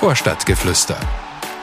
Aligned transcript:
Vorstadtgeflüster. 0.00 0.96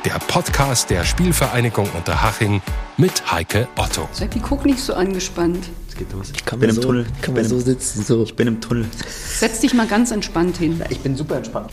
Der 0.06 0.20
Podcast 0.28 0.92
der 0.92 1.04
Spielvereinigung 1.06 1.90
Unterhaching 1.98 2.62
mit 2.96 3.32
Heike 3.32 3.68
Otto. 3.76 4.08
Seppi, 4.12 4.40
guck 4.40 4.64
nicht 4.64 4.78
so 4.78 4.94
angespannt. 4.94 5.68
Es 5.90 5.96
geht 5.96 6.14
los. 6.14 6.32
Ich 6.36 6.46
Kann 6.46 6.60
bin 6.60 6.70
im 6.70 6.76
so, 6.76 6.84
Tunnel. 6.84 7.06
Kann 7.06 7.14
ich, 7.16 7.28
man 7.30 7.34
bin 7.34 7.46
so 7.46 7.56
im, 7.56 7.62
sitzen, 7.62 8.04
so. 8.04 8.22
ich 8.22 8.36
bin 8.36 8.48
im 8.48 8.62
Tunnel. 8.62 8.86
Setz 9.08 9.62
dich 9.62 9.74
mal 9.74 9.88
ganz 9.88 10.12
entspannt 10.12 10.58
hin. 10.58 10.84
Ich 10.90 11.00
bin 11.00 11.16
super 11.16 11.38
entspannt. 11.38 11.72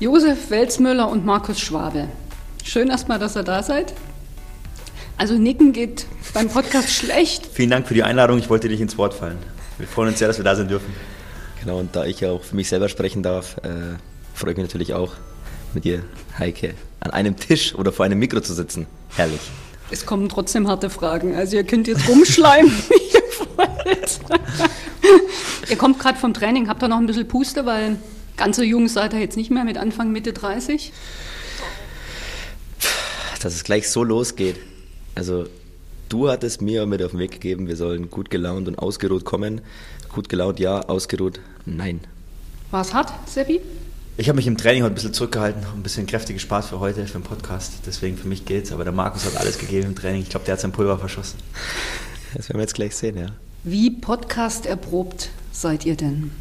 Josef 0.00 0.50
Welzmüller 0.50 1.08
und 1.08 1.24
Markus 1.24 1.60
Schwabe. 1.60 2.08
Schön 2.64 2.90
erstmal, 2.90 3.20
dass 3.20 3.36
ihr 3.36 3.44
da 3.44 3.62
seid. 3.62 3.94
Also 5.16 5.34
Nicken 5.34 5.72
geht 5.72 6.06
beim 6.34 6.48
Podcast 6.48 6.90
schlecht. 6.90 7.46
Vielen 7.52 7.70
Dank 7.70 7.86
für 7.86 7.94
die 7.94 8.02
Einladung. 8.02 8.40
Ich 8.40 8.50
wollte 8.50 8.68
dich 8.68 8.80
ins 8.80 8.98
Wort 8.98 9.14
fallen. 9.14 9.38
Wir 9.78 9.86
freuen 9.86 10.08
uns 10.08 10.18
sehr, 10.18 10.26
dass 10.26 10.38
wir 10.38 10.44
da 10.44 10.56
sein 10.56 10.66
dürfen. 10.66 10.92
Genau, 11.60 11.78
und 11.78 11.94
da 11.94 12.04
ich 12.04 12.18
ja 12.18 12.32
auch 12.32 12.42
für 12.42 12.56
mich 12.56 12.68
selber 12.68 12.88
sprechen 12.88 13.22
darf, 13.22 13.58
äh, 13.58 13.94
freue 14.34 14.50
ich 14.50 14.56
mich 14.56 14.66
natürlich 14.66 14.92
auch, 14.92 15.12
mit 15.74 15.84
dir, 15.84 16.02
Heike, 16.38 16.74
an 17.00 17.10
einem 17.10 17.36
Tisch 17.36 17.74
oder 17.74 17.92
vor 17.92 18.04
einem 18.04 18.18
Mikro 18.18 18.40
zu 18.40 18.54
sitzen. 18.54 18.86
Herrlich. 19.10 19.40
Es 19.90 20.06
kommen 20.06 20.28
trotzdem 20.28 20.68
harte 20.68 20.88
Fragen. 20.88 21.34
Also 21.34 21.56
ihr 21.56 21.64
könnt 21.64 21.88
jetzt 21.88 22.08
rumschleimen, 22.08 22.70
wie 22.88 23.16
ihr 23.16 23.22
wollt. 23.56 24.20
ihr 25.68 25.76
kommt 25.76 25.98
gerade 25.98 26.18
vom 26.18 26.32
Training, 26.32 26.68
habt 26.68 26.82
ihr 26.82 26.88
noch 26.88 26.98
ein 26.98 27.06
bisschen 27.06 27.26
Puste, 27.26 27.66
weil 27.66 27.96
ganz 28.36 28.56
so 28.56 28.62
jung 28.62 28.88
seid 28.88 29.12
ihr 29.12 29.20
jetzt 29.20 29.36
nicht 29.36 29.50
mehr 29.50 29.64
mit 29.64 29.76
Anfang, 29.76 30.12
Mitte 30.12 30.32
30. 30.32 30.92
Dass 33.42 33.54
es 33.54 33.64
gleich 33.64 33.88
so 33.88 34.04
losgeht. 34.04 34.56
Also, 35.14 35.46
du 36.08 36.28
hattest 36.28 36.62
mir 36.62 36.86
mit 36.86 37.02
auf 37.02 37.10
den 37.10 37.20
Weg 37.20 37.32
gegeben, 37.32 37.66
wir 37.66 37.76
sollen 37.76 38.10
gut 38.10 38.30
gelaunt 38.30 38.68
und 38.68 38.78
ausgeruht 38.78 39.24
kommen. 39.24 39.60
Gut 40.08 40.28
gelaunt, 40.28 40.60
ja, 40.60 40.80
ausgeruht, 40.80 41.40
nein. 41.66 42.00
War 42.70 42.82
es 42.82 42.94
hart, 42.94 43.12
Seppi? 43.28 43.60
Ich 44.16 44.28
habe 44.28 44.36
mich 44.36 44.46
im 44.46 44.56
Training 44.58 44.82
heute 44.82 44.92
ein 44.92 44.94
bisschen 44.96 45.14
zurückgehalten, 45.14 45.62
ein 45.74 45.82
bisschen 45.82 46.06
kräftige 46.06 46.38
Spaß 46.38 46.68
für 46.68 46.80
heute, 46.80 47.06
für 47.06 47.18
den 47.18 47.22
Podcast. 47.22 47.72
Deswegen 47.86 48.18
für 48.18 48.28
mich 48.28 48.44
geht's. 48.44 48.70
Aber 48.72 48.84
der 48.84 48.92
Markus 48.92 49.24
hat 49.24 49.36
alles 49.36 49.58
gegeben 49.58 49.88
im 49.88 49.96
Training. 49.96 50.22
Ich 50.22 50.28
glaube, 50.28 50.44
der 50.44 50.52
hat 50.54 50.60
sein 50.60 50.72
Pulver 50.72 50.98
verschossen. 50.98 51.38
Das 52.34 52.48
werden 52.48 52.58
wir 52.58 52.62
jetzt 52.62 52.74
gleich 52.74 52.94
sehen, 52.94 53.16
ja. 53.16 53.26
Wie 53.64 53.90
Podcast 53.90 54.66
erprobt 54.66 55.30
seid 55.52 55.86
ihr 55.86 55.96
denn? 55.96 56.32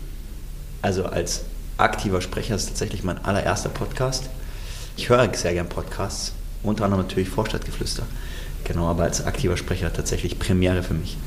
Also 0.81 1.05
als 1.05 1.43
aktiver 1.77 2.21
Sprecher 2.21 2.55
ist 2.55 2.63
es 2.63 2.67
tatsächlich 2.69 3.03
mein 3.03 3.23
allererster 3.23 3.69
Podcast. 3.69 4.29
Ich 4.97 5.07
höre 5.09 5.33
sehr 5.33 5.53
gern 5.53 5.69
Podcasts, 5.69 6.33
unter 6.63 6.83
anderem 6.85 7.05
natürlich 7.05 7.29
Vorstadtgeflüster. 7.29 8.03
Genau, 8.65 8.87
aber 8.87 9.03
als 9.03 9.25
aktiver 9.25 9.55
Sprecher 9.55 9.91
tatsächlich 9.93 10.37
Premiere 10.37 10.83
für 10.83 10.93
mich. 10.93 11.17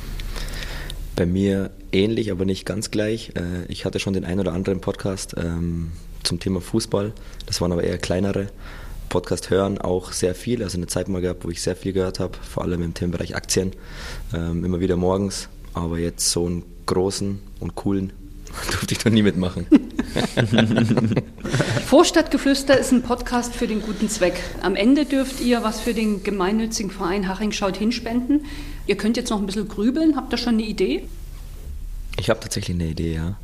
Bei 1.16 1.24
mir 1.26 1.70
ähnlich, 1.92 2.30
aber 2.30 2.44
nicht 2.44 2.66
ganz 2.66 2.90
gleich. 2.90 3.32
Äh, 3.36 3.64
Ich 3.68 3.84
hatte 3.86 3.98
schon 3.98 4.12
den 4.12 4.24
einen 4.24 4.40
oder 4.40 4.52
anderen 4.52 4.80
Podcast 4.80 5.34
ähm, 5.38 5.92
zum 6.24 6.40
Thema 6.40 6.60
Fußball. 6.60 7.12
Das 7.46 7.60
waren 7.60 7.72
aber 7.72 7.84
eher 7.84 7.98
kleinere. 7.98 8.48
Podcast 9.08 9.50
hören 9.50 9.78
auch 9.78 10.12
sehr 10.12 10.34
viel. 10.34 10.62
Also 10.62 10.78
eine 10.78 10.86
Zeit 10.86 11.08
mal 11.08 11.20
gehabt, 11.20 11.44
wo 11.44 11.50
ich 11.50 11.60
sehr 11.60 11.76
viel 11.76 11.92
gehört 11.92 12.18
habe, 12.18 12.38
vor 12.38 12.62
allem 12.62 12.82
im 12.82 12.94
Themenbereich 12.94 13.36
Aktien. 13.36 13.72
Ähm, 14.34 14.64
Immer 14.64 14.80
wieder 14.80 14.96
morgens. 14.96 15.48
Aber 15.74 15.98
jetzt 15.98 16.30
so 16.30 16.46
einen 16.46 16.64
großen 16.86 17.40
und 17.60 17.74
coolen 17.74 18.12
durfte 18.70 18.94
ich 18.94 19.04
noch 19.04 19.12
nie 19.12 19.22
mitmachen. 19.22 19.66
Vorstadtgeflüster 21.86 22.78
ist 22.78 22.92
ein 22.92 23.02
Podcast 23.02 23.54
für 23.54 23.66
den 23.66 23.82
guten 23.82 24.08
Zweck. 24.08 24.42
Am 24.62 24.76
Ende 24.76 25.04
dürft 25.04 25.40
ihr 25.40 25.62
was 25.62 25.80
für 25.80 25.94
den 25.94 26.22
gemeinnützigen 26.22 26.90
Verein 26.90 27.28
Haching 27.28 27.52
schaut 27.52 27.76
hinspenden. 27.76 28.46
Ihr 28.86 28.96
könnt 28.96 29.16
jetzt 29.16 29.30
noch 29.30 29.38
ein 29.38 29.46
bisschen 29.46 29.68
grübeln. 29.68 30.16
Habt 30.16 30.32
ihr 30.32 30.38
schon 30.38 30.54
eine 30.54 30.64
Idee? 30.64 31.06
Ich 32.18 32.30
habe 32.30 32.40
tatsächlich 32.40 32.76
eine 32.76 32.88
Idee, 32.88 33.14
ja. 33.14 33.36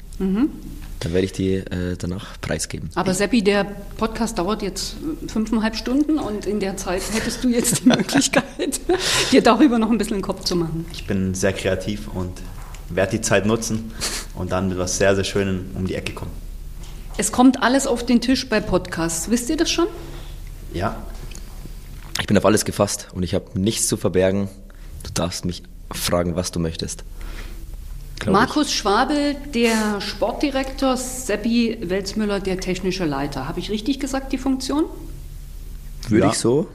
Dann 1.01 1.13
werde 1.13 1.25
ich 1.27 1.33
die 1.33 1.55
äh, 1.55 1.97
danach 1.97 2.41
preisgeben. 2.41 2.91
Aber 2.97 3.15
Seppi, 3.15 3.43
der 3.43 3.65
Podcast 3.97 4.39
dauert 4.39 4.63
jetzt 4.63 4.97
fünfeinhalb 5.29 5.77
Stunden 5.77 6.19
und 6.19 6.45
in 6.45 6.59
der 6.59 6.77
Zeit 6.77 7.03
hättest 7.13 7.45
du 7.45 7.49
jetzt 7.49 7.81
die 7.85 7.89
Möglichkeit, 7.89 8.81
dir 9.31 9.43
darüber 9.43 9.79
noch 9.79 9.91
ein 9.91 9.99
bisschen 9.99 10.17
den 10.17 10.23
Kopf 10.23 10.45
zu 10.45 10.57
machen. 10.57 10.87
Ich 10.93 11.07
bin 11.07 11.35
sehr 11.35 11.53
kreativ 11.53 12.09
und 12.09 12.33
werde 12.89 13.13
die 13.13 13.21
Zeit 13.21 13.47
nutzen 13.47 13.93
und 14.35 14.51
dann 14.51 14.69
mit 14.71 14.79
was 14.79 14.99
sehr, 14.99 15.15
sehr 15.15 15.25
Schönem 15.25 15.71
um 15.75 15.87
die 15.87 15.95
Ecke 15.95 16.15
kommen. 16.15 16.33
Es 17.17 17.31
kommt 17.33 17.63
alles 17.63 17.87
auf 17.87 18.05
den 18.05 18.21
Tisch 18.21 18.49
bei 18.49 18.61
Podcasts. 18.61 19.31
Wisst 19.31 19.51
ihr 19.51 19.57
das 19.57 19.71
schon? 19.71 19.87
Ja, 20.73 20.97
Ich 22.21 22.27
bin 22.27 22.37
auf 22.37 22.45
alles 22.45 22.65
gefasst 22.65 23.09
und 23.13 23.23
ich 23.23 23.35
habe 23.35 23.59
nichts 23.59 23.87
zu 23.87 23.97
verbergen. 23.97 24.49
Du 25.05 25.11
darfst 25.15 25.45
mich 25.45 25.63
fragen, 25.93 26.35
was 26.35 26.51
du 26.51 26.59
möchtest. 26.59 27.05
Markus 28.27 28.73
Schwabel, 28.73 29.37
der 29.55 30.01
Sportdirektor, 30.01 30.97
Seppi 30.97 31.79
Welzmüller, 31.81 32.41
der 32.41 32.59
technische 32.61 33.05
Leiter. 33.05 33.49
Habe 33.49 33.61
ich 33.61 33.71
richtig 33.71 34.01
gesagt, 34.01 34.33
die 34.33 34.39
Funktion? 34.39 34.85
Ich. 36.05 36.11
Würde 36.11 36.25
Ja. 36.27 36.31
ich 36.33 36.39
so? 36.39 36.67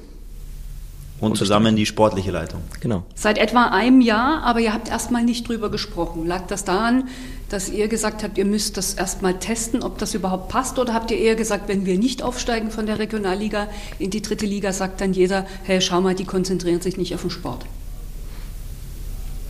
und 1.20 1.38
zusammen 1.38 1.78
die 1.78 1.86
sportliche 1.86 2.32
Leitung. 2.32 2.62
Genau. 2.82 3.04
Seit 3.16 3.38
etwa 3.38 3.68
einem 3.68 4.02
Jahr, 4.02 4.44
aber 4.44 4.60
ihr 4.60 4.74
habt 4.74 4.90
erstmal 4.90 5.24
nicht 5.24 5.48
drüber 5.48 5.70
gesprochen. 5.72 6.28
Lag 6.28 6.48
das 6.48 6.66
daran, 6.66 7.08
dass 7.48 7.70
ihr 7.70 7.88
gesagt 7.88 8.24
habt, 8.24 8.38
ihr 8.38 8.44
müsst 8.44 8.76
das 8.76 8.94
erstmal 8.96 9.40
testen, 9.40 9.84
ob 9.84 9.98
das 10.00 10.14
überhaupt 10.16 10.50
passt? 10.50 10.80
Oder 10.80 10.94
habt 10.94 11.12
ihr 11.12 11.18
eher 11.18 11.36
gesagt, 11.36 11.70
wenn 11.70 11.86
wir 11.86 11.98
nicht 11.98 12.22
aufsteigen 12.24 12.72
von 12.72 12.88
der 12.88 13.00
Regionalliga 13.00 13.68
in 14.00 14.10
die 14.10 14.22
dritte 14.22 14.46
Liga, 14.46 14.74
sagt 14.74 15.00
dann 15.00 15.14
jeder, 15.14 15.46
hey, 15.64 15.80
schau 15.80 16.02
mal, 16.02 16.14
die 16.14 16.26
konzentrieren 16.26 16.82
sich 16.82 16.98
nicht 16.98 17.16
auf 17.16 17.22
den 17.22 17.30
Sport? 17.30 17.66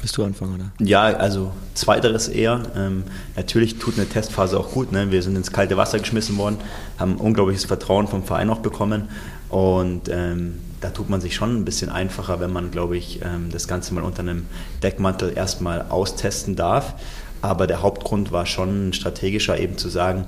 Willst 0.03 0.17
du 0.17 0.25
anfangen, 0.25 0.55
oder? 0.55 0.85
Ja, 0.85 1.03
also 1.03 1.53
zweiteres 1.75 2.27
eher. 2.27 2.61
Ähm, 2.75 3.05
natürlich 3.37 3.79
tut 3.79 3.97
eine 3.97 4.05
Testphase 4.05 4.59
auch 4.59 4.71
gut. 4.71 4.91
Ne? 4.91 5.11
Wir 5.11 5.23
sind 5.23 5.37
ins 5.37 5.53
kalte 5.53 5.77
Wasser 5.77 5.97
geschmissen 5.97 6.37
worden, 6.37 6.57
haben 6.99 7.15
unglaubliches 7.15 7.63
Vertrauen 7.63 8.09
vom 8.09 8.21
Verein 8.25 8.49
auch 8.49 8.59
bekommen. 8.59 9.07
Und 9.47 10.09
ähm, 10.09 10.59
da 10.81 10.89
tut 10.89 11.09
man 11.09 11.21
sich 11.21 11.35
schon 11.35 11.55
ein 11.55 11.63
bisschen 11.63 11.89
einfacher, 11.89 12.41
wenn 12.41 12.51
man, 12.51 12.69
glaube 12.69 12.97
ich, 12.97 13.21
ähm, 13.23 13.49
das 13.49 13.69
Ganze 13.69 13.93
mal 13.93 14.03
unter 14.03 14.19
einem 14.19 14.45
Deckmantel 14.83 15.31
erstmal 15.37 15.83
austesten 15.83 16.57
darf. 16.57 16.95
Aber 17.41 17.65
der 17.65 17.81
Hauptgrund 17.81 18.33
war 18.33 18.45
schon 18.45 18.91
strategischer, 18.91 19.57
eben 19.57 19.77
zu 19.77 19.87
sagen, 19.87 20.25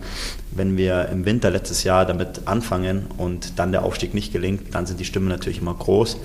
wenn 0.51 0.77
wir 0.77 1.09
im 1.09 1.25
Winter 1.25 1.51
letztes 1.51 1.83
Jahr 1.83 2.05
damit 2.05 2.43
anfangen 2.45 3.07
und 3.17 3.59
dann 3.59 3.73
der 3.73 3.83
Aufstieg 3.83 4.13
nicht 4.13 4.31
gelingt, 4.31 4.73
dann 4.73 4.85
sind 4.85 5.01
die 5.01 5.05
Stimmen 5.05 5.27
natürlich 5.27 5.59
immer 5.59 5.73
groß. 5.73 6.15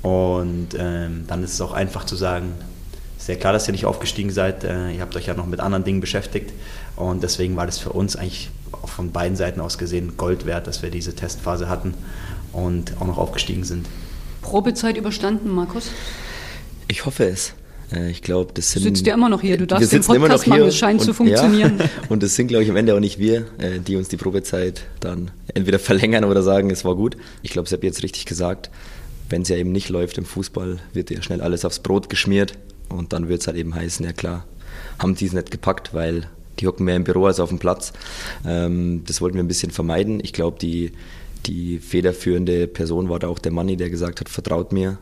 Und 0.00 0.68
ähm, 0.78 1.24
dann 1.26 1.42
ist 1.42 1.52
es 1.52 1.60
auch 1.60 1.72
einfach 1.72 2.04
zu 2.04 2.16
sagen, 2.16 2.54
sehr 3.26 3.36
klar, 3.36 3.52
dass 3.52 3.66
ihr 3.68 3.72
nicht 3.72 3.86
aufgestiegen 3.86 4.30
seid. 4.30 4.62
Äh, 4.62 4.92
Ihr 4.92 5.00
habt 5.00 5.16
euch 5.16 5.26
ja 5.26 5.34
noch 5.34 5.46
mit 5.46 5.58
anderen 5.58 5.82
Dingen 5.82 6.00
beschäftigt. 6.00 6.52
Und 6.94 7.24
deswegen 7.24 7.56
war 7.56 7.66
das 7.66 7.78
für 7.78 7.90
uns 7.90 8.14
eigentlich 8.14 8.50
auch 8.70 8.88
von 8.88 9.10
beiden 9.10 9.36
Seiten 9.36 9.60
aus 9.60 9.78
gesehen 9.78 10.16
Gold 10.16 10.46
wert, 10.46 10.68
dass 10.68 10.82
wir 10.82 10.90
diese 10.90 11.12
Testphase 11.14 11.68
hatten 11.68 11.94
und 12.52 12.92
auch 13.00 13.06
noch 13.06 13.18
aufgestiegen 13.18 13.64
sind. 13.64 13.86
Probezeit 14.42 14.96
überstanden, 14.96 15.50
Markus? 15.50 15.90
Ich 16.86 17.04
hoffe 17.04 17.24
es. 17.28 17.54
Äh, 17.92 18.10
Ich 18.10 18.22
glaube, 18.22 18.52
das 18.54 18.72
Du 18.72 18.78
sind. 18.78 18.94
sitzt 18.96 19.06
ja 19.08 19.14
immer 19.14 19.28
noch 19.28 19.40
hier, 19.40 19.56
du 19.58 19.66
darfst 19.66 19.92
den 19.92 20.02
Podcast 20.02 20.28
noch 20.30 20.42
hier 20.44 20.50
machen, 20.54 20.68
es 20.68 20.76
scheint 20.76 21.00
und, 21.00 21.06
zu 21.06 21.12
funktionieren. 21.12 21.78
Ja, 21.80 21.88
und 22.08 22.22
es 22.22 22.36
sind, 22.36 22.46
glaube 22.46 22.62
ich, 22.62 22.70
am 22.70 22.76
Ende 22.76 22.94
auch 22.94 23.00
nicht 23.00 23.18
wir, 23.18 23.46
äh, 23.58 23.80
die 23.80 23.96
uns 23.96 24.06
die 24.06 24.16
Probezeit 24.16 24.82
dann 25.00 25.32
entweder 25.52 25.80
verlängern 25.80 26.22
oder 26.24 26.44
sagen, 26.44 26.70
es 26.70 26.84
war 26.84 26.94
gut. 26.94 27.16
Ich 27.42 27.50
glaube, 27.50 27.66
es 27.66 27.72
habt 27.72 27.82
jetzt 27.82 28.04
richtig 28.04 28.24
gesagt. 28.24 28.70
Wenn 29.28 29.42
es 29.42 29.48
ja 29.48 29.56
eben 29.56 29.72
nicht 29.72 29.88
läuft 29.88 30.16
im 30.16 30.24
Fußball, 30.24 30.78
wird 30.92 31.10
ja 31.10 31.20
schnell 31.22 31.40
alles 31.40 31.64
aufs 31.64 31.80
Brot 31.80 32.08
geschmiert. 32.08 32.52
Und 32.88 33.12
dann 33.12 33.28
wird 33.28 33.40
es 33.40 33.46
halt 33.46 33.56
eben 33.56 33.74
heißen, 33.74 34.04
ja 34.04 34.12
klar, 34.12 34.46
haben 34.98 35.14
die 35.14 35.26
es 35.26 35.32
nicht 35.32 35.50
gepackt, 35.50 35.94
weil 35.94 36.28
die 36.58 36.66
hocken 36.66 36.84
mehr 36.84 36.96
im 36.96 37.04
Büro 37.04 37.26
als 37.26 37.40
auf 37.40 37.50
dem 37.50 37.58
Platz. 37.58 37.92
Ähm, 38.46 39.02
das 39.06 39.20
wollten 39.20 39.36
wir 39.36 39.42
ein 39.42 39.48
bisschen 39.48 39.72
vermeiden. 39.72 40.20
Ich 40.22 40.32
glaube, 40.32 40.58
die, 40.58 40.92
die 41.46 41.78
federführende 41.78 42.66
Person 42.66 43.08
war 43.08 43.18
da 43.18 43.28
auch 43.28 43.38
der 43.38 43.52
Manni, 43.52 43.76
der 43.76 43.90
gesagt 43.90 44.20
hat, 44.20 44.28
vertraut 44.28 44.72
mir, 44.72 44.98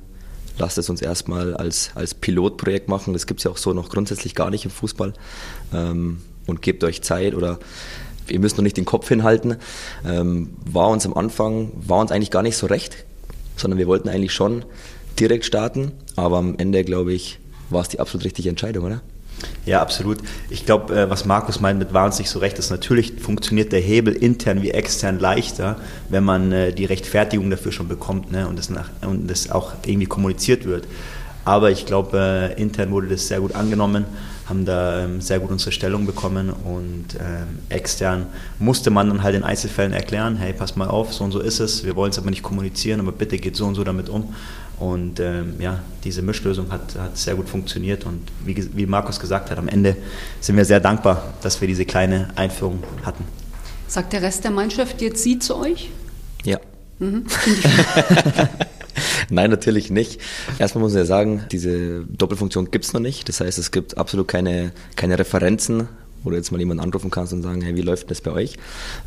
lasst 0.59 0.79
es 0.79 0.91
uns 0.91 1.03
erstmal 1.03 1.55
als, 1.55 1.91
als 1.95 2.15
Pilotprojekt 2.15 2.89
machen. 2.89 3.13
Das 3.13 3.27
gibt 3.27 3.41
es 3.41 3.45
ja 3.45 3.51
auch 3.51 3.57
so 3.57 3.73
noch 3.73 3.89
grundsätzlich 3.89 4.35
gar 4.35 4.51
nicht 4.51 4.65
im 4.65 4.71
Fußball. 4.71 5.15
Ähm, 5.73 6.19
und 6.47 6.61
gebt 6.61 6.85
euch 6.85 7.03
Zeit 7.03 7.35
oder 7.35 7.59
ihr 8.29 8.39
müsst 8.41 8.57
noch 8.57 8.63
nicht 8.63 8.77
den 8.77 8.85
Kopf 8.85 9.09
hinhalten. 9.09 9.57
Ähm, 10.07 10.51
war 10.65 10.89
uns 10.89 11.07
am 11.07 11.15
Anfang, 11.15 11.73
war 11.75 12.01
uns 12.01 12.13
eigentlich 12.13 12.31
gar 12.31 12.43
nicht 12.43 12.57
so 12.57 12.67
recht, 12.67 13.05
sondern 13.57 13.79
wir 13.79 13.87
wollten 13.87 14.09
eigentlich 14.09 14.33
schon 14.33 14.65
direkt 15.19 15.45
starten. 15.45 15.93
Aber 16.17 16.39
am 16.39 16.57
Ende, 16.59 16.85
glaube 16.85 17.13
ich, 17.13 17.39
war 17.75 17.83
es 17.83 17.89
die 17.89 18.01
absolut 18.01 18.25
richtige 18.25 18.49
Entscheidung, 18.49 18.85
oder? 18.85 19.03
Ja, 19.67 19.81
absolut. 19.81 20.19
Ich 20.51 20.65
glaube, 20.65 20.95
äh, 20.95 21.11
was 21.11 21.25
Markus 21.25 21.61
meint 21.61 21.79
mit 21.79 21.93
nicht 21.93 22.31
so 22.31 22.39
recht, 22.39 22.59
ist 22.59 22.71
natürlich 22.71 23.15
funktioniert 23.21 23.73
der 23.73 23.81
Hebel 23.81 24.15
intern 24.15 24.63
wie 24.63 24.71
extern 24.71 25.19
leichter, 25.19 25.77
wenn 26.09 26.25
man 26.25 26.53
äh, 26.53 26.73
die 26.73 26.85
Rechtfertigung 26.85 27.51
dafür 27.51 27.73
schon 27.73 27.89
bekommt 27.89 28.31
ne? 28.31 28.47
und, 28.49 28.59
das 28.59 28.71
nach, 28.71 28.91
und 29.07 29.31
das 29.31 29.51
auch 29.51 29.73
irgendwie 29.85 30.07
kommuniziert 30.07 30.65
wird. 30.65 30.87
Aber 31.45 31.71
ich 31.71 31.85
glaube, 31.87 32.55
äh, 32.57 32.61
intern 32.61 32.91
wurde 32.91 33.09
das 33.09 33.29
sehr 33.29 33.41
gut 33.41 33.55
angenommen, 33.55 34.07
haben 34.47 34.65
da 34.65 35.05
ähm, 35.05 35.21
sehr 35.21 35.41
gut 35.41 35.51
unsere 35.51 35.73
Stellung 35.73 36.07
bekommen 36.07 36.51
und 36.51 37.07
ähm, 37.19 37.61
extern 37.71 38.27
musste 38.59 38.91
man 38.91 39.09
dann 39.09 39.23
halt 39.23 39.35
in 39.35 39.43
Einzelfällen 39.43 39.93
erklären, 39.93 40.37
hey, 40.37 40.53
pass 40.53 40.77
mal 40.77 40.89
auf, 40.89 41.15
so 41.15 41.25
und 41.25 41.33
so 41.33 41.41
ist 41.41 41.61
es, 41.61 41.85
wir 41.85 41.97
wollen 41.97 42.11
es 42.11 42.19
aber 42.19 42.31
nicht 42.31 42.43
kommunizieren, 42.43 43.01
aber 43.01 43.13
bitte 43.13 43.39
geht 43.39 43.57
so 43.57 43.67
und 43.67 43.75
so 43.75 43.85
damit 43.85 44.09
um. 44.09 44.35
Und 44.79 45.21
ähm, 45.21 45.55
ja, 45.61 45.81
diese 46.03 46.21
Mischlösung 46.21 46.71
hat, 46.73 46.97
hat 46.99 47.17
sehr 47.17 47.37
gut 47.37 47.49
funktioniert 47.49 48.05
und 48.05 48.21
wie, 48.45 48.69
wie 48.77 48.87
Markus 48.87 49.21
gesagt 49.21 49.51
hat, 49.51 49.59
am 49.59 49.69
Ende 49.69 49.97
sind 50.41 50.57
wir 50.57 50.65
sehr 50.65 50.81
dankbar, 50.81 51.35
dass 51.43 51.61
wir 51.61 51.69
diese 51.69 51.85
kleine 51.85 52.29
Einführung 52.35 52.83
hatten. 53.05 53.25
Sagt 53.87 54.13
der 54.13 54.23
Rest 54.23 54.45
der 54.45 54.51
Mannschaft 54.51 55.01
jetzt 55.01 55.23
Sie 55.23 55.39
zu 55.39 55.57
euch? 55.57 55.91
Ja. 56.45 56.59
Mhm, 56.99 57.25
Nein, 59.31 59.51
natürlich 59.51 59.91
nicht. 59.91 60.21
Erstmal 60.59 60.83
muss 60.83 60.93
ich 60.93 60.99
ja 60.99 61.05
sagen, 61.05 61.45
diese 61.51 62.05
Doppelfunktion 62.05 62.71
gibt 62.71 62.85
es 62.85 62.93
noch 62.93 63.01
nicht. 63.01 63.29
Das 63.29 63.41
heißt, 63.41 63.59
es 63.59 63.71
gibt 63.71 63.99
absolut 63.99 64.29
keine, 64.29 64.73
keine 64.97 65.19
Referenzen, 65.19 65.89
wo 66.23 66.31
du 66.31 66.37
jetzt 66.37 66.53
mal 66.53 66.59
jemanden 66.59 66.83
anrufen 66.83 67.11
kannst 67.11 67.33
und 67.33 67.43
sagen, 67.43 67.61
hey, 67.63 67.75
wie 67.77 67.83
läuft 67.83 68.11
das 68.11 68.21
bei 68.21 68.33
euch? 68.33 68.57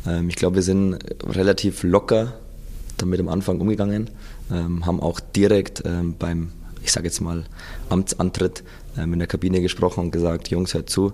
Ähm, 0.06 0.28
ich 0.28 0.36
glaube, 0.36 0.56
wir 0.56 0.62
sind 0.62 0.98
relativ 1.24 1.82
locker 1.82 2.34
damit 2.96 3.20
am 3.20 3.28
Anfang 3.28 3.60
umgegangen, 3.60 4.10
ähm, 4.50 4.84
haben 4.84 5.00
auch 5.00 5.20
direkt 5.20 5.84
ähm, 5.86 6.16
beim, 6.18 6.50
ich 6.82 6.90
sage 6.90 7.06
jetzt 7.06 7.20
mal, 7.20 7.44
Amtsantritt 7.88 8.64
in 8.96 9.16
der 9.16 9.28
Kabine 9.28 9.60
gesprochen 9.60 10.00
und 10.00 10.10
gesagt, 10.10 10.48
Jungs, 10.48 10.74
hört 10.74 10.90
zu, 10.90 11.12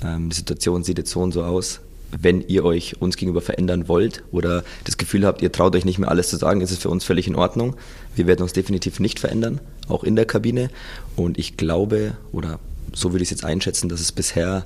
die 0.00 0.34
Situation 0.34 0.84
sieht 0.84 0.98
jetzt 0.98 1.10
so 1.10 1.20
und 1.20 1.32
so 1.32 1.42
aus. 1.42 1.80
Wenn 2.10 2.42
ihr 2.42 2.64
euch 2.64 3.00
uns 3.00 3.16
gegenüber 3.16 3.40
verändern 3.40 3.88
wollt 3.88 4.22
oder 4.30 4.62
das 4.84 4.96
Gefühl 4.96 5.26
habt, 5.26 5.42
ihr 5.42 5.50
traut 5.50 5.74
euch 5.74 5.84
nicht 5.84 5.98
mehr 5.98 6.10
alles 6.10 6.28
zu 6.28 6.36
sagen, 6.36 6.60
ist 6.60 6.70
es 6.70 6.78
für 6.78 6.88
uns 6.88 7.04
völlig 7.04 7.26
in 7.26 7.34
Ordnung. 7.34 7.76
Wir 8.14 8.26
werden 8.26 8.42
uns 8.42 8.52
definitiv 8.52 9.00
nicht 9.00 9.18
verändern, 9.18 9.60
auch 9.88 10.04
in 10.04 10.14
der 10.14 10.24
Kabine. 10.24 10.70
Und 11.16 11.38
ich 11.38 11.56
glaube, 11.56 12.16
oder 12.32 12.60
so 12.92 13.12
würde 13.12 13.22
ich 13.22 13.28
es 13.28 13.30
jetzt 13.30 13.44
einschätzen, 13.44 13.88
dass 13.88 14.00
es 14.00 14.12
bisher 14.12 14.64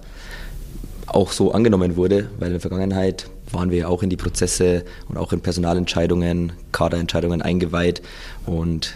auch 1.06 1.32
so 1.32 1.52
angenommen 1.52 1.96
wurde, 1.96 2.29
weil 2.38 2.49
in 2.49 2.55
der 2.55 2.61
Vergangenheit 2.61 3.31
waren 3.50 3.70
wir 3.70 3.79
ja 3.79 3.88
auch 3.88 4.02
in 4.02 4.11
die 4.11 4.17
Prozesse 4.17 4.85
und 5.08 5.17
auch 5.17 5.32
in 5.32 5.40
Personalentscheidungen, 5.40 6.52
Kaderentscheidungen 6.73 7.43
eingeweiht. 7.43 8.02
Und 8.44 8.94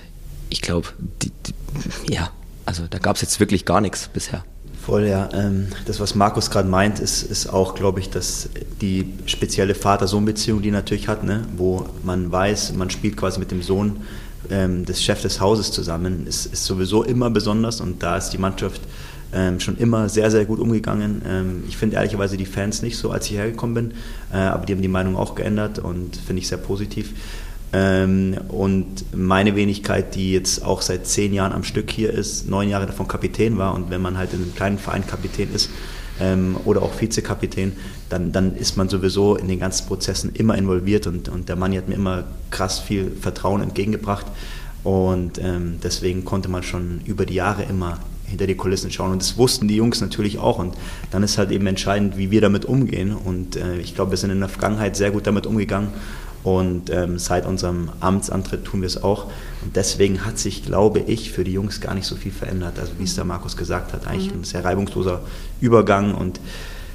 ich 0.51 0.61
glaube, 0.61 0.89
ja, 2.09 2.31
also 2.67 2.85
da 2.89 2.99
gab 2.99 3.17
es 3.17 3.23
jetzt 3.23 3.41
wirklich 3.41 3.65
gar 3.65 3.81
nichts 3.81 4.09
bisher. 4.09 4.45
Voll, 4.85 5.07
ja. 5.07 5.29
Ähm, 5.33 5.69
das, 5.87 6.01
was 6.01 6.17
Markus 6.17 6.51
gerade 6.51 6.69
meint, 6.69 6.99
ist, 6.99 7.23
ist 7.23 7.47
auch, 7.47 7.77
glaube 7.77 8.01
ich, 8.01 8.11
dass 8.11 8.49
die 8.81 9.13
spezielle 9.27 9.77
Vater-Sohn-Beziehung, 9.77 10.61
die 10.61 10.73
natürlich 10.73 11.07
hat, 11.07 11.23
ne, 11.23 11.43
wo 11.57 11.87
man 12.03 12.33
weiß, 12.33 12.73
man 12.75 12.91
spielt 12.91 13.17
quasi 13.17 13.39
mit 13.39 13.53
dem 13.53 13.63
Sohn 13.63 13.99
ähm, 14.51 14.85
des 14.85 15.01
Chefs 15.01 15.23
des 15.23 15.41
Hauses 15.41 15.71
zusammen, 15.71 16.27
ist, 16.27 16.47
ist 16.47 16.65
sowieso 16.65 17.05
immer 17.05 17.31
besonders 17.31 17.81
und 17.81 18.03
da 18.03 18.17
ist 18.17 18.31
die 18.31 18.39
Mannschaft 18.39 18.81
ähm, 19.33 19.61
schon 19.61 19.79
immer 19.79 20.09
sehr, 20.09 20.33
sehr 20.33 20.47
gut 20.47 20.59
umgegangen. 20.59 21.23
Ähm, 21.29 21.65
ich 21.69 21.77
finde 21.77 21.95
ehrlicherweise 21.97 22.37
die 22.37 22.45
Fans 22.45 22.83
nicht 22.83 22.99
so, 22.99 23.13
als 23.13 23.31
ich 23.31 23.37
hergekommen 23.37 23.75
bin, 23.75 23.93
äh, 24.33 24.39
aber 24.39 24.67
die 24.67 24.73
haben 24.73 24.83
die 24.83 24.89
Meinung 24.89 25.17
auch 25.17 25.37
geändert 25.37 25.79
und 25.79 26.17
finde 26.17 26.43
ich 26.43 26.49
sehr 26.49 26.59
positiv. 26.59 27.13
Ähm, 27.73 28.39
und 28.49 29.15
meine 29.15 29.57
Wenigkeit, 29.57 30.15
die 30.15 30.33
jetzt 30.33 30.65
auch 30.65 30.83
seit 30.83 31.07
zehn 31.07 31.33
Jahren 31.33 31.53
am 31.53 31.65
Stück 31.65 31.91
hier 31.91 32.13
ist, 32.13 32.49
neun 32.49 32.69
Jahre 32.69 32.87
davon 32.87 33.09
Kapitän 33.09 33.57
war 33.57 33.75
und 33.75 33.91
wenn 33.91 34.03
man 34.03 34.19
halt 34.19 34.35
in 34.35 34.43
einem 34.43 34.55
kleinen 34.55 34.79
Verein 34.79 35.07
Kapitän 35.07 35.53
ist, 35.55 35.71
ähm, 36.21 36.57
oder 36.65 36.83
auch 36.83 37.01
Vizekapitän, 37.01 37.73
dann, 38.09 38.33
dann 38.33 38.55
ist 38.57 38.77
man 38.77 38.89
sowieso 38.89 39.37
in 39.37 39.49
den 39.49 39.59
ganzen 39.59 39.87
Prozessen 39.87 40.33
immer 40.35 40.57
involviert 40.57 41.07
und, 41.07 41.29
und 41.29 41.49
der 41.49 41.57
Mann 41.57 41.75
hat 41.77 41.89
mir 41.89 41.95
immer 41.95 42.25
krass 42.51 42.79
viel 42.79 43.13
Vertrauen 43.21 43.63
entgegengebracht 43.63 44.27
und 44.85 45.39
ähm, 45.39 45.79
deswegen 45.83 46.25
konnte 46.25 46.49
man 46.49 46.63
schon 46.63 47.01
über 47.07 47.25
die 47.27 47.35
Jahre 47.35 47.63
immer 47.63 47.99
hinter 48.27 48.47
die 48.47 48.55
Kulissen 48.55 48.91
schauen. 48.91 49.13
Und 49.13 49.23
das 49.23 49.37
wussten 49.37 49.69
die 49.69 49.77
Jungs 49.77 50.01
natürlich 50.01 50.39
auch. 50.39 50.59
Und 50.59 50.75
dann 51.11 51.23
ist 51.23 51.37
halt 51.37 51.51
eben 51.51 51.67
entscheidend, 51.67 52.17
wie 52.17 52.31
wir 52.31 52.41
damit 52.41 52.65
umgehen. 52.65 53.15
Und 53.15 53.57
äh, 53.57 53.79
ich 53.79 53.95
glaube, 53.95 54.13
wir 54.13 54.19
sind 54.19 54.31
in 54.31 54.41
der 54.41 54.49
Vergangenheit 54.49 54.97
sehr 54.97 55.11
gut 55.11 55.27
damit 55.27 55.47
umgegangen. 55.47 55.89
Und 56.45 56.91
ähm, 56.91 57.19
seit 57.19 57.47
unserem 57.47 57.91
Amtsantritt 58.01 58.65
tun 58.65 58.81
wir 58.81 58.87
es 58.87 59.03
auch. 59.03 59.27
Und 59.63 59.77
deswegen 59.77 60.25
hat 60.25 60.39
sich, 60.39 60.65
glaube 60.65 60.99
ich, 61.01 61.31
für 61.31 61.45
die 61.45 61.53
Jungs 61.53 61.81
gar 61.81 61.95
nicht 61.95 62.07
so 62.07 62.17
viel 62.17 62.33
verändert. 62.33 62.79
Also 62.81 62.93
wie 62.99 63.05
es 63.05 63.15
der 63.15 63.25
Markus 63.25 63.57
gesagt 63.57 63.93
hat, 63.93 64.07
eigentlich 64.07 64.33
mhm. 64.33 64.41
ein 64.41 64.45
sehr 64.45 64.65
reibungsloser 64.65 65.21
Übergang. 65.61 66.15
Und 66.15 66.41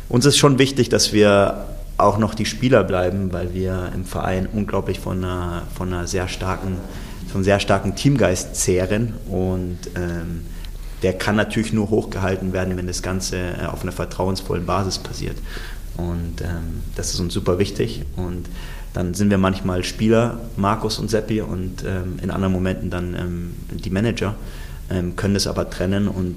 uns 0.10 0.26
ist 0.26 0.38
schon 0.38 0.60
wichtig, 0.60 0.90
dass 0.90 1.14
wir 1.14 1.66
auch 1.98 2.18
noch 2.18 2.36
die 2.36 2.46
Spieler 2.46 2.84
bleiben, 2.84 3.32
weil 3.32 3.54
wir 3.54 3.92
im 3.96 4.06
Verein 4.06 4.48
unglaublich 4.52 5.00
von 5.00 5.24
einer, 5.24 5.64
von 5.76 5.94
einer 5.94 6.08
sehr 6.08 6.28
starken, 6.28 6.78
von 7.32 7.44
sehr 7.44 7.60
starken 7.60 7.96
Teamgeist 7.96 8.56
zehren. 8.56 9.14
Und 9.30 9.80
ähm, 9.96 10.42
der 11.04 11.14
kann 11.14 11.36
natürlich 11.36 11.74
nur 11.74 11.90
hochgehalten 11.90 12.54
werden, 12.54 12.76
wenn 12.76 12.88
das 12.88 13.02
Ganze 13.02 13.38
äh, 13.38 13.66
auf 13.66 13.84
einer 13.84 13.92
vertrauensvollen 13.92 14.66
Basis 14.66 14.98
passiert. 14.98 15.38
Und 15.98 16.42
ähm, 16.42 16.84
das 16.96 17.14
ist 17.14 17.20
uns 17.20 17.34
super 17.34 17.58
wichtig. 17.60 18.04
Und 18.16 18.46
dann 18.98 19.14
sind 19.14 19.30
wir 19.30 19.38
manchmal 19.38 19.84
Spieler, 19.84 20.40
Markus 20.56 20.98
und 20.98 21.12
Seppi, 21.12 21.42
und 21.42 21.84
ähm, 21.86 22.18
in 22.20 22.32
anderen 22.32 22.52
Momenten 22.52 22.90
dann 22.90 23.14
ähm, 23.14 23.54
die 23.70 23.92
Manager, 23.92 24.34
ähm, 24.90 25.16
können 25.16 25.36
das 25.36 25.46
aber 25.46 25.70
trennen 25.70 26.08
und 26.08 26.36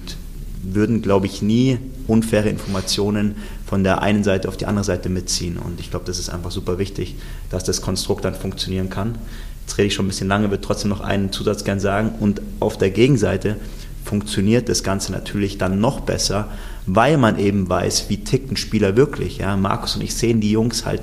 würden, 0.62 1.00
glaube 1.00 1.24
ich, 1.24 1.40
nie 1.40 1.78
unfaire 2.06 2.50
Informationen 2.50 3.36
von 3.64 3.82
der 3.82 4.02
einen 4.02 4.24
Seite 4.24 4.46
auf 4.46 4.58
die 4.58 4.66
andere 4.66 4.84
Seite 4.84 5.08
mitziehen. 5.08 5.56
Und 5.56 5.80
ich 5.80 5.88
glaube, 5.88 6.04
das 6.04 6.18
ist 6.18 6.28
einfach 6.28 6.50
super 6.50 6.78
wichtig, 6.78 7.16
dass 7.48 7.64
das 7.64 7.80
Konstrukt 7.80 8.26
dann 8.26 8.34
funktionieren 8.34 8.90
kann. 8.90 9.16
Jetzt 9.62 9.78
rede 9.78 9.86
ich 9.86 9.94
schon 9.94 10.04
ein 10.04 10.08
bisschen 10.08 10.28
lange, 10.28 10.50
würde 10.50 10.60
trotzdem 10.60 10.90
noch 10.90 11.00
einen 11.00 11.32
Zusatz 11.32 11.64
gern 11.64 11.80
sagen. 11.80 12.10
Und 12.20 12.42
auf 12.60 12.76
der 12.76 12.90
Gegenseite 12.90 13.56
funktioniert 14.04 14.68
das 14.68 14.82
Ganze 14.82 15.12
natürlich 15.12 15.56
dann 15.56 15.80
noch 15.80 16.00
besser, 16.00 16.48
weil 16.84 17.16
man 17.16 17.38
eben 17.38 17.70
weiß, 17.70 18.10
wie 18.10 18.18
tickt 18.18 18.52
ein 18.52 18.58
Spieler 18.58 18.96
wirklich. 18.96 19.38
Ja? 19.38 19.56
Markus 19.56 19.96
und 19.96 20.02
ich 20.02 20.14
sehen 20.14 20.42
die 20.42 20.50
Jungs 20.50 20.84
halt 20.84 21.00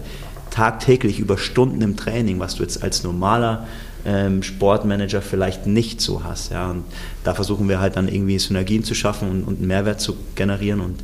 tagtäglich 0.57 1.19
über 1.19 1.37
Stunden 1.37 1.83
im 1.83 1.97
Training, 1.97 2.39
was 2.39 2.55
du 2.55 2.63
jetzt 2.63 2.81
als 2.81 3.03
normaler 3.03 3.67
ähm, 4.05 4.41
Sportmanager 4.41 5.21
vielleicht 5.21 5.67
nicht 5.67 6.01
so 6.01 6.23
hast. 6.23 6.51
Ja? 6.51 6.71
Und 6.71 6.83
da 7.23 7.35
versuchen 7.35 7.69
wir 7.69 7.79
halt 7.79 7.95
dann 7.95 8.07
irgendwie 8.07 8.39
Synergien 8.39 8.83
zu 8.83 8.95
schaffen 8.95 9.29
und, 9.29 9.43
und 9.43 9.57
einen 9.59 9.67
Mehrwert 9.67 10.01
zu 10.01 10.17
generieren. 10.33 10.81
Und 10.81 11.03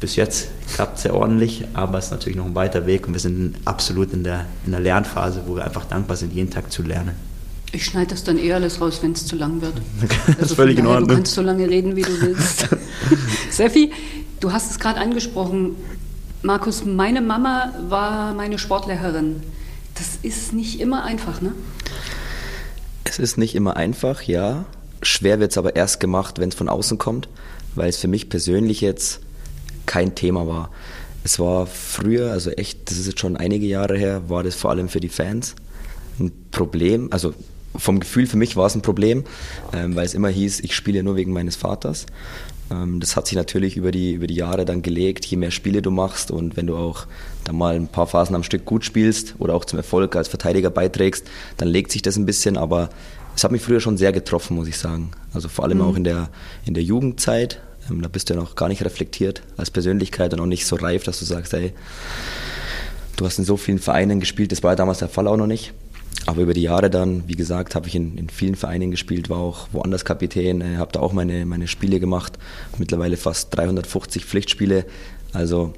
bis 0.00 0.16
jetzt 0.16 0.48
klappt 0.74 0.96
es 0.96 1.02
sehr 1.02 1.14
ordentlich, 1.14 1.66
aber 1.74 1.98
es 1.98 2.06
ist 2.06 2.10
natürlich 2.12 2.38
noch 2.38 2.46
ein 2.46 2.54
weiter 2.54 2.86
Weg 2.86 3.06
und 3.06 3.12
wir 3.12 3.20
sind 3.20 3.56
absolut 3.66 4.14
in 4.14 4.24
der, 4.24 4.46
in 4.64 4.72
der 4.72 4.80
Lernphase, 4.80 5.42
wo 5.46 5.56
wir 5.56 5.64
einfach 5.66 5.84
dankbar 5.84 6.16
sind, 6.16 6.32
jeden 6.32 6.50
Tag 6.50 6.72
zu 6.72 6.82
lernen. 6.82 7.16
Ich 7.72 7.84
schneide 7.84 8.06
das 8.06 8.24
dann 8.24 8.38
eh 8.38 8.54
alles 8.54 8.80
raus, 8.80 9.00
wenn 9.02 9.12
es 9.12 9.26
zu 9.26 9.36
lang 9.36 9.60
wird. 9.60 9.74
das 10.26 10.28
also 10.28 10.40
ist 10.40 10.54
völlig 10.54 10.78
in 10.78 10.86
Ordnung. 10.86 11.08
Du 11.08 11.14
kannst 11.16 11.34
so 11.34 11.42
lange 11.42 11.68
reden, 11.68 11.96
wie 11.96 12.02
du 12.02 12.18
willst. 12.22 12.66
Seffi, 13.50 13.92
du 14.40 14.52
hast 14.52 14.70
es 14.70 14.78
gerade 14.78 14.98
angesprochen. 15.00 15.76
Markus, 16.42 16.84
meine 16.84 17.20
Mama 17.20 17.72
war 17.88 18.34
meine 18.34 18.58
Sportlehrerin. 18.58 19.42
Das 19.94 20.18
ist 20.22 20.52
nicht 20.52 20.80
immer 20.80 21.04
einfach, 21.04 21.40
ne? 21.40 21.52
Es 23.04 23.18
ist 23.18 23.38
nicht 23.38 23.54
immer 23.54 23.76
einfach, 23.76 24.22
ja. 24.22 24.66
Schwer 25.02 25.40
wird 25.40 25.52
es 25.52 25.58
aber 25.58 25.76
erst 25.76 26.00
gemacht, 26.00 26.38
wenn 26.38 26.50
es 26.50 26.54
von 26.54 26.68
außen 26.68 26.98
kommt, 26.98 27.28
weil 27.74 27.88
es 27.88 27.96
für 27.96 28.08
mich 28.08 28.28
persönlich 28.28 28.80
jetzt 28.80 29.20
kein 29.86 30.14
Thema 30.14 30.46
war. 30.46 30.70
Es 31.24 31.38
war 31.38 31.66
früher, 31.66 32.30
also 32.30 32.50
echt, 32.50 32.90
das 32.90 32.98
ist 32.98 33.06
jetzt 33.06 33.20
schon 33.20 33.36
einige 33.36 33.66
Jahre 33.66 33.96
her, 33.96 34.28
war 34.28 34.42
das 34.42 34.54
vor 34.54 34.70
allem 34.70 34.88
für 34.88 35.00
die 35.00 35.08
Fans 35.08 35.56
ein 36.18 36.32
Problem. 36.50 37.08
Also 37.10 37.34
vom 37.76 38.00
Gefühl 38.00 38.26
für 38.26 38.36
mich 38.36 38.56
war 38.56 38.66
es 38.66 38.74
ein 38.74 38.82
Problem, 38.82 39.24
ähm, 39.72 39.96
weil 39.96 40.06
es 40.06 40.14
immer 40.14 40.28
hieß, 40.28 40.60
ich 40.60 40.74
spiele 40.74 41.02
nur 41.02 41.16
wegen 41.16 41.32
meines 41.32 41.56
Vaters. 41.56 42.06
Ähm, 42.70 43.00
das 43.00 43.16
hat 43.16 43.26
sich 43.26 43.36
natürlich 43.36 43.76
über 43.76 43.90
die, 43.90 44.12
über 44.12 44.26
die 44.26 44.34
Jahre 44.34 44.64
dann 44.64 44.82
gelegt, 44.82 45.26
je 45.26 45.36
mehr 45.36 45.50
Spiele 45.50 45.82
du 45.82 45.90
machst 45.90 46.30
und 46.30 46.56
wenn 46.56 46.66
du 46.66 46.76
auch 46.76 47.06
dann 47.44 47.56
mal 47.56 47.74
ein 47.74 47.88
paar 47.88 48.06
Phasen 48.06 48.34
am 48.34 48.42
Stück 48.42 48.64
gut 48.64 48.84
spielst 48.84 49.34
oder 49.38 49.54
auch 49.54 49.64
zum 49.64 49.78
Erfolg 49.78 50.16
als 50.16 50.28
Verteidiger 50.28 50.70
beiträgst, 50.70 51.26
dann 51.56 51.68
legt 51.68 51.92
sich 51.92 52.02
das 52.02 52.16
ein 52.16 52.26
bisschen, 52.26 52.56
aber 52.56 52.90
es 53.34 53.44
hat 53.44 53.52
mich 53.52 53.62
früher 53.62 53.80
schon 53.80 53.98
sehr 53.98 54.12
getroffen, 54.12 54.56
muss 54.56 54.68
ich 54.68 54.78
sagen. 54.78 55.10
Also 55.32 55.48
vor 55.48 55.64
allem 55.64 55.78
mhm. 55.78 55.84
auch 55.84 55.96
in 55.96 56.04
der, 56.04 56.30
in 56.64 56.74
der 56.74 56.82
Jugendzeit, 56.82 57.60
ähm, 57.90 58.02
da 58.02 58.08
bist 58.08 58.28
du 58.30 58.34
ja 58.34 58.40
noch 58.40 58.56
gar 58.56 58.68
nicht 58.68 58.84
reflektiert 58.84 59.42
als 59.56 59.70
Persönlichkeit 59.70 60.32
und 60.32 60.40
auch 60.40 60.46
nicht 60.46 60.66
so 60.66 60.76
reif, 60.76 61.04
dass 61.04 61.18
du 61.18 61.24
sagst, 61.24 61.52
hey, 61.52 61.72
du 63.16 63.26
hast 63.26 63.38
in 63.38 63.44
so 63.44 63.56
vielen 63.56 63.78
Vereinen 63.78 64.20
gespielt, 64.20 64.52
das 64.52 64.62
war 64.62 64.72
ja 64.72 64.76
damals 64.76 64.98
der 64.98 65.08
Fall 65.08 65.28
auch 65.28 65.36
noch 65.36 65.46
nicht. 65.46 65.72
Aber 66.24 66.42
über 66.42 66.54
die 66.54 66.62
Jahre 66.62 66.90
dann, 66.90 67.24
wie 67.28 67.36
gesagt, 67.36 67.74
habe 67.74 67.86
ich 67.86 67.94
in, 67.94 68.16
in, 68.16 68.28
vielen 68.28 68.56
Vereinen 68.56 68.90
gespielt, 68.90 69.28
war 69.28 69.38
auch 69.38 69.68
woanders 69.72 70.04
Kapitän, 70.04 70.60
äh, 70.60 70.76
habe 70.76 70.92
da 70.92 71.00
auch 71.00 71.12
meine, 71.12 71.46
meine 71.46 71.68
Spiele 71.68 72.00
gemacht, 72.00 72.38
mittlerweile 72.78 73.16
fast 73.16 73.54
350 73.56 74.24
Pflichtspiele. 74.24 74.86
Also 75.32 75.74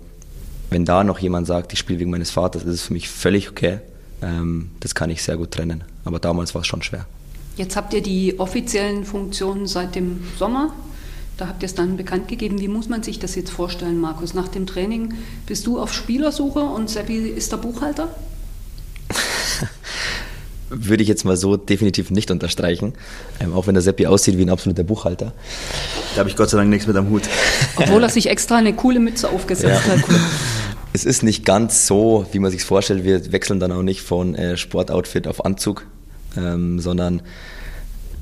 wenn 0.70 0.84
da 0.84 1.04
noch 1.04 1.18
jemand 1.18 1.46
sagt, 1.46 1.72
ich 1.72 1.78
spiele 1.78 1.98
wegen 1.98 2.10
meines 2.10 2.30
Vaters, 2.30 2.62
ist 2.62 2.74
es 2.74 2.82
für 2.82 2.92
mich 2.92 3.08
völlig 3.08 3.50
okay. 3.50 3.80
Ähm, 4.22 4.70
das 4.80 4.94
kann 4.94 5.10
ich 5.10 5.22
sehr 5.22 5.36
gut 5.36 5.50
trennen. 5.50 5.84
Aber 6.04 6.18
damals 6.18 6.54
war 6.54 6.62
es 6.62 6.66
schon 6.66 6.82
schwer. 6.82 7.06
Jetzt 7.56 7.76
habt 7.76 7.92
ihr 7.92 8.02
die 8.02 8.38
offiziellen 8.38 9.04
Funktionen 9.04 9.66
seit 9.66 9.94
dem 9.94 10.22
Sommer. 10.38 10.72
Da 11.36 11.46
habt 11.48 11.62
ihr 11.62 11.66
es 11.66 11.74
dann 11.74 11.96
bekannt 11.96 12.28
gegeben. 12.28 12.60
Wie 12.60 12.68
muss 12.68 12.88
man 12.88 13.02
sich 13.02 13.18
das 13.18 13.34
jetzt 13.34 13.50
vorstellen, 13.50 14.00
Markus? 14.00 14.34
Nach 14.34 14.48
dem 14.48 14.66
Training 14.66 15.14
bist 15.46 15.66
du 15.66 15.80
auf 15.80 15.92
Spielersuche 15.92 16.60
und 16.60 16.90
Seppi 16.90 17.16
ist 17.16 17.52
der 17.52 17.58
Buchhalter? 17.58 18.08
würde 20.70 21.02
ich 21.02 21.08
jetzt 21.08 21.24
mal 21.24 21.36
so 21.36 21.56
definitiv 21.56 22.10
nicht 22.10 22.30
unterstreichen. 22.30 22.94
Ähm, 23.40 23.54
auch 23.54 23.66
wenn 23.66 23.74
der 23.74 23.82
Seppi 23.82 24.06
aussieht 24.06 24.38
wie 24.38 24.42
ein 24.42 24.50
absoluter 24.50 24.84
Buchhalter. 24.84 25.32
Da 26.14 26.20
habe 26.20 26.28
ich 26.28 26.36
Gott 26.36 26.50
sei 26.50 26.58
Dank 26.58 26.70
nichts 26.70 26.86
mit 26.86 26.96
am 26.96 27.10
Hut. 27.10 27.22
Obwohl 27.76 28.02
er 28.02 28.08
sich 28.08 28.28
extra 28.28 28.56
eine 28.56 28.72
coole 28.72 29.00
Mütze 29.00 29.28
aufgesetzt 29.30 29.86
ja. 29.86 29.92
hat. 29.92 30.04
Es 30.94 31.04
ist 31.04 31.22
nicht 31.22 31.44
ganz 31.44 31.86
so, 31.86 32.26
wie 32.32 32.38
man 32.38 32.50
sich 32.50 32.64
vorstellt. 32.64 33.04
Wir 33.04 33.30
wechseln 33.30 33.60
dann 33.60 33.70
auch 33.72 33.82
nicht 33.82 34.00
von 34.00 34.34
äh, 34.34 34.56
Sportoutfit 34.56 35.28
auf 35.28 35.44
Anzug, 35.44 35.86
ähm, 36.36 36.80
sondern 36.80 37.22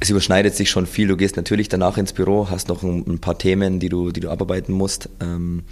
es 0.00 0.10
überschneidet 0.10 0.54
sich 0.54 0.68
schon 0.68 0.86
viel. 0.86 1.08
Du 1.08 1.16
gehst 1.16 1.36
natürlich 1.36 1.68
danach 1.68 1.96
ins 1.96 2.12
Büro, 2.12 2.48
hast 2.50 2.68
noch 2.68 2.82
ein, 2.82 3.04
ein 3.06 3.18
paar 3.20 3.38
Themen, 3.38 3.80
die 3.80 3.88
du, 3.88 4.10
die 4.10 4.20
du 4.20 4.30
abarbeiten 4.30 4.74
musst. 4.74 5.08
Ähm, 5.20 5.62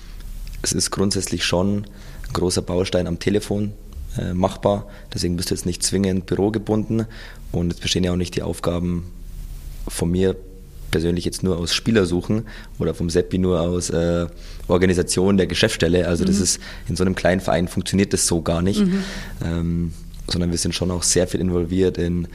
es 0.63 0.73
ist 0.73 0.91
grundsätzlich 0.91 1.45
schon 1.45 1.79
ein 1.79 2.33
großer 2.33 2.63
Baustein 2.63 3.07
am 3.07 3.19
Telefon, 3.19 3.73
äh, 4.19 4.35
machbar. 4.35 4.87
Deswegen 5.13 5.37
bist 5.37 5.51
du 5.51 5.55
jetzt 5.55 5.67
nicht 5.67 5.83
zwingend 5.83 6.27
bürogebunden 6.27 7.07
und 7.53 7.73
es 7.73 7.81
bestehen 7.81 8.05
ja 8.05 8.13
auch 8.13 8.17
nicht 8.17 8.37
die 8.37 8.43
Aufgaben 8.43 9.11
von 9.89 10.11
mir 10.11 10.37
persönlich 10.91 11.25
jetzt 11.25 11.43
nur 11.43 11.59
aus 11.59 11.75
Spielersuchen 11.75 12.47
oder 12.79 12.95
vom 12.95 13.11
Seppi 13.11 13.39
nur 13.39 13.61
aus 13.61 13.91
äh, 13.91 14.27
Organisation 14.69 15.37
der 15.37 15.49
Geschäftsstelle. 15.49 16.07
Also 16.07 16.23
mhm. 16.23 16.29
das 16.29 16.39
ist 16.39 16.61
in 16.89 16.95
so 16.95 17.03
einem 17.03 17.17
kleinen 17.17 17.41
Verein 17.41 17.67
funktioniert 17.67 18.13
das 18.13 18.29
so 18.29 18.43
gar 18.43 18.63
nicht, 18.63 18.81
mhm. 18.81 19.03
ähm, 19.45 19.93
sondern 20.29 20.53
wir 20.53 20.59
sind 20.59 20.73
schon 20.73 20.93
auch 20.93 21.03
sehr 21.03 21.27
viel 21.27 21.41
involviert 21.41 21.99
in 21.99 22.29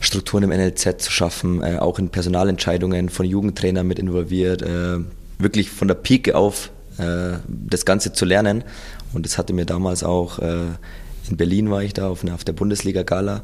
Strukturen 0.00 0.44
im 0.44 0.50
NLZ 0.50 1.02
zu 1.02 1.12
schaffen, 1.12 1.62
äh, 1.62 1.76
auch 1.76 1.98
in 1.98 2.08
Personalentscheidungen 2.08 3.10
von 3.10 3.26
Jugendtrainern 3.26 3.86
mit 3.86 3.98
involviert, 3.98 4.62
äh, 4.62 4.98
wirklich 5.38 5.70
von 5.70 5.88
der 5.88 5.96
Pike 5.96 6.34
auf 6.34 6.70
das 6.98 7.84
Ganze 7.84 8.12
zu 8.12 8.24
lernen. 8.24 8.64
Und 9.12 9.26
das 9.26 9.38
hatte 9.38 9.52
mir 9.52 9.66
damals 9.66 10.02
auch 10.02 10.38
äh, 10.38 10.66
in 11.30 11.36
Berlin 11.36 11.70
war 11.70 11.82
ich 11.82 11.92
da 11.92 12.08
auf, 12.08 12.22
der 12.22 12.52
Bundesliga-Gala. 12.52 13.42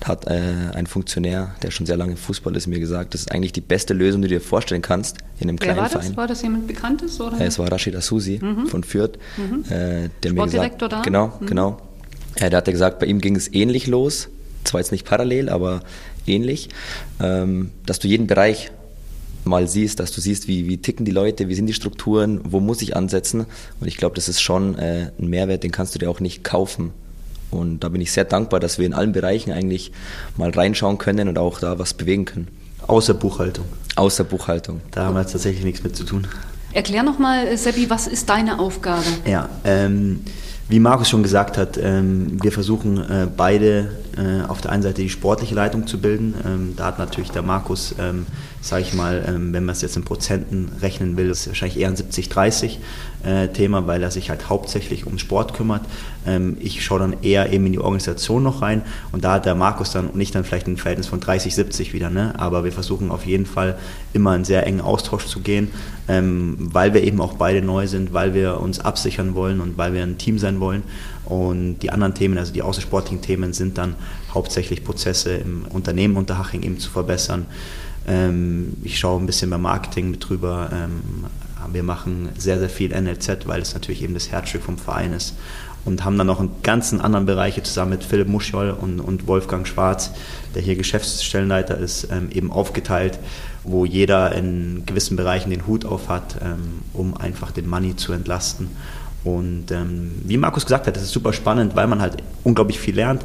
Da 0.00 0.08
hat 0.08 0.26
äh, 0.26 0.40
ein 0.74 0.86
Funktionär, 0.86 1.54
der 1.62 1.70
schon 1.70 1.86
sehr 1.86 1.96
lange 1.96 2.12
im 2.12 2.18
Fußball 2.18 2.56
ist, 2.56 2.66
mir 2.66 2.80
gesagt, 2.80 3.14
das 3.14 3.22
ist 3.22 3.32
eigentlich 3.32 3.52
die 3.52 3.60
beste 3.60 3.94
Lösung, 3.94 4.22
die 4.22 4.28
du 4.28 4.34
dir 4.34 4.40
vorstellen 4.40 4.82
kannst 4.82 5.18
in 5.38 5.48
einem 5.48 5.60
Wer 5.60 5.66
kleinen 5.66 5.78
war 5.78 5.88
das? 5.88 5.92
Verein. 5.92 6.16
War 6.16 6.26
das 6.26 6.42
jemand 6.42 6.66
Bekanntes? 6.66 7.20
Oder? 7.20 7.40
Äh, 7.40 7.46
es 7.46 7.58
war 7.58 7.70
Rashid 7.70 7.94
Asusi 7.94 8.40
mhm. 8.42 8.66
von 8.66 8.84
Fürth. 8.84 9.18
Mhm. 9.36 9.64
Äh, 9.70 10.08
der 10.22 10.32
mir 10.32 10.44
gesagt, 10.44 10.82
da? 10.82 11.02
Genau, 11.02 11.32
mhm. 11.40 11.46
genau. 11.46 11.82
der 12.40 12.50
hat 12.50 12.64
gesagt, 12.64 12.98
bei 12.98 13.06
ihm 13.06 13.20
ging 13.20 13.36
es 13.36 13.52
ähnlich 13.52 13.86
los. 13.86 14.28
Zwar 14.64 14.80
jetzt 14.80 14.92
nicht 14.92 15.06
parallel, 15.06 15.48
aber 15.48 15.82
ähnlich, 16.26 16.68
ähm, 17.20 17.70
dass 17.86 17.98
du 17.98 18.08
jeden 18.08 18.26
Bereich 18.26 18.72
mal 19.50 19.68
siehst, 19.68 20.00
dass 20.00 20.12
du 20.12 20.20
siehst, 20.20 20.48
wie, 20.48 20.66
wie 20.68 20.78
ticken 20.78 21.04
die 21.04 21.12
Leute, 21.12 21.48
wie 21.48 21.54
sind 21.54 21.66
die 21.66 21.74
Strukturen, 21.74 22.40
wo 22.44 22.60
muss 22.60 22.80
ich 22.80 22.96
ansetzen. 22.96 23.44
Und 23.80 23.86
ich 23.88 23.98
glaube, 23.98 24.14
das 24.14 24.28
ist 24.28 24.40
schon 24.40 24.78
äh, 24.78 25.10
ein 25.18 25.28
Mehrwert, 25.28 25.62
den 25.62 25.72
kannst 25.72 25.94
du 25.94 25.98
dir 25.98 26.08
auch 26.08 26.20
nicht 26.20 26.42
kaufen. 26.42 26.92
Und 27.50 27.80
da 27.80 27.88
bin 27.88 28.00
ich 28.00 28.12
sehr 28.12 28.24
dankbar, 28.24 28.60
dass 28.60 28.78
wir 28.78 28.86
in 28.86 28.94
allen 28.94 29.12
Bereichen 29.12 29.52
eigentlich 29.52 29.92
mal 30.36 30.50
reinschauen 30.50 30.98
können 30.98 31.28
und 31.28 31.38
auch 31.38 31.60
da 31.60 31.78
was 31.78 31.94
bewegen 31.94 32.24
können. 32.24 32.48
Außer 32.86 33.12
Buchhaltung. 33.12 33.66
Außer 33.96 34.24
Buchhaltung. 34.24 34.80
Da 34.92 35.04
haben 35.04 35.14
wir 35.14 35.20
jetzt 35.20 35.32
tatsächlich 35.32 35.64
nichts 35.64 35.82
mit 35.82 35.96
zu 35.96 36.04
tun. 36.04 36.26
Erklär 36.72 37.02
nochmal, 37.02 37.56
Seppi, 37.56 37.90
was 37.90 38.06
ist 38.06 38.28
deine 38.28 38.60
Aufgabe? 38.60 39.04
Ja, 39.26 39.48
ähm, 39.64 40.20
wie 40.68 40.78
Markus 40.78 41.08
schon 41.08 41.24
gesagt 41.24 41.58
hat, 41.58 41.80
ähm, 41.82 42.38
wir 42.40 42.52
versuchen 42.52 42.98
äh, 42.98 43.26
beide 43.36 43.90
äh, 44.16 44.46
auf 44.46 44.60
der 44.60 44.70
einen 44.70 44.84
Seite 44.84 45.02
die 45.02 45.08
sportliche 45.08 45.52
Leitung 45.56 45.88
zu 45.88 45.98
bilden. 45.98 46.34
Ähm, 46.46 46.74
da 46.76 46.86
hat 46.86 47.00
natürlich 47.00 47.32
der 47.32 47.42
Markus, 47.42 47.96
ähm, 47.98 48.26
sage 48.60 48.82
ich 48.82 48.94
mal, 48.94 49.24
ähm, 49.26 49.52
wenn 49.52 49.64
man 49.64 49.72
es 49.74 49.82
jetzt 49.82 49.96
in 49.96 50.04
Prozenten 50.04 50.70
rechnen 50.82 51.16
will, 51.16 51.30
ist 51.30 51.46
wahrscheinlich 51.46 51.78
eher 51.78 51.88
ein 51.88 51.96
70-30 51.96 52.76
äh, 53.22 53.48
weil 53.86 54.02
er 54.02 54.10
sich 54.10 54.30
halt 54.30 54.48
hauptsächlich 54.48 55.06
um 55.06 55.18
Sport 55.18 55.54
kümmert. 55.54 55.82
Ähm, 56.26 56.56
ich 56.60 56.84
schaue 56.84 57.00
dann 57.00 57.16
eher 57.22 57.52
eben 57.52 57.66
in 57.66 57.72
die 57.72 57.78
Organisation 57.78 58.42
noch 58.42 58.62
rein 58.62 58.82
und 59.12 59.24
da 59.24 59.32
hat 59.34 59.46
der 59.46 59.54
Markus 59.54 59.92
dann 59.92 60.10
nicht 60.14 60.34
dann 60.34 60.44
vielleicht 60.44 60.66
ein 60.66 60.76
Verhältnis 60.76 61.06
von 61.06 61.20
30-70 61.20 61.92
wieder, 61.92 62.10
ne? 62.10 62.34
aber 62.38 62.64
wir 62.64 62.72
versuchen 62.72 63.10
auf 63.10 63.26
jeden 63.26 63.46
Fall 63.46 63.78
immer 64.12 64.32
einen 64.32 64.44
sehr 64.44 64.66
engen 64.66 64.80
Austausch 64.80 65.26
zu 65.26 65.40
gehen, 65.40 65.70
ähm, 66.08 66.56
weil 66.58 66.94
wir 66.94 67.02
eben 67.02 67.20
auch 67.20 67.34
beide 67.34 67.62
neu 67.62 67.86
sind, 67.86 68.12
weil 68.12 68.34
wir 68.34 68.60
uns 68.60 68.80
absichern 68.80 69.34
wollen 69.34 69.60
und 69.60 69.76
weil 69.78 69.92
wir 69.92 70.02
ein 70.02 70.18
Team 70.18 70.38
sein 70.38 70.60
wollen. 70.60 70.82
Und 71.24 71.78
die 71.80 71.90
anderen 71.90 72.14
Themen, 72.14 72.38
also 72.38 72.52
die 72.52 72.62
außersportlichen 72.62 73.20
Themen, 73.20 73.52
sind 73.52 73.78
dann 73.78 73.94
hauptsächlich 74.34 74.84
Prozesse 74.84 75.34
im 75.34 75.64
Unternehmen 75.70 76.16
Unterhaching 76.16 76.62
eben 76.62 76.78
zu 76.78 76.90
verbessern. 76.90 77.46
Ähm, 78.06 78.76
ich 78.82 78.98
schaue 78.98 79.20
ein 79.20 79.26
bisschen 79.26 79.50
beim 79.50 79.62
Marketing 79.62 80.10
mit 80.10 80.28
drüber. 80.28 80.70
Ähm, 80.72 81.26
wir 81.72 81.82
machen 81.82 82.30
sehr, 82.36 82.58
sehr 82.58 82.70
viel 82.70 82.98
NLZ, 82.98 83.46
weil 83.46 83.60
es 83.60 83.74
natürlich 83.74 84.02
eben 84.02 84.14
das 84.14 84.30
Herzstück 84.30 84.62
vom 84.62 84.78
Verein 84.78 85.12
ist. 85.12 85.34
Und 85.84 86.04
haben 86.04 86.18
dann 86.18 86.26
noch 86.26 86.40
einen 86.40 86.62
ganzen 86.62 87.00
anderen 87.00 87.24
Bereich 87.24 87.62
zusammen 87.62 87.92
mit 87.92 88.04
Philipp 88.04 88.28
Muschol 88.28 88.70
und, 88.70 89.00
und 89.00 89.26
Wolfgang 89.26 89.66
Schwarz, 89.66 90.10
der 90.54 90.60
hier 90.60 90.76
Geschäftsstellenleiter 90.76 91.78
ist, 91.78 92.08
ähm, 92.10 92.30
eben 92.30 92.52
aufgeteilt, 92.52 93.18
wo 93.64 93.86
jeder 93.86 94.32
in 94.32 94.84
gewissen 94.84 95.16
Bereichen 95.16 95.50
den 95.50 95.66
Hut 95.66 95.84
auf 95.84 96.08
hat, 96.08 96.36
um 96.94 97.14
einfach 97.14 97.50
den 97.50 97.68
Money 97.68 97.94
zu 97.94 98.14
entlasten. 98.14 98.68
Und 99.22 99.66
wie 100.24 100.38
Markus 100.38 100.64
gesagt 100.64 100.86
hat, 100.86 100.96
das 100.96 101.02
ist 101.02 101.12
super 101.12 101.34
spannend, 101.34 101.76
weil 101.76 101.86
man 101.86 102.00
halt 102.00 102.22
unglaublich 102.42 102.80
viel 102.80 102.94
lernt 102.94 103.22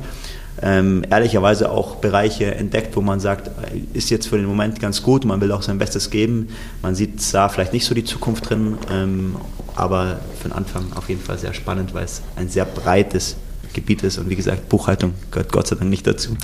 ähm, 0.61 1.03
ehrlicherweise 1.09 1.69
auch 1.69 1.95
Bereiche 1.95 2.55
entdeckt, 2.55 2.95
wo 2.95 3.01
man 3.01 3.19
sagt, 3.19 3.51
ist 3.93 4.09
jetzt 4.09 4.27
für 4.27 4.37
den 4.37 4.45
Moment 4.45 4.79
ganz 4.79 5.03
gut, 5.03 5.25
man 5.25 5.41
will 5.41 5.51
auch 5.51 5.61
sein 5.61 5.77
Bestes 5.77 6.09
geben. 6.09 6.49
Man 6.81 6.95
sieht 6.95 7.21
da 7.33 7.49
vielleicht 7.49 7.73
nicht 7.73 7.85
so 7.85 7.93
die 7.93 8.05
Zukunft 8.05 8.49
drin, 8.49 8.77
ähm, 8.91 9.35
aber 9.75 10.19
für 10.39 10.49
den 10.49 10.53
Anfang 10.53 10.93
auf 10.95 11.09
jeden 11.09 11.21
Fall 11.21 11.37
sehr 11.37 11.53
spannend, 11.53 11.93
weil 11.93 12.05
es 12.05 12.21
ein 12.35 12.49
sehr 12.49 12.65
breites 12.65 13.35
Gebiet 13.73 14.03
ist 14.03 14.17
und 14.17 14.29
wie 14.29 14.37
gesagt, 14.37 14.69
Buchhaltung 14.69 15.13
gehört 15.31 15.51
Gott 15.51 15.67
sei 15.67 15.75
Dank 15.75 15.89
nicht 15.89 16.07
dazu. 16.07 16.37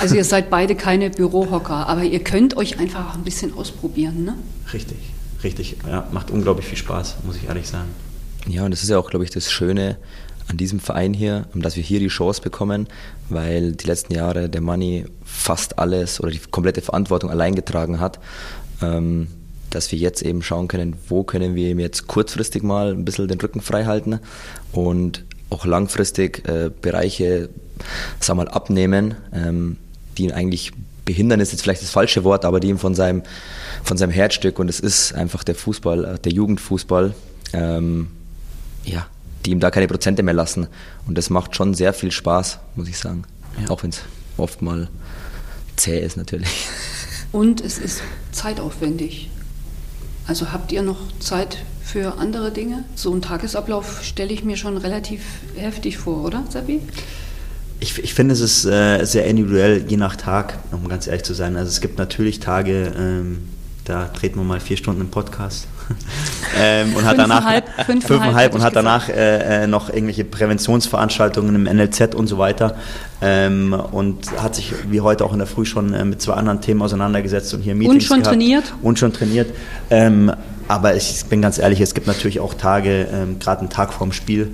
Also 0.00 0.14
ihr 0.14 0.24
seid 0.24 0.48
beide 0.48 0.74
keine 0.74 1.10
Bürohocker, 1.10 1.86
aber 1.86 2.02
ihr 2.04 2.24
könnt 2.24 2.56
euch 2.56 2.78
einfach 2.78 3.14
ein 3.14 3.22
bisschen 3.22 3.54
ausprobieren, 3.54 4.24
ne? 4.24 4.34
Richtig, 4.72 4.96
richtig. 5.44 5.76
Ja, 5.86 6.08
macht 6.10 6.30
unglaublich 6.30 6.66
viel 6.66 6.78
Spaß, 6.78 7.16
muss 7.24 7.36
ich 7.36 7.48
ehrlich 7.48 7.68
sagen. 7.68 7.90
Ja, 8.46 8.64
und 8.64 8.70
das 8.70 8.82
ist 8.82 8.88
ja 8.88 8.98
auch, 8.98 9.10
glaube 9.10 9.26
ich, 9.26 9.30
das 9.30 9.52
Schöne 9.52 9.98
an 10.50 10.56
diesem 10.56 10.80
Verein 10.80 11.14
hier, 11.14 11.46
dass 11.54 11.76
wir 11.76 11.82
hier 11.82 12.00
die 12.00 12.08
Chance 12.08 12.42
bekommen, 12.42 12.88
weil 13.28 13.72
die 13.72 13.86
letzten 13.86 14.14
Jahre 14.14 14.48
der 14.48 14.60
Money 14.60 15.06
fast 15.24 15.78
alles 15.78 16.20
oder 16.20 16.30
die 16.30 16.40
komplette 16.50 16.82
Verantwortung 16.82 17.30
allein 17.30 17.54
getragen 17.54 18.00
hat. 18.00 18.18
Ähm, 18.82 19.28
dass 19.70 19.92
wir 19.92 19.98
jetzt 20.00 20.22
eben 20.22 20.42
schauen 20.42 20.66
können, 20.66 20.96
wo 21.08 21.22
können 21.22 21.54
wir 21.54 21.70
ihm 21.70 21.78
jetzt 21.78 22.08
kurzfristig 22.08 22.64
mal 22.64 22.90
ein 22.90 23.04
bisschen 23.04 23.28
den 23.28 23.40
Rücken 23.40 23.60
frei 23.60 23.84
halten 23.84 24.18
und 24.72 25.24
auch 25.48 25.64
langfristig 25.64 26.46
äh, 26.48 26.70
Bereiche 26.82 27.50
sag 28.18 28.36
mal, 28.36 28.48
abnehmen, 28.48 29.14
ähm, 29.32 29.76
die 30.18 30.24
ihn 30.24 30.32
eigentlich 30.32 30.72
behindern, 31.04 31.40
ist 31.40 31.52
jetzt 31.52 31.62
vielleicht 31.62 31.82
das 31.82 31.90
falsche 31.90 32.24
Wort, 32.24 32.44
aber 32.44 32.60
die 32.60 32.68
ihm 32.68 32.78
von 32.78 32.94
seinem, 32.94 33.22
von 33.82 33.96
seinem 33.96 34.10
Herzstück, 34.10 34.58
und 34.58 34.68
es 34.68 34.80
ist 34.80 35.14
einfach 35.14 35.44
der 35.44 35.54
Fußball, 35.54 36.04
äh, 36.04 36.18
der 36.18 36.32
Jugendfußball, 36.32 37.14
ähm, 37.52 38.08
ja, 38.84 39.06
die 39.44 39.50
ihm 39.50 39.60
da 39.60 39.70
keine 39.70 39.86
Prozente 39.86 40.22
mehr 40.22 40.34
lassen. 40.34 40.68
Und 41.06 41.16
das 41.16 41.30
macht 41.30 41.56
schon 41.56 41.74
sehr 41.74 41.92
viel 41.92 42.10
Spaß, 42.10 42.58
muss 42.76 42.88
ich 42.88 42.98
sagen. 42.98 43.24
Ja. 43.60 43.70
Auch 43.70 43.82
wenn 43.82 43.90
es 43.90 44.00
oft 44.36 44.62
mal 44.62 44.88
zäh 45.76 45.98
ist 45.98 46.16
natürlich. 46.16 46.66
Und 47.32 47.60
es 47.60 47.78
ist 47.78 48.02
zeitaufwendig. 48.32 49.30
Also 50.26 50.52
habt 50.52 50.72
ihr 50.72 50.82
noch 50.82 50.98
Zeit 51.18 51.58
für 51.82 52.18
andere 52.18 52.50
Dinge? 52.52 52.84
So 52.94 53.12
einen 53.12 53.22
Tagesablauf 53.22 54.02
stelle 54.04 54.32
ich 54.32 54.44
mir 54.44 54.56
schon 54.56 54.76
relativ 54.76 55.22
heftig 55.56 55.98
vor, 55.98 56.24
oder, 56.24 56.44
Sabi? 56.48 56.80
Ich, 57.80 57.98
ich 57.98 58.14
finde, 58.14 58.34
es 58.34 58.40
ist 58.40 58.64
äh, 58.66 59.04
sehr 59.04 59.24
individuell, 59.24 59.86
je 59.88 59.96
nach 59.96 60.16
Tag, 60.16 60.58
um 60.70 60.86
ganz 60.88 61.06
ehrlich 61.06 61.22
zu 61.22 61.34
sein. 61.34 61.56
Also 61.56 61.70
es 61.70 61.80
gibt 61.80 61.98
natürlich 61.98 62.38
Tage, 62.38 62.92
ähm, 62.96 63.48
da 63.84 64.06
treten 64.08 64.38
wir 64.38 64.44
mal 64.44 64.60
vier 64.60 64.76
Stunden 64.76 65.00
im 65.00 65.10
Podcast 65.10 65.66
ähm, 66.58 66.94
und 66.94 67.04
hat 67.04 67.18
danach 67.18 67.42
fünfeinhalb, 67.42 68.06
fünfeinhalb 68.06 68.54
und 68.54 68.62
hat 68.62 68.76
danach 68.76 69.08
äh, 69.08 69.64
äh, 69.64 69.66
noch 69.66 69.88
irgendwelche 69.88 70.24
Präventionsveranstaltungen 70.24 71.54
im 71.54 71.64
NLZ 71.64 72.14
und 72.14 72.26
so 72.26 72.38
weiter 72.38 72.76
ähm, 73.22 73.72
und 73.72 74.30
hat 74.40 74.54
sich 74.54 74.72
wie 74.88 75.00
heute 75.00 75.24
auch 75.24 75.32
in 75.32 75.38
der 75.38 75.46
Früh 75.46 75.64
schon 75.64 75.94
äh, 75.94 76.04
mit 76.04 76.22
zwei 76.22 76.34
anderen 76.34 76.60
Themen 76.60 76.82
auseinandergesetzt 76.82 77.52
und 77.54 77.60
hier 77.60 77.74
Meetings 77.74 77.94
und 77.94 78.02
schon 78.02 78.18
gehabt. 78.18 78.34
trainiert 78.34 78.74
und 78.82 78.98
schon 78.98 79.12
trainiert. 79.12 79.54
Ähm, 79.90 80.32
aber 80.68 80.94
ich 80.94 81.24
bin 81.26 81.42
ganz 81.42 81.58
ehrlich, 81.58 81.80
es 81.80 81.94
gibt 81.94 82.06
natürlich 82.06 82.40
auch 82.40 82.54
Tage, 82.54 83.08
ähm, 83.12 83.38
gerade 83.40 83.60
einen 83.60 83.70
Tag 83.70 83.92
vorm 83.92 84.12
Spiel, 84.12 84.52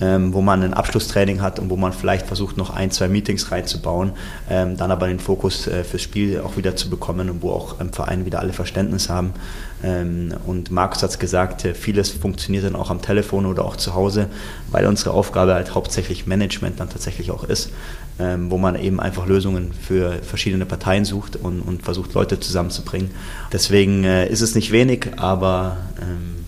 ähm, 0.00 0.34
wo 0.34 0.40
man 0.40 0.62
ein 0.62 0.74
Abschlusstraining 0.74 1.40
hat 1.40 1.60
und 1.60 1.70
wo 1.70 1.76
man 1.76 1.92
vielleicht 1.92 2.26
versucht, 2.26 2.56
noch 2.56 2.70
ein, 2.70 2.90
zwei 2.90 3.08
Meetings 3.08 3.52
reinzubauen, 3.52 4.12
ähm, 4.50 4.76
dann 4.76 4.90
aber 4.90 5.06
den 5.06 5.20
Fokus 5.20 5.68
äh, 5.68 5.84
fürs 5.84 6.02
Spiel 6.02 6.40
auch 6.40 6.56
wieder 6.56 6.74
zu 6.74 6.90
bekommen 6.90 7.30
und 7.30 7.42
wo 7.42 7.50
auch 7.50 7.80
im 7.80 7.92
Verein 7.92 8.26
wieder 8.26 8.40
alle 8.40 8.52
Verständnis 8.52 9.08
haben. 9.08 9.34
Ähm, 9.82 10.32
und 10.46 10.70
Markus 10.70 11.02
hat 11.02 11.10
es 11.10 11.18
gesagt, 11.18 11.64
äh, 11.64 11.74
vieles 11.74 12.10
funktioniert 12.10 12.64
dann 12.64 12.76
auch 12.76 12.90
am 12.90 13.02
Telefon 13.02 13.46
oder 13.46 13.64
auch 13.64 13.76
zu 13.76 13.94
Hause, 13.94 14.28
weil 14.70 14.86
unsere 14.86 15.10
Aufgabe 15.10 15.54
halt 15.54 15.74
hauptsächlich 15.74 16.26
Management 16.26 16.78
dann 16.78 16.88
tatsächlich 16.88 17.30
auch 17.30 17.44
ist, 17.44 17.70
ähm, 18.18 18.50
wo 18.50 18.58
man 18.58 18.76
eben 18.76 19.00
einfach 19.00 19.26
Lösungen 19.26 19.72
für 19.72 20.20
verschiedene 20.22 20.66
Parteien 20.66 21.04
sucht 21.04 21.36
und, 21.36 21.60
und 21.60 21.82
versucht, 21.82 22.14
Leute 22.14 22.38
zusammenzubringen. 22.38 23.10
Deswegen 23.52 24.04
äh, 24.04 24.28
ist 24.28 24.40
es 24.40 24.54
nicht 24.54 24.70
wenig, 24.70 25.08
aber 25.16 25.78
ähm, 26.00 26.42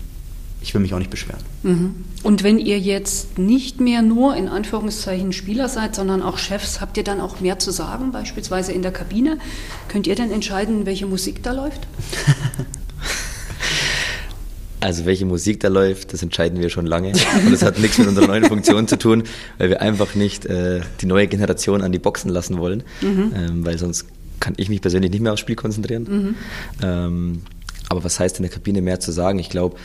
ich 0.61 0.73
will 0.73 0.81
mich 0.81 0.93
auch 0.95 0.99
nicht 0.99 1.11
beschweren. 1.11 1.41
Mhm. 1.61 1.95
Und 2.23 2.41
wenn 2.41 2.57
ihr 2.57 2.79
jetzt 2.79 3.37
nicht 3.37 3.79
mehr 3.79 4.01
nur 4.01 4.35
in 4.35 4.47
Anführungszeichen 4.47 5.31
Spieler 5.31 5.69
seid, 5.69 5.93
sondern 5.93 6.23
auch 6.23 6.39
Chefs, 6.39 6.81
habt 6.81 6.97
ihr 6.97 7.03
dann 7.03 7.21
auch 7.21 7.39
mehr 7.39 7.59
zu 7.59 7.69
sagen, 7.69 8.11
beispielsweise 8.11 8.71
in 8.71 8.81
der 8.81 8.91
Kabine? 8.91 9.37
Könnt 9.89 10.07
ihr 10.07 10.15
denn 10.15 10.31
entscheiden, 10.31 10.87
welche 10.87 11.05
Musik 11.05 11.43
da 11.43 11.51
läuft? 11.51 11.81
Also 14.85 15.05
welche 15.05 15.25
Musik 15.25 15.61
da 15.61 15.67
läuft, 15.67 16.13
das 16.13 16.21
entscheiden 16.21 16.59
wir 16.59 16.69
schon 16.69 16.85
lange. 16.85 17.07
Und 17.43 17.51
das 17.51 17.63
hat 17.63 17.79
nichts 17.79 17.97
mit 17.97 18.07
unserer 18.07 18.27
neuen 18.27 18.45
Funktion 18.45 18.87
zu 18.87 18.99
tun, 18.99 19.23
weil 19.57 19.69
wir 19.69 19.81
einfach 19.81 20.13
nicht 20.13 20.45
äh, 20.45 20.81
die 21.01 21.07
neue 21.07 21.25
Generation 21.25 21.81
an 21.81 21.91
die 21.91 21.97
Boxen 21.97 22.29
lassen 22.29 22.59
wollen, 22.59 22.83
mhm. 23.01 23.33
ähm, 23.35 23.65
weil 23.65 23.79
sonst 23.79 24.05
kann 24.39 24.53
ich 24.57 24.69
mich 24.69 24.81
persönlich 24.81 25.09
nicht 25.09 25.21
mehr 25.21 25.33
aufs 25.33 25.41
Spiel 25.41 25.55
konzentrieren. 25.55 26.03
Mhm. 26.03 26.35
Ähm, 26.83 27.41
aber 27.89 28.03
was 28.03 28.19
heißt 28.19 28.37
in 28.37 28.43
der 28.43 28.51
Kabine 28.51 28.83
mehr 28.83 28.99
zu 28.99 29.11
sagen? 29.11 29.39
Ich 29.39 29.49
glaube, 29.49 29.75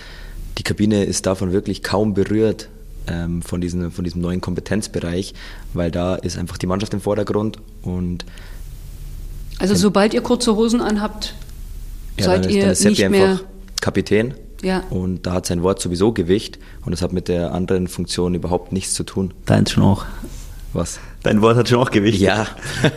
die 0.58 0.64
Kabine 0.64 1.04
ist 1.04 1.24
davon 1.24 1.50
wirklich 1.50 1.82
kaum 1.82 2.12
berührt, 2.12 2.68
ähm, 3.06 3.40
von, 3.40 3.62
diesem, 3.62 3.92
von 3.92 4.04
diesem 4.04 4.20
neuen 4.20 4.42
Kompetenzbereich, 4.42 5.32
weil 5.72 5.90
da 5.90 6.14
ist 6.14 6.36
einfach 6.36 6.58
die 6.58 6.66
Mannschaft 6.66 6.92
im 6.92 7.00
Vordergrund 7.00 7.56
und 7.80 8.26
also 9.58 9.74
sobald 9.74 10.12
ihr 10.12 10.20
kurze 10.20 10.56
Hosen 10.56 10.82
anhabt, 10.82 11.34
ja, 12.18 12.26
seid 12.26 12.44
ist, 12.44 12.54
ihr 12.54 12.70
ist 12.70 12.84
nicht 12.84 13.08
mehr 13.08 13.40
Kapitän. 13.80 14.34
Ja. 14.62 14.84
Und 14.90 15.26
da 15.26 15.32
hat 15.32 15.46
sein 15.46 15.62
Wort 15.62 15.80
sowieso 15.80 16.12
Gewicht 16.12 16.58
und 16.84 16.92
das 16.92 17.02
hat 17.02 17.12
mit 17.12 17.28
der 17.28 17.52
anderen 17.52 17.88
Funktion 17.88 18.34
überhaupt 18.34 18.72
nichts 18.72 18.94
zu 18.94 19.04
tun. 19.04 19.32
Deins 19.46 19.72
schon 19.72 19.82
auch. 19.82 20.04
Was? 20.72 21.00
Dein 21.22 21.42
Wort 21.42 21.56
hat 21.56 21.68
schon 21.68 21.78
auch 21.78 21.90
Gewicht. 21.90 22.20
Ja. 22.20 22.46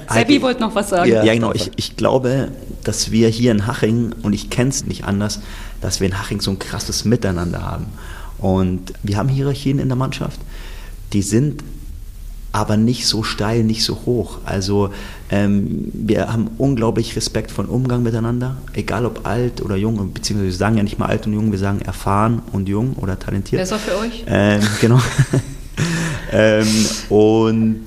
Seppi 0.09 0.41
wollte 0.41 0.61
noch 0.61 0.75
was 0.75 0.89
sagen. 0.89 1.09
Ja, 1.09 1.23
ja 1.23 1.33
genau. 1.33 1.53
Ich, 1.53 1.71
ich 1.75 1.95
glaube, 1.95 2.51
dass 2.83 3.11
wir 3.11 3.29
hier 3.29 3.51
in 3.51 3.65
Haching, 3.65 4.13
und 4.21 4.33
ich 4.33 4.49
kenne 4.49 4.69
es 4.69 4.85
nicht 4.85 5.05
anders, 5.05 5.39
dass 5.81 5.99
wir 5.99 6.07
in 6.07 6.19
Haching 6.19 6.39
so 6.39 6.51
ein 6.51 6.59
krasses 6.59 7.03
Miteinander 7.05 7.63
haben. 7.63 7.87
Und 8.37 8.93
wir 9.01 9.17
haben 9.17 9.29
Hierarchien 9.29 9.79
in 9.79 9.87
der 9.87 9.95
Mannschaft, 9.95 10.39
die 11.13 11.21
sind 11.21 11.63
aber 12.51 12.77
nicht 12.77 13.07
so 13.07 13.23
steil, 13.23 13.63
nicht 13.63 13.83
so 13.83 14.01
hoch. 14.05 14.37
Also 14.45 14.91
ähm, 15.33 15.89
wir 15.93 16.31
haben 16.31 16.51
unglaublich 16.59 17.15
Respekt 17.15 17.49
von 17.49 17.65
Umgang 17.65 18.03
miteinander, 18.03 18.57
egal 18.73 19.03
ob 19.07 19.25
alt 19.25 19.63
oder 19.63 19.75
jung, 19.75 20.13
beziehungsweise 20.13 20.51
wir 20.51 20.55
sagen 20.55 20.77
ja 20.77 20.83
nicht 20.83 20.99
mal 20.99 21.07
alt 21.07 21.25
und 21.25 21.33
jung, 21.33 21.51
wir 21.51 21.57
sagen 21.57 21.81
erfahren 21.81 22.43
und 22.51 22.69
jung 22.69 22.93
oder 22.97 23.17
talentiert. 23.17 23.59
Besser 23.59 23.79
für 23.79 23.97
euch. 23.97 24.25
Ähm, 24.27 24.61
genau. 24.79 24.99
ähm, 26.31 26.67
und 27.09 27.81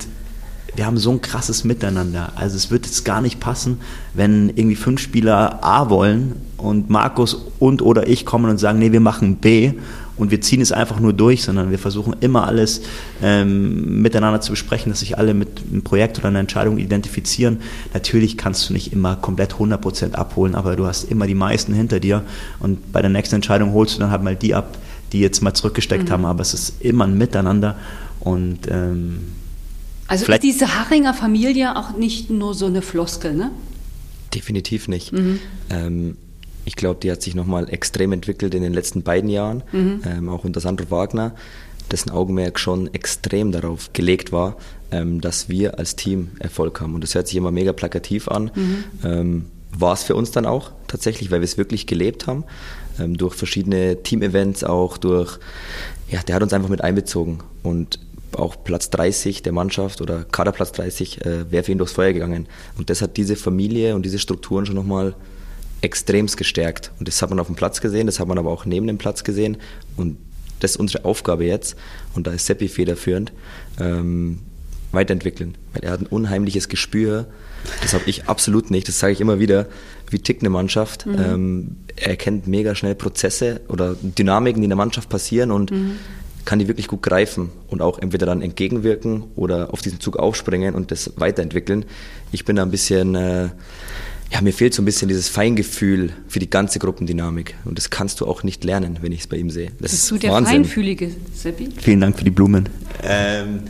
wir 0.75 0.85
haben 0.85 0.97
so 0.97 1.09
ein 1.11 1.21
krasses 1.21 1.63
Miteinander. 1.63 2.33
Also 2.35 2.57
es 2.57 2.69
wird 2.69 2.85
jetzt 2.85 3.05
gar 3.05 3.21
nicht 3.21 3.39
passen, 3.39 3.79
wenn 4.13 4.49
irgendwie 4.49 4.75
fünf 4.75 4.99
Spieler 4.99 5.63
A 5.63 5.89
wollen 5.89 6.35
und 6.57 6.89
Markus 6.89 7.45
und 7.59 7.81
oder 7.81 8.09
ich 8.09 8.25
kommen 8.25 8.49
und 8.49 8.57
sagen, 8.57 8.79
nee, 8.79 8.91
wir 8.91 8.99
machen 8.99 9.37
B 9.37 9.71
und 10.17 10.31
wir 10.31 10.41
ziehen 10.41 10.61
es 10.61 10.71
einfach 10.71 10.99
nur 10.99 11.13
durch, 11.13 11.43
sondern 11.43 11.71
wir 11.71 11.79
versuchen 11.79 12.15
immer 12.19 12.47
alles 12.47 12.81
ähm, 13.21 14.01
miteinander 14.01 14.41
zu 14.41 14.51
besprechen, 14.51 14.91
dass 14.91 14.99
sich 14.99 15.17
alle 15.17 15.33
mit 15.33 15.61
einem 15.71 15.83
Projekt 15.83 16.17
oder 16.17 16.27
einer 16.27 16.39
Entscheidung 16.39 16.77
identifizieren. 16.77 17.59
Natürlich 17.93 18.37
kannst 18.37 18.69
du 18.69 18.73
nicht 18.73 18.93
immer 18.93 19.15
komplett 19.15 19.53
100% 19.53 20.13
abholen, 20.13 20.55
aber 20.55 20.75
du 20.75 20.85
hast 20.85 21.03
immer 21.05 21.27
die 21.27 21.35
meisten 21.35 21.73
hinter 21.73 21.99
dir 21.99 22.23
und 22.59 22.91
bei 22.91 23.01
der 23.01 23.09
nächsten 23.09 23.35
Entscheidung 23.35 23.73
holst 23.73 23.95
du 23.95 23.99
dann 23.99 24.11
halt 24.11 24.23
mal 24.23 24.35
die 24.35 24.55
ab, 24.55 24.77
die 25.13 25.19
jetzt 25.19 25.41
mal 25.41 25.53
zurückgesteckt 25.53 26.09
mhm. 26.09 26.11
haben, 26.11 26.25
aber 26.25 26.41
es 26.41 26.53
ist 26.53 26.81
immer 26.81 27.05
ein 27.05 27.17
Miteinander 27.17 27.77
und 28.19 28.67
ähm, 28.69 29.19
also 30.07 30.25
ist 30.31 30.43
diese 30.43 30.79
Haringer 30.79 31.13
Familie 31.13 31.75
auch 31.75 31.97
nicht 31.97 32.29
nur 32.29 32.53
so 32.53 32.65
eine 32.65 32.81
Floskel, 32.81 33.33
ne? 33.33 33.51
Definitiv 34.33 34.87
nicht. 34.87 35.11
Mhm. 35.11 35.39
Ähm, 35.69 36.17
ich 36.67 36.75
glaube, 36.75 36.99
die 37.01 37.09
hat 37.09 37.21
sich 37.21 37.33
nochmal 37.33 37.69
extrem 37.69 38.11
entwickelt 38.11 38.53
in 38.53 38.61
den 38.61 38.73
letzten 38.73 39.01
beiden 39.01 39.29
Jahren, 39.29 39.63
mhm. 39.71 40.01
ähm, 40.05 40.27
auch 40.27 40.43
unter 40.43 40.59
Sandro 40.59 40.91
Wagner, 40.91 41.33
dessen 41.89 42.11
Augenmerk 42.11 42.59
schon 42.59 42.93
extrem 42.93 43.53
darauf 43.53 43.93
gelegt 43.93 44.33
war, 44.33 44.57
ähm, 44.91 45.21
dass 45.21 45.47
wir 45.47 45.79
als 45.79 45.95
Team 45.95 46.31
Erfolg 46.39 46.81
haben. 46.81 46.93
Und 46.93 47.05
das 47.05 47.15
hört 47.15 47.29
sich 47.29 47.37
immer 47.37 47.51
mega 47.51 47.71
plakativ 47.71 48.27
an. 48.27 48.51
Mhm. 48.53 48.83
Ähm, 49.05 49.45
war 49.71 49.93
es 49.93 50.03
für 50.03 50.15
uns 50.15 50.31
dann 50.31 50.45
auch 50.45 50.71
tatsächlich, 50.87 51.31
weil 51.31 51.39
wir 51.39 51.45
es 51.45 51.57
wirklich 51.57 51.87
gelebt 51.87 52.27
haben, 52.27 52.43
ähm, 52.99 53.15
durch 53.15 53.35
verschiedene 53.35 54.03
Team-Events 54.03 54.65
auch, 54.65 54.97
durch, 54.97 55.39
ja, 56.09 56.21
der 56.21 56.35
hat 56.35 56.43
uns 56.43 56.51
einfach 56.51 56.69
mit 56.69 56.83
einbezogen. 56.83 57.39
Und 57.63 57.97
auch 58.33 58.61
Platz 58.65 58.89
30 58.89 59.41
der 59.41 59.53
Mannschaft 59.53 60.01
oder 60.01 60.25
Kaderplatz 60.25 60.73
30 60.73 61.25
äh, 61.25 61.49
wäre 61.49 61.63
für 61.63 61.71
ihn 61.71 61.77
durchs 61.77 61.93
Feuer 61.93 62.11
gegangen. 62.11 62.47
Und 62.77 62.89
das 62.89 63.01
hat 63.01 63.15
diese 63.15 63.37
Familie 63.37 63.95
und 63.95 64.05
diese 64.05 64.19
Strukturen 64.19 64.65
schon 64.65 64.75
nochmal 64.75 65.15
extremst 65.81 66.37
gestärkt. 66.37 66.91
Und 66.99 67.07
das 67.07 67.21
hat 67.21 67.29
man 67.29 67.39
auf 67.39 67.47
dem 67.47 67.55
Platz 67.55 67.81
gesehen, 67.81 68.07
das 68.07 68.19
hat 68.19 68.27
man 68.27 68.37
aber 68.37 68.49
auch 68.49 68.65
neben 68.65 68.87
dem 68.87 68.97
Platz 68.97 69.23
gesehen. 69.23 69.57
Und 69.95 70.17
das 70.59 70.71
ist 70.71 70.77
unsere 70.77 71.05
Aufgabe 71.05 71.45
jetzt. 71.45 71.75
Und 72.13 72.27
da 72.27 72.31
ist 72.31 72.45
Seppi 72.45 72.67
federführend. 72.67 73.31
Ähm, 73.79 74.39
weiterentwickeln. 74.91 75.55
Weil 75.73 75.83
er 75.83 75.91
hat 75.91 76.01
ein 76.01 76.07
unheimliches 76.07 76.69
Gespür. 76.69 77.27
Das 77.81 77.93
habe 77.93 78.03
ich 78.07 78.27
absolut 78.27 78.71
nicht. 78.71 78.87
Das 78.87 78.99
sage 78.99 79.13
ich 79.13 79.21
immer 79.21 79.39
wieder. 79.39 79.67
Wie 80.09 80.19
tickt 80.19 80.41
eine 80.41 80.49
Mannschaft? 80.49 81.05
Mhm. 81.05 81.15
Ähm, 81.19 81.75
er 81.95 82.15
kennt 82.15 82.47
mega 82.47 82.75
schnell 82.75 82.95
Prozesse 82.95 83.61
oder 83.67 83.95
Dynamiken, 84.01 84.61
die 84.61 84.65
in 84.65 84.69
der 84.69 84.77
Mannschaft 84.77 85.09
passieren 85.09 85.51
und 85.51 85.71
mhm. 85.71 85.97
kann 86.45 86.59
die 86.59 86.67
wirklich 86.67 86.87
gut 86.87 87.01
greifen 87.01 87.49
und 87.67 87.81
auch 87.81 87.99
entweder 87.99 88.25
dann 88.25 88.41
entgegenwirken 88.41 89.23
oder 89.35 89.73
auf 89.73 89.81
diesen 89.81 89.99
Zug 89.99 90.17
aufspringen 90.17 90.75
und 90.75 90.91
das 90.91 91.13
weiterentwickeln. 91.17 91.85
Ich 92.31 92.45
bin 92.45 92.55
da 92.55 92.63
ein 92.63 92.71
bisschen 92.71 93.15
äh, 93.15 93.49
ja, 94.31 94.41
mir 94.41 94.53
fehlt 94.53 94.73
so 94.73 94.81
ein 94.81 94.85
bisschen 94.85 95.07
dieses 95.07 95.29
Feingefühl 95.29 96.11
für 96.27 96.39
die 96.39 96.49
ganze 96.49 96.79
Gruppendynamik. 96.79 97.55
Und 97.65 97.77
das 97.77 97.89
kannst 97.89 98.19
du 98.19 98.25
auch 98.25 98.43
nicht 98.43 98.63
lernen, 98.63 98.99
wenn 99.01 99.11
ich 99.11 99.21
es 99.21 99.27
bei 99.27 99.37
ihm 99.37 99.49
sehe. 99.49 99.67
Das 99.79 99.91
Bist 99.91 99.93
ist 99.93 100.11
du 100.11 100.17
der 100.17 100.31
Wahnsinn. 100.31 100.65
Feinfühlige, 100.65 101.11
Seppi? 101.33 101.69
Vielen 101.77 102.01
Dank 102.01 102.17
für 102.17 102.25
die 102.25 102.31
Blumen. 102.31 102.67
Ähm, 103.03 103.61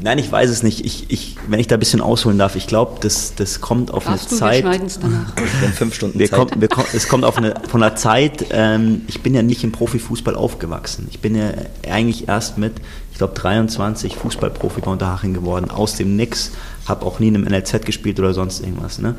nein, 0.00 0.18
ich 0.18 0.30
weiß 0.30 0.50
es 0.50 0.62
nicht. 0.62 0.84
Ich, 0.84 1.06
ich, 1.10 1.36
wenn 1.48 1.60
ich 1.60 1.66
da 1.66 1.76
ein 1.76 1.80
bisschen 1.80 2.02
ausholen 2.02 2.36
darf, 2.36 2.56
ich 2.56 2.66
glaube, 2.66 3.00
das, 3.00 3.34
das 3.36 3.62
kommt 3.62 3.90
auf 3.90 4.04
Darfst 4.04 4.28
eine 4.28 4.30
du, 4.30 4.36
Zeit. 4.36 4.64
Wir 4.64 4.86
es 4.86 5.00
danach. 5.00 5.34
Wir 5.36 5.68
haben 5.68 5.72
fünf 5.72 5.94
Stunden 5.94 6.18
wir 6.18 6.28
Zeit. 6.28 6.38
Kommt, 6.38 6.60
wir 6.60 6.68
kommt, 6.68 6.92
es 6.92 7.08
kommt 7.08 7.24
auf 7.24 7.38
eine, 7.38 7.54
von 7.68 7.82
einer 7.82 7.96
Zeit, 7.96 8.46
ähm, 8.50 9.02
ich 9.08 9.22
bin 9.22 9.34
ja 9.34 9.42
nicht 9.42 9.64
im 9.64 9.72
Profifußball 9.72 10.34
aufgewachsen. 10.34 11.08
Ich 11.10 11.20
bin 11.20 11.34
ja 11.34 11.52
eigentlich 11.88 12.28
erst 12.28 12.58
mit, 12.58 12.74
ich 13.12 13.18
glaube, 13.18 13.32
23 13.32 14.16
Fußballprofi 14.16 14.82
bei 14.82 14.90
Unterhaching 14.90 15.32
geworden, 15.32 15.70
aus 15.70 15.96
dem 15.96 16.16
Nix. 16.16 16.52
Habe 16.86 17.06
auch 17.06 17.18
nie 17.18 17.28
in 17.28 17.36
einem 17.36 17.44
NLZ 17.44 17.86
gespielt 17.86 18.18
oder 18.18 18.34
sonst 18.34 18.60
irgendwas. 18.60 18.98
Ne? 18.98 19.14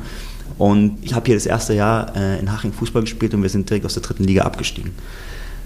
Und 0.58 0.98
ich 1.02 1.14
habe 1.14 1.26
hier 1.26 1.34
das 1.34 1.46
erste 1.46 1.74
Jahr 1.74 2.14
äh, 2.16 2.38
in 2.38 2.52
Haching 2.52 2.72
Fußball 2.72 3.02
gespielt 3.02 3.34
und 3.34 3.42
wir 3.42 3.50
sind 3.50 3.68
direkt 3.68 3.86
aus 3.86 3.94
der 3.94 4.02
dritten 4.02 4.24
Liga 4.24 4.42
abgestiegen. 4.42 4.92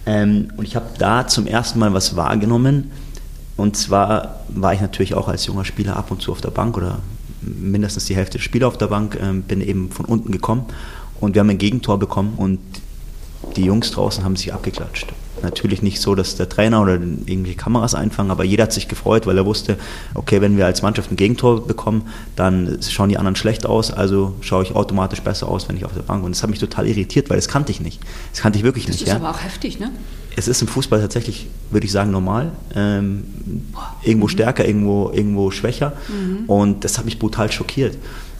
Ähm, 0.06 0.50
und 0.56 0.64
ich 0.64 0.76
habe 0.76 0.86
da 0.98 1.26
zum 1.26 1.46
ersten 1.46 1.78
Mal 1.78 1.92
was 1.92 2.16
wahrgenommen. 2.16 2.90
Und 3.56 3.76
zwar 3.76 4.44
war 4.48 4.72
ich 4.72 4.80
natürlich 4.80 5.14
auch 5.14 5.28
als 5.28 5.46
junger 5.46 5.64
Spieler 5.64 5.96
ab 5.96 6.10
und 6.10 6.22
zu 6.22 6.32
auf 6.32 6.40
der 6.40 6.50
Bank 6.50 6.76
oder 6.76 7.00
mindestens 7.42 8.06
die 8.06 8.16
Hälfte 8.16 8.38
der 8.38 8.42
Spieler 8.42 8.68
auf 8.68 8.78
der 8.78 8.86
Bank, 8.86 9.18
ähm, 9.20 9.42
bin 9.42 9.60
eben 9.60 9.90
von 9.90 10.06
unten 10.06 10.32
gekommen 10.32 10.66
und 11.20 11.34
wir 11.34 11.40
haben 11.40 11.50
ein 11.50 11.58
Gegentor 11.58 11.98
bekommen 11.98 12.34
und 12.36 12.58
die 13.56 13.64
Jungs 13.64 13.90
draußen 13.90 14.24
haben 14.24 14.36
sich 14.36 14.52
abgeklatscht 14.52 15.12
natürlich 15.42 15.82
nicht 15.82 16.00
so, 16.00 16.14
dass 16.14 16.36
der 16.36 16.48
Trainer 16.48 16.80
oder 16.82 16.94
irgendwie 16.94 17.54
Kameras 17.54 17.94
einfangen, 17.94 18.30
aber 18.30 18.44
jeder 18.44 18.64
hat 18.64 18.72
sich 18.72 18.88
gefreut, 18.88 19.26
weil 19.26 19.36
er 19.36 19.46
wusste, 19.46 19.76
okay, 20.14 20.40
wenn 20.40 20.56
wir 20.56 20.66
als 20.66 20.82
Mannschaft 20.82 21.10
ein 21.10 21.16
Gegentor 21.16 21.66
bekommen, 21.66 22.02
dann 22.36 22.78
schauen 22.82 23.08
die 23.08 23.18
anderen 23.18 23.36
schlecht 23.36 23.66
aus, 23.66 23.90
also 23.90 24.34
schaue 24.40 24.62
ich 24.62 24.74
automatisch 24.74 25.22
besser 25.22 25.48
aus, 25.48 25.68
wenn 25.68 25.76
ich 25.76 25.84
auf 25.84 25.92
der 25.92 26.02
Bank 26.02 26.20
bin. 26.20 26.26
Und 26.26 26.36
das 26.36 26.42
hat 26.42 26.50
mich 26.50 26.58
total 26.58 26.86
irritiert, 26.86 27.30
weil 27.30 27.36
das 27.36 27.48
kannte 27.48 27.72
ich 27.72 27.80
nicht. 27.80 28.00
Das 28.32 28.40
kannte 28.40 28.58
ich 28.58 28.64
wirklich 28.64 28.86
das 28.86 28.94
nicht. 28.94 29.02
Das 29.02 29.14
ist 29.14 29.20
ja. 29.20 29.26
aber 29.26 29.36
auch 29.36 29.42
heftig, 29.42 29.78
ne? 29.80 29.90
Es 30.36 30.46
ist 30.46 30.62
im 30.62 30.68
Fußball 30.68 31.00
tatsächlich, 31.00 31.48
würde 31.70 31.84
ich 31.84 31.90
sagen, 31.90 32.12
normal. 32.12 32.52
Ähm, 32.74 33.24
irgendwo 34.04 34.26
mhm. 34.26 34.30
stärker, 34.30 34.64
irgendwo, 34.64 35.10
irgendwo 35.12 35.50
schwächer. 35.50 35.94
Mhm. 36.08 36.44
Und 36.46 36.84
das 36.84 36.96
hat 36.96 37.06
mich 37.06 37.18
brutal 37.18 37.50
schockiert. 37.50 37.96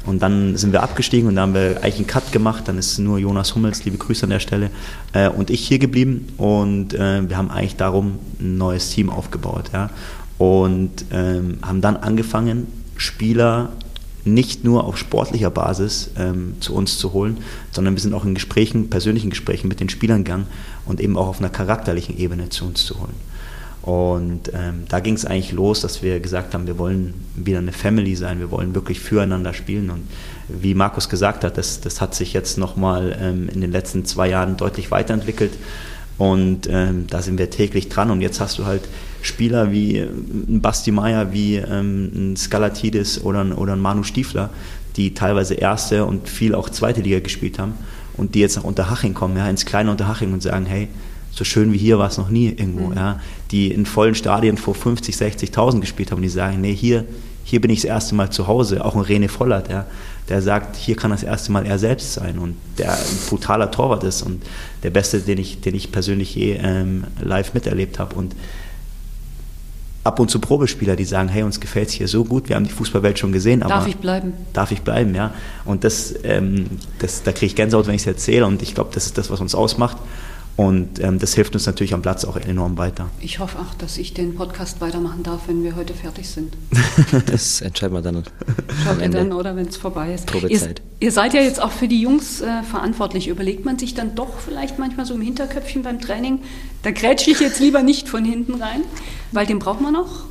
Und 0.08 0.22
dann 0.22 0.56
sind 0.56 0.72
wir 0.72 0.82
abgestiegen 0.82 1.28
und 1.28 1.36
da 1.36 1.42
haben 1.42 1.52
wir 1.52 1.82
eigentlich 1.82 1.96
einen 1.96 2.06
Cut 2.06 2.32
gemacht. 2.32 2.66
Dann 2.66 2.78
ist 2.78 2.98
nur 2.98 3.18
Jonas 3.18 3.54
Hummels, 3.54 3.84
liebe 3.84 3.98
Grüße 3.98 4.24
an 4.24 4.30
der 4.30 4.40
Stelle, 4.40 4.70
äh, 5.12 5.28
und 5.28 5.50
ich 5.50 5.68
hier 5.68 5.78
geblieben. 5.78 6.28
Und 6.38 6.94
äh, 6.94 7.28
wir 7.28 7.36
haben 7.36 7.50
eigentlich 7.50 7.76
darum 7.76 8.18
ein 8.40 8.56
neues 8.56 8.88
Team 8.88 9.10
aufgebaut. 9.10 9.70
Ja? 9.74 9.90
Und 10.38 11.04
ähm, 11.12 11.58
haben 11.60 11.82
dann 11.82 11.96
angefangen, 11.96 12.68
Spieler 12.96 13.68
nicht 14.24 14.64
nur 14.64 14.84
auf 14.84 14.96
sportlicher 14.96 15.50
Basis 15.50 16.10
ähm, 16.16 16.54
zu 16.60 16.74
uns 16.74 16.96
zu 16.98 17.12
holen, 17.12 17.38
sondern 17.70 17.94
wir 17.94 18.00
sind 18.00 18.14
auch 18.14 18.24
in 18.24 18.34
Gesprächen, 18.34 18.88
persönlichen 18.88 19.28
Gesprächen 19.28 19.68
mit 19.68 19.78
den 19.78 19.90
Spielern 19.90 20.24
gegangen 20.24 20.46
und 20.86 21.00
eben 21.00 21.18
auch 21.18 21.28
auf 21.28 21.38
einer 21.38 21.50
charakterlichen 21.50 22.16
Ebene 22.18 22.48
zu 22.48 22.64
uns 22.64 22.84
zu 22.86 22.98
holen. 22.98 23.14
Und 23.82 24.52
ähm, 24.54 24.84
da 24.88 25.00
ging 25.00 25.14
es 25.14 25.24
eigentlich 25.24 25.52
los, 25.52 25.80
dass 25.80 26.02
wir 26.02 26.20
gesagt 26.20 26.52
haben, 26.52 26.66
wir 26.66 26.78
wollen 26.78 27.14
wieder 27.36 27.58
eine 27.58 27.72
Family 27.72 28.16
sein, 28.16 28.38
wir 28.38 28.50
wollen 28.50 28.74
wirklich 28.74 29.00
füreinander 29.00 29.54
spielen. 29.54 29.90
Und 29.90 30.02
wie 30.48 30.74
Markus 30.74 31.08
gesagt 31.08 31.44
hat, 31.44 31.56
das, 31.56 31.80
das 31.80 32.00
hat 32.00 32.14
sich 32.14 32.32
jetzt 32.32 32.58
nochmal 32.58 33.16
ähm, 33.20 33.48
in 33.48 33.60
den 33.60 33.72
letzten 33.72 34.04
zwei 34.04 34.28
Jahren 34.28 34.56
deutlich 34.56 34.90
weiterentwickelt. 34.90 35.52
Und 36.18 36.68
ähm, 36.68 37.06
da 37.08 37.22
sind 37.22 37.38
wir 37.38 37.48
täglich 37.48 37.88
dran. 37.88 38.10
Und 38.10 38.20
jetzt 38.20 38.40
hast 38.40 38.58
du 38.58 38.66
halt 38.66 38.82
Spieler 39.22 39.70
wie 39.70 39.98
äh, 39.98 40.08
ein 40.08 40.60
Basti 40.60 40.90
Meier, 40.90 41.32
wie 41.32 41.56
ähm, 41.56 42.10
ein 42.14 42.36
Skalatidis 42.36 43.22
oder 43.22 43.42
ein, 43.42 43.52
oder 43.52 43.74
ein 43.74 43.80
Manu 43.80 44.02
Stiefler, 44.02 44.50
die 44.96 45.14
teilweise 45.14 45.54
erste 45.54 46.04
und 46.04 46.28
viel 46.28 46.54
auch 46.54 46.68
zweite 46.68 47.00
Liga 47.00 47.20
gespielt 47.20 47.58
haben 47.58 47.74
und 48.16 48.34
die 48.34 48.40
jetzt 48.40 48.56
nach 48.56 48.64
Unterhaching 48.64 49.14
kommen, 49.14 49.36
ja, 49.36 49.48
ins 49.48 49.64
kleine 49.64 49.90
Unterhaching 49.90 50.32
und 50.32 50.42
sagen, 50.42 50.66
hey, 50.66 50.88
so 51.30 51.44
schön 51.44 51.72
wie 51.72 51.78
hier 51.78 51.98
war 51.98 52.08
es 52.08 52.18
noch 52.18 52.30
nie 52.30 52.48
irgendwo, 52.48 52.88
mhm. 52.88 52.96
ja, 52.96 53.20
die 53.50 53.70
in 53.70 53.86
vollen 53.86 54.14
Stadien 54.14 54.56
vor 54.56 54.74
50, 54.74 55.14
60.000 55.14 55.80
gespielt 55.80 56.12
haben, 56.12 56.22
die 56.22 56.28
sagen, 56.28 56.60
nee, 56.60 56.74
hier, 56.74 57.04
hier 57.44 57.60
bin 57.60 57.70
ich 57.70 57.80
das 57.80 57.86
erste 57.86 58.14
Mal 58.14 58.30
zu 58.30 58.46
Hause, 58.46 58.84
auch 58.84 58.94
ein 58.94 59.02
René 59.02 59.28
Vollert, 59.28 59.70
ja, 59.70 59.86
der 60.28 60.42
sagt, 60.42 60.76
hier 60.76 60.96
kann 60.96 61.10
das 61.10 61.22
erste 61.22 61.50
Mal 61.52 61.64
er 61.64 61.78
selbst 61.78 62.12
sein 62.14 62.38
und 62.38 62.56
der 62.76 62.92
ein 62.92 63.18
brutaler 63.28 63.70
Torwart 63.70 64.04
ist 64.04 64.22
und 64.22 64.42
der 64.82 64.90
Beste, 64.90 65.20
den 65.20 65.38
ich, 65.38 65.60
den 65.60 65.74
ich 65.74 65.90
persönlich 65.90 66.34
je 66.34 66.58
ähm, 66.62 67.04
live 67.20 67.54
miterlebt 67.54 67.98
habe 67.98 68.14
und 68.14 68.34
ab 70.04 70.20
und 70.20 70.30
zu 70.30 70.40
Probespieler, 70.40 70.96
die 70.96 71.04
sagen, 71.04 71.28
hey, 71.28 71.42
uns 71.42 71.58
gefällt 71.60 71.88
es 71.88 71.94
hier 71.94 72.08
so 72.08 72.24
gut, 72.24 72.48
wir 72.48 72.56
haben 72.56 72.64
die 72.64 72.72
Fußballwelt 72.72 73.18
schon 73.18 73.32
gesehen, 73.32 73.62
aber 73.62 73.74
darf 73.74 73.86
ich 73.86 73.96
bleiben? 73.96 74.34
Darf 74.52 74.70
ich 74.70 74.82
bleiben, 74.82 75.14
ja. 75.14 75.32
Und 75.64 75.84
das, 75.84 76.14
ähm, 76.24 76.66
das 76.98 77.22
da 77.22 77.32
kriege 77.32 77.46
ich 77.46 77.56
Gänsehaut, 77.56 77.86
wenn 77.86 77.94
ich 77.94 78.02
es 78.02 78.06
erzähle 78.06 78.46
und 78.46 78.60
ich 78.60 78.74
glaube, 78.74 78.90
das 78.92 79.06
ist 79.06 79.16
das, 79.16 79.30
was 79.30 79.40
uns 79.40 79.54
ausmacht 79.54 79.96
Und 80.58 80.98
ähm, 80.98 81.20
das 81.20 81.34
hilft 81.34 81.54
uns 81.54 81.66
natürlich 81.66 81.94
am 81.94 82.02
Platz 82.02 82.24
auch 82.24 82.36
enorm 82.36 82.76
weiter. 82.78 83.08
Ich 83.20 83.38
hoffe 83.38 83.60
auch, 83.60 83.74
dass 83.74 83.96
ich 83.96 84.12
den 84.12 84.34
Podcast 84.34 84.80
weitermachen 84.80 85.22
darf, 85.22 85.42
wenn 85.46 85.62
wir 85.62 85.76
heute 85.76 85.94
fertig 85.94 86.28
sind. 86.28 86.52
Das 87.26 87.60
entscheiden 87.60 87.94
wir 87.94 88.02
dann. 88.02 88.24
Schaut 88.84 89.00
ihr 89.00 89.08
dann, 89.08 89.32
oder 89.32 89.54
wenn 89.54 89.68
es 89.68 89.76
vorbei 89.76 90.12
ist. 90.12 90.26
Probezeit. 90.26 90.82
Ihr, 90.98 91.06
ihr, 91.06 91.12
seid 91.12 91.32
ja 91.32 91.42
jetzt 91.42 91.62
auch 91.62 91.70
für 91.70 91.86
die 91.86 92.00
Jungs 92.00 92.40
äh, 92.40 92.64
verantwortlich. 92.64 93.28
Überlegt 93.28 93.64
man 93.64 93.78
sich 93.78 93.94
dann 93.94 94.16
doch 94.16 94.40
vielleicht 94.40 94.80
manchmal 94.80 95.06
so 95.06 95.14
im 95.14 95.20
Hinterköpfchen 95.20 95.84
beim 95.84 96.00
Training, 96.00 96.40
da 96.82 96.90
grätsche 96.90 97.30
ich 97.30 97.38
jetzt 97.38 97.60
lieber 97.60 97.84
nicht 97.84 98.08
von 98.08 98.24
hinten 98.24 98.60
rein, 98.60 98.82
weil 99.30 99.46
den 99.46 99.60
braucht 99.60 99.80
man 99.80 99.92
noch? 99.92 100.24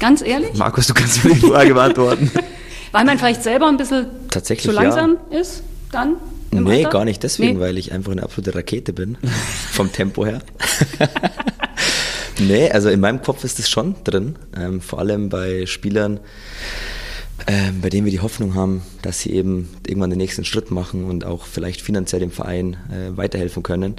Ganz 0.00 0.20
ehrlich? 0.22 0.54
Markus, 0.54 0.88
du 0.88 0.94
kannst 0.94 1.24
mir 1.24 1.34
die 1.34 1.46
Frage 1.46 1.74
beantworten. 1.74 2.28
weil 2.90 3.04
man 3.04 3.18
vielleicht 3.18 3.44
selber 3.44 3.68
ein 3.68 3.76
bisschen 3.76 4.06
Tatsächlich, 4.30 4.66
zu 4.66 4.72
langsam 4.72 5.16
ja. 5.30 5.38
ist 5.38 5.62
dann? 5.92 6.16
Im 6.52 6.64
Nee, 6.64 6.78
Alter? 6.84 6.90
gar 6.90 7.04
nicht 7.04 7.22
deswegen, 7.22 7.54
Nee. 7.54 7.60
weil 7.60 7.78
ich 7.78 7.92
einfach 7.92 8.12
eine 8.12 8.22
absolute 8.22 8.54
Rakete 8.54 8.92
bin, 8.92 9.16
vom 9.72 9.90
Tempo 9.90 10.24
her. 10.26 10.42
nee, 12.38 12.70
also 12.70 12.88
in 12.88 13.00
meinem 13.00 13.22
Kopf 13.22 13.44
ist 13.44 13.58
es 13.58 13.68
schon 13.70 13.94
drin, 14.04 14.36
ähm, 14.56 14.80
vor 14.80 14.98
allem 14.98 15.28
bei 15.28 15.66
Spielern, 15.66 16.20
ähm, 17.46 17.80
bei 17.80 17.88
denen 17.88 18.04
wir 18.04 18.12
die 18.12 18.20
Hoffnung 18.20 18.54
haben, 18.54 18.82
dass 19.02 19.20
sie 19.20 19.30
eben 19.32 19.68
irgendwann 19.86 20.10
den 20.10 20.18
nächsten 20.18 20.44
Schritt 20.44 20.70
machen 20.70 21.04
und 21.04 21.24
auch 21.24 21.46
vielleicht 21.46 21.80
finanziell 21.80 22.20
dem 22.20 22.30
Verein 22.30 22.76
äh, 22.90 23.16
weiterhelfen 23.16 23.62
können. 23.62 23.96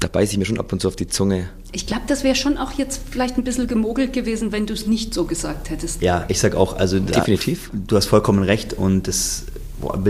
Da 0.00 0.08
beiße 0.08 0.32
ich 0.32 0.38
mir 0.38 0.44
schon 0.44 0.58
ab 0.58 0.70
und 0.72 0.80
zu 0.82 0.88
auf 0.88 0.96
die 0.96 1.06
Zunge. 1.06 1.48
Ich 1.72 1.86
glaube, 1.86 2.02
das 2.06 2.24
wäre 2.24 2.34
schon 2.34 2.58
auch 2.58 2.72
jetzt 2.72 3.00
vielleicht 3.10 3.38
ein 3.38 3.44
bisschen 3.44 3.66
gemogelt 3.66 4.12
gewesen, 4.12 4.52
wenn 4.52 4.66
du 4.66 4.74
es 4.74 4.86
nicht 4.86 5.14
so 5.14 5.24
gesagt 5.24 5.70
hättest. 5.70 6.02
Ja, 6.02 6.24
ich 6.28 6.38
sag 6.40 6.54
auch, 6.56 6.76
also 6.76 6.98
da- 7.00 7.12
Definitiv. 7.20 7.70
du 7.72 7.96
hast 7.96 8.06
vollkommen 8.06 8.42
recht 8.42 8.74
und 8.74 9.06
will, 9.06 9.46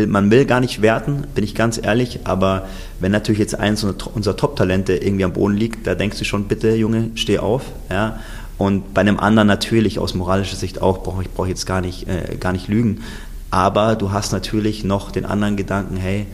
man 0.06 0.30
will 0.30 0.44
gar 0.44 0.60
nicht 0.60 0.82
werten, 0.82 1.24
bin 1.34 1.44
ich 1.44 1.54
ganz 1.54 1.80
ehrlich, 1.82 2.20
aber 2.24 2.66
wenn 3.00 3.12
natürlich 3.12 3.38
jetzt 3.38 3.58
eins 3.58 3.84
unserer, 3.84 4.36
Top-Talente 4.36 4.94
irgendwie 4.94 5.24
am 5.24 5.32
Boden 5.32 5.54
liegt, 5.56 5.86
da 5.86 5.94
denkst 5.94 6.18
du 6.18 6.24
schon, 6.24 6.44
bitte 6.44 6.74
Junge, 6.74 7.10
steh 7.14 7.38
auf, 7.38 7.62
ja. 7.90 8.20
Und 8.56 8.94
bei 8.94 9.00
einem 9.00 9.18
anderen 9.18 9.48
natürlich 9.48 9.98
aus 9.98 10.14
moralischer 10.14 10.56
Sicht 10.56 10.80
auch, 10.80 11.02
brauche 11.02 11.22
ich 11.22 11.30
brauche 11.30 11.48
jetzt 11.48 11.66
gar 11.66 11.80
nicht, 11.80 12.06
äh, 12.08 12.36
gar 12.36 12.52
nicht 12.52 12.68
lügen. 12.68 13.02
Aber 13.50 13.96
du 13.96 14.12
hast 14.12 14.32
natürlich 14.32 14.84
noch 14.84 15.10
den 15.10 15.24
anderen 15.24 15.56
Gedanken, 15.56 15.96
hey, 15.96 16.26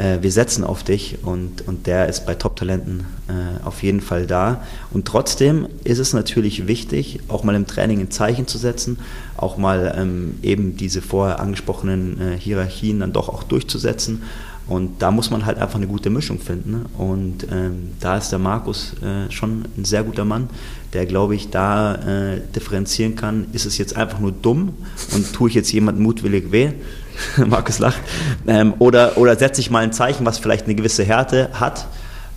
äh, 0.00 0.22
wir 0.22 0.32
setzen 0.32 0.64
auf 0.64 0.82
dich 0.82 1.18
und, 1.22 1.66
und 1.66 1.86
der 1.86 2.08
ist 2.08 2.24
bei 2.24 2.34
Top-Talenten 2.34 3.04
äh, 3.28 3.64
auf 3.64 3.82
jeden 3.82 4.00
Fall 4.00 4.26
da. 4.26 4.62
Und 4.92 5.06
trotzdem 5.06 5.68
ist 5.84 5.98
es 5.98 6.12
natürlich 6.12 6.66
wichtig, 6.66 7.20
auch 7.28 7.44
mal 7.44 7.54
im 7.54 7.66
Training 7.66 8.00
ein 8.00 8.10
Zeichen 8.10 8.46
zu 8.46 8.56
setzen, 8.56 8.98
auch 9.36 9.58
mal 9.58 9.94
ähm, 9.96 10.38
eben 10.42 10.76
diese 10.76 11.02
vorher 11.02 11.40
angesprochenen 11.40 12.20
äh, 12.20 12.38
Hierarchien 12.38 13.00
dann 13.00 13.12
doch 13.12 13.28
auch 13.28 13.42
durchzusetzen. 13.42 14.22
Und 14.66 15.02
da 15.02 15.10
muss 15.10 15.30
man 15.30 15.46
halt 15.46 15.58
einfach 15.58 15.74
eine 15.74 15.88
gute 15.88 16.10
Mischung 16.10 16.38
finden. 16.38 16.70
Ne? 16.70 16.84
Und 16.96 17.48
ähm, 17.50 17.90
da 17.98 18.16
ist 18.16 18.30
der 18.30 18.38
Markus 18.38 18.94
äh, 19.02 19.30
schon 19.30 19.64
ein 19.76 19.84
sehr 19.84 20.04
guter 20.04 20.24
Mann, 20.24 20.48
der, 20.92 21.06
glaube 21.06 21.34
ich, 21.34 21.50
da 21.50 21.96
äh, 21.96 22.40
differenzieren 22.54 23.16
kann, 23.16 23.46
ist 23.52 23.66
es 23.66 23.78
jetzt 23.78 23.96
einfach 23.96 24.20
nur 24.20 24.32
dumm 24.32 24.74
und 25.14 25.32
tue 25.32 25.48
ich 25.48 25.56
jetzt 25.56 25.72
jemandem 25.72 26.04
mutwillig 26.04 26.52
weh? 26.52 26.70
Markus 27.46 27.78
lacht. 27.78 28.00
Ähm, 28.46 28.74
oder, 28.78 29.16
oder 29.18 29.36
setze 29.36 29.60
ich 29.60 29.70
mal 29.70 29.82
ein 29.82 29.92
Zeichen, 29.92 30.26
was 30.26 30.38
vielleicht 30.38 30.66
eine 30.66 30.74
gewisse 30.74 31.04
Härte 31.04 31.50
hat, 31.52 31.86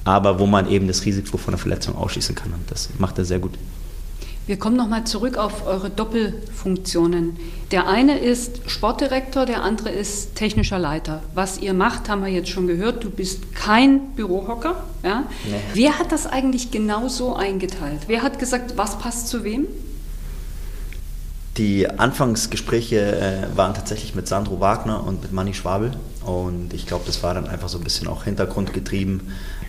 aber 0.04 0.40
wo 0.40 0.46
man 0.46 0.70
eben 0.70 0.88
das 0.88 1.06
Risiko 1.06 1.38
von 1.38 1.54
einer 1.54 1.60
Verletzung 1.60 1.96
ausschließen 1.96 2.36
kann. 2.36 2.54
Und 2.54 2.70
das 2.70 2.90
macht 2.98 3.18
er 3.18 3.26
sehr 3.26 3.40
gut. 3.40 3.54
Wir 4.46 4.60
kommen 4.60 4.76
nochmal 4.76 5.06
zurück 5.06 5.38
auf 5.38 5.66
eure 5.66 5.90
Doppelfunktionen. 5.90 7.38
Der 7.72 7.88
eine 7.88 8.20
ist 8.20 8.70
Sportdirektor, 8.70 9.46
der 9.46 9.64
andere 9.64 9.90
ist 9.90 10.36
technischer 10.36 10.80
Leiter. 10.80 11.24
Was 11.34 11.60
ihr 11.60 11.74
macht, 11.74 12.10
haben 12.10 12.26
wir 12.26 12.30
jetzt 12.30 12.50
schon 12.50 12.68
gehört. 12.68 13.06
Du 13.06 13.10
bist 13.10 13.56
kein 13.56 14.12
Bürohocker. 14.16 14.84
Ja? 15.02 15.24
Wer 15.74 15.98
hat 15.98 16.12
das 16.12 16.28
eigentlich 16.28 16.72
genau 16.72 17.08
so 17.08 17.34
eingeteilt? 17.38 18.02
Wer 18.08 18.22
hat 18.22 18.38
gesagt, 18.38 18.76
was 18.76 19.00
passt 19.00 19.30
zu 19.30 19.46
wem? 19.46 19.66
Die 21.58 21.88
Anfangsgespräche 21.88 23.16
äh, 23.16 23.58
waren 23.58 23.76
tatsächlich 23.76 24.16
mit 24.16 24.28
Sandro 24.28 24.60
Wagner 24.60 25.04
und 25.04 25.22
mit 25.22 25.32
Manni 25.34 25.54
Schwabel. 25.54 25.92
Und 26.26 26.74
ich 26.74 26.88
glaube, 26.88 27.04
das 27.06 27.22
war 27.22 27.36
dann 27.36 27.48
einfach 27.48 27.70
so 27.70 27.78
ein 27.78 27.84
bisschen 27.84 28.08
auch 28.08 28.24
hintergrundgetrieben, 28.24 29.22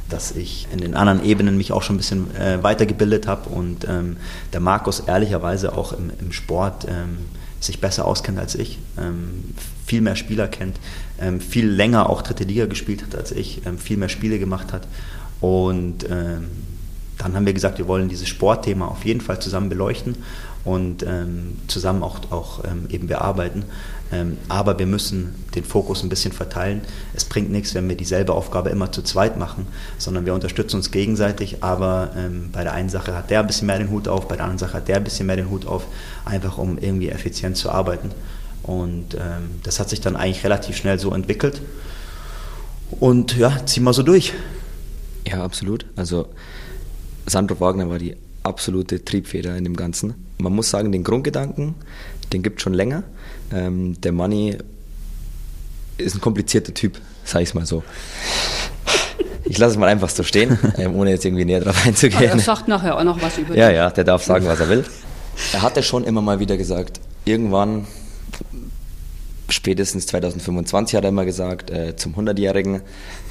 dass 0.08 0.32
ich 0.32 0.66
in 0.72 0.78
den 0.78 0.94
anderen 0.94 1.22
Ebenen 1.24 1.58
mich 1.58 1.72
auch 1.72 1.82
schon 1.82 1.96
ein 1.96 1.98
bisschen 1.98 2.34
äh, 2.36 2.62
weitergebildet 2.62 3.26
habe 3.26 3.50
und 3.50 3.86
ähm, 3.86 4.16
der 4.52 4.60
Markus 4.60 5.00
ehrlicherweise 5.00 5.76
auch 5.76 5.92
im, 5.92 6.10
im 6.20 6.32
Sport 6.32 6.86
ähm, 6.88 7.18
sich 7.60 7.80
besser 7.80 8.06
auskennt 8.06 8.38
als 8.38 8.54
ich, 8.54 8.78
ähm, 8.98 9.54
viel 9.86 10.00
mehr 10.00 10.16
Spieler 10.16 10.48
kennt, 10.48 10.78
ähm, 11.20 11.40
viel 11.40 11.66
länger 11.66 12.08
auch 12.08 12.22
dritte 12.22 12.44
Liga 12.44 12.66
gespielt 12.66 13.02
hat 13.02 13.14
als 13.14 13.32
ich, 13.32 13.62
ähm, 13.66 13.78
viel 13.78 13.96
mehr 13.96 14.08
Spiele 14.10 14.38
gemacht 14.38 14.72
hat. 14.72 14.86
Und 15.40 16.04
ähm, 16.10 16.48
dann 17.18 17.34
haben 17.34 17.46
wir 17.46 17.52
gesagt, 17.52 17.78
wir 17.78 17.88
wollen 17.88 18.08
dieses 18.08 18.28
Sportthema 18.28 18.86
auf 18.86 19.04
jeden 19.04 19.20
Fall 19.20 19.40
zusammen 19.40 19.68
beleuchten 19.68 20.16
und 20.64 21.02
ähm, 21.02 21.58
zusammen 21.68 22.02
auch, 22.02 22.20
auch 22.30 22.64
ähm, 22.64 22.86
eben 22.88 23.06
bearbeiten. 23.06 23.64
Ähm, 24.12 24.38
aber 24.48 24.78
wir 24.78 24.86
müssen 24.86 25.34
den 25.54 25.64
Fokus 25.64 26.02
ein 26.02 26.08
bisschen 26.08 26.32
verteilen. 26.32 26.82
Es 27.14 27.24
bringt 27.24 27.50
nichts, 27.50 27.74
wenn 27.74 27.88
wir 27.88 27.96
dieselbe 27.96 28.32
Aufgabe 28.32 28.70
immer 28.70 28.92
zu 28.92 29.02
zweit 29.02 29.38
machen, 29.38 29.66
sondern 29.98 30.24
wir 30.26 30.34
unterstützen 30.34 30.76
uns 30.76 30.90
gegenseitig. 30.90 31.62
Aber 31.62 32.10
ähm, 32.16 32.50
bei 32.52 32.62
der 32.62 32.72
einen 32.72 32.88
Sache 32.88 33.14
hat 33.14 33.30
der 33.30 33.40
ein 33.40 33.46
bisschen 33.46 33.66
mehr 33.66 33.78
den 33.78 33.90
Hut 33.90 34.08
auf, 34.08 34.28
bei 34.28 34.36
der 34.36 34.44
anderen 34.44 34.58
Sache 34.58 34.74
hat 34.74 34.88
der 34.88 34.96
ein 34.96 35.04
bisschen 35.04 35.26
mehr 35.26 35.36
den 35.36 35.50
Hut 35.50 35.66
auf, 35.66 35.86
einfach 36.24 36.58
um 36.58 36.78
irgendwie 36.78 37.08
effizient 37.08 37.56
zu 37.56 37.70
arbeiten. 37.70 38.10
Und 38.62 39.14
ähm, 39.14 39.60
das 39.62 39.80
hat 39.80 39.90
sich 39.90 40.00
dann 40.00 40.16
eigentlich 40.16 40.44
relativ 40.44 40.76
schnell 40.76 40.98
so 40.98 41.12
entwickelt. 41.12 41.60
Und 43.00 43.36
ja, 43.36 43.64
ziehen 43.66 43.84
wir 43.84 43.92
so 43.92 44.02
durch. 44.02 44.32
Ja, 45.26 45.42
absolut. 45.42 45.86
Also 45.96 46.28
Sandro 47.26 47.58
Wagner 47.60 47.88
war 47.88 47.98
die 47.98 48.16
absolute 48.44 49.04
Triebfeder 49.04 49.56
in 49.56 49.64
dem 49.64 49.76
Ganzen. 49.76 50.14
Man 50.38 50.54
muss 50.54 50.70
sagen, 50.70 50.92
den 50.92 51.02
Grundgedanken, 51.04 51.74
den 52.32 52.42
gibt 52.42 52.58
es 52.58 52.62
schon 52.62 52.74
länger. 52.74 53.02
Ähm, 53.52 54.00
der 54.00 54.12
Manni 54.12 54.56
ist 55.98 56.14
ein 56.14 56.20
komplizierter 56.20 56.74
Typ, 56.74 57.00
sag 57.24 57.42
ich 57.42 57.54
mal 57.54 57.66
so. 57.66 57.82
Ich 59.46 59.58
lasse 59.58 59.72
es 59.72 59.78
mal 59.78 59.88
einfach 59.88 60.08
so 60.08 60.22
stehen, 60.22 60.58
ähm, 60.78 60.94
ohne 60.96 61.10
jetzt 61.10 61.24
irgendwie 61.24 61.44
näher 61.44 61.60
drauf 61.60 61.76
Aber 61.78 61.88
einzugehen. 61.88 62.22
er 62.22 62.38
sagt 62.38 62.68
nachher 62.68 62.96
auch 62.98 63.04
noch 63.04 63.20
was 63.20 63.38
über 63.38 63.54
Ja, 63.56 63.70
ja, 63.70 63.90
der 63.90 64.04
darf 64.04 64.24
sagen, 64.24 64.46
was 64.46 64.60
er 64.60 64.68
will. 64.68 64.84
Er 65.52 65.62
hatte 65.62 65.82
schon 65.82 66.04
immer 66.04 66.22
mal 66.22 66.38
wieder 66.40 66.56
gesagt, 66.56 67.00
irgendwann, 67.24 67.86
spätestens 69.54 70.06
2025 70.06 70.96
hat 70.96 71.04
er 71.04 71.10
immer 71.10 71.24
gesagt, 71.24 71.70
äh, 71.70 71.94
zum 71.96 72.14
100-Jährigen 72.14 72.82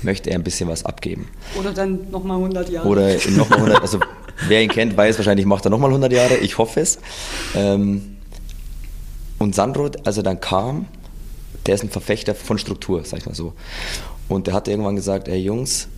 möchte 0.02 0.30
er 0.30 0.38
ein 0.38 0.44
bisschen 0.44 0.70
was 0.70 0.86
abgeben. 0.86 1.28
Oder 1.60 1.74
dann 1.74 2.10
nochmal 2.10 2.38
100 2.38 2.70
Jahre. 2.70 2.88
Oder 2.88 3.16
nochmal 3.32 3.60
100, 3.60 3.82
also 3.82 4.00
wer 4.48 4.64
ihn 4.64 4.70
kennt, 4.70 4.96
weiß 4.96 5.18
wahrscheinlich, 5.18 5.46
macht 5.46 5.66
er 5.66 5.70
nochmal 5.70 5.90
100 5.90 6.12
Jahre, 6.14 6.38
ich 6.38 6.58
hoffe 6.58 6.80
es. 6.80 6.98
Ähm, 7.56 8.18
und 9.38 9.54
Sandro, 9.54 9.92
als 10.06 10.18
er 10.18 10.24
dann 10.24 10.40
kam, 10.40 10.88
der 11.66 11.76
ist 11.76 11.84
ein 11.84 11.90
Verfechter 11.90 12.34
von 12.34 12.58
Struktur, 12.58 13.04
sag 13.04 13.20
ich 13.20 13.26
mal 13.26 13.36
so. 13.36 13.54
Und 14.30 14.48
der 14.48 14.54
hat 14.54 14.68
irgendwann 14.70 14.96
gesagt, 14.96 15.28
ey 15.28 15.40
Jungs, 15.40 15.90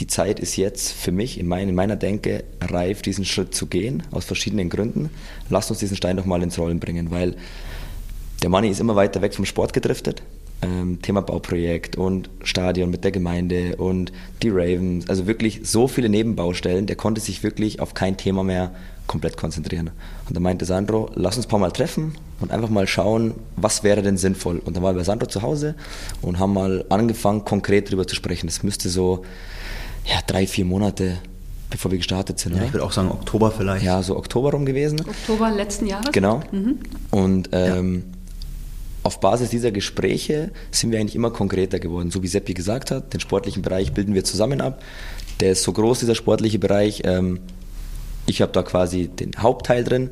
die 0.00 0.08
Zeit 0.08 0.40
ist 0.40 0.56
jetzt 0.56 0.92
für 0.92 1.12
mich 1.12 1.38
in, 1.38 1.46
mein, 1.46 1.68
in 1.68 1.74
meiner 1.74 1.96
Denke 1.96 2.44
reif, 2.60 3.00
diesen 3.02 3.24
Schritt 3.24 3.54
zu 3.54 3.66
gehen, 3.66 4.02
aus 4.10 4.24
verschiedenen 4.24 4.68
Gründen. 4.68 5.10
Lasst 5.48 5.70
uns 5.70 5.78
diesen 5.78 5.96
Stein 5.96 6.16
doch 6.16 6.24
mal 6.24 6.42
ins 6.42 6.58
Rollen 6.58 6.80
bringen, 6.80 7.10
weil 7.12 7.36
der 8.42 8.50
Manni 8.50 8.68
ist 8.68 8.80
immer 8.80 8.96
weiter 8.96 9.20
weg 9.22 9.34
vom 9.34 9.44
Sport 9.44 9.72
gedriftet. 9.72 10.22
Ähm, 10.60 11.00
Thema 11.02 11.22
Bauprojekt 11.22 11.96
und 11.96 12.30
Stadion 12.42 12.90
mit 12.90 13.04
der 13.04 13.12
Gemeinde 13.12 13.76
und 13.76 14.12
die 14.42 14.50
Ravens. 14.50 15.08
Also 15.08 15.26
wirklich 15.26 15.60
so 15.62 15.86
viele 15.86 16.08
Nebenbaustellen. 16.08 16.86
Der 16.86 16.96
konnte 16.96 17.20
sich 17.20 17.42
wirklich 17.42 17.80
auf 17.80 17.94
kein 17.94 18.16
Thema 18.16 18.42
mehr 18.42 18.72
komplett 19.06 19.36
konzentrieren. 19.36 19.90
Und 20.28 20.36
da 20.36 20.40
meinte 20.40 20.64
Sandro, 20.64 21.10
lass 21.14 21.36
uns 21.36 21.46
ein 21.46 21.48
paar 21.48 21.58
Mal 21.58 21.72
treffen 21.72 22.12
und 22.40 22.50
einfach 22.52 22.68
mal 22.68 22.86
schauen, 22.86 23.34
was 23.56 23.82
wäre 23.82 24.02
denn 24.02 24.16
sinnvoll. 24.16 24.60
Und 24.64 24.76
dann 24.76 24.82
waren 24.82 24.94
wir 24.94 25.00
bei 25.00 25.04
Sandro 25.04 25.26
zu 25.26 25.42
Hause 25.42 25.74
und 26.22 26.38
haben 26.38 26.52
mal 26.52 26.84
angefangen, 26.88 27.44
konkret 27.44 27.88
darüber 27.88 28.06
zu 28.06 28.14
sprechen. 28.14 28.46
Das 28.46 28.62
müsste 28.62 28.88
so 28.88 29.24
ja, 30.04 30.18
drei, 30.26 30.46
vier 30.46 30.64
Monate, 30.64 31.18
bevor 31.70 31.90
wir 31.90 31.98
gestartet 31.98 32.38
sind. 32.38 32.52
Ja, 32.52 32.58
oder? 32.58 32.66
ich 32.66 32.72
würde 32.72 32.84
auch 32.84 32.92
sagen 32.92 33.10
Oktober 33.10 33.50
vielleicht. 33.50 33.84
ja, 33.84 34.02
so 34.02 34.16
Oktober 34.16 34.52
rum 34.52 34.66
gewesen. 34.66 35.00
Oktober 35.00 35.50
letzten 35.50 35.86
Jahres? 35.86 36.12
Genau. 36.12 36.42
Mhm. 36.52 36.78
Und 37.10 37.48
ähm, 37.52 38.04
auf 39.08 39.20
Basis 39.20 39.48
dieser 39.48 39.70
Gespräche 39.70 40.50
sind 40.70 40.92
wir 40.92 41.00
eigentlich 41.00 41.16
immer 41.16 41.30
konkreter 41.30 41.78
geworden. 41.78 42.10
So 42.10 42.22
wie 42.22 42.28
Seppi 42.28 42.52
gesagt 42.52 42.90
hat, 42.90 43.14
den 43.14 43.20
sportlichen 43.20 43.62
Bereich 43.62 43.94
bilden 43.94 44.12
wir 44.12 44.22
zusammen 44.22 44.60
ab. 44.60 44.82
Der 45.40 45.52
ist 45.52 45.62
so 45.62 45.72
groß, 45.72 46.00
dieser 46.00 46.14
sportliche 46.14 46.58
Bereich. 46.58 47.00
Ähm, 47.04 47.40
ich 48.26 48.42
habe 48.42 48.52
da 48.52 48.62
quasi 48.62 49.08
den 49.08 49.32
Hauptteil 49.38 49.82
drin, 49.82 50.10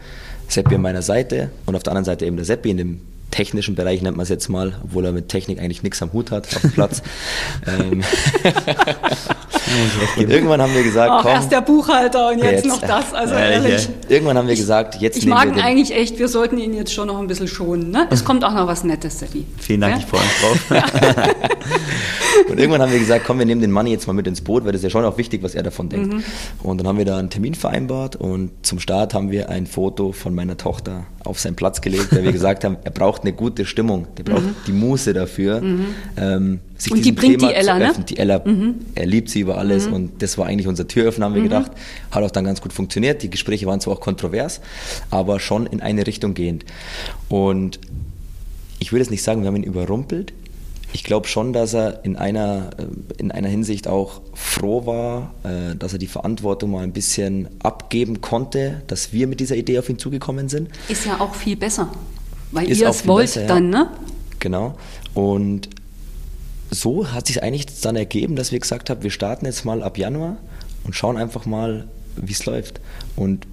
Seppi 0.48 0.76
an 0.76 0.80
meiner 0.80 1.02
Seite 1.02 1.50
und 1.66 1.76
auf 1.76 1.82
der 1.82 1.92
anderen 1.92 2.06
Seite 2.06 2.24
eben 2.24 2.36
der 2.36 2.46
Seppi 2.46 2.70
in 2.70 2.78
dem 2.78 3.00
technischen 3.30 3.74
Bereich 3.74 4.00
nennt 4.00 4.16
man 4.16 4.24
es 4.24 4.30
jetzt 4.30 4.48
mal, 4.48 4.80
obwohl 4.82 5.04
er 5.04 5.12
mit 5.12 5.28
Technik 5.28 5.58
eigentlich 5.58 5.82
nichts 5.82 6.00
am 6.00 6.14
Hut 6.14 6.30
hat 6.30 6.46
auf 6.56 6.62
dem 6.62 6.70
Platz. 6.72 7.02
ähm, 7.66 8.02
irgendwann 10.16 10.62
haben 10.62 10.74
wir 10.74 10.82
gesagt, 10.82 11.10
Ach, 11.12 11.22
komm, 11.22 11.32
erst 11.32 11.52
der 11.52 11.60
Buchhalter 11.60 12.30
und 12.30 12.38
jetzt, 12.38 12.64
Jetzt, 12.64 12.66
noch 12.66 12.80
das. 12.80 13.12
Also 13.12 13.34
ehrlich, 13.34 13.72
ehrlich. 13.72 13.88
irgendwann 14.08 14.38
haben 14.38 14.48
wir 14.48 14.56
gesagt, 14.56 15.00
jetzt 15.00 15.16
Ich 15.18 15.24
nehmen 15.24 15.36
mag 15.36 15.44
wir 15.44 15.52
ihn 15.52 15.56
den, 15.56 15.64
eigentlich 15.64 15.94
echt, 15.94 16.18
wir 16.18 16.28
sollten 16.28 16.58
ihn 16.58 16.74
jetzt 16.74 16.92
schon 16.92 17.08
noch 17.08 17.18
ein 17.18 17.26
bisschen 17.26 17.48
schonen. 17.48 17.90
Ne? 17.90 18.06
Es 18.10 18.24
kommt 18.24 18.44
auch 18.44 18.54
noch 18.54 18.66
was 18.66 18.84
Nettes, 18.84 19.18
Seppi. 19.18 19.44
Vielen 19.58 19.80
Dank, 19.80 19.96
Ja? 19.96 20.00
ich 20.00 20.06
freue 20.06 20.20
mich 20.20 20.40
drauf. 20.40 21.32
Und 22.48 22.58
irgendwann 22.58 22.82
haben 22.82 22.92
wir 22.92 22.98
gesagt, 22.98 23.24
komm, 23.26 23.38
wir 23.38 23.46
nehmen 23.46 23.60
den 23.60 23.70
Manni 23.70 23.90
jetzt 23.90 24.06
mal 24.06 24.12
mit 24.12 24.26
ins 24.26 24.40
Boot, 24.40 24.64
weil 24.64 24.72
das 24.72 24.80
ist 24.80 24.84
ja 24.84 24.90
schon 24.90 25.04
auch 25.04 25.18
wichtig, 25.18 25.42
was 25.42 25.54
er 25.54 25.62
davon 25.62 25.88
denkt. 25.88 26.12
Mhm. 26.12 26.22
Und 26.62 26.78
dann 26.78 26.86
haben 26.86 26.98
wir 26.98 27.04
da 27.04 27.18
einen 27.18 27.30
Termin 27.30 27.54
vereinbart 27.54 28.16
und 28.16 28.50
zum 28.62 28.78
Start 28.78 29.14
haben 29.14 29.30
wir 29.30 29.48
ein 29.48 29.66
Foto 29.66 30.12
von 30.12 30.34
meiner 30.34 30.56
Tochter 30.56 31.04
auf 31.24 31.40
seinen 31.40 31.56
Platz 31.56 31.80
gelegt, 31.80 32.14
weil 32.14 32.24
wir 32.24 32.32
gesagt 32.36 32.64
haben, 32.64 32.76
er 32.84 32.90
braucht 32.90 33.22
eine 33.22 33.32
gute 33.32 33.64
Stimmung, 33.64 34.06
der 34.16 34.24
braucht 34.24 34.42
mhm. 34.42 34.54
die 34.66 34.72
Muße 34.72 35.12
dafür. 35.12 35.60
Mhm. 35.60 35.86
Ähm, 36.16 36.60
sich 36.78 36.92
und 36.92 37.04
die 37.04 37.12
bringt 37.12 37.40
Thema 37.40 37.52
die 37.52 37.54
Ella, 37.54 37.78
ne? 37.78 37.94
Die 38.08 38.18
Ella, 38.18 38.42
mhm. 38.44 38.74
er 38.94 39.06
liebt 39.06 39.30
sie 39.30 39.40
über 39.40 39.58
alles 39.58 39.86
mhm. 39.86 39.94
und 39.94 40.22
das 40.22 40.36
war 40.36 40.46
eigentlich 40.46 40.68
unser 40.68 40.86
Türöffner, 40.86 41.26
haben 41.26 41.34
wir 41.34 41.40
mhm. 41.40 41.48
gedacht. 41.48 41.72
Hat 42.10 42.22
auch 42.22 42.30
dann 42.30 42.44
ganz 42.44 42.60
gut 42.60 42.72
funktioniert. 42.72 43.22
Die 43.22 43.30
Gespräche 43.30 43.66
waren 43.66 43.80
zwar 43.80 43.94
auch 43.94 44.00
kontrovers, 44.00 44.60
aber 45.10 45.40
schon 45.40 45.66
in 45.66 45.80
eine 45.80 46.06
Richtung 46.06 46.34
gehend. 46.34 46.64
Und 47.28 47.80
ich 48.78 48.92
würde 48.92 49.02
es 49.02 49.10
nicht 49.10 49.22
sagen, 49.22 49.42
wir 49.42 49.48
haben 49.48 49.56
ihn 49.56 49.62
überrumpelt. 49.62 50.32
Ich 50.92 51.04
glaube 51.04 51.28
schon, 51.28 51.52
dass 51.52 51.74
er 51.74 52.04
in 52.04 52.16
einer, 52.16 52.70
äh, 52.78 52.84
in 53.18 53.30
einer 53.30 53.48
Hinsicht 53.48 53.88
auch 53.88 54.20
froh 54.34 54.86
war, 54.86 55.34
äh, 55.44 55.74
dass 55.76 55.92
er 55.92 55.98
die 55.98 56.06
Verantwortung 56.06 56.70
mal 56.70 56.84
ein 56.84 56.92
bisschen 56.92 57.48
abgeben 57.58 58.20
konnte, 58.20 58.82
dass 58.86 59.12
wir 59.12 59.26
mit 59.26 59.40
dieser 59.40 59.56
Idee 59.56 59.78
auf 59.78 59.88
ihn 59.88 59.98
zugekommen 59.98 60.48
sind. 60.48 60.68
Ist 60.88 61.06
ja 61.06 61.20
auch 61.20 61.34
viel 61.34 61.56
besser, 61.56 61.90
weil 62.52 62.70
Ist 62.70 62.80
ihr 62.80 62.88
es 62.88 63.06
wollt 63.06 63.26
besser, 63.26 63.46
dann, 63.46 63.70
ne? 63.70 63.90
Genau. 64.38 64.76
Und 65.12 65.68
so 66.70 67.12
hat 67.12 67.26
sich 67.26 67.42
eigentlich 67.42 67.66
dann 67.80 67.96
ergeben, 67.96 68.36
dass 68.36 68.52
wir 68.52 68.58
gesagt 68.58 68.90
haben, 68.90 69.02
wir 69.02 69.10
starten 69.10 69.46
jetzt 69.46 69.64
mal 69.64 69.82
ab 69.82 69.98
Januar 69.98 70.36
und 70.84 70.94
schauen 70.94 71.16
einfach 71.16 71.46
mal, 71.46 71.86
wie 72.16 72.32
es 72.32 72.44
läuft. 72.46 72.80
Und 73.14 73.46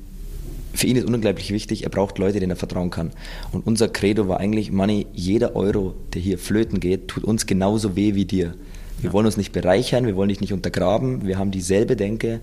für 0.73 0.87
ihn 0.87 0.95
ist 0.95 1.05
unglaublich 1.05 1.51
wichtig, 1.51 1.83
er 1.83 1.89
braucht 1.89 2.17
Leute, 2.17 2.39
denen 2.39 2.51
er 2.51 2.55
vertrauen 2.55 2.89
kann. 2.89 3.11
Und 3.51 3.67
unser 3.67 3.87
Credo 3.87 4.27
war 4.27 4.39
eigentlich, 4.39 4.71
Money, 4.71 5.05
jeder 5.13 5.55
Euro, 5.55 5.93
der 6.13 6.21
hier 6.21 6.39
flöten 6.39 6.79
geht, 6.79 7.07
tut 7.07 7.23
uns 7.23 7.45
genauso 7.45 7.95
weh 7.95 8.15
wie 8.15 8.25
dir. 8.25 8.55
Wir 8.99 9.09
ja. 9.09 9.13
wollen 9.13 9.25
uns 9.25 9.37
nicht 9.37 9.51
bereichern, 9.51 10.07
wir 10.07 10.15
wollen 10.15 10.29
dich 10.29 10.41
nicht 10.41 10.53
untergraben, 10.53 11.27
wir 11.27 11.37
haben 11.37 11.51
dieselbe 11.51 11.95
Denke. 11.95 12.39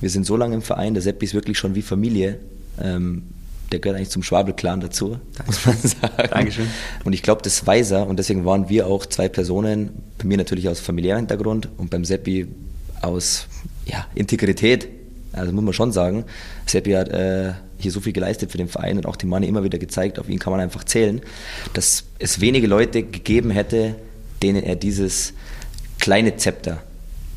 Wir 0.00 0.10
sind 0.10 0.24
so 0.24 0.36
lange 0.36 0.54
im 0.54 0.62
Verein, 0.62 0.94
der 0.94 1.02
Seppi 1.02 1.26
ist 1.26 1.34
wirklich 1.34 1.58
schon 1.58 1.74
wie 1.74 1.82
Familie. 1.82 2.38
Ähm, 2.80 3.24
der 3.74 3.80
gehört 3.80 3.96
eigentlich 3.96 4.10
zum 4.10 4.22
Schwabel-Clan 4.22 4.80
dazu, 4.80 5.18
muss 5.46 5.66
man 5.66 5.76
sagen. 5.82 6.28
Dankeschön. 6.30 6.68
Und 7.02 7.12
ich 7.12 7.22
glaube, 7.22 7.42
das 7.42 7.66
weiß 7.66 7.90
er 7.90 8.06
und 8.06 8.18
deswegen 8.18 8.44
waren 8.44 8.68
wir 8.68 8.86
auch 8.86 9.04
zwei 9.04 9.28
Personen, 9.28 9.90
bei 10.18 10.26
mir 10.26 10.36
natürlich 10.36 10.68
aus 10.68 10.78
familiärem 10.78 11.18
Hintergrund 11.18 11.68
und 11.76 11.90
beim 11.90 12.04
Seppi 12.04 12.46
aus 13.02 13.48
ja, 13.84 14.06
Integrität. 14.14 14.88
Also 15.32 15.52
muss 15.52 15.64
man 15.64 15.74
schon 15.74 15.90
sagen, 15.90 16.24
Seppi 16.66 16.92
hat 16.92 17.08
äh, 17.08 17.54
hier 17.78 17.90
so 17.90 18.00
viel 18.00 18.12
geleistet 18.12 18.52
für 18.52 18.58
den 18.58 18.68
Verein 18.68 18.96
und 18.96 19.06
auch 19.06 19.16
die 19.16 19.26
Money 19.26 19.48
immer 19.48 19.64
wieder 19.64 19.78
gezeigt, 19.78 20.20
auf 20.20 20.28
ihn 20.28 20.38
kann 20.38 20.52
man 20.52 20.60
einfach 20.60 20.84
zählen, 20.84 21.20
dass 21.72 22.04
es 22.20 22.40
wenige 22.40 22.68
Leute 22.68 23.02
gegeben 23.02 23.50
hätte, 23.50 23.96
denen 24.40 24.62
er 24.62 24.76
dieses 24.76 25.32
kleine 25.98 26.36
Zepter 26.36 26.80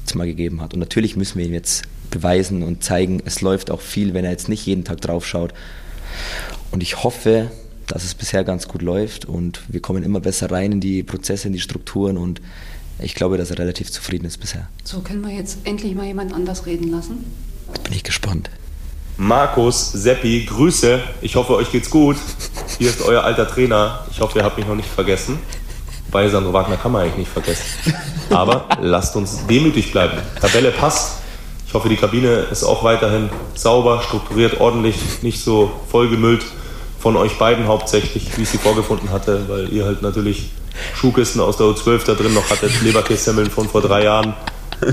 jetzt 0.02 0.14
mal 0.14 0.28
gegeben 0.28 0.62
hat. 0.62 0.76
Und 0.76 0.80
natürlich 0.80 1.16
müssen 1.16 1.40
wir 1.40 1.48
ihm 1.48 1.54
jetzt 1.54 1.86
beweisen 2.12 2.62
und 2.62 2.84
zeigen, 2.84 3.24
es 3.26 3.42
läuft 3.42 3.72
auch 3.72 3.82
viel, 3.82 4.14
wenn 4.14 4.24
er 4.24 4.32
jetzt 4.32 4.50
nicht 4.50 4.66
jeden 4.68 4.84
Tag 4.84 5.02
drauf 5.02 5.26
schaut. 5.26 5.54
Und 6.72 6.84
ich 6.84 7.04
hoffe, 7.04 7.52
dass 7.88 8.04
es 8.04 8.14
bisher 8.14 8.44
ganz 8.44 8.68
gut 8.68 8.82
läuft 8.82 9.26
und 9.26 9.62
wir 9.68 9.82
kommen 9.82 10.04
immer 10.04 10.20
besser 10.20 10.52
rein 10.52 10.74
in 10.74 10.82
die 10.82 11.04
Prozesse, 11.04 11.48
in 11.48 11.54
die 11.54 11.60
Strukturen 11.60 12.18
und 12.18 12.42
ich 13.00 13.16
glaube, 13.16 13.38
dass 13.38 13.52
er 13.52 13.60
relativ 13.60 13.92
zufrieden 13.92 14.26
ist 14.26 14.40
bisher. 14.40 14.68
So, 14.84 15.02
können 15.02 15.26
wir 15.26 15.34
jetzt 15.34 15.60
endlich 15.64 15.96
mal 15.96 16.06
jemand 16.06 16.34
anders 16.34 16.66
reden 16.66 16.92
lassen? 16.92 17.26
Jetzt 17.74 17.84
bin 17.84 17.94
ich 17.94 18.04
gespannt. 18.04 18.50
Markus, 19.18 19.92
Seppi, 19.92 20.46
Grüße. 20.46 21.02
Ich 21.22 21.36
hoffe, 21.36 21.56
euch 21.56 21.72
geht's 21.72 21.90
gut. 21.90 22.18
Hier 22.78 22.90
ist 22.90 23.02
euer 23.02 23.24
alter 23.24 23.48
Trainer. 23.48 24.06
Ich 24.12 24.20
hoffe, 24.20 24.40
ihr 24.40 24.46
habt 24.46 24.58
mich 24.58 24.68
noch 24.68 24.76
nicht 24.76 24.90
vergessen. 24.90 25.40
Bei 26.12 26.28
Sandro 26.30 26.54
Wagner 26.54 26.78
kann 26.78 26.92
man 26.92 27.04
eigentlich 27.04 27.18
nicht 27.18 27.32
vergessen. 27.32 27.64
Aber 28.30 28.68
lasst 28.82 29.16
uns 29.16 29.46
demütig 29.48 29.92
bleiben. 29.92 30.20
Tabelle 30.40 30.72
passt. 30.72 31.18
Ich 31.68 31.74
hoffe, 31.74 31.90
die 31.90 31.98
Kabine 31.98 32.46
ist 32.50 32.64
auch 32.64 32.84
weiterhin 32.84 33.30
sauber, 33.54 34.02
strukturiert, 34.02 34.62
ordentlich, 34.62 34.96
nicht 35.22 35.44
so 35.44 35.70
vollgemüllt 35.92 36.46
von 36.98 37.18
euch 37.18 37.38
beiden 37.38 37.68
hauptsächlich, 37.68 38.38
wie 38.38 38.44
ich 38.44 38.50
sie 38.50 38.58
vorgefunden 38.58 39.12
hatte, 39.12 39.50
weil 39.50 39.72
ihr 39.74 39.86
halt 39.86 40.02
natürlich 40.02 40.52
Schuhkisten 40.96 41.42
aus 41.42 41.58
der 41.58 41.68
U12 41.68 42.06
da 42.06 42.14
drin 42.14 42.34
noch 42.34 42.50
hattet, 42.50 42.72
Leberkässemmeln 42.82 43.52
von 43.52 43.68
vor 43.68 43.82
drei 43.82 44.04
Jahren 44.04 44.34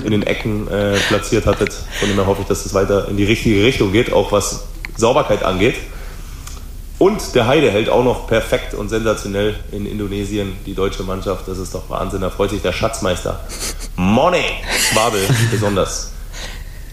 in 0.05 0.11
den 0.11 0.25
Ecken 0.25 0.67
äh, 0.69 0.97
platziert 1.09 1.47
hattet. 1.47 1.73
Von 1.73 2.09
dem 2.09 2.17
her 2.17 2.27
hoffe 2.27 2.43
ich, 2.43 2.49
dass 2.49 2.67
es 2.67 2.75
weiter 2.75 3.09
in 3.09 3.17
die 3.17 3.25
richtige 3.25 3.63
Richtung 3.63 3.93
geht, 3.93 4.13
auch 4.13 4.33
was 4.33 4.65
Sauberkeit 4.97 5.45
angeht. 5.45 5.77
Und 6.99 7.35
der 7.35 7.47
Heide 7.47 7.71
hält 7.71 7.89
auch 7.89 8.05
noch 8.05 8.27
perfekt 8.27 8.75
und 8.75 8.89
sensationell 8.89 9.57
in 9.73 9.87
Indonesien 9.87 10.57
die 10.65 10.75
deutsche 10.75 11.03
Mannschaft. 11.03 11.47
Das 11.47 11.59
ist 11.59 11.75
doch 11.75 11.91
Wahnsinn. 11.91 12.21
Da 12.21 12.31
freut 12.31 12.51
sich 12.51 12.63
der 12.63 12.73
Schatzmeister. 12.73 13.41
Money! 13.97 14.45
Babel 14.95 15.21
besonders. 15.51 16.14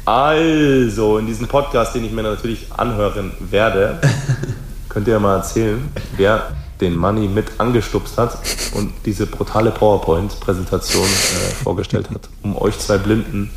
Also, 0.05 1.17
in 1.17 1.27
diesem 1.27 1.47
Podcast, 1.47 1.93
den 1.95 2.05
ich 2.05 2.11
mir 2.11 2.23
natürlich 2.23 2.67
anhören 2.75 3.31
werde, 3.39 3.99
könnt 4.89 5.07
ihr 5.07 5.19
mal 5.19 5.37
erzählen, 5.37 5.89
wer 6.17 6.51
den 6.81 6.95
Money 6.95 7.27
mit 7.27 7.59
angestupst 7.59 8.17
hat 8.17 8.37
und 8.73 8.91
diese 9.05 9.27
brutale 9.27 9.71
PowerPoint-Präsentation 9.71 11.05
äh, 11.05 11.53
vorgestellt 11.63 12.09
hat, 12.09 12.29
um 12.41 12.57
euch 12.57 12.77
zwei 12.79 12.97
Blinden 12.97 13.51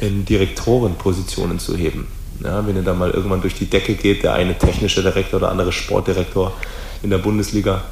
in 0.00 0.24
Direktorenpositionen 0.24 1.58
zu 1.58 1.76
heben. 1.76 2.08
Ja, 2.42 2.66
wenn 2.66 2.74
ihr 2.74 2.82
da 2.82 2.94
mal 2.94 3.10
irgendwann 3.10 3.42
durch 3.42 3.54
die 3.54 3.66
Decke 3.66 3.94
geht, 3.94 4.22
der 4.22 4.32
eine 4.32 4.58
technische 4.58 5.02
Direktor 5.02 5.38
oder 5.38 5.50
andere 5.50 5.72
Sportdirektor 5.72 6.52
in 7.02 7.10
der 7.10 7.18
Bundesliga, 7.18 7.82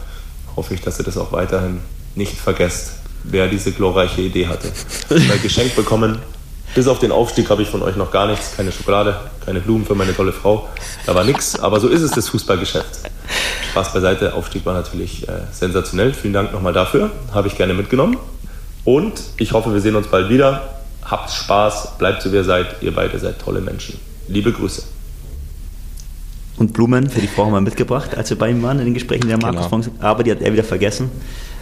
hoffe 0.56 0.74
ich, 0.74 0.80
dass 0.80 0.98
ihr 0.98 1.04
das 1.04 1.16
auch 1.16 1.32
weiterhin 1.32 1.80
nicht 2.14 2.36
vergesst, 2.36 2.94
wer 3.24 3.46
diese 3.46 3.72
glorreiche 3.72 4.22
Idee 4.22 4.46
hatte. 4.48 4.72
Mal 5.10 5.38
geschenkt 5.38 5.76
bekommen. 5.76 6.18
Bis 6.74 6.86
auf 6.86 6.98
den 6.98 7.12
Aufstieg 7.12 7.50
habe 7.50 7.62
ich 7.62 7.68
von 7.68 7.82
euch 7.82 7.96
noch 7.96 8.10
gar 8.10 8.26
nichts. 8.26 8.56
Keine 8.56 8.72
Schokolade, 8.72 9.16
keine 9.44 9.60
Blumen 9.60 9.84
für 9.84 9.94
meine 9.94 10.14
tolle 10.14 10.32
Frau. 10.32 10.68
Da 11.06 11.14
war 11.14 11.24
nichts, 11.24 11.58
aber 11.58 11.80
so 11.80 11.88
ist 11.88 12.02
es 12.02 12.10
das 12.12 12.28
Fußballgeschäft. 12.28 13.10
Spaß 13.70 13.92
beiseite, 13.92 14.34
Aufstieg 14.34 14.64
war 14.66 14.74
natürlich 14.74 15.28
äh, 15.28 15.32
sensationell. 15.52 16.12
Vielen 16.12 16.34
Dank 16.34 16.52
nochmal 16.52 16.72
dafür, 16.72 17.10
habe 17.32 17.48
ich 17.48 17.56
gerne 17.56 17.74
mitgenommen. 17.74 18.16
Und 18.84 19.20
ich 19.38 19.52
hoffe, 19.52 19.72
wir 19.72 19.80
sehen 19.80 19.96
uns 19.96 20.06
bald 20.06 20.30
wieder. 20.30 20.74
Habt 21.04 21.30
Spaß, 21.30 21.98
bleibt 21.98 22.22
so 22.22 22.32
wie 22.32 22.36
ihr 22.36 22.44
seid. 22.44 22.82
Ihr 22.82 22.94
beide 22.94 23.18
seid 23.18 23.38
tolle 23.38 23.60
Menschen. 23.60 23.98
Liebe 24.28 24.52
Grüße. 24.52 24.82
Und 26.58 26.72
Blumen 26.72 27.08
für 27.08 27.20
die 27.20 27.28
Frau 27.28 27.46
haben 27.46 27.52
wir 27.52 27.60
mitgebracht, 27.60 28.16
als 28.16 28.30
wir 28.30 28.38
bei 28.38 28.50
ihm 28.50 28.62
waren 28.62 28.78
in 28.80 28.86
den 28.86 28.94
Gesprächen 28.94 29.28
der 29.28 29.38
Markus 29.38 29.70
genau. 29.70 29.96
Aber 30.00 30.24
die 30.24 30.30
hat 30.30 30.40
er 30.40 30.52
wieder 30.52 30.64
vergessen, 30.64 31.10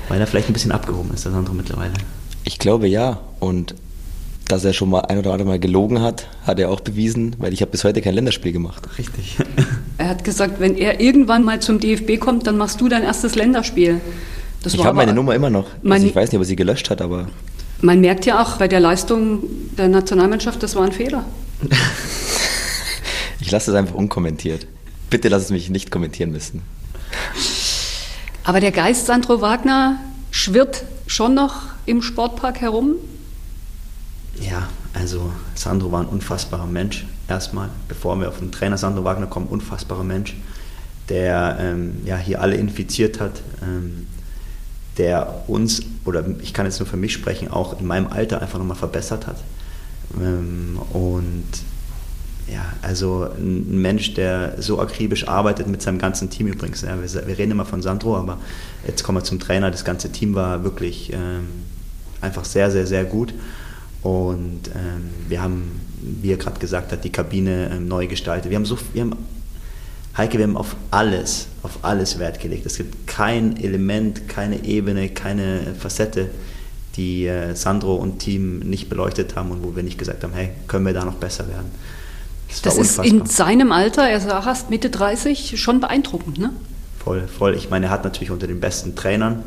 weil 0.09 0.21
er 0.21 0.27
vielleicht 0.27 0.49
ein 0.49 0.53
bisschen 0.53 0.73
abgehoben 0.73 1.13
ist, 1.13 1.27
das 1.27 1.35
andere 1.35 1.55
mittlerweile. 1.55 1.93
Ich 2.45 2.59
glaube 2.59 2.89
ja. 2.89 3.21
Und 3.41 3.75
dass 4.49 4.65
er 4.65 4.73
schon 4.73 4.91
mal 4.91 5.01
ein 5.01 5.19
oder 5.19 5.33
andere 5.33 5.49
Mal 5.49 5.59
gelogen 5.59 6.01
hat, 6.01 6.29
hat 6.47 6.59
er 6.59 6.71
auch 6.71 6.81
bewiesen, 6.81 7.35
weil 7.39 7.53
ich 7.53 7.63
habe 7.63 7.71
bis 7.71 7.85
heute 7.85 8.01
kein 8.01 8.15
Länderspiel 8.15 8.53
gemacht. 8.53 8.87
Richtig. 8.99 9.37
Er 9.99 10.11
hat 10.11 10.25
gesagt, 10.25 10.61
wenn 10.61 10.77
er 10.77 11.01
irgendwann 11.01 11.43
mal 11.43 11.61
zum 11.61 11.81
DFB 11.81 12.21
kommt, 12.21 12.47
dann 12.47 12.59
machst 12.59 12.83
du 12.83 12.89
dein 12.89 13.03
erstes 13.03 13.35
Länderspiel. 13.35 14.03
Das 14.63 14.75
ich 14.75 14.85
habe 14.85 14.95
meine 14.95 15.15
Nummer 15.15 15.35
immer 15.35 15.49
noch. 15.49 15.69
Also 15.89 16.07
ich 16.07 16.15
weiß 16.15 16.31
nicht, 16.31 16.37
ob 16.37 16.43
er 16.43 16.45
sie 16.45 16.55
gelöscht 16.55 16.91
hat, 16.91 17.01
aber. 17.01 17.29
Man 17.81 18.03
merkt 18.03 18.27
ja 18.27 18.43
auch 18.43 18.59
bei 18.59 18.69
der 18.69 18.79
Leistung 18.79 19.45
der 19.79 19.89
Nationalmannschaft, 19.89 20.63
das 20.63 20.77
war 20.77 20.85
ein 20.85 20.93
Fehler. 20.93 21.25
ich 23.41 23.51
lasse 23.51 23.71
es 23.71 23.77
einfach 23.77 23.95
unkommentiert. 23.95 24.67
Bitte 25.09 25.29
lass 25.29 25.45
es 25.45 25.51
mich 25.51 25.71
nicht 25.71 25.91
kommentieren 25.91 26.31
müssen. 26.31 26.61
Aber 28.45 28.61
der 28.61 28.71
Geist 28.71 29.07
Sandro 29.07 29.41
Wagner 29.41 29.99
schwirrt 30.31 30.85
schon 31.07 31.33
noch 31.33 31.63
im 31.87 32.03
Sportpark 32.03 32.61
herum? 32.61 32.97
Ja, 34.41 34.69
also 34.95 35.33
Sandro 35.55 35.93
war 35.93 36.01
ein 36.01 36.07
unfassbarer 36.07 36.67
Mensch, 36.67 37.07
erstmal, 37.29 37.71
bevor 37.89 38.19
wir 38.21 38.29
auf 38.29 38.39
den 38.39 38.53
Trainer 38.53 38.79
Sandro 38.79 39.05
Wagner 39.05 39.27
kommen, 39.27 39.47
unfassbarer 39.47 40.05
Mensch, 40.05 40.37
der 41.09 41.57
ähm, 41.61 42.03
ja, 42.05 42.17
hier 42.17 42.41
alle 42.41 42.57
infiziert 42.57 43.21
hat, 43.21 43.43
ähm, 43.63 44.07
der 44.99 45.45
uns, 45.47 45.83
oder 46.05 46.25
ich 46.43 46.53
kann 46.55 46.67
jetzt 46.67 46.81
nur 46.81 46.89
für 46.89 46.97
mich 46.97 47.13
sprechen, 47.13 47.51
auch 47.51 47.81
in 47.81 47.87
meinem 47.87 48.09
Alter 48.09 48.43
einfach 48.43 48.59
nochmal 48.59 48.77
verbessert 48.77 49.27
hat. 49.27 49.37
Ähm, 50.19 50.79
und 50.93 51.45
ja, 52.49 52.65
also 52.83 53.29
ein 53.37 53.81
Mensch, 53.81 54.15
der 54.15 54.55
so 54.63 54.81
akribisch 54.81 55.27
arbeitet 55.27 55.67
mit 55.67 55.83
seinem 55.83 55.99
ganzen 55.99 56.31
Team 56.31 56.47
übrigens. 56.47 56.83
Ja, 56.83 56.97
wir, 57.01 57.27
wir, 57.27 57.39
reden 57.39 57.53
immer 57.53 57.65
von 57.65 57.83
Sandro, 57.83 58.17
aber 58.17 58.39
jetzt 58.87 59.03
kommen 59.03 59.19
wir 59.19 59.25
zum 59.25 59.41
Trainer. 59.41 59.71
Das 59.71 59.85
ganze 59.85 60.13
Team 60.13 60.35
war 60.35 60.63
wirklich 60.63 61.13
ähm, 61.13 61.49
einfach 62.21 62.45
sehr, 62.45 62.71
sehr, 62.71 62.87
sehr 62.87 63.05
gut. 63.05 63.35
Und 64.07 64.69
ähm, 64.69 65.11
wir 65.29 65.43
haben, 65.43 65.81
wie 66.01 66.31
er 66.31 66.37
gerade 66.37 66.61
gesagt 66.61 66.93
hat, 66.93 67.03
die 67.03 67.11
Kabine 67.11 67.71
ähm, 67.73 67.89
neu 67.89 68.07
gestaltet. 68.07 68.51
Wir 68.51 68.57
haben 68.57 68.65
so, 68.65 68.79
wir 68.93 69.03
haben, 69.03 69.17
Heike, 70.17 70.39
wir 70.39 70.45
haben 70.45 70.57
auf 70.57 70.77
alles, 70.93 71.49
auf 71.65 71.81
alles 71.83 72.21
Wert 72.21 72.39
gelegt. 72.39 72.67
Es 72.67 72.77
gibt 72.77 73.09
kein 73.09 73.57
Element, 73.57 74.29
keine 74.29 74.63
Ebene, 74.65 75.09
keine 75.09 75.75
Facette, 75.77 76.31
die 76.95 77.27
äh, 77.27 77.57
Sandro 77.57 77.97
und 77.97 78.21
Team 78.21 78.61
nicht 78.61 78.89
beleuchtet 78.89 79.35
haben 79.35 79.51
und 79.51 79.65
wo 79.65 79.75
wir 79.75 79.83
nicht 79.83 79.99
gesagt 79.99 80.23
haben, 80.23 80.35
hey, 80.35 80.51
können 80.69 80.87
wir 80.87 80.95
da 80.95 81.05
noch 81.05 81.17
besser 81.17 81.49
werden. 81.49 81.73
Das, 82.49 82.63
das 82.63 82.79
ist 82.79 82.99
in 83.01 83.27
seinem 83.27 83.73
Alter, 83.73 84.09
er 84.09 84.21
sagt 84.21 84.47
erst 84.47 84.71
Mitte 84.71 84.89
30, 84.89 85.61
schon 85.61 85.81
beeindruckend, 85.81 86.39
ne? 86.39 86.53
Voll, 87.03 87.27
voll. 87.27 87.57
Ich 87.57 87.71
meine, 87.71 87.87
er 87.87 87.91
hat 87.91 88.05
natürlich 88.05 88.31
unter 88.31 88.47
den 88.47 88.61
besten 88.61 88.95
Trainern 88.95 89.43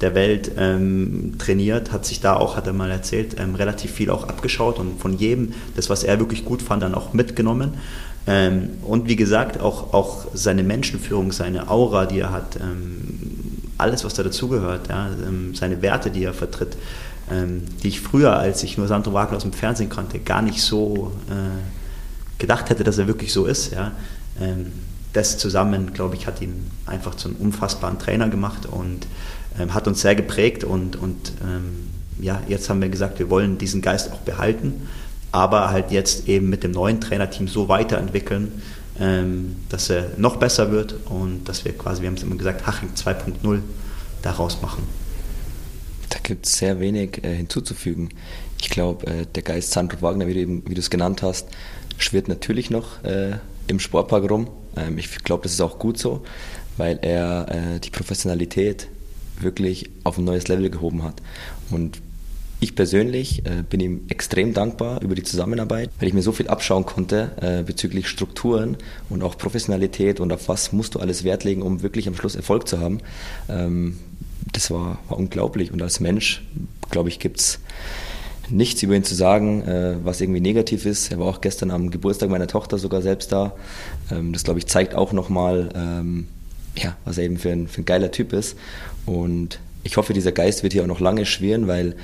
der 0.00 0.14
Welt 0.14 0.52
ähm, 0.56 1.34
trainiert, 1.38 1.92
hat 1.92 2.06
sich 2.06 2.20
da 2.20 2.34
auch, 2.34 2.56
hat 2.56 2.66
er 2.66 2.72
mal 2.72 2.90
erzählt, 2.90 3.36
ähm, 3.38 3.54
relativ 3.54 3.90
viel 3.92 4.10
auch 4.10 4.28
abgeschaut 4.28 4.78
und 4.78 4.98
von 4.98 5.16
jedem 5.16 5.52
das, 5.76 5.90
was 5.90 6.04
er 6.04 6.18
wirklich 6.18 6.44
gut 6.44 6.62
fand, 6.62 6.82
dann 6.82 6.94
auch 6.94 7.12
mitgenommen. 7.12 7.74
Ähm, 8.26 8.70
und 8.82 9.08
wie 9.08 9.16
gesagt, 9.16 9.60
auch, 9.60 9.92
auch 9.92 10.26
seine 10.34 10.62
Menschenführung, 10.62 11.32
seine 11.32 11.68
Aura, 11.68 12.06
die 12.06 12.20
er 12.20 12.32
hat, 12.32 12.56
ähm, 12.56 13.60
alles, 13.76 14.04
was 14.04 14.14
da 14.14 14.22
dazugehört, 14.22 14.88
ja, 14.88 15.08
ähm, 15.26 15.54
seine 15.54 15.82
Werte, 15.82 16.10
die 16.10 16.24
er 16.24 16.34
vertritt, 16.34 16.76
ähm, 17.30 17.62
die 17.82 17.88
ich 17.88 18.00
früher, 18.00 18.36
als 18.36 18.62
ich 18.62 18.78
nur 18.78 18.88
Sandro 18.88 19.12
Wagner 19.12 19.36
aus 19.36 19.42
dem 19.42 19.52
Fernsehen 19.52 19.90
kannte, 19.90 20.18
gar 20.18 20.42
nicht 20.42 20.62
so 20.62 21.12
äh, 21.28 22.38
gedacht 22.38 22.70
hätte, 22.70 22.84
dass 22.84 22.98
er 22.98 23.06
wirklich 23.06 23.32
so 23.32 23.44
ist. 23.44 23.72
Ja. 23.72 23.92
das 25.12 25.36
zusammen, 25.36 25.92
glaube 25.92 26.14
ich, 26.14 26.26
hat 26.26 26.40
ihn 26.40 26.70
einfach 26.86 27.14
zu 27.14 27.28
einem 27.28 27.36
unfassbaren 27.38 27.98
Trainer 27.98 28.30
gemacht 28.30 28.64
und 28.64 29.06
ähm, 29.58 29.74
hat 29.74 29.86
uns 29.86 30.00
sehr 30.00 30.14
geprägt 30.14 30.64
und, 30.64 30.96
und 30.96 31.32
ähm, 31.42 31.88
ja, 32.20 32.42
jetzt 32.48 32.68
haben 32.68 32.80
wir 32.80 32.88
gesagt, 32.88 33.18
wir 33.18 33.30
wollen 33.30 33.58
diesen 33.58 33.82
Geist 33.82 34.12
auch 34.12 34.18
behalten, 34.18 34.88
aber 35.32 35.70
halt 35.70 35.90
jetzt 35.90 36.28
eben 36.28 36.48
mit 36.48 36.64
dem 36.64 36.72
neuen 36.72 37.00
Trainerteam 37.00 37.48
so 37.48 37.68
weiterentwickeln, 37.68 38.62
ähm, 38.98 39.56
dass 39.68 39.90
er 39.90 40.10
noch 40.16 40.36
besser 40.36 40.70
wird 40.70 40.94
und 41.06 41.44
dass 41.48 41.64
wir 41.64 41.76
quasi, 41.76 42.02
wir 42.02 42.08
haben 42.08 42.16
es 42.16 42.22
immer 42.22 42.36
gesagt, 42.36 42.66
Haching 42.66 42.90
2.0 42.94 43.60
daraus 44.22 44.60
machen. 44.60 44.82
Da 46.10 46.18
gibt 46.22 46.46
es 46.46 46.58
sehr 46.58 46.80
wenig 46.80 47.24
äh, 47.24 47.34
hinzuzufügen. 47.34 48.10
Ich 48.60 48.68
glaube, 48.68 49.06
äh, 49.06 49.26
der 49.26 49.42
Geist 49.42 49.70
Sandro 49.70 50.02
Wagner, 50.02 50.26
wie 50.26 50.44
du, 50.44 50.60
du 50.60 50.78
es 50.78 50.90
genannt 50.90 51.22
hast, 51.22 51.48
schwirrt 51.96 52.28
natürlich 52.28 52.70
noch 52.70 53.02
äh, 53.04 53.36
im 53.68 53.78
Sportpark 53.78 54.28
rum. 54.30 54.48
Ähm, 54.76 54.98
ich 54.98 55.22
glaube, 55.22 55.44
das 55.44 55.52
ist 55.52 55.60
auch 55.60 55.78
gut 55.78 55.98
so, 55.98 56.24
weil 56.76 56.98
er 57.02 57.46
äh, 57.48 57.80
die 57.80 57.90
Professionalität 57.90 58.88
wirklich 59.42 59.90
auf 60.04 60.18
ein 60.18 60.24
neues 60.24 60.48
Level 60.48 60.70
gehoben 60.70 61.02
hat. 61.02 61.22
Und 61.70 62.00
ich 62.62 62.74
persönlich 62.74 63.46
äh, 63.46 63.62
bin 63.68 63.80
ihm 63.80 64.02
extrem 64.08 64.52
dankbar 64.52 65.00
über 65.00 65.14
die 65.14 65.22
Zusammenarbeit, 65.22 65.90
weil 65.98 66.08
ich 66.08 66.14
mir 66.14 66.22
so 66.22 66.32
viel 66.32 66.48
abschauen 66.48 66.84
konnte 66.84 67.30
äh, 67.40 67.62
bezüglich 67.62 68.06
Strukturen 68.06 68.76
und 69.08 69.22
auch 69.22 69.38
Professionalität 69.38 70.20
und 70.20 70.30
auf 70.30 70.48
was 70.48 70.72
musst 70.72 70.94
du 70.94 70.98
alles 70.98 71.24
Wert 71.24 71.44
legen, 71.44 71.62
um 71.62 71.82
wirklich 71.82 72.06
am 72.06 72.14
Schluss 72.14 72.36
Erfolg 72.36 72.68
zu 72.68 72.78
haben. 72.78 73.00
Ähm, 73.48 73.98
das 74.52 74.70
war, 74.70 74.98
war 75.08 75.18
unglaublich 75.18 75.72
und 75.72 75.80
als 75.80 76.00
Mensch, 76.00 76.42
glaube 76.90 77.08
ich, 77.08 77.18
gibt 77.18 77.40
es 77.40 77.60
nichts 78.50 78.82
über 78.82 78.94
ihn 78.94 79.04
zu 79.04 79.14
sagen, 79.14 79.62
äh, 79.62 79.96
was 80.04 80.20
irgendwie 80.20 80.40
negativ 80.40 80.84
ist. 80.84 81.10
Er 81.10 81.18
war 81.18 81.26
auch 81.26 81.40
gestern 81.40 81.70
am 81.70 81.90
Geburtstag 81.90 82.28
meiner 82.28 82.48
Tochter 82.48 82.78
sogar 82.78 83.00
selbst 83.00 83.32
da. 83.32 83.54
Ähm, 84.10 84.32
das, 84.34 84.44
glaube 84.44 84.58
ich, 84.58 84.66
zeigt 84.66 84.94
auch 84.94 85.12
nochmal, 85.12 85.70
ähm, 85.74 86.26
ja, 86.76 86.96
was 87.04 87.18
er 87.18 87.24
eben 87.24 87.38
für 87.38 87.50
ein, 87.50 87.68
für 87.68 87.82
ein 87.82 87.84
geiler 87.84 88.10
Typ 88.10 88.32
ist. 88.32 88.56
Und 89.06 89.58
ich 89.82 89.96
hoffe, 89.96 90.12
dieser 90.12 90.32
Geist 90.32 90.62
wird 90.62 90.72
hier 90.72 90.82
auch 90.82 90.88
noch 90.88 91.00
lange 91.00 91.26
schwirren, 91.26 91.66
weil 91.66 91.96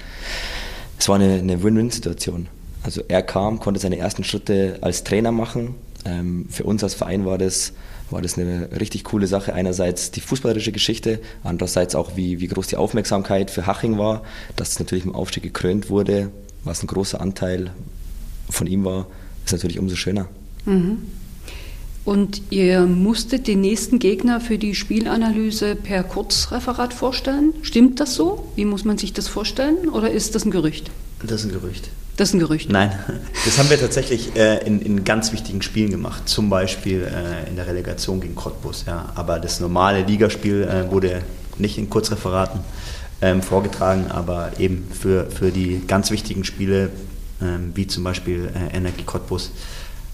es 0.98 1.08
war 1.08 1.16
eine, 1.16 1.34
eine 1.34 1.62
Win-Win-Situation. 1.62 2.48
Also 2.82 3.02
er 3.08 3.22
kam, 3.22 3.58
konnte 3.58 3.80
seine 3.80 3.98
ersten 3.98 4.24
Schritte 4.24 4.78
als 4.80 5.04
Trainer 5.04 5.32
machen. 5.32 5.74
Ähm, 6.04 6.46
für 6.50 6.64
uns 6.64 6.82
als 6.84 6.94
Verein 6.94 7.26
war 7.26 7.36
das, 7.36 7.72
war 8.10 8.22
das 8.22 8.38
eine 8.38 8.68
richtig 8.78 9.04
coole 9.04 9.26
Sache. 9.26 9.52
Einerseits 9.52 10.12
die 10.12 10.20
fußballerische 10.20 10.72
Geschichte, 10.72 11.20
andererseits 11.42 11.94
auch, 11.94 12.16
wie, 12.16 12.40
wie 12.40 12.46
groß 12.46 12.68
die 12.68 12.76
Aufmerksamkeit 12.76 13.50
für 13.50 13.66
Haching 13.66 13.98
war, 13.98 14.22
dass 14.54 14.70
es 14.70 14.78
natürlich 14.78 15.04
im 15.04 15.14
Aufstieg 15.14 15.42
gekrönt 15.42 15.90
wurde, 15.90 16.30
was 16.64 16.82
ein 16.82 16.86
großer 16.86 17.20
Anteil 17.20 17.72
von 18.48 18.66
ihm 18.66 18.84
war, 18.84 19.06
ist 19.44 19.52
natürlich 19.52 19.78
umso 19.78 19.96
schöner. 19.96 20.28
Mhm. 20.64 20.98
Und 22.06 22.40
ihr 22.50 22.82
musstet 22.82 23.48
den 23.48 23.60
nächsten 23.60 23.98
Gegner 23.98 24.40
für 24.40 24.58
die 24.58 24.76
Spielanalyse 24.76 25.74
per 25.74 26.04
Kurzreferat 26.04 26.94
vorstellen. 26.94 27.52
Stimmt 27.62 27.98
das 27.98 28.14
so? 28.14 28.46
Wie 28.54 28.64
muss 28.64 28.84
man 28.84 28.96
sich 28.96 29.12
das 29.12 29.26
vorstellen? 29.26 29.88
Oder 29.88 30.12
ist 30.12 30.36
das 30.36 30.44
ein 30.44 30.52
Gerücht? 30.52 30.88
Das 31.20 31.40
ist 31.40 31.46
ein 31.46 31.52
Gerücht. 31.52 31.90
Das 32.16 32.28
ist 32.28 32.34
ein 32.34 32.38
Gerücht. 32.38 32.70
Nein, 32.70 32.96
das 33.44 33.58
haben 33.58 33.68
wir 33.68 33.80
tatsächlich 33.80 34.36
äh, 34.36 34.64
in, 34.64 34.80
in, 34.80 35.04
ganz 35.04 35.32
wichtigen 35.32 35.62
Spielen 35.62 35.90
gemacht. 35.90 36.28
Zum 36.28 36.48
Beispiel 36.48 37.02
äh, 37.02 37.50
in 37.50 37.56
der 37.56 37.66
Relegation 37.66 38.20
gegen 38.20 38.36
Cottbus. 38.36 38.84
Ja. 38.86 39.12
Aber 39.16 39.40
das 39.40 39.58
normale 39.58 40.04
Ligaspiel 40.04 40.62
äh, 40.62 40.88
wurde 40.90 41.22
nicht 41.58 41.76
in 41.76 41.90
Kurzreferaten 41.90 42.60
ähm, 43.20 43.42
vorgetragen, 43.42 44.06
aber 44.10 44.52
eben 44.60 44.86
für, 44.92 45.28
für 45.28 45.50
die 45.50 45.82
ganz 45.88 46.12
wichtigen 46.12 46.44
Spiele, 46.44 46.90
ähm, 47.42 47.72
wie 47.74 47.88
zum 47.88 48.04
Beispiel 48.04 48.48
äh, 48.54 48.76
Energie 48.76 49.02
Cottbus, 49.02 49.50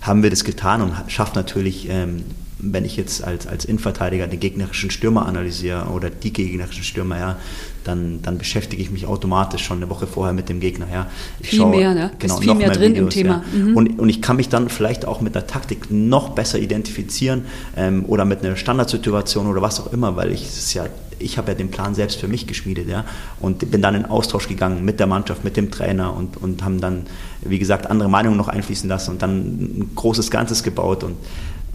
haben 0.03 0.23
wir 0.23 0.31
das 0.31 0.45
getan 0.45 0.83
und 0.83 0.93
schafft 1.09 1.37
natürlich, 1.37 1.88
ähm, 1.88 2.25
wenn 2.62 2.85
ich 2.85 2.97
jetzt 2.97 3.25
als, 3.25 3.47
als 3.47 3.65
Innenverteidiger 3.65 4.27
den 4.29 4.38
gegnerischen 4.38 4.91
Stürmer 4.91 5.27
analysiere 5.27 5.87
oder 5.87 6.11
die 6.11 6.33
gegnerischen 6.33 6.85
Stürmer, 6.85 7.19
ja, 7.19 7.37
dann, 7.83 8.21
dann 8.23 8.38
beschäftige 8.38 8.81
ich 8.81 8.91
mich 8.91 9.07
automatisch 9.07 9.65
schon 9.65 9.79
eine 9.79 9.91
Woche 9.91 10.07
vorher 10.07 10.33
mit 10.33 10.49
dem 10.49 10.61
Gegner. 10.61 10.87
Ja. 10.93 11.11
Ich 11.41 11.51
viel 11.51 11.59
schaue, 11.59 11.77
mehr, 11.77 11.95
ne? 11.95 12.12
Genau, 12.21 12.37
viel 12.37 12.55
mehr, 12.55 12.69
mehr 12.69 12.71
drin 12.71 12.93
Videos, 12.93 13.05
im 13.05 13.11
Thema. 13.11 13.45
Ja. 13.53 13.59
Mhm. 13.59 13.77
Und, 13.77 13.99
und 13.99 14.09
ich 14.09 14.23
kann 14.23 14.37
mich 14.37 14.49
dann 14.49 14.69
vielleicht 14.69 15.07
auch 15.07 15.21
mit 15.21 15.37
einer 15.37 15.47
Taktik 15.47 15.91
noch 15.91 16.31
besser 16.31 16.61
identifizieren 16.61 17.47
ähm, 17.77 18.05
oder 18.07 18.25
mit 18.25 18.45
einer 18.45 18.57
Standardsituation 18.57 19.49
oder 19.49 19.61
was 19.61 19.81
auch 19.81 19.93
immer, 19.93 20.15
weil 20.15 20.31
ich 20.31 20.43
es 20.43 20.73
ja 20.73 20.87
ich 21.22 21.38
habe 21.38 21.52
ja 21.52 21.54
den 21.54 21.70
Plan 21.70 21.94
selbst 21.94 22.20
für 22.20 22.28
mich 22.28 22.46
geschmiedet, 22.46 22.88
ja, 22.88 23.04
und 23.40 23.70
bin 23.70 23.82
dann 23.82 23.94
in 23.94 24.04
Austausch 24.06 24.48
gegangen 24.48 24.85
mit 24.85 25.00
der 25.00 25.06
Mannschaft, 25.06 25.44
mit 25.44 25.56
dem 25.56 25.70
Trainer 25.70 26.14
und, 26.14 26.37
und 26.37 26.64
haben 26.64 26.80
dann, 26.80 27.06
wie 27.40 27.58
gesagt, 27.58 27.88
andere 27.88 28.08
Meinungen 28.08 28.37
noch 28.37 28.48
einfließen 28.48 28.88
lassen 28.88 29.12
und 29.12 29.22
dann 29.22 29.38
ein 29.38 29.90
großes 29.94 30.30
Ganzes 30.30 30.62
gebaut 30.62 31.04
und, 31.04 31.16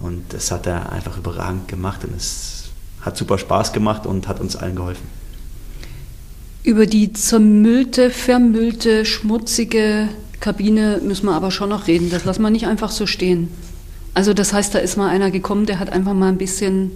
und 0.02 0.24
das 0.30 0.52
hat 0.52 0.68
er 0.68 0.92
einfach 0.92 1.18
überragend 1.18 1.68
gemacht 1.68 2.04
und 2.04 2.16
es 2.16 2.70
hat 3.02 3.18
super 3.18 3.38
Spaß 3.38 3.74
gemacht 3.74 4.06
und 4.06 4.28
hat 4.28 4.40
uns 4.40 4.56
allen 4.56 4.76
geholfen. 4.76 5.08
Über 6.64 6.86
die 6.86 7.14
zermüllte, 7.14 8.10
vermüllte, 8.10 9.06
schmutzige 9.06 10.10
Kabine 10.40 11.00
müssen 11.04 11.26
wir 11.26 11.34
aber 11.34 11.52
schon 11.52 11.70
noch 11.70 11.88
reden. 11.88 12.10
Das 12.10 12.26
lassen 12.26 12.42
wir 12.42 12.50
nicht 12.50 12.68
einfach 12.68 12.92
so 12.92 13.06
stehen. 13.08 13.50
Also 14.14 14.34
das 14.34 14.52
heißt, 14.52 14.76
da 14.76 14.80
ist 14.80 14.98
mal 14.98 15.10
einer 15.10 15.32
gekommen, 15.32 15.66
der 15.66 15.80
hat 15.80 15.92
einfach 15.92 16.14
mal 16.14 16.30
ein 16.30 16.38
bisschen 16.38 16.92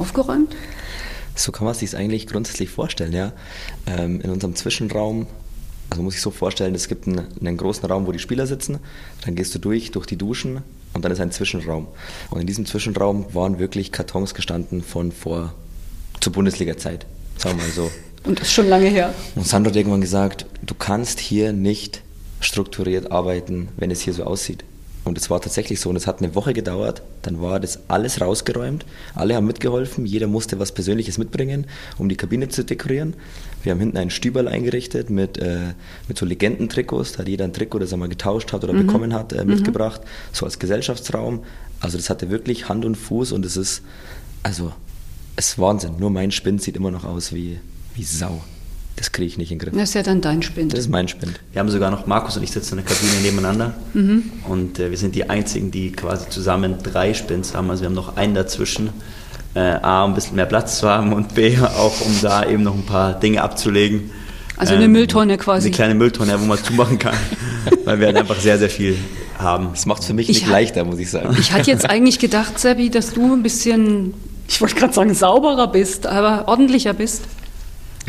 aufgeräumt? 0.00 0.54
So 1.34 1.52
kann 1.52 1.64
man 1.64 1.74
sich 1.74 1.96
eigentlich 1.96 2.26
grundsätzlich 2.26 2.70
vorstellen, 2.70 3.12
ja. 3.12 3.32
Ähm, 3.86 4.20
in 4.20 4.30
unserem 4.30 4.56
Zwischenraum, 4.56 5.26
also 5.88 6.02
muss 6.02 6.14
ich 6.14 6.20
so 6.20 6.30
vorstellen, 6.30 6.74
es 6.74 6.88
gibt 6.88 7.06
einen, 7.06 7.26
einen, 7.40 7.56
großen 7.56 7.88
Raum, 7.88 8.06
wo 8.06 8.12
die 8.12 8.18
Spieler 8.18 8.46
sitzen, 8.46 8.78
dann 9.24 9.34
gehst 9.34 9.54
du 9.54 9.58
durch, 9.58 9.90
durch 9.90 10.06
die 10.06 10.16
Duschen 10.16 10.62
und 10.92 11.04
dann 11.04 11.12
ist 11.12 11.20
ein 11.20 11.32
Zwischenraum. 11.32 11.86
Und 12.30 12.40
in 12.40 12.46
diesem 12.46 12.66
Zwischenraum 12.66 13.32
waren 13.34 13.58
wirklich 13.58 13.92
Kartons 13.92 14.34
gestanden 14.34 14.82
von 14.82 15.12
vor 15.12 15.54
zur 16.20 16.32
Bundesliga-Zeit, 16.32 17.06
sagen 17.38 17.58
wir 17.58 17.64
mal 17.64 17.72
so. 17.72 17.90
Und 18.24 18.38
das 18.38 18.48
ist 18.48 18.52
schon 18.52 18.68
lange 18.68 18.88
her. 18.88 19.14
Und 19.34 19.46
Sandro 19.46 19.70
hat 19.70 19.76
irgendwann 19.76 20.02
gesagt, 20.02 20.46
du 20.62 20.74
kannst 20.74 21.20
hier 21.20 21.52
nicht 21.52 22.02
strukturiert 22.40 23.10
arbeiten, 23.10 23.68
wenn 23.76 23.90
es 23.90 24.00
hier 24.00 24.12
so 24.12 24.24
aussieht. 24.24 24.64
Und 25.02 25.16
es 25.16 25.30
war 25.30 25.40
tatsächlich 25.40 25.80
so. 25.80 25.88
Und 25.88 25.96
es 25.96 26.06
hat 26.06 26.18
eine 26.20 26.34
Woche 26.34 26.52
gedauert. 26.52 27.02
Dann 27.22 27.40
war 27.40 27.58
das 27.58 27.80
alles 27.88 28.20
rausgeräumt. 28.20 28.84
Alle 29.14 29.34
haben 29.34 29.46
mitgeholfen. 29.46 30.04
Jeder 30.04 30.26
musste 30.26 30.58
was 30.58 30.72
Persönliches 30.72 31.16
mitbringen, 31.16 31.66
um 31.98 32.08
die 32.08 32.16
Kabine 32.16 32.48
zu 32.48 32.64
dekorieren. 32.64 33.14
Wir 33.62 33.72
haben 33.72 33.80
hinten 33.80 33.96
einen 33.96 34.10
Stüberl 34.10 34.46
eingerichtet 34.46 35.08
mit, 35.08 35.38
äh, 35.38 35.74
mit 36.08 36.18
so 36.18 36.26
Legendentrikots. 36.26 37.12
Da 37.12 37.20
hat 37.20 37.28
jeder 37.28 37.44
ein 37.44 37.52
Trikot, 37.52 37.78
das 37.78 37.92
er 37.92 37.98
mal 37.98 38.08
getauscht 38.08 38.52
hat 38.52 38.62
oder 38.62 38.74
mhm. 38.74 38.86
bekommen 38.86 39.14
hat, 39.14 39.32
äh, 39.32 39.44
mitgebracht. 39.44 40.02
Mhm. 40.02 40.34
So 40.34 40.44
als 40.44 40.58
Gesellschaftsraum. 40.58 41.44
Also 41.80 41.96
das 41.96 42.10
hatte 42.10 42.28
wirklich 42.28 42.68
Hand 42.68 42.84
und 42.84 42.96
Fuß. 42.96 43.32
Und 43.32 43.46
es 43.46 43.56
ist, 43.56 43.82
also, 44.42 44.72
es 45.36 45.48
ist 45.48 45.58
Wahnsinn. 45.58 45.94
Nur 45.98 46.10
mein 46.10 46.30
Spind 46.30 46.62
sieht 46.62 46.76
immer 46.76 46.90
noch 46.90 47.04
aus 47.04 47.32
wie, 47.32 47.58
wie 47.94 48.04
Sau. 48.04 48.42
Das 49.00 49.12
kriege 49.12 49.28
ich 49.28 49.38
nicht 49.38 49.50
in 49.50 49.58
den 49.58 49.64
Griff. 49.64 49.74
Das 49.74 49.88
ist 49.88 49.94
ja 49.94 50.02
dann 50.02 50.20
dein 50.20 50.42
Spind. 50.42 50.74
Das 50.74 50.80
ist 50.80 50.90
mein 50.90 51.08
Spind. 51.08 51.40
Wir 51.52 51.60
haben 51.60 51.70
sogar 51.70 51.90
noch, 51.90 52.06
Markus 52.06 52.36
und 52.36 52.42
ich 52.42 52.50
sitzen 52.50 52.78
in 52.78 52.84
der 52.84 52.94
Kabine 52.94 53.22
nebeneinander. 53.22 53.72
Mhm. 53.94 54.24
Und 54.46 54.78
äh, 54.78 54.90
wir 54.90 54.98
sind 54.98 55.14
die 55.14 55.30
Einzigen, 55.30 55.70
die 55.70 55.90
quasi 55.90 56.28
zusammen 56.28 56.74
drei 56.82 57.14
Spins 57.14 57.54
haben. 57.54 57.70
Also 57.70 57.80
wir 57.80 57.86
haben 57.86 57.94
noch 57.94 58.18
einen 58.18 58.34
dazwischen. 58.34 58.90
Äh, 59.54 59.60
A, 59.60 60.04
um 60.04 60.10
ein 60.10 60.14
bisschen 60.14 60.36
mehr 60.36 60.44
Platz 60.44 60.78
zu 60.78 60.86
haben 60.86 61.14
und 61.14 61.34
B, 61.34 61.56
auch 61.58 61.98
um 62.02 62.14
da 62.20 62.46
eben 62.46 62.62
noch 62.62 62.74
ein 62.74 62.84
paar 62.84 63.18
Dinge 63.18 63.40
abzulegen. 63.42 64.10
Also 64.58 64.74
eine 64.74 64.84
ähm, 64.84 64.92
Mülltonne 64.92 65.38
quasi. 65.38 65.68
Eine 65.68 65.74
kleine 65.74 65.94
Mülltonne, 65.94 66.38
wo 66.38 66.44
man 66.44 66.62
zumachen 66.62 66.98
kann. 66.98 67.16
weil 67.86 68.00
wir 68.00 68.08
halt 68.08 68.18
einfach 68.18 68.38
sehr, 68.38 68.58
sehr 68.58 68.68
viel 68.68 68.98
haben. 69.38 69.70
Das 69.72 69.86
macht 69.86 70.02
es 70.02 70.08
für 70.08 70.12
mich 70.12 70.28
ich 70.28 70.42
nicht 70.42 70.50
leichter, 70.50 70.84
muss 70.84 70.98
ich 70.98 71.10
sagen. 71.10 71.34
Ich 71.40 71.52
hatte 71.52 71.70
jetzt 71.70 71.88
eigentlich 71.88 72.18
gedacht, 72.18 72.58
Sebi, 72.58 72.90
dass 72.90 73.14
du 73.14 73.32
ein 73.32 73.42
bisschen, 73.42 74.12
ich 74.46 74.60
wollte 74.60 74.74
gerade 74.74 74.92
sagen, 74.92 75.14
sauberer 75.14 75.68
bist, 75.68 76.06
aber 76.06 76.48
ordentlicher 76.48 76.92
bist. 76.92 77.22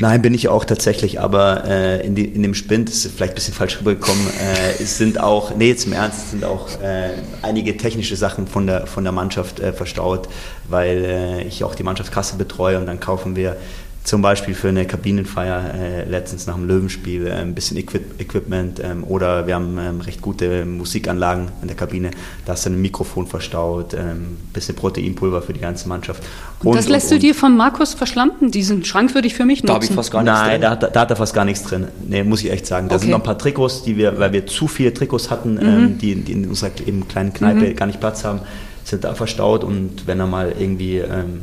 Nein, 0.02 0.24
bin 0.24 0.34
ich 0.34 0.48
auch 0.50 0.66
tatsächlich, 0.66 1.20
aber 1.20 1.64
äh, 1.68 2.04
in, 2.04 2.16
die, 2.16 2.26
in, 2.26 2.42
dem 2.42 2.56
Spind, 2.56 2.90
ist 2.90 3.06
vielleicht 3.06 3.34
ein 3.34 3.36
bisschen 3.36 3.54
falsch 3.54 3.80
rübergekommen, 3.80 4.26
äh, 4.30 4.82
es 4.82 4.98
sind 4.98 5.20
auch, 5.20 5.56
nee, 5.56 5.68
jetzt 5.68 5.86
im 5.86 5.94
Ernst, 5.94 6.26
es 6.26 6.32
sind 6.32 6.44
auch 6.44 6.70
äh, 6.82 7.12
einige 7.44 7.78
technische 7.78 8.16
Sachen 8.16 8.48
von 8.48 8.66
der, 8.66 8.88
von 8.88 9.04
der 9.04 9.14
Mannschaft 9.14 9.60
äh, 9.60 9.74
verstaut, 9.74 10.28
weil 10.68 11.06
äh, 11.06 11.44
ich 11.44 11.64
auch 11.64 11.76
die 11.76 11.84
Mannschaftskasse 11.84 12.36
betreue 12.38 12.80
und 12.80 12.88
dann 12.88 13.00
kaufen 13.00 13.36
wir 13.36 13.58
zum 14.04 14.22
Beispiel 14.24 14.56
für 14.56 14.70
eine 14.70 14.86
Kabinenfeier 14.86 15.76
äh, 15.76 16.04
letztens 16.06 16.48
nach 16.48 16.56
dem 16.56 16.68
Löwenspiel 16.68 17.28
äh, 17.28 17.34
ein 17.34 17.54
bisschen 17.54 17.78
Equip 17.78 18.20
Equipment 18.20 18.82
ähm, 18.84 19.04
oder 19.04 19.46
wir 19.46 19.54
haben 19.54 19.78
ähm, 19.78 20.02
recht 20.02 20.22
gute 20.22 20.66
Musikanlagen 20.66 21.50
in 21.62 21.68
der 21.68 21.78
Kabine. 21.78 22.10
Da 22.46 22.54
ist 22.54 22.66
dann 22.66 22.74
ein 22.74 22.82
Mikrofon 22.82 23.28
verstaut, 23.28 23.94
ein 23.94 24.10
ähm, 24.10 24.38
bisschen 24.54 24.76
Proteinpulver 24.76 25.44
für 25.44 25.54
die 25.54 25.60
ganze 25.60 25.88
Mannschaft. 25.88 26.24
Und, 26.62 26.70
und 26.70 26.78
das 26.78 26.90
lässt 26.90 27.12
und, 27.12 27.18
du 27.18 27.28
dir 27.28 27.36
von 27.36 27.56
Markus 27.56 27.94
verschlampen? 27.94 28.50
Diesen 28.50 28.84
Schrank 28.84 29.14
würde 29.14 29.28
ich 29.28 29.36
für 29.36 29.46
mich 29.46 29.60
nutzen. 29.60 29.68
Da 29.68 29.74
habe 29.76 29.86
ich 29.86 29.92
fast 29.92 30.12
gar 30.12 30.24
nichts 30.24 30.40
Nein, 30.40 30.50
drin. 30.50 30.62
Nein, 30.62 30.80
da, 30.80 30.88
da, 30.88 31.02
hat 31.02 31.10
er 31.12 31.16
fast 31.16 31.34
gar 31.36 31.46
nichts 31.46 31.64
drin. 31.64 31.88
Nee, 32.08 32.24
muss 32.24 32.44
ich 32.44 32.52
echt 32.52 32.66
sagen. 32.66 32.90
Da 32.90 32.96
okay. 32.96 33.04
sind 33.04 33.12
noch 33.12 33.20
ein 33.20 33.24
paar 33.24 33.38
Trikots, 33.38 33.84
die 33.84 33.98
wir, 33.98 34.18
weil 34.18 34.34
wir 34.34 34.48
zu 34.48 34.68
viele 34.68 34.94
Trikots 34.96 35.30
hatten, 35.30 35.54
mhm. 35.54 35.62
ähm, 35.62 35.98
die, 36.00 36.16
die, 36.16 36.32
in 36.32 36.50
unserer 36.50 36.72
eben 36.86 37.08
kleinen 37.08 37.34
Kneipe 37.34 37.70
mhm. 37.70 37.76
gar 37.76 37.86
nicht 37.86 38.00
Platz 38.00 38.26
haben, 38.26 38.40
sind 38.84 39.04
da 39.04 39.14
verstaut 39.14 39.64
und 39.64 40.08
wenn 40.08 40.20
er 40.20 40.26
mal 40.26 40.54
irgendwie 40.58 40.98
ähm, 40.98 41.42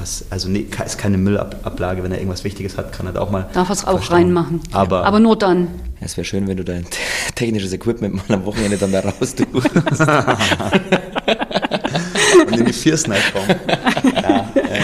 was, 0.00 0.24
also 0.30 0.48
nee, 0.48 0.66
ist 0.84 0.98
keine 0.98 1.18
Müllablage, 1.18 2.02
wenn 2.02 2.12
er 2.12 2.18
irgendwas 2.18 2.44
Wichtiges 2.44 2.78
hat, 2.78 2.92
kann 2.92 3.06
er 3.06 3.12
da 3.12 3.20
auch 3.20 3.30
mal. 3.30 3.48
Darf 3.52 3.70
es 3.70 3.84
auch 3.84 4.10
reinmachen. 4.10 4.60
Aber, 4.72 5.04
aber 5.04 5.20
nur 5.20 5.36
dann. 5.36 5.68
Ja, 6.00 6.06
es 6.06 6.16
wäre 6.16 6.24
schön, 6.24 6.48
wenn 6.48 6.56
du 6.56 6.64
dein 6.64 6.86
technisches 7.34 7.72
Equipment 7.72 8.28
mal 8.28 8.34
am 8.36 8.44
Wochenende 8.46 8.78
dann 8.78 8.92
da 8.92 9.00
raus 9.00 9.34
tust. 9.34 9.36
Und 12.46 12.56
in 12.56 12.64
die 12.64 12.72
Viersnipe 12.72 13.20
kommen. 13.32 13.54
Ja, 14.14 14.50
ähm. 14.56 14.82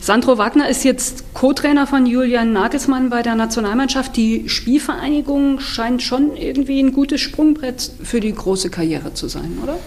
Sandro 0.00 0.36
Wagner 0.36 0.68
ist 0.68 0.84
jetzt 0.84 1.32
Co-Trainer 1.32 1.86
von 1.86 2.04
Julian 2.04 2.52
Nagelsmann 2.52 3.08
bei 3.08 3.22
der 3.22 3.36
Nationalmannschaft. 3.36 4.14
Die 4.16 4.50
Spielvereinigung 4.50 5.60
scheint 5.60 6.02
schon 6.02 6.36
irgendwie 6.36 6.78
ein 6.80 6.92
gutes 6.92 7.22
Sprungbrett 7.22 7.90
für 8.02 8.20
die 8.20 8.34
große 8.34 8.68
Karriere 8.68 9.14
zu 9.14 9.28
sein, 9.28 9.58
oder? 9.62 9.78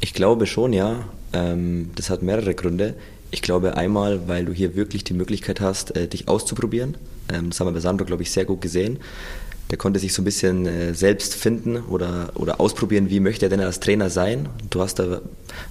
Ich 0.00 0.14
glaube 0.14 0.46
schon, 0.46 0.72
ja. 0.72 1.04
Ähm, 1.32 1.90
das 1.94 2.10
hat 2.10 2.22
mehrere 2.22 2.54
Gründe. 2.54 2.94
Ich 3.30 3.42
glaube 3.42 3.76
einmal, 3.76 4.28
weil 4.28 4.44
du 4.44 4.52
hier 4.52 4.76
wirklich 4.76 5.04
die 5.04 5.14
Möglichkeit 5.14 5.60
hast, 5.60 5.96
äh, 5.96 6.06
dich 6.06 6.28
auszuprobieren. 6.28 6.96
Ähm, 7.32 7.50
das 7.50 7.60
haben 7.60 7.68
wir 7.68 7.72
bei 7.72 7.80
Sandro, 7.80 8.04
glaube 8.04 8.22
ich, 8.22 8.30
sehr 8.30 8.44
gut 8.44 8.60
gesehen. 8.60 8.98
Der 9.70 9.78
konnte 9.78 9.98
sich 9.98 10.12
so 10.12 10.20
ein 10.20 10.26
bisschen 10.26 10.66
äh, 10.66 10.92
selbst 10.92 11.34
finden 11.34 11.78
oder, 11.78 12.32
oder 12.34 12.60
ausprobieren, 12.60 13.08
wie 13.08 13.20
möchte 13.20 13.46
er 13.46 13.48
denn 13.48 13.60
als 13.60 13.80
Trainer 13.80 14.10
sein. 14.10 14.50
Du 14.68 14.82
hast 14.82 14.98
da 14.98 15.22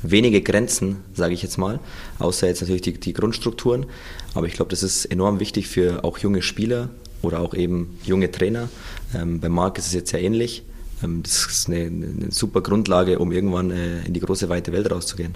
wenige 0.02 0.42
Grenzen, 0.42 0.98
sage 1.14 1.36
ich 1.36 1.44
jetzt 1.44 1.58
mal, 1.58 1.80
außer 2.18 2.48
jetzt 2.48 2.62
natürlich 2.62 2.82
die, 2.82 2.94
die 2.94 3.14
Grundstrukturen. 3.14 3.86
Aber 4.34 4.48
ich 4.48 4.54
glaube, 4.54 4.72
das 4.72 4.82
ist 4.82 5.06
enorm 5.06 5.40
wichtig 5.40 5.68
für 5.68 6.04
auch 6.04 6.18
junge 6.18 6.42
Spieler 6.42 6.90
oder 7.22 7.42
auch 7.42 7.54
eben 7.54 8.00
junge 8.04 8.32
Trainer. 8.32 8.70
Ähm, 9.14 9.40
bei 9.40 9.50
Marc 9.50 9.78
ist 9.78 9.88
es 9.88 9.94
jetzt 9.94 10.10
sehr 10.10 10.22
ähnlich. 10.22 10.64
Das 11.02 11.46
ist 11.46 11.68
eine, 11.68 11.86
eine, 11.86 12.32
super 12.32 12.62
Grundlage, 12.62 13.20
um 13.20 13.32
irgendwann 13.32 13.72
äh, 13.72 14.04
in 14.06 14.14
die 14.14 14.20
große 14.20 14.50
weite 14.50 14.72
Welt 14.72 14.92
rauszugehen. 14.92 15.34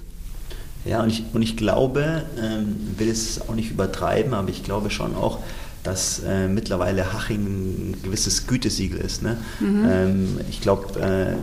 Ja, 0.85 1.01
und 1.01 1.09
ich, 1.09 1.23
und 1.33 1.41
ich 1.41 1.57
glaube, 1.57 2.23
ähm, 2.39 2.75
will 2.97 3.09
es 3.09 3.41
auch 3.41 3.55
nicht 3.55 3.71
übertreiben, 3.71 4.33
aber 4.33 4.49
ich 4.49 4.63
glaube 4.63 4.91
schon 4.91 5.15
auch, 5.15 5.39
dass 5.85 6.21
äh, 6.27 6.47
mittlerweile 6.47 7.13
Haching 7.13 7.45
ein 7.45 7.95
gewisses 8.03 8.47
Gütesiegel 8.47 8.99
ist. 8.99 9.21
Ne? 9.21 9.37
Mhm. 9.59 9.85
Ähm, 9.89 10.39
ich 10.49 10.61
glaube, 10.61 10.99
äh, 10.99 11.35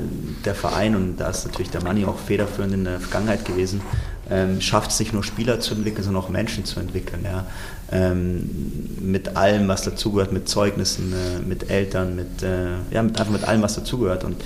der 0.44 0.54
Verein, 0.54 0.96
und 0.96 1.16
da 1.16 1.30
ist 1.30 1.46
natürlich 1.46 1.70
der 1.70 1.82
Manni 1.82 2.04
auch 2.04 2.18
federführend 2.18 2.74
in 2.74 2.84
der 2.84 3.00
Vergangenheit 3.00 3.44
gewesen, 3.44 3.80
ähm, 4.30 4.60
schafft 4.60 4.90
es 4.90 5.00
nicht 5.00 5.12
nur 5.12 5.22
Spieler 5.22 5.60
zu 5.60 5.74
entwickeln, 5.74 6.04
sondern 6.04 6.24
auch 6.24 6.28
Menschen 6.28 6.64
zu 6.64 6.80
entwickeln. 6.80 7.24
Ja? 7.24 7.46
Ähm, 7.90 8.48
mit 9.00 9.36
allem, 9.36 9.68
was 9.68 9.82
dazugehört, 9.82 10.32
mit 10.32 10.48
Zeugnissen, 10.48 11.12
äh, 11.12 11.46
mit 11.46 11.70
Eltern, 11.70 12.16
mit, 12.16 12.42
äh, 12.42 12.70
ja, 12.90 13.02
mit, 13.02 13.18
einfach 13.18 13.32
mit 13.32 13.44
allem, 13.44 13.62
was 13.62 13.74
dazugehört. 13.74 14.24
Und 14.24 14.36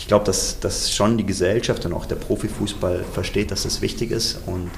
ich 0.00 0.08
glaube, 0.08 0.24
dass, 0.24 0.58
dass 0.60 0.90
schon 0.90 1.18
die 1.18 1.26
Gesellschaft 1.26 1.84
und 1.84 1.92
auch 1.92 2.06
der 2.06 2.16
Profifußball 2.16 3.04
versteht, 3.12 3.50
dass 3.50 3.64
das 3.64 3.82
wichtig 3.82 4.10
ist. 4.10 4.38
Und 4.46 4.70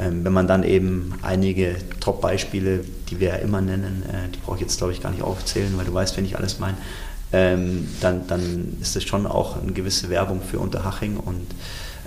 ähm, 0.00 0.24
wenn 0.24 0.32
man 0.32 0.48
dann 0.48 0.64
eben 0.64 1.14
einige 1.22 1.76
Top-Beispiele, 2.00 2.84
die 3.08 3.20
wir 3.20 3.28
ja 3.28 3.34
immer 3.36 3.60
nennen, 3.60 4.02
äh, 4.08 4.28
die 4.34 4.40
brauche 4.40 4.56
ich 4.56 4.62
jetzt 4.62 4.78
glaube 4.78 4.92
ich 4.92 5.00
gar 5.00 5.12
nicht 5.12 5.22
aufzählen, 5.22 5.72
weil 5.76 5.84
du 5.84 5.94
weißt, 5.94 6.16
wenn 6.16 6.24
ich 6.24 6.36
alles 6.36 6.58
meine, 6.58 6.76
ähm, 7.32 7.86
dann, 8.00 8.26
dann 8.26 8.76
ist 8.80 8.96
das 8.96 9.04
schon 9.04 9.28
auch 9.28 9.62
eine 9.62 9.72
gewisse 9.72 10.10
Werbung 10.10 10.42
für 10.42 10.58
Unterhaching 10.58 11.18
und 11.18 11.46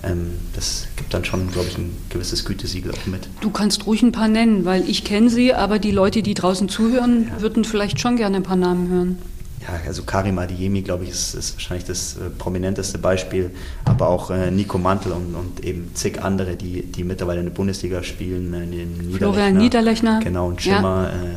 ähm, 0.02 0.32
das 0.54 0.88
gibt 0.96 1.14
dann 1.14 1.24
schon, 1.24 1.50
glaube 1.52 1.68
ich, 1.68 1.78
ein 1.78 1.96
gewisses 2.10 2.44
Gütesiegel 2.44 2.92
auch 2.92 3.06
mit. 3.06 3.28
Du 3.40 3.48
kannst 3.48 3.86
ruhig 3.86 4.02
ein 4.02 4.12
paar 4.12 4.28
nennen, 4.28 4.66
weil 4.66 4.86
ich 4.90 5.04
kenne 5.04 5.30
sie, 5.30 5.54
aber 5.54 5.78
die 5.78 5.92
Leute, 5.92 6.22
die 6.22 6.34
draußen 6.34 6.68
zuhören, 6.68 7.28
ja. 7.28 7.40
würden 7.40 7.64
vielleicht 7.64 7.98
schon 7.98 8.16
gerne 8.16 8.36
ein 8.36 8.42
paar 8.42 8.56
Namen 8.56 8.90
hören 8.90 9.18
ja, 9.62 9.80
also 9.86 10.02
Karim 10.02 10.38
Adiemi, 10.38 10.82
glaube 10.82 11.04
ich, 11.04 11.10
ist, 11.10 11.34
ist, 11.34 11.54
wahrscheinlich 11.54 11.86
das 11.86 12.16
äh, 12.16 12.30
prominenteste 12.30 12.98
Beispiel, 12.98 13.50
aber 13.84 14.08
auch 14.08 14.30
äh, 14.30 14.50
Nico 14.50 14.78
Mantel 14.78 15.12
und, 15.12 15.34
und, 15.34 15.64
eben 15.64 15.94
zig 15.94 16.20
andere, 16.22 16.56
die, 16.56 16.82
die 16.82 17.04
mittlerweile 17.04 17.40
in 17.40 17.46
der 17.46 17.52
Bundesliga 17.52 18.02
spielen. 18.02 18.52
Äh, 18.54 18.66
Niederlechner, 18.66 19.18
Florian 19.18 19.56
Niederlechner. 19.56 20.20
Genau, 20.22 20.48
und 20.48 20.62
Schimmer. 20.62 21.10
Ja. 21.12 21.30
Äh, 21.30 21.36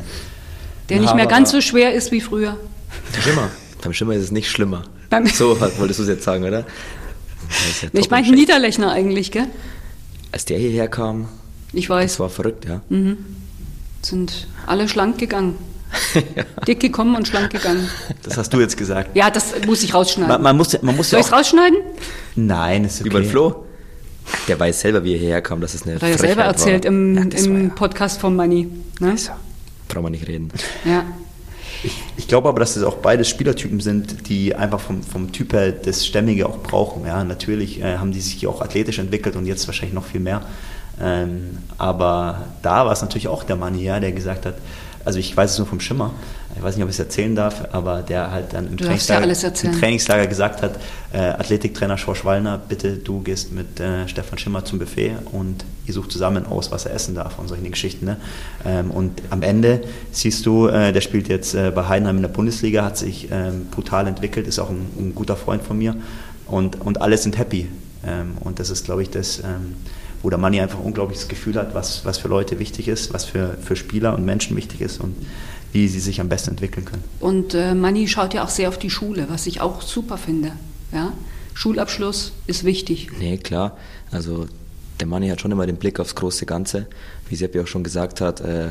Der 0.88 1.00
nicht 1.00 1.14
mehr 1.14 1.26
ganz 1.26 1.50
so 1.50 1.60
schwer 1.60 1.94
ist 1.94 2.10
wie 2.10 2.20
früher. 2.20 2.56
Schimmer. 3.20 3.48
Beim 3.82 3.92
Schimmer 3.92 4.14
ist 4.14 4.24
es 4.24 4.30
nicht 4.30 4.50
schlimmer. 4.50 4.84
Beim 5.10 5.26
so 5.26 5.60
wolltest 5.60 6.00
du 6.00 6.02
es 6.02 6.08
jetzt 6.08 6.24
sagen, 6.24 6.44
oder? 6.44 6.60
Ja 6.60 6.66
ich 7.92 8.10
meinte 8.10 8.32
Niederlechner 8.32 8.90
eigentlich, 8.90 9.30
gell? 9.30 9.46
Als 10.32 10.44
der 10.46 10.58
hierher 10.58 10.88
kam, 10.88 11.28
ich 11.72 11.88
weiß. 11.88 12.12
Das 12.12 12.20
war 12.20 12.30
verrückt, 12.30 12.64
ja. 12.64 12.80
Mhm. 12.88 13.18
Sind 14.02 14.48
alle 14.66 14.88
schlank 14.88 15.18
gegangen 15.18 15.54
ja. 16.14 16.44
Dick 16.66 16.80
gekommen 16.80 17.16
und 17.16 17.28
schlank 17.28 17.50
gegangen. 17.50 17.88
Das 18.22 18.36
hast 18.36 18.52
du 18.52 18.60
jetzt 18.60 18.76
gesagt. 18.76 19.14
Ja, 19.14 19.30
das 19.30 19.54
muss 19.66 19.82
ich 19.82 19.94
rausschneiden. 19.94 20.28
Man, 20.28 20.42
man 20.42 20.56
muss, 20.56 20.80
man 20.82 20.96
muss 20.96 21.10
Soll 21.10 21.20
ich 21.20 21.26
es 21.26 21.32
rausschneiden? 21.32 21.78
Nein, 22.34 22.84
ist 22.84 23.00
okay. 23.00 23.08
Über 23.08 23.20
den 23.20 23.30
Flo? 23.30 23.64
Der 24.48 24.58
weiß 24.58 24.80
selber, 24.80 25.04
wie 25.04 25.14
er 25.14 25.18
hierher 25.18 25.42
kam, 25.42 25.60
dass 25.60 25.74
es 25.74 25.82
eine 25.82 25.96
Hat 25.96 26.02
er 26.02 26.10
ja 26.10 26.18
selber 26.18 26.42
erzählt 26.42 26.84
war. 26.84 26.88
im, 26.90 27.30
ja, 27.30 27.38
im 27.38 27.68
ja. 27.68 27.74
Podcast 27.74 28.20
von 28.20 28.34
Money. 28.34 28.68
Ne? 29.00 29.10
Also, 29.10 29.32
brauchen 29.88 30.04
wir 30.04 30.10
nicht 30.10 30.26
reden. 30.26 30.50
Ja. 30.84 31.04
Ich, 31.82 31.92
ich, 32.16 32.28
glaube 32.28 32.48
aber, 32.48 32.60
dass 32.60 32.74
das 32.74 32.82
auch 32.82 32.96
beide 32.96 33.24
Spielertypen 33.24 33.80
sind, 33.80 34.28
die 34.28 34.54
einfach 34.54 34.80
vom, 34.80 35.02
vom 35.02 35.30
Typ 35.30 35.52
her 35.52 35.70
das 35.72 36.06
Stämmige 36.06 36.48
auch 36.48 36.58
brauchen. 36.58 37.06
Ja, 37.06 37.22
natürlich 37.22 37.80
äh, 37.80 37.98
haben 37.98 38.12
die 38.12 38.20
sich 38.20 38.46
auch 38.46 38.60
athletisch 38.60 38.98
entwickelt 38.98 39.36
und 39.36 39.46
jetzt 39.46 39.66
wahrscheinlich 39.68 39.94
noch 39.94 40.04
viel 40.04 40.20
mehr. 40.20 40.42
Ähm, 41.00 41.58
aber 41.78 42.46
da 42.62 42.86
war 42.86 42.92
es 42.92 43.02
natürlich 43.02 43.28
auch 43.28 43.44
der 43.44 43.56
Mann 43.56 43.74
hier, 43.74 44.00
der 44.00 44.12
gesagt 44.12 44.46
hat, 44.46 44.54
also 45.06 45.20
ich 45.20 45.36
weiß 45.36 45.52
es 45.52 45.58
nur 45.58 45.68
vom 45.68 45.78
Schimmer, 45.78 46.12
ich 46.56 46.62
weiß 46.62 46.74
nicht, 46.74 46.82
ob 46.82 46.90
ich 46.90 46.96
es 46.96 46.98
erzählen 46.98 47.36
darf, 47.36 47.68
aber 47.70 48.02
der 48.02 48.32
halt 48.32 48.52
dann 48.52 48.66
im, 48.66 48.76
Trainingslager, 48.76 49.26
ja 49.26 49.48
im 49.62 49.78
Trainingslager, 49.78 50.26
gesagt 50.26 50.62
hat, 50.62 50.80
äh, 51.12 51.18
Athletiktrainer 51.18 51.96
Schorsch 51.96 52.24
Wallner, 52.24 52.58
bitte 52.58 52.96
du 52.96 53.20
gehst 53.20 53.52
mit 53.52 53.78
äh, 53.78 54.08
Stefan 54.08 54.36
Schimmer 54.36 54.64
zum 54.64 54.80
Buffet 54.80 55.12
und 55.30 55.64
ihr 55.86 55.94
sucht 55.94 56.10
zusammen 56.10 56.44
aus, 56.44 56.72
was 56.72 56.86
er 56.86 56.94
essen 56.94 57.14
darf 57.14 57.38
und 57.38 57.46
solche 57.46 57.62
Geschichten. 57.70 58.04
Ne? 58.04 58.16
Ähm, 58.64 58.90
und 58.90 59.22
am 59.30 59.42
Ende 59.42 59.82
siehst 60.10 60.44
du, 60.44 60.66
äh, 60.66 60.92
der 60.92 61.00
spielt 61.00 61.28
jetzt 61.28 61.54
äh, 61.54 61.70
bei 61.72 61.86
Heidenheim 61.86 62.16
in 62.16 62.22
der 62.22 62.28
Bundesliga, 62.28 62.84
hat 62.84 62.98
sich 62.98 63.28
ähm, 63.30 63.66
brutal 63.70 64.08
entwickelt, 64.08 64.48
ist 64.48 64.58
auch 64.58 64.70
ein, 64.70 64.88
ein, 64.98 65.14
guter 65.14 65.36
Freund 65.36 65.62
von 65.62 65.78
mir 65.78 65.94
und, 66.46 66.80
und 66.80 67.00
alle 67.00 67.16
sind 67.16 67.38
happy. 67.38 67.68
Ähm, 68.04 68.38
und 68.40 68.58
das 68.58 68.70
ist, 68.70 68.84
glaube 68.84 69.02
ich, 69.02 69.10
das 69.10 69.38
ähm, 69.38 69.76
wo 70.26 70.30
der 70.30 70.40
Manni 70.40 70.60
einfach 70.60 70.80
ein 70.80 70.84
unglaubliches 70.84 71.28
Gefühl 71.28 71.54
hat, 71.54 71.72
was, 71.76 72.04
was 72.04 72.18
für 72.18 72.26
Leute 72.26 72.58
wichtig 72.58 72.88
ist, 72.88 73.14
was 73.14 73.24
für, 73.24 73.56
für 73.62 73.76
Spieler 73.76 74.12
und 74.12 74.24
Menschen 74.24 74.56
wichtig 74.56 74.80
ist 74.80 75.00
und 75.00 75.14
wie 75.70 75.86
sie 75.86 76.00
sich 76.00 76.20
am 76.20 76.28
besten 76.28 76.50
entwickeln 76.50 76.84
können. 76.84 77.04
Und 77.20 77.54
äh, 77.54 77.76
Manni 77.76 78.08
schaut 78.08 78.34
ja 78.34 78.42
auch 78.42 78.48
sehr 78.48 78.68
auf 78.68 78.76
die 78.76 78.90
Schule, 78.90 79.28
was 79.30 79.46
ich 79.46 79.60
auch 79.60 79.82
super 79.82 80.18
finde. 80.18 80.50
Ja? 80.92 81.12
Schulabschluss 81.54 82.32
ist 82.48 82.64
wichtig. 82.64 83.10
Nee, 83.20 83.36
klar. 83.36 83.76
Also 84.10 84.48
der 84.98 85.06
Manni 85.06 85.28
hat 85.28 85.40
schon 85.40 85.52
immer 85.52 85.64
den 85.64 85.76
Blick 85.76 86.00
aufs 86.00 86.16
große 86.16 86.44
Ganze. 86.44 86.88
Wie 87.28 87.36
Seppi 87.36 87.60
auch 87.60 87.68
schon 87.68 87.84
gesagt 87.84 88.20
hat, 88.20 88.40
äh, 88.40 88.70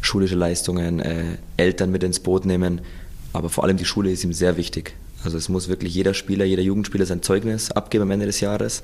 schulische 0.00 0.36
Leistungen, 0.36 1.00
äh, 1.00 1.36
Eltern 1.58 1.90
mit 1.90 2.02
ins 2.02 2.18
Boot 2.18 2.46
nehmen. 2.46 2.80
Aber 3.34 3.50
vor 3.50 3.64
allem 3.64 3.76
die 3.76 3.84
Schule 3.84 4.10
ist 4.10 4.24
ihm 4.24 4.32
sehr 4.32 4.56
wichtig. 4.56 4.94
Also 5.24 5.38
es 5.38 5.48
muss 5.48 5.68
wirklich 5.68 5.94
jeder 5.94 6.14
Spieler, 6.14 6.44
jeder 6.44 6.62
Jugendspieler 6.62 7.06
sein 7.06 7.22
Zeugnis 7.22 7.70
abgeben 7.70 8.02
am 8.02 8.10
Ende 8.10 8.26
des 8.26 8.40
Jahres. 8.40 8.82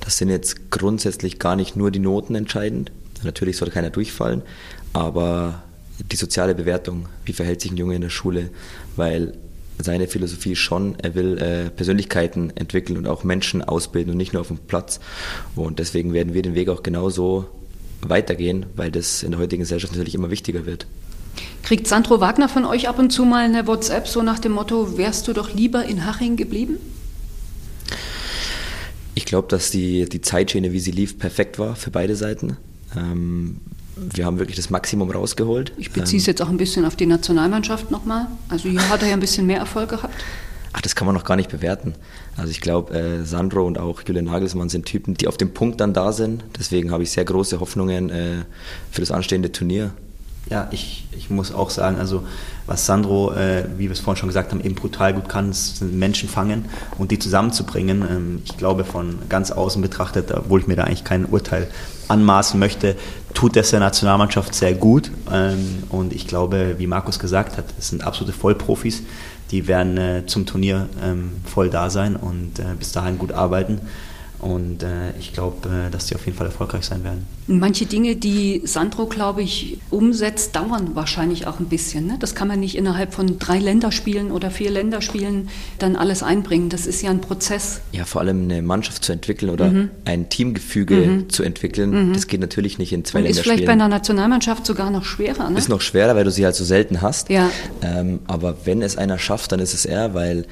Das 0.00 0.16
sind 0.16 0.28
jetzt 0.28 0.70
grundsätzlich 0.70 1.38
gar 1.38 1.56
nicht 1.56 1.76
nur 1.76 1.90
die 1.90 1.98
Noten 1.98 2.34
entscheidend. 2.34 2.92
Natürlich 3.22 3.56
sollte 3.56 3.74
keiner 3.74 3.90
durchfallen, 3.90 4.42
aber 4.92 5.62
die 6.10 6.16
soziale 6.16 6.54
Bewertung, 6.54 7.06
wie 7.24 7.32
verhält 7.32 7.60
sich 7.60 7.70
ein 7.70 7.76
Junge 7.76 7.96
in 7.96 8.00
der 8.00 8.08
Schule, 8.10 8.50
weil 8.96 9.34
seine 9.78 10.08
Philosophie 10.08 10.56
schon, 10.56 10.98
er 11.00 11.14
will 11.14 11.38
äh, 11.38 11.70
Persönlichkeiten 11.70 12.50
entwickeln 12.54 12.98
und 12.98 13.06
auch 13.06 13.24
Menschen 13.24 13.62
ausbilden 13.62 14.12
und 14.12 14.16
nicht 14.16 14.32
nur 14.32 14.40
auf 14.40 14.48
dem 14.48 14.58
Platz. 14.58 15.00
Und 15.56 15.78
deswegen 15.78 16.12
werden 16.12 16.34
wir 16.34 16.42
den 16.42 16.54
Weg 16.54 16.68
auch 16.68 16.82
genauso 16.82 17.48
weitergehen, 18.02 18.66
weil 18.76 18.90
das 18.90 19.22
in 19.22 19.32
der 19.32 19.40
heutigen 19.40 19.62
Gesellschaft 19.62 19.92
natürlich 19.92 20.14
immer 20.14 20.30
wichtiger 20.30 20.66
wird. 20.66 20.86
Kriegt 21.62 21.86
Sandro 21.86 22.20
Wagner 22.20 22.48
von 22.48 22.64
euch 22.64 22.88
ab 22.88 22.98
und 22.98 23.10
zu 23.10 23.24
mal 23.24 23.44
eine 23.44 23.66
WhatsApp 23.66 24.08
so 24.08 24.22
nach 24.22 24.38
dem 24.38 24.52
Motto, 24.52 24.96
wärst 24.96 25.28
du 25.28 25.32
doch 25.32 25.52
lieber 25.52 25.84
in 25.84 26.06
Haching 26.06 26.36
geblieben? 26.36 26.78
Ich 29.14 29.26
glaube, 29.26 29.48
dass 29.48 29.70
die, 29.70 30.08
die 30.08 30.20
Zeitschiene, 30.20 30.72
wie 30.72 30.80
sie 30.80 30.92
lief, 30.92 31.18
perfekt 31.18 31.58
war 31.58 31.76
für 31.76 31.90
beide 31.90 32.16
Seiten. 32.16 32.56
Ähm, 32.96 33.60
wir 33.96 34.24
haben 34.24 34.38
wirklich 34.38 34.56
das 34.56 34.70
Maximum 34.70 35.10
rausgeholt. 35.10 35.72
Ich 35.76 35.90
beziehe 35.90 36.18
es 36.18 36.26
ähm, 36.26 36.32
jetzt 36.32 36.42
auch 36.42 36.48
ein 36.48 36.56
bisschen 36.56 36.84
auf 36.84 36.96
die 36.96 37.06
Nationalmannschaft 37.06 37.90
nochmal. 37.90 38.28
Also 38.48 38.68
hier 38.68 38.88
hat 38.88 39.02
er 39.02 39.08
ja 39.08 39.14
ein 39.14 39.20
bisschen 39.20 39.46
mehr 39.46 39.58
Erfolg 39.58 39.90
gehabt. 39.90 40.24
Ach, 40.72 40.80
das 40.80 40.94
kann 40.94 41.06
man 41.06 41.14
noch 41.14 41.24
gar 41.24 41.36
nicht 41.36 41.50
bewerten. 41.50 41.94
Also 42.36 42.50
ich 42.50 42.60
glaube, 42.60 42.94
äh, 42.94 43.24
Sandro 43.24 43.66
und 43.66 43.78
auch 43.78 44.02
Julian 44.06 44.26
Nagelsmann 44.26 44.68
sind 44.68 44.86
Typen, 44.86 45.14
die 45.14 45.26
auf 45.26 45.36
dem 45.36 45.52
Punkt 45.52 45.80
dann 45.80 45.92
da 45.92 46.12
sind. 46.12 46.44
Deswegen 46.58 46.92
habe 46.92 47.02
ich 47.02 47.10
sehr 47.10 47.24
große 47.24 47.60
Hoffnungen 47.60 48.10
äh, 48.10 48.44
für 48.90 49.00
das 49.00 49.10
anstehende 49.10 49.50
Turnier. 49.50 49.92
Ja, 50.48 50.68
ich, 50.70 51.06
ich 51.12 51.30
muss 51.30 51.52
auch 51.54 51.70
sagen, 51.70 51.98
also 51.98 52.24
was 52.66 52.86
Sandro, 52.86 53.32
äh, 53.32 53.64
wie 53.76 53.84
wir 53.84 53.92
es 53.92 54.00
vorhin 54.00 54.18
schon 54.18 54.28
gesagt 54.28 54.52
haben, 54.52 54.60
eben 54.60 54.74
brutal 54.74 55.12
gut 55.14 55.28
kann, 55.28 55.52
sind 55.52 55.96
Menschen 55.96 56.28
fangen 56.28 56.64
und 56.98 57.10
die 57.10 57.18
zusammenzubringen. 57.18 58.02
Ähm, 58.08 58.42
ich 58.44 58.56
glaube, 58.56 58.84
von 58.84 59.18
ganz 59.28 59.50
außen 59.50 59.82
betrachtet, 59.82 60.32
obwohl 60.32 60.60
ich 60.60 60.66
mir 60.66 60.76
da 60.76 60.84
eigentlich 60.84 61.04
kein 61.04 61.26
Urteil 61.26 61.68
anmaßen 62.08 62.58
möchte, 62.58 62.96
tut 63.34 63.54
das 63.54 63.70
der 63.70 63.80
Nationalmannschaft 63.80 64.54
sehr 64.54 64.74
gut. 64.74 65.10
Ähm, 65.32 65.84
und 65.90 66.12
ich 66.12 66.26
glaube, 66.26 66.76
wie 66.78 66.86
Markus 66.86 67.18
gesagt 67.18 67.56
hat, 67.56 67.66
es 67.78 67.88
sind 67.88 68.04
absolute 68.04 68.32
Vollprofis. 68.32 69.02
Die 69.50 69.66
werden 69.66 69.98
äh, 69.98 70.26
zum 70.26 70.46
Turnier 70.46 70.88
ähm, 71.02 71.32
voll 71.44 71.70
da 71.70 71.90
sein 71.90 72.16
und 72.16 72.58
äh, 72.58 72.74
bis 72.78 72.92
dahin 72.92 73.18
gut 73.18 73.32
arbeiten. 73.32 73.80
Und 74.40 74.82
äh, 74.82 75.10
ich 75.18 75.34
glaube, 75.34 75.68
äh, 75.68 75.90
dass 75.90 76.06
die 76.06 76.14
auf 76.14 76.24
jeden 76.24 76.36
Fall 76.36 76.46
erfolgreich 76.46 76.84
sein 76.84 77.04
werden. 77.04 77.26
Manche 77.46 77.84
Dinge, 77.84 78.16
die 78.16 78.62
Sandro, 78.64 79.06
glaube 79.06 79.42
ich, 79.42 79.78
umsetzt, 79.90 80.56
dauern 80.56 80.94
wahrscheinlich 80.94 81.46
auch 81.46 81.60
ein 81.60 81.66
bisschen. 81.66 82.06
Ne? 82.06 82.16
Das 82.18 82.34
kann 82.34 82.48
man 82.48 82.58
nicht 82.60 82.76
innerhalb 82.76 83.12
von 83.12 83.38
drei 83.38 83.58
Länderspielen 83.58 84.30
oder 84.30 84.50
vier 84.50 84.70
Länderspielen 84.70 85.48
dann 85.78 85.94
alles 85.94 86.22
einbringen. 86.22 86.70
Das 86.70 86.86
ist 86.86 87.02
ja 87.02 87.10
ein 87.10 87.20
Prozess. 87.20 87.80
Ja, 87.92 88.04
vor 88.06 88.22
allem 88.22 88.44
eine 88.44 88.62
Mannschaft 88.62 89.04
zu 89.04 89.12
entwickeln 89.12 89.50
oder 89.50 89.70
mhm. 89.70 89.90
ein 90.06 90.30
Teamgefüge 90.30 90.94
mhm. 90.94 91.28
zu 91.28 91.42
entwickeln, 91.42 92.08
mhm. 92.08 92.12
das 92.14 92.26
geht 92.26 92.40
natürlich 92.40 92.78
nicht 92.78 92.92
in 92.92 93.04
zwei 93.04 93.18
Und 93.18 93.24
Länderspielen. 93.24 93.58
Ist 93.58 93.58
vielleicht 93.58 93.66
bei 93.66 93.72
einer 93.72 93.88
Nationalmannschaft 93.88 94.64
sogar 94.64 94.90
noch 94.90 95.04
schwerer. 95.04 95.50
Ne? 95.50 95.58
Ist 95.58 95.68
noch 95.68 95.82
schwerer, 95.82 96.14
weil 96.14 96.24
du 96.24 96.30
sie 96.30 96.46
halt 96.46 96.54
so 96.54 96.64
selten 96.64 97.02
hast. 97.02 97.28
Ja. 97.28 97.50
Ähm, 97.82 98.20
aber 98.26 98.56
wenn 98.64 98.80
es 98.80 98.96
einer 98.96 99.18
schafft, 99.18 99.52
dann 99.52 99.60
ist 99.60 99.74
es 99.74 99.84
er, 99.84 100.14
weil 100.14 100.46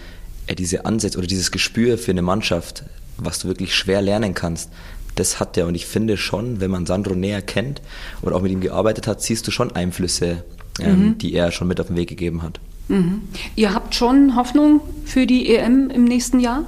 er 0.47 0.57
diese 0.57 0.85
Ansätze 0.85 1.17
oder 1.17 1.27
dieses 1.27 1.51
Gespür 1.53 1.97
für 1.97 2.11
eine 2.11 2.23
Mannschaft 2.23 2.83
was 3.19 3.41
du 3.41 3.49
wirklich 3.49 3.75
schwer 3.75 4.03
lernen 4.03 4.35
kannst. 4.35 4.71
Das 5.15 5.41
hat 5.41 5.57
er 5.57 5.67
und 5.67 5.75
ich 5.75 5.87
finde 5.87 6.17
schon, 6.17 6.61
wenn 6.61 6.71
man 6.71 6.87
Sandro 6.87 7.15
näher 7.15 7.43
kennt 7.43 7.83
oder 8.23 8.37
auch 8.37 8.43
mit 8.43 8.53
ihm 8.53 8.61
gearbeitet 8.61 9.07
hat, 9.07 9.21
siehst 9.21 9.47
du 9.47 9.51
schon 9.51 9.73
Einflüsse, 9.73 10.45
ähm, 10.81 11.01
mhm. 11.01 11.19
die 11.19 11.35
er 11.35 11.51
schon 11.51 11.67
mit 11.67 11.81
auf 11.81 11.89
den 11.89 11.97
Weg 11.97 12.09
gegeben 12.09 12.43
hat. 12.43 12.61
Mhm. 12.89 13.23
Ihr 13.57 13.75
habt 13.75 13.95
schon 13.95 14.37
Hoffnung 14.37 14.81
für 15.05 15.27
die 15.27 15.55
EM 15.55 15.91
im 15.91 16.05
nächsten 16.05 16.41
Jahr? 16.41 16.65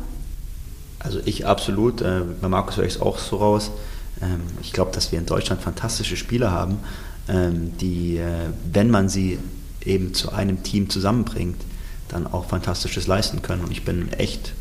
Also 0.98 1.20
ich 1.24 1.46
absolut. 1.46 2.02
Äh, 2.02 2.22
bei 2.40 2.48
Markus 2.48 2.76
höre 2.76 2.84
ich 2.84 2.94
es 2.94 3.00
auch 3.00 3.18
so 3.18 3.36
raus. 3.36 3.70
Ähm, 4.20 4.40
ich 4.62 4.72
glaube, 4.72 4.92
dass 4.92 5.12
wir 5.12 5.18
in 5.18 5.26
Deutschland 5.26 5.62
fantastische 5.62 6.16
Spieler 6.16 6.50
haben, 6.50 6.78
ähm, 7.28 7.72
die, 7.78 8.18
äh, 8.18 8.50
wenn 8.70 8.90
man 8.90 9.08
sie 9.08 9.38
eben 9.84 10.12
zu 10.12 10.32
einem 10.32 10.62
Team 10.62 10.90
zusammenbringt, 10.90 11.60
dann 12.08 12.26
auch 12.26 12.46
Fantastisches 12.46 13.06
leisten 13.06 13.40
können. 13.40 13.64
Und 13.64 13.70
ich 13.70 13.84
bin 13.84 14.12
echt 14.12 14.52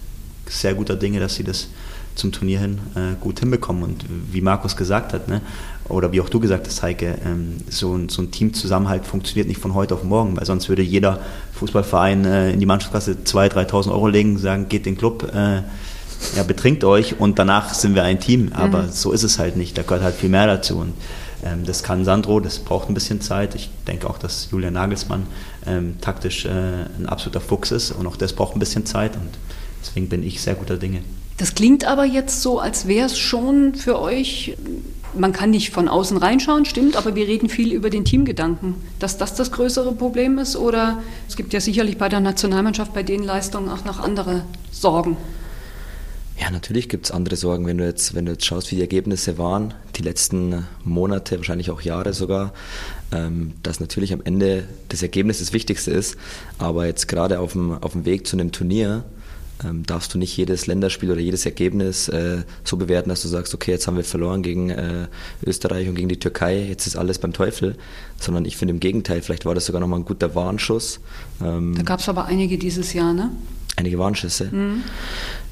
sehr 0.49 0.73
guter 0.73 0.95
Dinge, 0.95 1.19
dass 1.19 1.35
sie 1.35 1.43
das 1.43 1.67
zum 2.15 2.31
Turnier 2.31 2.59
hin 2.59 2.79
äh, 2.95 3.15
gut 3.19 3.39
hinbekommen. 3.39 3.83
Und 3.83 4.05
wie 4.31 4.41
Markus 4.41 4.75
gesagt 4.75 5.13
hat, 5.13 5.27
ne, 5.27 5.41
oder 5.87 6.11
wie 6.11 6.21
auch 6.21 6.29
du 6.29 6.39
gesagt 6.39 6.67
hast, 6.67 6.83
Heike, 6.83 7.17
ähm, 7.25 7.57
so, 7.69 7.95
ein, 7.95 8.09
so 8.09 8.21
ein 8.21 8.31
Teamzusammenhalt 8.31 9.05
funktioniert 9.05 9.47
nicht 9.47 9.59
von 9.59 9.73
heute 9.73 9.95
auf 9.95 10.03
morgen, 10.03 10.37
weil 10.37 10.45
sonst 10.45 10.69
würde 10.69 10.81
jeder 10.81 11.19
Fußballverein 11.53 12.25
äh, 12.25 12.51
in 12.51 12.59
die 12.59 12.65
Mannschaftskasse 12.65 13.17
2.000, 13.23 13.69
3.000 13.69 13.91
Euro 13.91 14.07
legen, 14.07 14.37
sagen, 14.37 14.69
geht 14.69 14.85
den 14.85 14.97
Club, 14.97 15.31
äh, 15.33 15.61
ja, 16.35 16.43
betrinkt 16.45 16.83
euch 16.83 17.19
und 17.19 17.39
danach 17.39 17.73
sind 17.73 17.95
wir 17.95 18.03
ein 18.03 18.19
Team. 18.19 18.51
Aber 18.53 18.83
mhm. 18.83 18.91
so 18.91 19.11
ist 19.11 19.23
es 19.23 19.39
halt 19.39 19.55
nicht, 19.55 19.77
da 19.77 19.83
gehört 19.83 20.03
halt 20.03 20.15
viel 20.15 20.29
mehr 20.29 20.47
dazu. 20.47 20.77
Und 20.77 20.93
ähm, 21.43 21.65
das 21.65 21.83
kann 21.83 22.03
Sandro, 22.03 22.39
das 22.39 22.59
braucht 22.59 22.89
ein 22.89 22.93
bisschen 22.93 23.21
Zeit. 23.21 23.55
Ich 23.55 23.69
denke 23.87 24.09
auch, 24.09 24.17
dass 24.17 24.49
Julian 24.51 24.73
Nagelsmann 24.73 25.25
ähm, 25.65 25.95
taktisch 26.01 26.45
äh, 26.45 26.49
ein 26.49 27.07
absoluter 27.07 27.39
Fuchs 27.39 27.71
ist 27.71 27.91
und 27.91 28.05
auch 28.05 28.17
das 28.17 28.33
braucht 28.33 28.55
ein 28.55 28.59
bisschen 28.59 28.85
Zeit. 28.85 29.15
Und 29.15 29.29
Deswegen 29.81 30.09
bin 30.09 30.23
ich 30.23 30.41
sehr 30.41 30.55
guter 30.55 30.77
Dinge. 30.77 31.01
Das 31.37 31.55
klingt 31.55 31.85
aber 31.85 32.03
jetzt 32.03 32.41
so, 32.41 32.59
als 32.59 32.85
wäre 32.85 33.05
es 33.05 33.17
schon 33.17 33.73
für 33.73 33.99
euch, 33.99 34.57
man 35.17 35.31
kann 35.31 35.51
nicht 35.51 35.71
von 35.71 35.87
außen 35.87 36.17
reinschauen, 36.17 36.65
stimmt, 36.65 36.97
aber 36.97 37.15
wir 37.15 37.27
reden 37.27 37.47
viel 37.47 37.71
über 37.71 37.89
den 37.89 38.03
Teamgedanken. 38.03 38.75
Dass 38.99 39.17
das 39.17 39.35
das 39.35 39.51
größere 39.53 39.93
Problem 39.93 40.37
ist 40.37 40.57
oder 40.57 41.01
es 41.29 41.37
gibt 41.37 41.53
ja 41.53 41.61
sicherlich 41.61 41.97
bei 41.97 42.09
der 42.09 42.19
Nationalmannschaft 42.19 42.93
bei 42.93 43.03
den 43.03 43.23
Leistungen 43.23 43.69
auch 43.69 43.85
noch 43.85 43.99
andere 43.99 44.43
Sorgen. 44.69 45.15
Ja, 46.37 46.49
natürlich 46.51 46.87
gibt 46.89 47.05
es 47.05 47.11
andere 47.11 47.35
Sorgen, 47.37 47.65
wenn 47.65 47.77
du, 47.77 47.85
jetzt, 47.85 48.15
wenn 48.15 48.25
du 48.25 48.33
jetzt 48.33 48.45
schaust, 48.45 48.71
wie 48.71 48.75
die 48.75 48.81
Ergebnisse 48.81 49.37
waren, 49.37 49.73
die 49.95 50.03
letzten 50.03 50.65
Monate, 50.85 51.37
wahrscheinlich 51.37 51.69
auch 51.69 51.81
Jahre 51.81 52.13
sogar, 52.13 52.53
ähm, 53.11 53.53
dass 53.61 53.79
natürlich 53.79 54.13
am 54.13 54.21
Ende 54.23 54.67
das 54.87 55.01
Ergebnis 55.01 55.39
das 55.39 55.51
Wichtigste 55.51 55.91
ist, 55.91 56.17
aber 56.57 56.85
jetzt 56.85 57.07
gerade 57.07 57.39
auf 57.39 57.53
dem, 57.53 57.73
auf 57.81 57.91
dem 57.91 58.05
Weg 58.05 58.25
zu 58.25 58.37
einem 58.37 58.53
Turnier, 58.53 59.03
ähm, 59.63 59.85
darfst 59.85 60.13
du 60.13 60.17
nicht 60.17 60.35
jedes 60.35 60.67
Länderspiel 60.67 61.11
oder 61.11 61.19
jedes 61.19 61.45
Ergebnis 61.45 62.07
äh, 62.09 62.43
so 62.63 62.77
bewerten, 62.77 63.09
dass 63.09 63.21
du 63.21 63.27
sagst, 63.27 63.53
okay, 63.53 63.71
jetzt 63.71 63.87
haben 63.87 63.97
wir 63.97 64.03
verloren 64.03 64.41
gegen 64.41 64.69
äh, 64.69 65.07
Österreich 65.45 65.87
und 65.89 65.95
gegen 65.95 66.09
die 66.09 66.19
Türkei, 66.19 66.67
jetzt 66.67 66.87
ist 66.87 66.95
alles 66.95 67.19
beim 67.19 67.33
Teufel, 67.33 67.75
sondern 68.19 68.45
ich 68.45 68.57
finde 68.57 68.73
im 68.73 68.79
Gegenteil, 68.79 69.21
vielleicht 69.21 69.45
war 69.45 69.55
das 69.55 69.65
sogar 69.65 69.81
nochmal 69.81 69.99
ein 69.99 70.05
guter 70.05 70.35
Warnschuss. 70.35 70.99
Ähm, 71.41 71.75
da 71.75 71.83
gab 71.83 71.99
es 71.99 72.09
aber 72.09 72.25
einige 72.25 72.57
dieses 72.57 72.93
Jahr, 72.93 73.13
ne? 73.13 73.31
einige 73.79 73.97
Warnschüsse. 73.97 74.49
Mhm. 74.51 74.83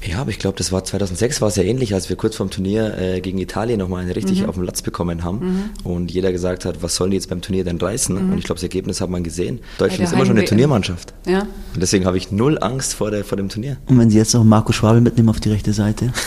Ja, 0.06 0.20
aber 0.20 0.30
ich 0.30 0.38
glaube, 0.38 0.56
das 0.56 0.70
war 0.70 0.84
2006 0.84 1.40
war 1.40 1.48
es 1.48 1.56
ja 1.56 1.64
ähnlich, 1.64 1.92
als 1.92 2.08
wir 2.08 2.16
kurz 2.16 2.36
vorm 2.36 2.50
Turnier 2.50 2.96
äh, 2.98 3.20
gegen 3.20 3.38
Italien 3.38 3.80
nochmal 3.80 4.02
einen 4.02 4.12
richtig 4.12 4.42
mhm. 4.42 4.48
auf 4.48 4.54
den 4.54 4.64
Latz 4.64 4.82
bekommen 4.82 5.24
haben 5.24 5.38
mhm. 5.38 5.70
und 5.84 6.10
jeder 6.12 6.30
gesagt 6.30 6.64
hat, 6.64 6.82
was 6.82 6.94
sollen 6.94 7.10
die 7.10 7.16
jetzt 7.16 7.28
beim 7.28 7.40
Turnier 7.40 7.64
denn 7.64 7.78
reißen? 7.78 8.14
Mhm. 8.14 8.32
Und 8.32 8.38
ich 8.38 8.44
glaube, 8.44 8.56
das 8.56 8.62
Ergebnis 8.62 9.00
hat 9.00 9.10
man 9.10 9.24
gesehen. 9.24 9.58
Deutschland 9.78 10.04
ist 10.04 10.12
immer 10.12 10.24
schon 10.24 10.38
eine 10.38 10.46
Turniermannschaft. 10.46 11.14
Ja. 11.26 11.40
Und 11.40 11.80
deswegen 11.80 12.06
habe 12.06 12.16
ich 12.16 12.30
null 12.30 12.58
Angst 12.60 12.94
vor, 12.94 13.10
der, 13.10 13.24
vor 13.24 13.36
dem 13.36 13.48
Turnier. 13.48 13.78
Und 13.86 13.98
wenn 13.98 14.10
Sie 14.10 14.18
jetzt 14.18 14.34
noch 14.34 14.44
Marco 14.44 14.72
Schwabel 14.72 15.00
mitnehmen 15.00 15.30
auf 15.30 15.40
die 15.40 15.50
rechte 15.50 15.72
Seite? 15.72 16.12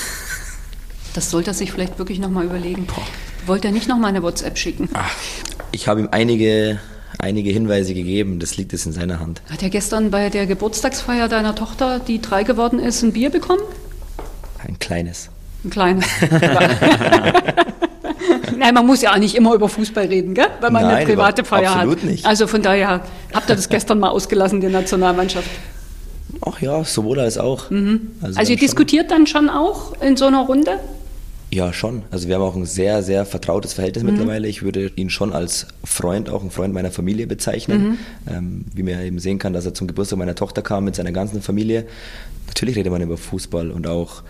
Das 1.14 1.30
sollte 1.30 1.52
er 1.52 1.54
sich 1.54 1.74
vielleicht 1.74 2.00
wirklich 2.00 2.20
nochmal 2.20 2.46
überlegen. 2.46 2.86
Boah. 2.86 3.04
Wollte 3.46 3.68
er 3.68 3.74
nicht 3.74 3.90
nochmal 3.90 4.12
eine 4.12 4.24
WhatsApp 4.24 4.58
schicken? 4.58 4.88
Ach, 4.94 5.12
ich 5.72 5.88
habe 5.90 6.00
ihm 6.00 6.08
einige 6.12 6.80
einige 7.22 7.52
Hinweise 7.52 7.94
gegeben. 7.94 8.40
Das 8.40 8.58
liegt 8.58 8.74
jetzt 8.74 8.86
in 8.86 8.92
seiner 8.92 9.20
Hand. 9.20 9.42
Hat 9.50 9.64
er 9.64 9.70
gestern 9.70 10.12
bei 10.12 10.30
der 10.30 10.46
Geburtstagsfeier 10.46 11.30
deiner 11.30 11.56
Tochter, 11.56 12.00
die 12.00 12.22
drei 12.22 12.44
geworden 12.44 12.80
ist, 12.80 13.02
ein 13.04 13.14
Bier 13.14 13.30
bekommen? 13.30 13.62
Ein 14.68 14.78
kleines. 14.80 15.30
Ein 15.64 15.70
kleines. 15.70 16.06
Nein, 18.58 18.74
man 18.74 18.86
muss 18.86 19.02
ja 19.02 19.14
auch 19.14 19.18
nicht 19.18 19.36
immer 19.36 19.54
über 19.54 19.70
Fußball 19.70 20.06
reden, 20.06 20.34
gell? 20.34 20.48
wenn 20.60 20.74
man 20.74 20.84
Nein, 20.84 20.98
eine 20.98 21.06
private 21.06 21.44
Feier 21.44 21.72
absolut 21.72 21.76
hat. 21.76 21.88
Absolut 21.88 22.12
nicht. 22.12 22.26
Also 22.26 22.48
von 22.48 22.62
daher 22.62 23.02
habt 23.34 23.50
ihr 23.50 23.56
das 23.56 23.70
gestern 23.70 24.00
mal 24.00 24.10
ausgelassen, 24.10 24.62
die 24.62 24.68
Nationalmannschaft. 24.68 25.50
Ach 26.46 26.62
ja, 26.62 26.84
sowohl 26.84 27.20
als 27.20 27.38
auch. 27.38 27.70
Mhm. 27.70 28.12
Also, 28.22 28.40
also 28.40 28.52
ihr 28.52 28.60
diskutiert 28.60 29.12
dann 29.12 29.28
schon 29.28 29.50
auch 29.50 29.94
in 30.02 30.18
so 30.18 30.26
einer 30.26 30.42
Runde? 30.42 30.80
Ja, 31.54 31.74
schon. 31.74 32.04
Also 32.12 32.30
wir 32.30 32.36
haben 32.36 32.44
auch 32.44 32.56
ein 32.56 32.66
sehr, 32.66 33.04
sehr 33.04 33.26
vertrautes 33.26 33.74
Verhältnis 33.74 34.04
mhm. 34.04 34.12
mittlerweile. 34.12 34.48
Ich 34.48 34.64
würde 34.64 34.92
ihn 34.96 35.10
schon 35.10 35.34
als 35.34 35.68
Freund, 35.84 36.30
auch 36.30 36.44
ein 36.44 36.52
Freund 36.52 36.74
meiner 36.74 36.92
Familie 36.92 37.28
bezeichnen. 37.28 37.82
Mhm. 37.82 37.98
Ähm, 38.30 38.66
wie 38.74 38.84
man 38.84 39.02
eben 39.02 39.20
sehen 39.20 39.38
kann, 39.38 39.52
dass 39.52 39.66
er 39.66 39.74
zum 39.74 39.88
Geburtstag 39.88 40.18
meiner 40.18 40.36
Tochter 40.36 40.62
kam 40.62 40.86
mit 40.86 40.96
seiner 40.96 41.12
ganzen 41.12 41.42
Familie. 41.42 41.86
Natürlich 42.48 42.78
redet 42.78 42.92
man 42.92 43.02
über 43.02 43.18
Fußball 43.18 43.70
und 43.70 43.86
auch 43.86 44.24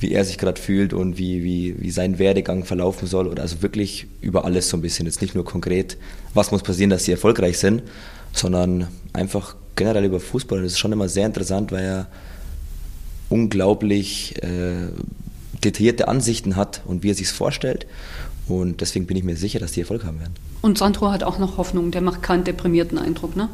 wie 0.00 0.12
er 0.12 0.24
sich 0.24 0.38
gerade 0.38 0.60
fühlt 0.60 0.92
und 0.92 1.18
wie, 1.18 1.44
wie, 1.44 1.80
wie 1.80 1.90
sein 1.90 2.18
Werdegang 2.18 2.64
verlaufen 2.64 3.06
soll. 3.06 3.26
Oder 3.26 3.42
also 3.42 3.60
wirklich 3.62 4.06
über 4.22 4.46
alles 4.46 4.68
so 4.70 4.78
ein 4.78 4.82
bisschen. 4.82 5.06
Jetzt 5.06 5.20
nicht 5.20 5.34
nur 5.34 5.44
konkret, 5.44 5.98
was 6.32 6.50
muss 6.50 6.62
passieren, 6.62 6.90
dass 6.90 7.04
sie 7.04 7.12
erfolgreich 7.12 7.58
sind, 7.58 7.82
sondern 8.32 8.88
einfach 9.12 9.54
generell 9.76 10.04
über 10.04 10.20
Fußball. 10.20 10.58
Und 10.58 10.64
das 10.64 10.72
ist 10.72 10.78
schon 10.78 10.92
immer 10.92 11.08
sehr 11.08 11.26
interessant, 11.26 11.72
weil 11.72 11.84
er 11.84 12.06
unglaublich 13.28 14.34
äh, 14.42 14.88
detaillierte 15.64 16.08
Ansichten 16.08 16.56
hat 16.56 16.82
und 16.84 17.02
wie 17.02 17.10
er 17.10 17.14
sich 17.14 17.28
es 17.28 17.32
vorstellt. 17.32 17.86
Und 18.46 18.80
deswegen 18.80 19.06
bin 19.06 19.16
ich 19.16 19.24
mir 19.24 19.36
sicher, 19.36 19.58
dass 19.58 19.72
die 19.72 19.80
Erfolg 19.80 20.04
haben 20.04 20.20
werden. 20.20 20.34
Und 20.60 20.78
Sandro 20.78 21.10
hat 21.10 21.22
auch 21.22 21.38
noch 21.38 21.56
Hoffnung, 21.56 21.90
der 21.90 22.02
macht 22.02 22.22
keinen 22.22 22.44
deprimierten 22.44 22.98
Eindruck, 22.98 23.36
ne? 23.36 23.48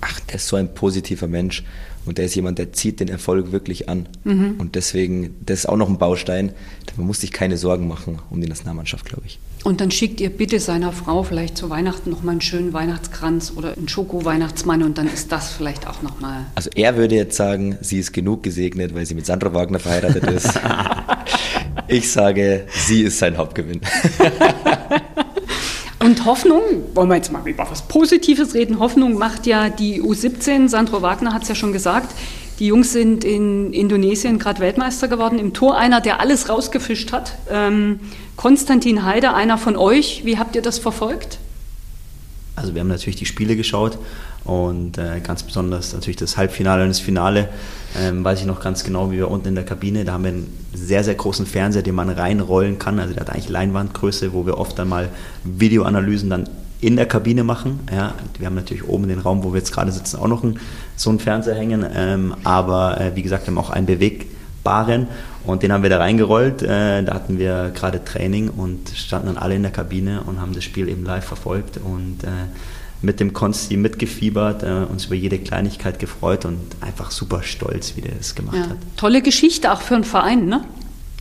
Ach, 0.00 0.20
der 0.20 0.36
ist 0.36 0.48
so 0.48 0.56
ein 0.56 0.74
positiver 0.74 1.28
Mensch 1.28 1.64
und 2.06 2.18
der 2.18 2.24
ist 2.24 2.34
jemand, 2.34 2.58
der 2.58 2.72
zieht 2.72 3.00
den 3.00 3.08
Erfolg 3.08 3.52
wirklich 3.52 3.88
an. 3.88 4.08
Mhm. 4.24 4.54
Und 4.58 4.74
deswegen, 4.74 5.36
das 5.44 5.60
ist 5.60 5.66
auch 5.66 5.76
noch 5.76 5.88
ein 5.88 5.98
Baustein. 5.98 6.52
Man 6.96 7.06
muss 7.06 7.20
sich 7.20 7.32
keine 7.32 7.56
Sorgen 7.56 7.86
machen 7.86 8.18
um 8.30 8.40
die 8.40 8.48
Nationalmannschaft, 8.48 9.04
glaube 9.04 9.22
ich. 9.26 9.38
Und 9.62 9.80
dann 9.82 9.90
schickt 9.90 10.20
ihr 10.20 10.30
bitte 10.30 10.58
seiner 10.58 10.90
Frau 10.90 11.22
vielleicht 11.22 11.58
zu 11.58 11.68
Weihnachten 11.68 12.10
nochmal 12.10 12.32
einen 12.32 12.40
schönen 12.40 12.72
Weihnachtskranz 12.72 13.52
oder 13.54 13.76
einen 13.76 13.88
Schoko-Weihnachtsmann 13.88 14.82
und 14.82 14.96
dann 14.96 15.06
ist 15.06 15.30
das 15.32 15.50
vielleicht 15.50 15.86
auch 15.86 16.00
nochmal. 16.00 16.46
Also 16.54 16.70
er 16.74 16.96
würde 16.96 17.14
jetzt 17.14 17.36
sagen, 17.36 17.76
sie 17.82 17.98
ist 17.98 18.12
genug 18.12 18.42
gesegnet, 18.42 18.94
weil 18.94 19.04
sie 19.04 19.14
mit 19.14 19.26
Sandra 19.26 19.52
Wagner 19.52 19.78
verheiratet 19.78 20.24
ist. 20.24 20.58
ich 21.88 22.10
sage, 22.10 22.64
sie 22.86 23.02
ist 23.02 23.18
sein 23.18 23.36
Hauptgewinn. 23.36 23.82
Und 26.02 26.24
Hoffnung, 26.24 26.62
wollen 26.94 27.10
wir 27.10 27.16
jetzt 27.16 27.30
mal 27.30 27.46
über 27.46 27.70
was 27.70 27.82
Positives 27.82 28.54
reden, 28.54 28.78
Hoffnung 28.78 29.18
macht 29.18 29.46
ja 29.46 29.68
die 29.68 30.00
U17, 30.00 30.68
Sandro 30.68 31.02
Wagner 31.02 31.34
hat 31.34 31.42
es 31.42 31.48
ja 31.50 31.54
schon 31.54 31.74
gesagt, 31.74 32.14
die 32.60 32.66
Jungs 32.66 32.92
sind 32.92 33.24
in 33.24 33.72
Indonesien 33.72 34.38
gerade 34.38 34.60
Weltmeister 34.60 35.08
geworden, 35.08 35.38
im 35.38 35.54
Tor 35.54 35.78
einer, 35.78 36.02
der 36.02 36.20
alles 36.20 36.50
rausgefischt 36.50 37.10
hat. 37.10 37.36
Ähm, 37.50 38.00
Konstantin 38.36 39.04
Heide, 39.04 39.34
einer 39.34 39.56
von 39.56 39.76
euch, 39.76 40.22
wie 40.24 40.38
habt 40.38 40.54
ihr 40.54 40.62
das 40.62 40.78
verfolgt? 40.78 41.38
Also 42.56 42.74
wir 42.74 42.82
haben 42.82 42.88
natürlich 42.88 43.16
die 43.16 43.24
Spiele 43.24 43.56
geschaut 43.56 43.96
und 44.44 44.98
äh, 44.98 45.20
ganz 45.20 45.42
besonders 45.42 45.94
natürlich 45.94 46.16
das 46.16 46.36
Halbfinale 46.36 46.82
und 46.82 46.90
das 46.90 47.00
Finale. 47.00 47.48
Ähm, 47.98 48.22
weiß 48.22 48.40
ich 48.40 48.46
noch 48.46 48.60
ganz 48.60 48.84
genau, 48.84 49.10
wie 49.10 49.16
wir 49.16 49.30
unten 49.30 49.48
in 49.48 49.54
der 49.54 49.64
Kabine, 49.64 50.04
da 50.04 50.12
haben 50.12 50.24
wir 50.24 50.32
einen 50.32 50.52
sehr, 50.74 51.02
sehr 51.02 51.14
großen 51.14 51.46
Fernseher, 51.46 51.82
den 51.82 51.94
man 51.94 52.10
reinrollen 52.10 52.78
kann. 52.78 52.98
Also 52.98 53.14
der 53.14 53.22
hat 53.22 53.30
eigentlich 53.30 53.48
Leinwandgröße, 53.48 54.34
wo 54.34 54.44
wir 54.44 54.58
oft 54.58 54.78
dann 54.78 54.90
mal 54.90 55.08
Videoanalysen 55.44 56.28
dann 56.28 56.48
in 56.80 56.96
der 56.96 57.06
Kabine 57.06 57.44
machen. 57.44 57.80
Ja, 57.90 58.14
wir 58.38 58.46
haben 58.46 58.54
natürlich 58.54 58.86
oben 58.86 59.08
den 59.08 59.18
Raum, 59.18 59.44
wo 59.44 59.52
wir 59.52 59.58
jetzt 59.58 59.72
gerade 59.72 59.92
sitzen, 59.92 60.16
auch 60.18 60.28
noch 60.28 60.42
einen, 60.42 60.58
so 61.00 61.08
einen 61.08 61.18
Fernseher 61.18 61.54
hängen. 61.54 61.84
Ähm, 61.94 62.34
aber 62.44 63.00
äh, 63.00 63.16
wie 63.16 63.22
gesagt, 63.22 63.46
wir 63.46 63.52
haben 63.52 63.58
auch 63.58 63.70
einen 63.70 63.86
bewegbaren 63.86 65.08
und 65.46 65.62
den 65.62 65.72
haben 65.72 65.82
wir 65.82 65.88
da 65.88 65.98
reingerollt. 65.98 66.62
Äh, 66.62 67.02
da 67.02 67.14
hatten 67.14 67.38
wir 67.38 67.72
gerade 67.74 68.04
Training 68.04 68.50
und 68.50 68.90
standen 68.90 69.28
dann 69.28 69.38
alle 69.38 69.54
in 69.54 69.62
der 69.62 69.72
Kabine 69.72 70.22
und 70.26 70.40
haben 70.40 70.52
das 70.52 70.62
Spiel 70.62 70.88
eben 70.88 71.04
live 71.04 71.24
verfolgt 71.24 71.78
und 71.78 72.24
äh, 72.24 72.28
mit 73.00 73.18
dem 73.18 73.32
Konsti 73.32 73.78
mitgefiebert, 73.78 74.62
äh, 74.62 74.84
uns 74.90 75.06
über 75.06 75.14
jede 75.14 75.38
Kleinigkeit 75.38 75.98
gefreut 75.98 76.44
und 76.44 76.60
einfach 76.82 77.10
super 77.10 77.42
stolz, 77.42 77.96
wie 77.96 78.02
der 78.02 78.16
das 78.16 78.34
gemacht 78.34 78.56
ja. 78.56 78.68
hat. 78.68 78.76
Tolle 78.98 79.22
Geschichte 79.22 79.72
auch 79.72 79.80
für 79.80 79.94
einen 79.94 80.04
Verein, 80.04 80.44
ne? 80.44 80.64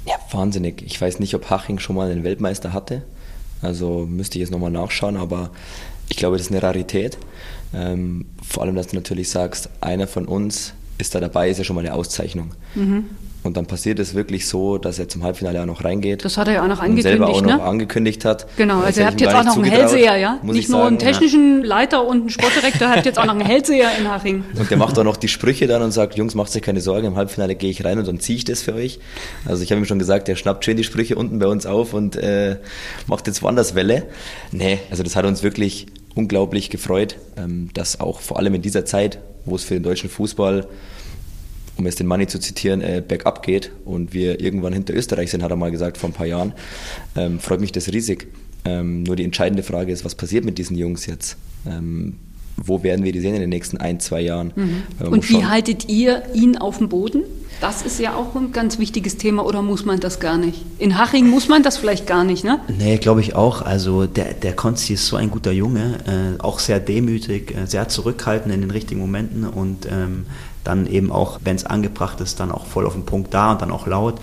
Ja, 0.06 0.16
wahnsinnig. 0.32 0.82
Ich 0.86 1.00
weiß 1.00 1.20
nicht, 1.20 1.36
ob 1.36 1.50
Haching 1.50 1.80
schon 1.80 1.96
mal 1.96 2.12
einen 2.12 2.26
Weltmeister 2.26 2.74
hatte. 2.74 3.04
Also 3.62 4.06
müsste 4.10 4.38
ich 4.38 4.42
jetzt 4.42 4.52
nochmal 4.52 4.72
nachschauen, 4.72 5.16
aber 5.16 5.52
ich 6.10 6.18
glaube, 6.18 6.36
das 6.36 6.48
ist 6.48 6.52
eine 6.52 6.62
Rarität. 6.62 7.18
Ähm, 7.74 8.26
vor 8.48 8.64
allem, 8.64 8.76
dass 8.76 8.88
du 8.88 8.96
natürlich 8.96 9.30
sagst, 9.30 9.70
einer 9.82 10.08
von 10.08 10.26
uns 10.26 10.74
ist 10.98 11.16
da 11.16 11.20
dabei, 11.20 11.50
ist 11.50 11.58
ja 11.58 11.64
schon 11.64 11.76
mal 11.76 11.86
eine 11.86 11.94
Auszeichnung. 11.94 12.52
Mhm. 12.76 13.06
Und 13.42 13.56
dann 13.56 13.68
passiert 13.68 14.00
es 14.00 14.16
wirklich 14.16 14.48
so, 14.48 14.78
dass 14.78 15.00
er 15.00 15.08
zum 15.08 15.24
Halbfinale 15.24 15.62
auch 15.62 15.66
noch 15.66 15.86
reingeht. 15.86 16.26
Das 16.26 16.38
hat 16.38 16.50
er 16.50 16.56
ja 16.56 16.64
auch 16.64 16.68
noch 16.68 16.82
angekündigt. 16.82 17.06
Und 17.06 17.12
selber 17.12 17.30
auch 17.30 17.42
ne? 17.42 17.58
noch 17.58 17.64
angekündigt 17.64 18.26
hat. 18.26 18.46
Genau, 18.58 18.82
also 18.82 19.00
ihr 19.00 19.08
habt 19.08 19.22
jetzt 19.22 19.34
auch 19.34 19.46
noch 19.46 19.56
einen 19.56 19.64
Hellseher, 19.64 20.18
ja? 20.18 20.40
Nicht 20.44 20.68
nur 20.68 20.80
sagen, 20.80 20.88
einen 20.88 21.00
technischen. 21.00 21.64
Leiter 21.64 22.06
und 22.06 22.20
einen 22.20 22.30
Sportdirektor, 22.30 22.90
ihr 22.90 22.96
habt 22.96 23.06
jetzt 23.06 23.18
auch 23.18 23.26
noch 23.26 23.34
einen 23.34 23.46
Hellseher 23.46 23.92
in 23.98 24.10
Haching. 24.10 24.44
Und 24.58 24.70
der 24.70 24.78
macht 24.78 25.00
auch 25.00 25.06
noch 25.06 25.16
die 25.16 25.30
Sprüche 25.30 25.68
dann 25.68 25.82
und 25.82 25.92
sagt, 25.92 26.16
Jungs, 26.16 26.36
macht 26.36 26.54
euch 26.54 26.62
keine 26.62 26.82
Sorgen, 26.82 27.08
im 27.08 27.16
Halbfinale 27.16 27.56
gehe 27.56 27.70
ich 27.70 27.86
rein 27.86 27.98
und 27.98 28.08
dann 28.08 28.20
ziehe 28.20 28.38
ich 28.38 28.44
das 28.44 28.62
für 28.62 28.74
euch. 28.74 29.00
Also 29.46 29.64
ich 29.64 29.72
habe 29.72 29.80
ihm 29.80 29.86
schon 29.86 30.00
gesagt, 30.00 30.28
der 30.28 30.36
schnappt 30.36 30.66
schön 30.66 30.76
die 30.76 30.84
Sprüche 30.84 31.16
unten 31.16 31.40
bei 31.40 31.48
uns 31.48 31.66
auf 31.66 31.94
und 31.94 32.18
äh, 32.18 32.58
macht 33.08 33.28
jetzt 33.28 33.42
woanders 33.42 33.74
Welle. 33.74 34.04
Nee, 34.52 34.80
also 34.92 35.02
das 35.04 35.16
hat 35.16 35.26
uns 35.26 35.44
wirklich 35.44 35.88
unglaublich 36.16 36.70
gefreut, 36.70 37.18
ähm, 37.38 37.70
dass 37.74 38.00
auch 38.00 38.20
vor 38.20 38.38
allem 38.38 38.56
in 38.56 38.62
dieser 38.62 38.86
Zeit, 38.86 39.20
wo 39.46 39.56
es 39.56 39.64
für 39.64 39.76
den 39.76 39.84
deutschen 39.84 40.10
Fußball 40.10 40.68
um 41.80 41.86
jetzt 41.86 42.00
den 42.00 42.08
Money 42.08 42.28
zu 42.28 42.40
zitieren, 42.40 42.82
äh, 42.82 43.02
bergab 43.06 43.42
geht 43.42 43.72
und 43.86 44.14
wir 44.14 44.40
irgendwann 44.42 44.74
hinter 44.74 44.94
Österreich 44.94 45.32
sind, 45.32 45.42
hat 45.42 45.50
er 45.50 45.56
mal 45.56 45.72
gesagt 45.72 45.98
vor 45.98 46.10
ein 46.10 46.14
paar 46.14 46.26
Jahren, 46.28 46.54
ähm, 47.16 47.40
freut 47.40 47.62
mich 47.62 47.72
das 47.72 47.92
riesig. 47.92 48.28
Ähm, 48.66 49.04
nur 49.04 49.16
die 49.16 49.24
entscheidende 49.24 49.64
Frage 49.64 49.92
ist, 49.92 50.04
was 50.04 50.16
passiert 50.16 50.44
mit 50.44 50.58
diesen 50.58 50.78
Jungs 50.78 51.06
jetzt? 51.06 51.38
Ähm, 51.66 52.18
wo 52.58 52.84
werden 52.84 53.06
wir 53.06 53.14
die 53.14 53.22
sehen 53.22 53.34
in 53.34 53.40
den 53.40 53.50
nächsten 53.50 53.78
ein, 53.78 54.02
zwei 54.02 54.20
Jahren? 54.20 54.52
Mhm. 54.56 55.08
Und 55.08 55.30
wie 55.30 55.46
haltet 55.46 55.88
ihr 55.88 56.24
ihn 56.34 56.58
auf 56.58 56.78
dem 56.78 56.90
Boden? 56.90 57.24
Das 57.62 57.82
ist 57.82 58.00
ja 58.00 58.16
auch 58.16 58.36
ein 58.36 58.52
ganz 58.54 58.80
wichtiges 58.80 59.18
Thema 59.18 59.46
oder 59.46 59.62
muss 59.62 59.84
man 59.84 60.00
das 60.00 60.20
gar 60.20 60.38
nicht? 60.38 60.64
In 60.78 60.98
Haching 60.98 61.30
muss 61.30 61.50
man 61.50 61.62
das 61.62 61.78
vielleicht 61.78 62.08
gar 62.08 62.24
nicht, 62.24 62.44
ne? 62.44 62.60
Nee, 62.68 62.98
glaube 62.98 63.20
ich 63.20 63.36
auch. 63.36 63.62
Also 63.62 64.06
der, 64.06 64.34
der 64.34 64.54
Konzi 64.54 64.94
ist 64.94 65.08
so 65.08 65.18
ein 65.18 65.30
guter 65.30 65.52
Junge, 65.52 65.98
äh, 66.06 66.42
auch 66.42 66.60
sehr 66.60 66.80
demütig, 66.80 67.56
äh, 67.56 67.66
sehr 67.66 67.90
zurückhaltend 67.90 68.54
in 68.54 68.62
den 68.62 68.72
richtigen 68.72 69.02
Momenten 69.02 69.46
und 69.46 69.88
ähm, 69.92 70.26
dann 70.64 70.88
eben 70.88 71.12
auch, 71.12 71.40
wenn 71.44 71.56
es 71.56 71.66
angebracht 71.66 72.22
ist, 72.22 72.40
dann 72.40 72.52
auch 72.52 72.66
voll 72.66 72.86
auf 72.86 72.94
den 72.94 73.06
Punkt 73.06 73.34
da 73.34 73.52
und 73.52 73.62
dann 73.62 73.72
auch 73.72 73.88
laut. 73.88 74.20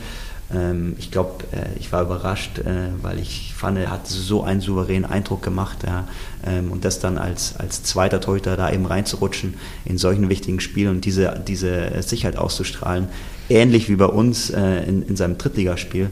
Ähm, 0.54 0.94
ich 0.98 1.10
glaube, 1.10 1.44
äh, 1.52 1.78
ich 1.78 1.92
war 1.92 2.02
überrascht, 2.02 2.58
äh, 2.58 2.90
weil 3.02 3.18
ich 3.18 3.52
fand, 3.54 3.78
er 3.78 3.90
hat 3.90 4.06
so 4.06 4.42
einen 4.42 4.60
souveränen 4.60 5.04
Eindruck 5.04 5.42
gemacht. 5.42 5.78
Ja, 5.84 6.06
ähm, 6.46 6.70
und 6.70 6.84
das 6.84 7.00
dann 7.00 7.18
als, 7.18 7.56
als 7.56 7.82
zweiter 7.82 8.20
Torhüter 8.20 8.56
da 8.56 8.70
eben 8.70 8.86
reinzurutschen 8.86 9.54
in 9.84 9.98
solchen 9.98 10.28
wichtigen 10.28 10.60
Spielen 10.60 10.96
und 10.96 11.04
diese, 11.04 11.42
diese 11.46 12.02
Sicherheit 12.02 12.36
auszustrahlen, 12.36 13.08
ähnlich 13.48 13.88
wie 13.88 13.96
bei 13.96 14.06
uns 14.06 14.50
äh, 14.50 14.84
in, 14.84 15.02
in 15.02 15.16
seinem 15.16 15.38
Drittligaspiel. 15.38 16.10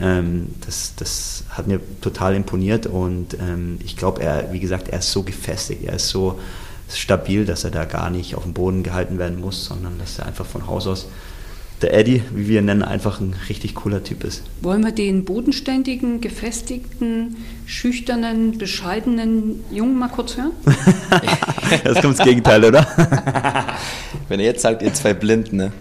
Ähm, 0.00 0.48
das, 0.64 0.94
das 0.96 1.44
hat 1.50 1.66
mir 1.66 1.80
total 2.00 2.34
imponiert 2.34 2.86
und 2.86 3.36
ich 3.82 3.96
glaube, 3.96 4.22
er, 4.22 4.52
wie 4.52 4.60
gesagt, 4.60 4.88
er 4.88 4.98
ist 4.98 5.10
so 5.10 5.22
gefestigt, 5.22 5.84
er 5.84 5.94
ist 5.94 6.08
so 6.08 6.38
stabil, 6.90 7.46
dass 7.46 7.64
er 7.64 7.70
da 7.70 7.86
gar 7.86 8.10
nicht 8.10 8.34
auf 8.34 8.42
dem 8.42 8.52
Boden 8.52 8.82
gehalten 8.82 9.18
werden 9.18 9.40
muss, 9.40 9.64
sondern 9.64 9.98
dass 9.98 10.18
er 10.18 10.26
einfach 10.26 10.44
von 10.44 10.66
Haus 10.66 10.86
aus 10.86 11.06
der 11.82 11.92
Eddie, 11.92 12.22
wie 12.34 12.48
wir 12.48 12.60
ihn 12.60 12.66
nennen, 12.66 12.82
einfach 12.82 13.20
ein 13.20 13.34
richtig 13.48 13.74
cooler 13.74 14.02
Typ 14.02 14.24
ist. 14.24 14.42
Wollen 14.62 14.82
wir 14.82 14.92
den 14.92 15.24
bodenständigen, 15.24 16.20
gefestigten, 16.20 17.36
schüchternen, 17.66 18.56
bescheidenen 18.56 19.62
Jungen 19.70 19.98
mal 19.98 20.08
kurz 20.08 20.36
hören? 20.36 20.52
das 21.84 22.00
kommt 22.00 22.18
das 22.18 22.24
Gegenteil, 22.24 22.64
oder? 22.64 22.86
Wenn 24.28 24.40
ihr 24.40 24.46
jetzt 24.46 24.62
sagt, 24.62 24.82
ihr 24.82 24.94
zwei 24.94 25.12
Blinden, 25.12 25.56
ne? 25.56 25.72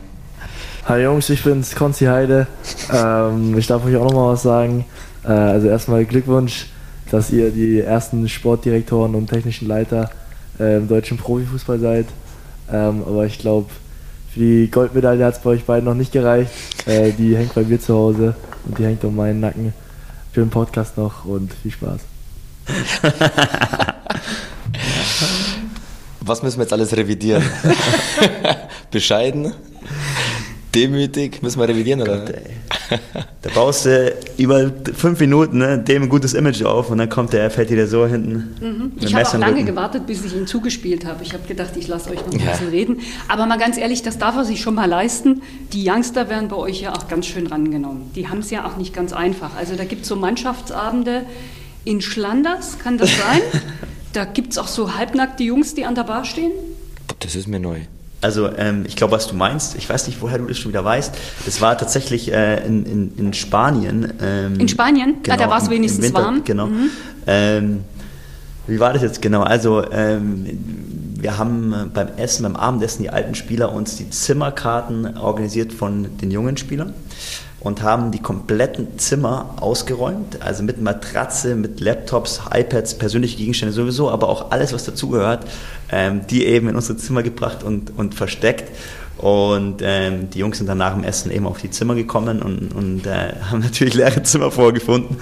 Hi 0.86 1.02
Jungs, 1.02 1.30
ich 1.30 1.44
bin's, 1.44 1.74
Konzi 1.76 2.06
Heide. 2.06 2.46
Ähm, 2.94 3.58
ich 3.58 3.66
darf 3.66 3.84
euch 3.86 3.96
auch 3.96 4.04
nochmal 4.04 4.34
was 4.34 4.44
sagen. 4.44 4.86
Äh, 5.24 5.30
also 5.30 5.68
erstmal 5.68 6.06
Glückwunsch, 6.06 6.68
dass 7.10 7.32
ihr 7.32 7.52
die 7.52 7.80
ersten 7.80 8.28
Sportdirektoren 8.28 9.16
und 9.16 9.28
technischen 9.28 9.68
Leiter 9.68 10.12
äh, 10.60 10.78
im 10.78 10.88
deutschen 10.88 11.18
Profifußball 11.18 11.80
seid. 11.80 12.06
Ähm, 12.72 13.04
aber 13.08 13.26
ich 13.26 13.40
glaube, 13.40 13.70
für 14.36 14.42
die 14.42 14.70
Goldmedaille 14.70 15.24
hat 15.24 15.36
es 15.36 15.40
bei 15.40 15.52
euch 15.52 15.64
beiden 15.64 15.86
noch 15.86 15.94
nicht 15.94 16.12
gereicht. 16.12 16.52
Äh, 16.86 17.14
die 17.14 17.38
hängt 17.38 17.56
bei 17.56 17.64
mir 17.64 17.80
zu 17.80 17.94
Hause 17.94 18.36
und 18.66 18.78
die 18.78 18.84
hängt 18.84 19.04
um 19.06 19.16
meinen 19.16 19.40
Nacken. 19.40 19.74
Schönen 20.34 20.50
Podcast 20.50 20.98
noch 20.98 21.24
und 21.24 21.54
viel 21.54 21.72
Spaß. 21.72 22.02
Was 26.20 26.44
müssen 26.44 26.58
wir 26.58 26.64
jetzt 26.64 26.74
alles 26.74 26.98
revidieren? 26.98 27.44
Bescheiden, 28.92 29.54
demütig, 30.76 31.42
müssen 31.42 31.60
wir 31.60 31.68
revidieren, 31.68 32.02
oder? 32.02 32.26
Gott, 32.26 32.36
da 33.42 33.50
baust 33.54 33.86
du 33.86 34.14
über 34.38 34.72
fünf 34.94 35.20
Minuten 35.20 35.60
ne, 35.60 35.80
dem 35.80 36.04
ein 36.04 36.10
gutes 36.10 36.34
Image 36.34 36.64
auf 36.64 36.92
und 36.92 36.98
dann 36.98 37.10
kommt 37.10 37.34
der, 37.34 37.50
fällt 37.50 37.70
dir 37.70 37.88
so 37.88 38.06
hinten. 38.06 38.56
Mhm. 38.60 38.92
Ich 39.00 39.16
habe 39.16 39.28
auch 39.28 39.38
lange 39.38 39.64
gewartet, 39.64 40.06
bis 40.06 40.24
ich 40.26 40.36
ihn 40.36 40.48
zugespielt 40.48 41.06
habe. 41.06 41.24
Ich 41.24 41.34
habe 41.34 41.48
gedacht, 41.48 41.72
ich 41.78 41.88
lasse 41.88 42.10
euch 42.10 42.26
noch 42.26 42.34
ein 42.34 42.46
bisschen 42.46 42.70
reden. 42.70 43.00
Aber 43.28 43.46
mal 43.46 43.58
ganz 43.58 43.78
ehrlich, 43.78 44.04
das 44.04 44.18
darf 44.18 44.36
er 44.36 44.46
sich 44.46 44.62
schon 44.62 44.76
mal 44.76 44.86
leisten. 44.86 45.42
Die 45.74 45.90
Youngster 45.90 46.30
werden 46.30 46.50
bei 46.50 46.58
euch 46.58 46.82
ja 46.82 46.94
auch 46.94 47.08
ganz 47.08 47.26
schön 47.26 47.48
rangenommen. 47.48 48.12
Die 48.16 48.28
haben 48.28 48.40
es 48.40 48.52
ja 48.52 48.68
auch 48.68 48.78
nicht 48.78 48.94
ganz 48.94 49.14
einfach. 49.14 49.56
Also 49.56 49.76
da 49.76 49.86
gibt 49.86 50.04
es 50.04 50.10
so 50.10 50.16
Mannschaftsabende 50.16 51.24
in 51.86 52.02
Schlanders, 52.02 52.80
kann 52.80 52.98
das 52.98 53.12
sein? 53.12 53.42
da 54.14 54.26
gibt 54.26 54.52
es 54.52 54.58
auch 54.58 54.68
so 54.68 54.96
halbnackte 54.96 55.44
Jungs, 55.44 55.76
die 55.76 55.86
an 55.86 55.96
der 55.96 56.04
Bar 56.04 56.26
stehen. 56.26 56.52
Das 57.20 57.36
ist 57.36 57.48
mir 57.48 57.60
neu. 57.60 57.82
Also 58.26 58.50
ähm, 58.58 58.86
ich 58.88 58.96
glaube, 58.96 59.12
was 59.12 59.28
du 59.28 59.36
meinst, 59.36 59.76
ich 59.76 59.88
weiß 59.88 60.08
nicht, 60.08 60.20
woher 60.20 60.40
du 60.40 60.48
das 60.48 60.58
schon 60.58 60.72
wieder 60.72 60.84
weißt, 60.84 61.14
das 61.46 61.62
war 61.62 61.78
tatsächlich 61.78 62.34
äh, 62.34 62.66
in, 62.66 62.84
in, 62.84 63.18
in, 63.18 63.34
Spanien. 63.36 64.14
Ähm, 64.20 64.60
in 64.60 64.68
Spanien? 64.68 65.18
Genau, 65.22 65.36
ah, 65.36 65.38
da 65.38 65.48
war 65.48 65.62
es 65.62 65.70
wenigstens 65.70 66.06
Winter, 66.06 66.24
warm. 66.24 66.44
Genau. 66.44 66.66
Mhm. 66.66 66.90
Ähm, 67.28 67.84
wie 68.66 68.80
war 68.80 68.94
das 68.94 69.04
jetzt 69.04 69.22
genau? 69.22 69.44
Also 69.44 69.84
ähm, 69.92 70.58
wir 71.18 71.38
haben 71.38 71.74
äh, 71.74 71.86
beim 71.94 72.10
Essen, 72.18 72.44
beim 72.44 72.56
Abendessen 72.56 73.04
die 73.04 73.10
alten 73.10 73.36
Spieler 73.36 73.72
uns 73.72 73.96
die 73.96 74.10
Zimmerkarten 74.10 75.18
organisiert 75.18 75.74
von 75.74 76.18
den 76.18 76.32
jungen 76.32 76.58
Spielern 76.58 76.94
und 77.66 77.82
haben 77.82 78.12
die 78.12 78.20
kompletten 78.20 79.00
Zimmer 79.00 79.56
ausgeräumt, 79.60 80.42
also 80.44 80.62
mit 80.62 80.80
Matratze, 80.82 81.56
mit 81.56 81.80
Laptops, 81.80 82.42
iPads, 82.54 83.00
persönliche 83.00 83.38
Gegenstände 83.38 83.74
sowieso, 83.74 84.12
aber 84.12 84.30
auch 84.30 84.52
alles, 84.52 84.72
was 84.72 84.86
dazugehört, 84.86 85.46
ähm, 85.92 86.22
die 86.30 86.46
eben 86.46 86.70
in 86.70 86.76
unsere 86.76 86.98
Zimmer 86.98 87.24
gebracht 87.24 87.64
und, 87.64 87.98
und 87.98 88.14
versteckt. 88.14 88.72
Und 89.18 89.78
ähm, 89.82 90.30
die 90.30 90.40
Jungs 90.40 90.58
sind 90.58 90.68
dann 90.68 90.78
nach 90.78 90.94
dem 90.94 91.04
Essen 91.04 91.32
eben 91.32 91.48
auf 91.48 91.60
die 91.60 91.72
Zimmer 91.72 91.96
gekommen 91.96 92.42
und, 92.42 92.76
und 92.76 93.08
äh, 93.08 93.34
haben 93.50 93.62
natürlich 93.62 93.96
leere 93.96 94.22
Zimmer 94.22 94.52
vorgefunden. 94.52 95.18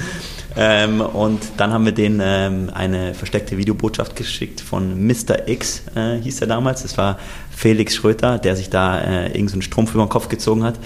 Ähm, 0.55 1.01
und 1.01 1.41
dann 1.57 1.73
haben 1.73 1.85
wir 1.85 1.93
denen 1.93 2.21
ähm, 2.23 2.69
eine 2.73 3.13
versteckte 3.13 3.57
Videobotschaft 3.57 4.15
geschickt 4.15 4.61
von 4.61 5.05
Mr. 5.07 5.47
X, 5.47 5.83
äh, 5.95 6.17
hieß 6.21 6.41
er 6.41 6.47
damals. 6.47 6.83
Das 6.83 6.97
war 6.97 7.17
Felix 7.49 7.95
Schröter, 7.95 8.37
der 8.37 8.55
sich 8.55 8.69
da 8.69 8.99
äh, 8.99 9.25
irgendeinen 9.27 9.47
so 9.47 9.61
Strumpf 9.61 9.93
über 9.95 10.05
den 10.05 10.09
Kopf 10.09 10.29
gezogen 10.29 10.63
hat 10.63 10.79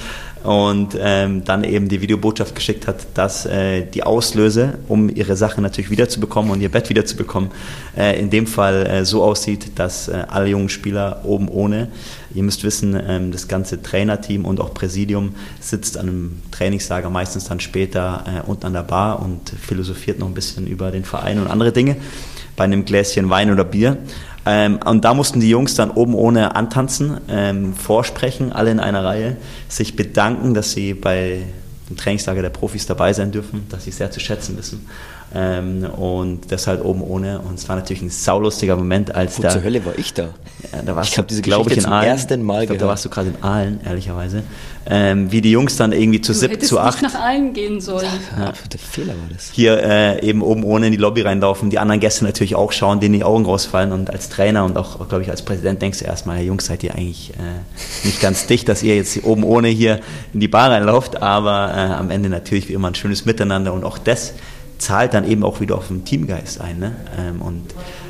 und 0.44 0.98
ähm, 1.00 1.44
dann 1.44 1.66
eben 1.66 1.90
die 1.90 2.00
Videobotschaft 2.00 2.56
geschickt 2.56 2.88
hat, 2.88 3.06
dass 3.16 3.46
äh, 3.46 3.86
die 3.86 4.04
Auslöse, 4.04 4.78
um 4.88 5.14
ihre 5.14 5.36
Sachen 5.36 5.62
natürlich 5.62 5.90
wiederzubekommen 5.90 6.52
und 6.52 6.62
ihr 6.62 6.70
Bett 6.70 6.90
wiederzubekommen, 6.90 7.52
äh, 7.98 8.18
in 8.18 8.30
dem 8.30 8.48
Fall 8.48 8.86
äh, 8.86 9.06
so 9.06 9.24
aussieht, 9.24 9.72
dass 9.76 10.08
äh, 10.08 10.24
alle 10.28 10.48
jungen 10.48 10.70
Spieler 10.70 11.22
oben 11.26 11.50
ohne, 11.50 11.90
ihr 12.34 12.44
müsst 12.44 12.64
wissen, 12.64 13.00
ähm, 13.08 13.32
das 13.32 13.48
ganze 13.48 13.82
Trainerteam 13.82 14.46
und 14.46 14.60
auch 14.60 14.74
Präsidium 14.74 15.36
sitzt 15.60 15.98
an 15.98 16.08
einem 16.08 16.42
Trainingslager 16.52 17.10
meistens 17.10 17.46
dann 17.46 17.60
später 17.60 18.24
äh, 18.26 18.50
unten 18.50 18.66
an 18.66 18.74
der 18.74 18.84
Bar 18.84 19.22
und 19.22 19.50
philosophiert 19.50 20.20
noch 20.20 20.28
ein 20.28 20.34
bisschen 20.34 20.68
über 20.68 20.92
den 20.92 21.04
Verein 21.06 21.40
und 21.40 21.48
andere 21.48 21.72
Dinge 21.72 21.98
bei 22.56 22.64
einem 22.64 22.86
Gläschen 22.86 23.30
Wein 23.30 23.52
oder 23.52 23.64
Bier. 23.64 23.98
Ähm, 24.46 24.80
und 24.86 25.04
da 25.04 25.14
mussten 25.14 25.40
die 25.40 25.50
Jungs 25.50 25.76
dann 25.76 25.92
oben 25.92 26.16
ohne 26.16 26.56
antanzen, 26.56 27.20
ähm, 27.30 27.74
vorsprechen, 27.74 28.52
alle 28.52 28.72
in 28.72 28.80
einer 28.80 29.04
Reihe, 29.04 29.38
sich 29.68 29.96
bedanken, 29.96 30.54
dass 30.54 30.72
sie 30.72 30.94
bei 30.94 31.44
dem 31.90 31.98
Trainingslager 31.98 32.42
der 32.42 32.50
Profis 32.50 32.86
dabei 32.86 33.14
sein 33.14 33.32
dürfen, 33.32 33.66
dass 33.70 33.86
sie 33.86 33.92
sehr 33.92 34.12
zu 34.12 34.20
schätzen 34.20 34.58
wissen. 34.58 34.86
Ähm, 35.36 35.84
und 35.84 36.52
das 36.52 36.68
halt 36.68 36.84
oben 36.84 37.02
ohne. 37.02 37.40
Und 37.40 37.56
es 37.56 37.68
war 37.68 37.76
natürlich 37.76 38.02
ein 38.02 38.10
saulustiger 38.10 38.78
Moment, 38.78 39.14
als 39.14 39.38
Wo 39.38 39.44
da. 39.44 39.50
zur 39.50 39.64
Hölle 39.64 39.86
war 39.86 39.98
ich 39.98 40.14
da? 40.14 40.30
Ja, 40.72 40.82
da 40.86 40.96
warst 40.96 41.12
Ich 41.12 41.18
hab 41.18 41.28
du, 41.28 41.30
diese 41.30 41.42
glaube 41.42 41.70
ich, 41.70 41.76
Geschichte 41.76 41.80
in 41.82 41.84
zum 41.92 41.94
Aalen. 41.94 42.10
ersten 42.10 42.42
Mal 42.44 42.64
ich 42.64 42.70
glaub, 42.70 42.80
da 42.80 42.88
warst 42.88 43.06
du 43.06 43.10
gerade 43.10 43.30
in 43.30 43.44
Aalen, 43.44 43.80
ehrlicherweise. 43.86 44.44
Ähm, 44.90 45.30
wie 45.32 45.42
die 45.42 45.52
Jungs 45.52 45.76
dann 45.76 45.92
irgendwie 45.92 46.22
zu 46.22 46.32
sieb, 46.34 46.64
zu 46.64 46.80
acht 46.80 47.02
nicht 47.02 47.14
nach 47.14 47.22
allen 47.22 47.52
gehen 47.52 47.82
sollen. 47.82 48.08
Ja. 48.40 48.54
Der 48.72 48.80
Fehler 48.80 49.10
war 49.10 49.28
das. 49.34 49.52
hier 49.52 49.84
äh, 49.84 50.26
eben 50.26 50.42
oben 50.42 50.64
ohne 50.64 50.86
in 50.86 50.94
die 50.94 50.98
Lobby 50.98 51.22
reinlaufen, 51.22 51.70
die 51.70 51.78
anderen 51.78 52.00
Gäste 52.00 52.24
natürlich 52.24 52.56
auch 52.56 52.72
schauen, 52.72 53.02
denen 53.02 53.14
die 53.14 53.26
Augen 53.26 53.44
rausfallen 53.46 53.92
und 53.92 54.10
als 54.10 54.30
Trainer 54.30 54.64
und 54.64 54.78
auch, 54.78 55.10
glaube 55.10 55.24
ich, 55.24 55.30
als 55.30 55.42
Präsident 55.42 55.82
denkst 55.82 56.00
du 56.00 56.06
erstmal, 56.06 56.38
Herr 56.38 56.46
Jungs, 56.46 56.66
seid 56.68 56.84
ihr 56.84 56.96
eigentlich 56.96 57.32
äh, 57.32 58.06
nicht 58.08 58.22
ganz 58.22 58.48
dicht, 58.48 58.70
dass 58.70 58.82
ihr 58.82 58.96
jetzt 58.96 59.22
oben 59.26 59.44
ohne 59.44 59.68
hier 59.68 60.00
in 60.34 60.40
die 60.40 60.48
Bar 60.48 60.72
reinlauft, 60.72 61.22
aber 61.22 61.74
äh, 61.76 61.80
am 61.94 62.10
Ende 62.10 62.30
natürlich 62.30 62.70
wie 62.70 62.74
immer 62.74 62.88
ein 62.88 62.96
schönes 62.96 63.26
Miteinander 63.26 63.74
und 63.74 63.84
auch 63.84 63.98
das 63.98 64.34
zahlt 64.78 65.14
dann 65.14 65.28
eben 65.28 65.44
auch 65.44 65.60
wieder 65.60 65.76
auf 65.78 65.88
den 65.88 66.06
Teamgeist 66.06 66.62
ein. 66.62 66.80
Ne? 66.80 66.96
Ähm, 67.18 67.42
und 67.42 67.64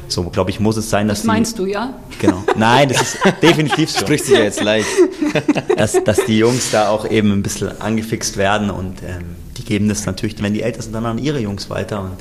so, 0.09 0.24
glaube 0.24 0.49
ich, 0.51 0.59
muss 0.59 0.78
es 0.78 0.89
sein, 0.89 1.07
dass 1.07 1.20
Das 1.20 1.26
meinst 1.26 1.59
du, 1.59 1.65
ja? 1.65 1.93
Die, 2.13 2.20
genau. 2.20 2.43
Nein, 2.55 2.89
das 2.89 3.01
ist 3.01 3.18
definitiv 3.41 3.91
so 3.91 3.99
Spricht 3.99 4.26
sich 4.26 4.38
ja 4.38 4.43
jetzt 4.43 4.61
leicht. 4.63 4.88
dass, 5.78 6.01
dass 6.03 6.26
die 6.26 6.38
Jungs 6.38 6.72
da 6.72 6.89
auch 6.89 7.09
eben 7.09 7.32
ein 7.32 7.43
bisschen 7.43 7.80
angefixt 7.82 8.38
werden 8.38 8.70
und 8.70 9.01
ähm, 9.03 9.36
die 9.57 9.63
geben 9.63 9.89
das 9.89 10.05
natürlich, 10.05 10.41
wenn 10.41 10.53
die 10.53 10.61
älter 10.61 10.82
sind, 10.82 10.93
dann 10.93 11.05
an 11.05 11.18
ihre 11.18 11.39
Jungs 11.39 11.70
weiter 11.70 12.01
und 12.01 12.18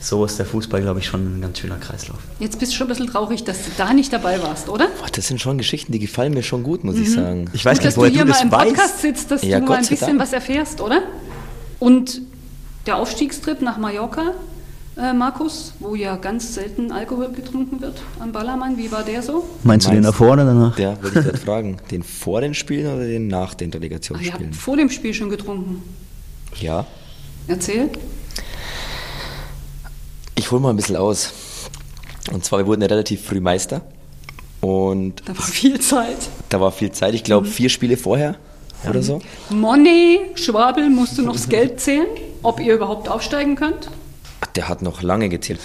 so 0.00 0.24
ist 0.24 0.38
der 0.38 0.46
Fußball, 0.46 0.80
glaube 0.80 1.00
ich, 1.00 1.06
schon 1.06 1.38
ein 1.38 1.40
ganz 1.40 1.58
schöner 1.58 1.76
Kreislauf. 1.76 2.18
Jetzt 2.38 2.60
bist 2.60 2.70
du 2.72 2.76
schon 2.76 2.86
ein 2.86 2.90
bisschen 2.90 3.08
traurig, 3.08 3.42
dass 3.42 3.64
du 3.64 3.70
da 3.76 3.92
nicht 3.92 4.12
dabei 4.12 4.40
warst, 4.42 4.68
oder? 4.68 4.86
Boah, 5.00 5.08
das 5.12 5.26
sind 5.26 5.40
schon 5.40 5.58
Geschichten, 5.58 5.90
die 5.90 5.98
gefallen 5.98 6.34
mir 6.34 6.44
schon 6.44 6.62
gut, 6.62 6.84
muss 6.84 6.96
ich 6.96 7.10
sagen. 7.12 7.50
Ich 7.52 7.64
weiß 7.64 7.78
Dass 7.78 7.84
nicht, 7.84 7.96
du 7.96 8.00
woher 8.02 8.10
hier 8.10 8.20
du 8.20 8.26
mal 8.26 8.32
das 8.34 8.42
im 8.42 8.50
Podcast 8.50 8.78
weißt. 8.94 9.00
sitzt, 9.02 9.30
dass 9.32 9.42
Ja, 9.42 9.58
du 9.58 9.66
mal 9.66 9.74
ein 9.78 9.86
bisschen 9.86 10.06
Dank. 10.06 10.20
was 10.20 10.32
erfährst, 10.32 10.80
oder? 10.80 11.02
Und 11.80 12.22
der 12.88 12.96
Aufstiegstrip 12.96 13.60
nach 13.62 13.76
Mallorca, 13.78 14.32
äh, 14.96 15.12
Markus, 15.12 15.74
wo 15.78 15.94
ja 15.94 16.16
ganz 16.16 16.54
selten 16.54 16.90
Alkohol 16.90 17.30
getrunken 17.32 17.80
wird 17.80 18.00
am 18.18 18.32
Ballermann, 18.32 18.76
wie 18.78 18.90
war 18.90 19.04
der 19.04 19.22
so? 19.22 19.46
Meinst 19.62 19.86
du 19.86 19.90
den 19.90 20.00
Meinst- 20.02 20.08
davor 20.08 20.32
oder 20.32 20.44
danach? 20.46 20.78
Ja, 20.78 21.00
wollte 21.02 21.18
ich 21.20 21.24
gerade 21.26 21.36
fragen. 21.44 21.76
Den 21.90 22.02
vor 22.02 22.40
den 22.40 22.54
Spielen 22.54 22.92
oder 22.92 23.06
den 23.06 23.28
nach 23.28 23.54
den 23.54 23.68
Ah, 23.70 23.74
ihr 23.74 23.80
Relegationsspielen? 23.80 24.46
habt 24.46 24.56
vor 24.56 24.76
dem 24.76 24.88
Spiel 24.90 25.12
schon 25.14 25.28
getrunken. 25.30 25.82
Ja. 26.60 26.86
Erzähl. 27.46 27.90
Ich 30.34 30.50
hole 30.50 30.60
mal 30.60 30.70
ein 30.70 30.76
bisschen 30.76 30.96
aus. 30.96 31.32
Und 32.32 32.44
zwar, 32.44 32.60
wir 32.60 32.66
wurden 32.66 32.80
ja 32.82 32.88
relativ 32.88 33.22
früh 33.24 33.40
Meister. 33.40 33.82
Und 34.60 35.22
Da 35.26 35.36
war 35.36 35.44
viel 35.44 35.78
Zeit. 35.80 36.16
da 36.48 36.60
war 36.60 36.72
viel 36.72 36.90
Zeit. 36.92 37.14
Ich 37.14 37.22
glaube, 37.24 37.46
vier 37.46 37.68
Spiele 37.68 37.96
vorher 37.96 38.36
oder 38.88 39.02
so. 39.02 39.20
Money, 39.50 40.20
Schwabel, 40.34 40.88
musst 40.90 41.16
du 41.18 41.22
noch 41.22 41.34
das 41.34 41.48
Geld 41.50 41.80
zählen, 41.80 42.06
ob 42.48 42.60
ihr 42.60 42.74
überhaupt 42.74 43.08
aufsteigen 43.08 43.56
könnt? 43.56 43.90
Der 44.56 44.68
hat 44.68 44.80
noch 44.80 45.02
lange 45.02 45.28
gezählt. 45.28 45.60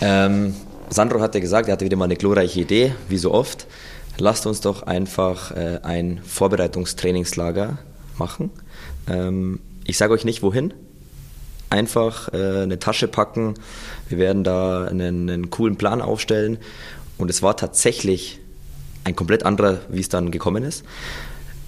Ähm, 0.00 0.54
Sandro 0.88 1.20
hatte 1.20 1.40
gesagt, 1.40 1.68
er 1.68 1.72
hatte 1.72 1.84
wieder 1.84 1.96
mal 1.96 2.06
eine 2.06 2.16
glorreiche 2.16 2.60
Idee, 2.60 2.94
wie 3.08 3.18
so 3.18 3.32
oft. 3.32 3.66
Lasst 4.18 4.46
uns 4.46 4.60
doch 4.60 4.82
einfach 4.82 5.52
äh, 5.52 5.80
ein 5.82 6.20
Vorbereitungstrainingslager 6.24 7.78
machen. 8.16 8.50
Ähm, 9.08 9.60
ich 9.84 9.98
sage 9.98 10.12
euch 10.14 10.24
nicht 10.24 10.42
wohin. 10.42 10.72
Einfach 11.70 12.32
äh, 12.32 12.62
eine 12.62 12.78
Tasche 12.78 13.08
packen. 13.08 13.54
Wir 14.08 14.18
werden 14.18 14.44
da 14.44 14.84
einen, 14.84 15.28
einen 15.28 15.50
coolen 15.50 15.76
Plan 15.76 16.00
aufstellen. 16.00 16.58
Und 17.18 17.30
es 17.30 17.42
war 17.42 17.56
tatsächlich 17.56 18.40
ein 19.04 19.16
komplett 19.16 19.44
anderer, 19.44 19.80
wie 19.88 20.00
es 20.00 20.08
dann 20.08 20.30
gekommen 20.30 20.62
ist. 20.62 20.84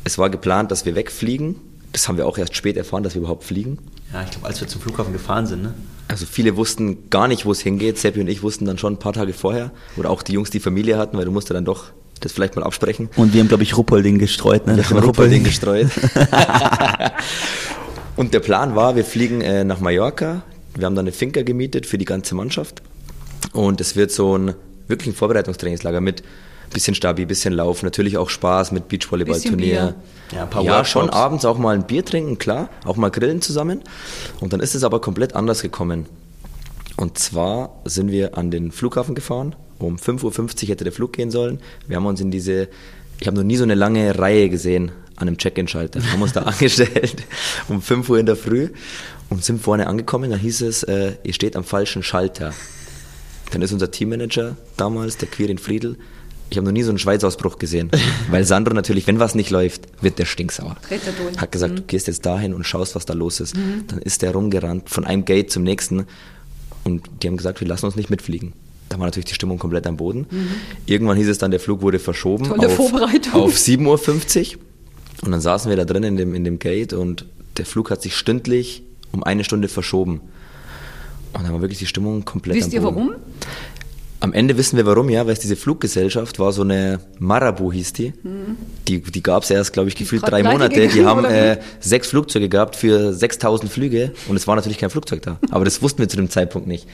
Es 0.04 0.18
war 0.18 0.30
geplant, 0.30 0.70
dass 0.70 0.86
wir 0.86 0.94
wegfliegen. 0.94 1.56
Das 1.92 2.08
haben 2.08 2.16
wir 2.16 2.26
auch 2.26 2.38
erst 2.38 2.56
spät 2.56 2.76
erfahren, 2.76 3.02
dass 3.02 3.14
wir 3.14 3.20
überhaupt 3.20 3.44
fliegen. 3.44 3.78
Ja, 4.14 4.22
ich 4.22 4.30
glaube, 4.30 4.46
als 4.46 4.60
wir 4.60 4.68
zum 4.68 4.80
Flughafen 4.80 5.12
gefahren 5.12 5.48
sind, 5.48 5.64
ne? 5.64 5.74
Also 6.06 6.24
viele 6.24 6.56
wussten 6.56 7.10
gar 7.10 7.26
nicht, 7.26 7.46
wo 7.46 7.50
es 7.50 7.60
hingeht. 7.60 7.98
Seppi 7.98 8.20
und 8.20 8.28
ich 8.28 8.44
wussten 8.44 8.64
dann 8.64 8.78
schon 8.78 8.92
ein 8.92 8.98
paar 9.00 9.12
Tage 9.12 9.32
vorher. 9.32 9.72
Oder 9.96 10.10
auch 10.10 10.22
die 10.22 10.34
Jungs, 10.34 10.50
die 10.50 10.60
Familie 10.60 10.98
hatten, 10.98 11.18
weil 11.18 11.24
du 11.24 11.32
musst 11.32 11.48
ja 11.48 11.54
dann 11.54 11.64
doch 11.64 11.86
das 12.20 12.30
vielleicht 12.30 12.54
mal 12.54 12.62
absprechen. 12.62 13.08
Und 13.16 13.34
wir 13.34 13.40
haben, 13.40 13.48
glaube 13.48 13.64
ich, 13.64 13.76
Ruppolding 13.76 14.20
gestreut, 14.20 14.68
ne? 14.68 14.76
Wir 14.76 14.88
haben 14.88 14.98
Ruppolding 14.98 15.42
gestreut. 15.42 15.86
und 18.16 18.32
der 18.32 18.38
Plan 18.38 18.76
war, 18.76 18.94
wir 18.94 19.04
fliegen 19.04 19.40
äh, 19.40 19.64
nach 19.64 19.80
Mallorca. 19.80 20.44
Wir 20.76 20.86
haben 20.86 20.94
dann 20.94 21.06
eine 21.06 21.12
Finca 21.12 21.42
gemietet 21.42 21.84
für 21.84 21.98
die 21.98 22.04
ganze 22.04 22.36
Mannschaft. 22.36 22.82
Und 23.52 23.80
es 23.80 23.96
wird 23.96 24.12
so 24.12 24.38
ein 24.38 24.54
wirklich 24.86 25.08
ein 25.08 25.16
Vorbereitungstrainingslager 25.16 26.00
mit 26.00 26.22
bisschen 26.70 26.94
Stabi, 26.94 27.26
bisschen 27.26 27.54
Lauf, 27.54 27.82
natürlich 27.82 28.16
auch 28.16 28.30
Spaß 28.30 28.72
mit 28.72 28.88
Beachvolleyball-Turnier. 28.88 29.94
Ja, 30.32 30.42
ein 30.42 30.50
paar 30.50 30.62
ja 30.62 30.84
schon 30.84 31.10
abends 31.10 31.44
auch 31.44 31.58
mal 31.58 31.74
ein 31.74 31.86
Bier 31.86 32.04
trinken, 32.04 32.38
klar, 32.38 32.68
auch 32.84 32.96
mal 32.96 33.10
grillen 33.10 33.42
zusammen. 33.42 33.82
Und 34.40 34.52
dann 34.52 34.60
ist 34.60 34.74
es 34.74 34.84
aber 34.84 35.00
komplett 35.00 35.34
anders 35.34 35.62
gekommen. 35.62 36.06
Und 36.96 37.18
zwar 37.18 37.80
sind 37.84 38.10
wir 38.10 38.38
an 38.38 38.50
den 38.50 38.70
Flughafen 38.70 39.14
gefahren. 39.14 39.56
Um 39.78 39.96
5.50 39.96 40.24
Uhr 40.64 40.68
hätte 40.68 40.84
der 40.84 40.92
Flug 40.92 41.12
gehen 41.12 41.30
sollen. 41.30 41.60
Wir 41.88 41.96
haben 41.96 42.06
uns 42.06 42.20
in 42.20 42.30
diese, 42.30 42.68
ich 43.20 43.26
habe 43.26 43.36
noch 43.36 43.44
nie 43.44 43.56
so 43.56 43.64
eine 43.64 43.74
lange 43.74 44.18
Reihe 44.18 44.48
gesehen 44.48 44.92
an 45.16 45.28
einem 45.28 45.36
Check-in-Schalter. 45.36 46.02
Wir 46.02 46.12
haben 46.12 46.22
uns 46.22 46.32
da 46.32 46.42
angestellt 46.44 47.24
um 47.68 47.82
5 47.82 48.08
Uhr 48.08 48.18
in 48.18 48.26
der 48.26 48.36
Früh 48.36 48.70
und 49.30 49.44
sind 49.44 49.60
vorne 49.60 49.86
angekommen. 49.86 50.30
Dann 50.30 50.40
hieß 50.40 50.62
es, 50.62 50.82
äh, 50.84 51.14
ihr 51.24 51.34
steht 51.34 51.56
am 51.56 51.64
falschen 51.64 52.02
Schalter. 52.02 52.52
Dann 53.50 53.62
ist 53.62 53.72
unser 53.72 53.90
Teammanager 53.90 54.56
damals, 54.76 55.16
der 55.16 55.28
Quirin 55.28 55.58
Friedl, 55.58 55.96
ich 56.50 56.56
habe 56.56 56.66
noch 56.66 56.72
nie 56.72 56.82
so 56.82 56.90
einen 56.90 56.98
Schweißausbruch 56.98 57.58
gesehen. 57.58 57.90
Weil 58.30 58.44
Sandro 58.44 58.74
natürlich, 58.74 59.06
wenn 59.06 59.18
was 59.18 59.34
nicht 59.34 59.50
läuft, 59.50 59.86
wird 60.02 60.18
der 60.18 60.24
stinksauer. 60.24 60.76
Dreht 60.88 61.00
er 61.06 61.12
durch. 61.12 61.38
Hat 61.38 61.50
gesagt, 61.52 61.78
du 61.78 61.82
gehst 61.82 62.06
jetzt 62.06 62.24
dahin 62.26 62.54
und 62.54 62.64
schaust, 62.64 62.94
was 62.94 63.06
da 63.06 63.14
los 63.14 63.40
ist. 63.40 63.54
Dann 63.88 63.98
ist 64.00 64.22
der 64.22 64.32
rumgerannt 64.32 64.88
von 64.88 65.04
einem 65.04 65.24
Gate 65.24 65.50
zum 65.50 65.62
nächsten 65.62 66.06
und 66.84 67.08
die 67.22 67.28
haben 67.28 67.36
gesagt, 67.36 67.60
wir 67.60 67.68
lassen 67.68 67.86
uns 67.86 67.96
nicht 67.96 68.10
mitfliegen. 68.10 68.52
Da 68.90 68.98
war 68.98 69.06
natürlich 69.06 69.24
die 69.24 69.34
Stimmung 69.34 69.58
komplett 69.58 69.86
am 69.86 69.96
Boden. 69.96 70.26
Irgendwann 70.86 71.16
hieß 71.16 71.28
es 71.28 71.38
dann, 71.38 71.50
der 71.50 71.58
Flug 71.60 71.80
wurde 71.82 71.98
verschoben 71.98 72.44
Tolle 72.44 72.66
auf, 72.66 72.74
Vorbereitung. 72.76 73.32
auf 73.32 73.54
7.50 73.54 74.56
Uhr. 74.56 74.60
Und 75.22 75.32
dann 75.32 75.40
saßen 75.40 75.70
wir 75.70 75.76
da 75.76 75.84
drin 75.84 76.02
in 76.02 76.16
dem, 76.16 76.34
in 76.34 76.44
dem 76.44 76.58
Gate 76.58 76.92
und 76.92 77.24
der 77.56 77.64
Flug 77.66 77.90
hat 77.90 78.02
sich 78.02 78.14
stündlich 78.14 78.82
um 79.12 79.22
eine 79.24 79.42
Stunde 79.44 79.68
verschoben. 79.68 80.20
Und 81.32 81.42
dann 81.42 81.52
war 81.52 81.60
wirklich 81.62 81.78
die 81.78 81.86
Stimmung 81.86 82.24
komplett 82.24 82.56
Wisst 82.56 82.68
am 82.68 82.74
ihr 82.74 82.80
Boden. 82.82 82.96
warum? 82.96 83.14
Am 84.20 84.32
Ende 84.32 84.56
wissen 84.56 84.76
wir 84.76 84.86
warum, 84.86 85.10
ja, 85.10 85.26
weil 85.26 85.34
es 85.34 85.40
diese 85.40 85.56
Fluggesellschaft 85.56 86.38
war, 86.38 86.52
so 86.52 86.62
eine 86.62 87.00
Marabu 87.18 87.70
hieß 87.70 87.92
die. 87.92 88.14
Die, 88.88 89.02
die 89.02 89.22
gab 89.22 89.42
es 89.42 89.50
erst, 89.50 89.74
glaube 89.74 89.88
ich, 89.88 89.96
gefühlt 89.96 90.22
drei 90.26 90.42
Monate. 90.42 90.80
Die 90.80 90.88
gegangen, 90.88 91.06
haben 91.06 91.18
oder 91.20 91.30
wie? 91.30 91.58
äh, 91.58 91.60
sechs 91.80 92.08
Flugzeuge 92.08 92.48
gehabt 92.48 92.76
für 92.76 93.12
6000 93.12 93.70
Flüge 93.70 94.12
und 94.28 94.36
es 94.36 94.46
war 94.46 94.56
natürlich 94.56 94.78
kein 94.78 94.90
Flugzeug 94.90 95.22
da. 95.22 95.38
Aber 95.50 95.64
das 95.64 95.82
wussten 95.82 95.98
wir 95.98 96.08
zu 96.08 96.16
dem 96.16 96.30
Zeitpunkt 96.30 96.66
nicht. 96.66 96.86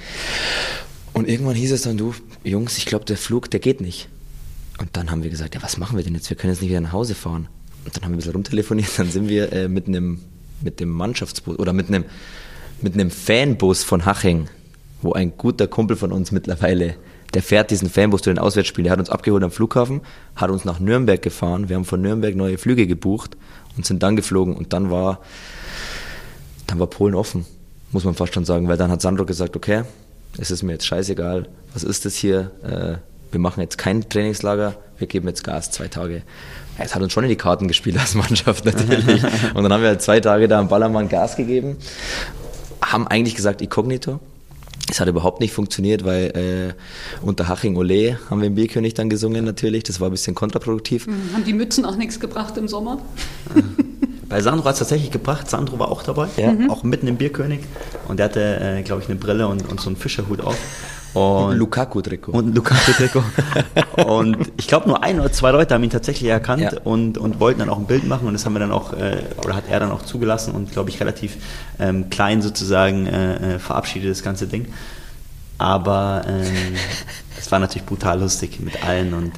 Und 1.12 1.28
irgendwann 1.28 1.54
hieß 1.54 1.72
es 1.72 1.82
dann, 1.82 1.96
du, 1.96 2.14
Jungs, 2.42 2.78
ich 2.78 2.86
glaube, 2.86 3.04
der 3.04 3.16
Flug, 3.16 3.50
der 3.50 3.60
geht 3.60 3.80
nicht. 3.80 4.08
Und 4.80 4.96
dann 4.96 5.10
haben 5.10 5.22
wir 5.22 5.30
gesagt, 5.30 5.54
ja, 5.54 5.62
was 5.62 5.76
machen 5.76 5.96
wir 5.96 6.04
denn 6.04 6.14
jetzt? 6.14 6.30
Wir 6.30 6.36
können 6.36 6.52
jetzt 6.52 6.62
nicht 6.62 6.70
wieder 6.70 6.80
nach 6.80 6.92
Hause 6.92 7.14
fahren. 7.14 7.48
Und 7.84 7.96
dann 7.96 8.04
haben 8.04 8.12
wir 8.12 8.16
ein 8.16 8.18
bisschen 8.18 8.32
rumtelefoniert, 8.32 8.90
dann 8.96 9.10
sind 9.10 9.28
wir 9.28 9.52
äh, 9.52 9.68
mit 9.68 9.86
einem 9.86 10.20
mit 10.62 10.80
dem 10.80 10.90
Mannschaftsbus 10.90 11.58
oder 11.58 11.72
mit 11.72 11.88
einem 11.88 12.04
mit 12.82 12.94
einem 12.94 13.10
Fanbus 13.10 13.84
von 13.84 14.06
Haching, 14.06 14.48
wo 15.02 15.12
ein 15.12 15.36
guter 15.36 15.66
Kumpel 15.66 15.96
von 15.96 16.12
uns 16.12 16.32
mittlerweile, 16.32 16.96
der 17.34 17.42
fährt 17.42 17.70
diesen 17.70 17.88
Fanbus 17.88 18.22
zu 18.22 18.30
den 18.30 18.38
Auswärtsspielen, 18.38 18.84
der 18.84 18.92
hat 18.92 18.98
uns 18.98 19.10
abgeholt 19.10 19.42
am 19.42 19.50
Flughafen, 19.50 20.00
hat 20.36 20.50
uns 20.50 20.64
nach 20.64 20.80
Nürnberg 20.80 21.22
gefahren, 21.22 21.68
wir 21.68 21.76
haben 21.76 21.84
von 21.84 22.00
Nürnberg 22.00 22.34
neue 22.34 22.58
Flüge 22.58 22.86
gebucht 22.86 23.36
und 23.76 23.86
sind 23.86 24.02
dann 24.02 24.16
geflogen 24.16 24.56
und 24.56 24.72
dann 24.72 24.90
war 24.90 25.20
dann 26.66 26.78
war 26.78 26.86
Polen 26.86 27.14
offen, 27.14 27.46
muss 27.90 28.04
man 28.04 28.14
fast 28.14 28.34
schon 28.34 28.44
sagen, 28.44 28.68
weil 28.68 28.76
dann 28.76 28.90
hat 28.90 29.00
Sandro 29.00 29.24
gesagt, 29.24 29.56
okay, 29.56 29.82
es 30.38 30.50
ist 30.50 30.62
mir 30.62 30.72
jetzt 30.72 30.86
scheißegal, 30.86 31.48
was 31.72 31.82
ist 31.82 32.04
das 32.04 32.14
hier? 32.14 32.52
Äh, 32.62 32.98
wir 33.32 33.40
machen 33.40 33.60
jetzt 33.60 33.78
kein 33.78 34.08
Trainingslager, 34.08 34.76
wir 34.98 35.06
geben 35.06 35.28
jetzt 35.28 35.44
Gas, 35.44 35.70
zwei 35.70 35.88
Tage. 35.88 36.22
Es 36.78 36.94
hat 36.94 37.02
uns 37.02 37.12
schon 37.12 37.24
in 37.24 37.30
die 37.30 37.36
Karten 37.36 37.68
gespielt 37.68 37.98
als 37.98 38.14
Mannschaft 38.14 38.64
natürlich. 38.66 39.22
Und 39.54 39.62
dann 39.62 39.72
haben 39.72 39.82
wir 39.82 39.90
halt 39.90 40.02
zwei 40.02 40.20
Tage 40.20 40.48
da 40.48 40.60
am 40.60 40.68
Ballermann 40.68 41.08
Gas 41.08 41.36
gegeben, 41.36 41.76
haben 42.82 43.06
eigentlich 43.06 43.34
gesagt 43.34 43.62
Inkognito. 43.62 44.20
Es 44.88 45.00
hat 45.00 45.08
überhaupt 45.08 45.40
nicht 45.40 45.52
funktioniert, 45.52 46.04
weil 46.04 46.74
äh, 46.74 47.24
unter 47.24 47.48
Haching 47.48 47.76
Ole 47.76 48.18
haben 48.28 48.40
wir 48.40 48.46
im 48.48 48.54
Bierkönig 48.54 48.94
dann 48.94 49.08
gesungen 49.10 49.44
natürlich. 49.44 49.82
Das 49.84 50.00
war 50.00 50.08
ein 50.08 50.12
bisschen 50.12 50.34
kontraproduktiv. 50.34 51.06
Haben 51.32 51.44
die 51.44 51.52
Mützen 51.52 51.84
auch 51.84 51.96
nichts 51.96 52.18
gebracht 52.20 52.56
im 52.56 52.66
Sommer? 52.68 52.98
Bei 54.28 54.40
Sandro 54.40 54.64
hat 54.64 54.74
es 54.74 54.78
tatsächlich 54.80 55.10
gebracht. 55.10 55.50
Sandro 55.50 55.78
war 55.78 55.90
auch 55.90 56.02
dabei, 56.02 56.28
Ja. 56.36 56.54
auch 56.68 56.82
mitten 56.84 57.06
im 57.08 57.16
Bierkönig. 57.16 57.60
Und 58.08 58.18
der 58.18 58.26
hatte, 58.26 58.60
äh, 58.60 58.82
glaube 58.82 59.02
ich, 59.02 59.08
eine 59.08 59.18
Brille 59.18 59.48
und, 59.48 59.68
und 59.68 59.80
so 59.80 59.88
einen 59.88 59.96
Fischerhut 59.96 60.40
auf. 60.40 60.56
Und 61.14 61.56
Lukaku-Trikot. 61.56 62.32
Und 62.32 62.48
ein 62.48 62.54
Lukaku-Trikot. 62.54 63.22
und 64.06 64.36
ich 64.56 64.68
glaube, 64.68 64.88
nur 64.88 65.02
ein 65.02 65.18
oder 65.18 65.32
zwei 65.32 65.50
Leute 65.50 65.74
haben 65.74 65.82
ihn 65.82 65.90
tatsächlich 65.90 66.30
erkannt 66.30 66.62
Ja. 66.62 66.72
und, 66.84 67.18
und 67.18 67.40
wollten 67.40 67.60
dann 67.60 67.68
auch 67.68 67.78
ein 67.78 67.86
Bild 67.86 68.06
machen. 68.06 68.26
Und 68.28 68.32
das 68.34 68.44
haben 68.46 68.52
wir 68.52 68.60
dann 68.60 68.70
auch, 68.72 68.92
äh, 68.92 69.22
oder 69.44 69.56
hat 69.56 69.64
er 69.68 69.80
dann 69.80 69.90
auch 69.90 70.02
zugelassen 70.02 70.54
und, 70.54 70.70
glaube 70.72 70.90
ich, 70.90 71.00
relativ 71.00 71.36
ähm, 71.80 72.10
klein 72.10 72.42
sozusagen 72.42 73.06
äh, 73.06 73.54
äh, 73.54 73.58
verabschiedet, 73.58 74.10
das 74.10 74.22
ganze 74.22 74.46
Ding. 74.46 74.66
Aber 75.58 76.22
ähm, 76.28 76.46
es 77.38 77.50
war 77.50 77.58
natürlich 77.58 77.86
brutal 77.86 78.20
lustig 78.20 78.60
mit 78.60 78.82
allen. 78.84 79.12
Und 79.12 79.32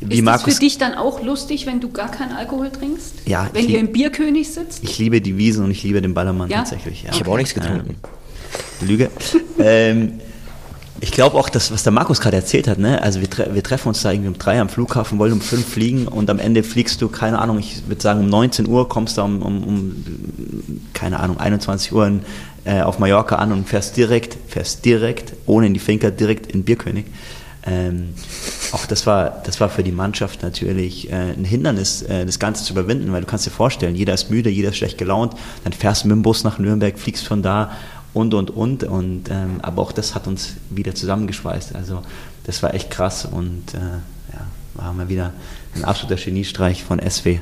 wie 0.00 0.16
ist 0.16 0.22
Markus. 0.24 0.44
das 0.46 0.54
für 0.54 0.60
dich 0.60 0.78
dann 0.78 0.94
auch 0.94 1.22
lustig, 1.22 1.64
wenn 1.66 1.80
du 1.80 1.90
gar 1.90 2.10
keinen 2.10 2.32
Alkohol 2.32 2.70
trinkst? 2.70 3.14
Ja, 3.26 3.48
Wenn 3.52 3.68
ihr 3.68 3.78
im 3.78 3.92
Bierkönig 3.92 4.52
sitzt? 4.52 4.82
Ich 4.82 4.98
liebe 4.98 5.20
die 5.20 5.38
Wiesen 5.38 5.64
und 5.64 5.70
ich 5.70 5.82
liebe 5.82 6.02
den 6.02 6.12
Ballermann 6.12 6.50
Ja? 6.50 6.58
tatsächlich. 6.58 7.04
Ja. 7.04 7.10
Ich 7.12 7.20
habe 7.20 7.30
auch 7.30 7.36
nichts 7.36 7.54
Ähm, 7.56 7.62
getrunken. 7.62 7.96
Lüge. 8.82 9.10
ähm, 9.58 10.20
ich 11.04 11.12
glaube 11.12 11.36
auch, 11.36 11.50
dass, 11.50 11.70
was 11.70 11.82
der 11.82 11.92
Markus 11.92 12.18
gerade 12.18 12.36
erzählt 12.36 12.66
hat, 12.66 12.78
ne? 12.78 13.02
also 13.02 13.20
wir, 13.20 13.28
tre 13.28 13.50
wir 13.52 13.62
treffen 13.62 13.88
uns 13.88 14.00
da 14.00 14.10
irgendwie 14.10 14.28
um 14.28 14.38
drei 14.38 14.58
am 14.58 14.70
Flughafen, 14.70 15.18
wollen 15.18 15.34
um 15.34 15.42
fünf 15.42 15.68
fliegen 15.68 16.08
und 16.08 16.30
am 16.30 16.38
Ende 16.38 16.62
fliegst 16.62 17.02
du, 17.02 17.10
keine 17.10 17.40
Ahnung, 17.40 17.58
ich 17.58 17.86
würde 17.86 18.00
sagen 18.00 18.20
um 18.20 18.30
19 18.30 18.66
Uhr, 18.66 18.88
kommst 18.88 19.18
da 19.18 19.22
um, 19.22 19.42
um, 19.42 19.64
um 19.64 20.04
keine 20.94 21.20
Ahnung, 21.20 21.38
21 21.38 21.92
Uhr 21.92 22.06
in, 22.06 22.20
äh, 22.64 22.80
auf 22.80 22.98
Mallorca 22.98 23.36
an 23.36 23.52
und 23.52 23.68
fährst 23.68 23.98
direkt, 23.98 24.38
fährst 24.48 24.86
direkt, 24.86 25.34
ohne 25.44 25.66
in 25.66 25.74
die 25.74 25.80
Finker, 25.80 26.10
direkt 26.10 26.50
in 26.50 26.64
Bierkönig. 26.64 27.04
Ähm, 27.66 28.14
auch 28.72 28.86
das 28.86 29.06
war, 29.06 29.42
das 29.44 29.60
war 29.60 29.68
für 29.68 29.82
die 29.82 29.92
Mannschaft 29.92 30.42
natürlich 30.42 31.10
äh, 31.10 31.32
ein 31.32 31.44
Hindernis, 31.44 32.00
äh, 32.00 32.24
das 32.24 32.38
Ganze 32.38 32.64
zu 32.64 32.72
überwinden, 32.72 33.12
weil 33.12 33.20
du 33.20 33.26
kannst 33.26 33.46
dir 33.46 33.50
vorstellen, 33.50 33.94
jeder 33.94 34.14
ist 34.14 34.30
müde, 34.30 34.48
jeder 34.48 34.70
ist 34.70 34.78
schlecht 34.78 34.96
gelaunt, 34.96 35.34
dann 35.64 35.74
fährst 35.74 36.04
du 36.04 36.08
mit 36.08 36.16
dem 36.16 36.22
Bus 36.22 36.44
nach 36.44 36.58
Nürnberg, 36.58 36.98
fliegst 36.98 37.26
von 37.26 37.42
da 37.42 37.72
und 38.14 38.32
und 38.32 38.50
und 38.50 38.84
und 38.84 39.30
ähm, 39.30 39.60
aber 39.60 39.82
auch 39.82 39.92
das 39.92 40.14
hat 40.14 40.26
uns 40.26 40.54
wieder 40.70 40.94
zusammengeschweißt. 40.94 41.74
Also 41.74 42.02
das 42.44 42.62
war 42.62 42.72
echt 42.72 42.90
krass 42.90 43.26
und 43.26 43.74
äh, 43.74 43.78
ja, 43.78 44.46
war 44.74 44.92
mal 44.92 45.08
wieder 45.08 45.32
ein 45.74 45.84
absoluter 45.84 46.22
Geniestreich 46.22 46.84
von 46.84 47.00
SW. 47.00 47.40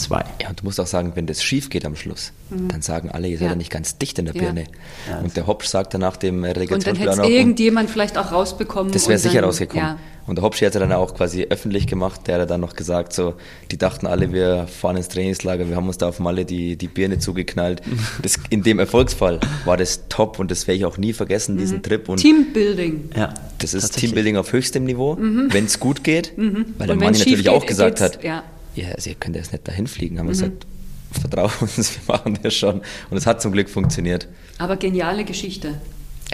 2. 0.00 0.24
Ja, 0.42 0.48
und 0.48 0.60
du 0.60 0.64
musst 0.64 0.80
auch 0.80 0.86
sagen, 0.86 1.12
wenn 1.14 1.26
das 1.26 1.42
schief 1.42 1.70
geht 1.70 1.84
am 1.84 1.96
Schluss, 1.96 2.32
mhm. 2.50 2.68
dann 2.68 2.82
sagen 2.82 3.10
alle, 3.10 3.28
ihr 3.28 3.38
seid 3.38 3.48
ja. 3.48 3.54
nicht 3.54 3.70
ganz 3.70 3.98
dicht 3.98 4.18
in 4.18 4.26
der 4.26 4.34
ja. 4.34 4.42
Birne. 4.42 4.64
Ja, 5.08 5.18
und 5.18 5.36
der 5.36 5.46
Hopsch 5.46 5.66
sagt 5.66 5.94
dann 5.94 6.00
nach 6.00 6.16
dem 6.16 6.44
Relegationsplan 6.44 6.96
Und 6.96 7.18
dann 7.18 7.24
hätte 7.24 7.32
irgendjemand 7.32 7.90
vielleicht 7.90 8.18
auch 8.18 8.32
rausbekommen. 8.32 8.92
Das 8.92 9.08
wäre 9.08 9.18
sicher 9.18 9.42
rausgekommen. 9.42 9.96
Und 10.26 10.36
der 10.36 10.44
Hopsch 10.44 10.62
hat 10.62 10.74
er 10.74 10.80
dann 10.80 10.92
auch 10.92 11.14
quasi 11.14 11.46
öffentlich 11.50 11.88
gemacht, 11.88 12.28
der 12.28 12.40
hat 12.40 12.50
dann 12.50 12.60
noch 12.60 12.76
gesagt, 12.76 13.12
so, 13.12 13.34
die 13.72 13.78
dachten 13.78 14.06
alle, 14.06 14.32
wir 14.32 14.68
fahren 14.68 14.96
ins 14.96 15.08
Trainingslager, 15.08 15.68
wir 15.68 15.74
haben 15.74 15.88
uns 15.88 15.98
da 15.98 16.08
auf 16.08 16.20
Malle 16.20 16.44
die, 16.44 16.76
die 16.76 16.86
Birne 16.86 17.18
zugeknallt. 17.18 17.82
Das, 18.22 18.38
in 18.50 18.62
dem 18.62 18.78
Erfolgsfall 18.78 19.40
war 19.64 19.76
das 19.76 20.08
top 20.08 20.38
und 20.38 20.50
das 20.50 20.66
werde 20.66 20.78
ich 20.78 20.84
auch 20.84 20.98
nie 20.98 21.12
vergessen, 21.12 21.56
diesen 21.56 21.78
mhm. 21.78 21.82
Trip. 21.82 22.08
Und 22.08 22.18
Teambuilding. 22.18 23.10
Ja, 23.16 23.32
das 23.58 23.72
ist 23.72 23.96
Teambuilding 23.96 24.36
auf 24.36 24.52
höchstem 24.52 24.84
Niveau, 24.84 25.16
mhm. 25.16 25.48
wenn 25.50 25.64
es 25.64 25.80
gut 25.80 26.04
geht, 26.04 26.36
mhm. 26.36 26.74
weil 26.76 26.86
der 26.86 26.96
Mann 26.96 27.12
natürlich 27.12 27.48
auch 27.48 27.64
gesagt 27.64 28.00
hat, 28.00 28.22
ja 28.22 28.42
ja, 28.74 28.88
also 28.88 29.10
ihr 29.10 29.16
könnt 29.16 29.36
jetzt 29.36 29.52
nicht 29.52 29.66
dahin 29.66 29.86
fliegen. 29.86 30.18
Haben 30.18 30.26
wir 30.26 30.34
mhm. 30.34 30.40
gesagt, 30.40 30.66
vertraue 31.12 31.50
uns, 31.60 31.92
wir 31.94 32.14
machen 32.14 32.38
das 32.42 32.54
schon. 32.54 32.80
Und 33.10 33.16
es 33.16 33.26
hat 33.26 33.42
zum 33.42 33.52
Glück 33.52 33.68
funktioniert. 33.68 34.28
Aber 34.58 34.76
geniale 34.76 35.24
Geschichte. 35.24 35.80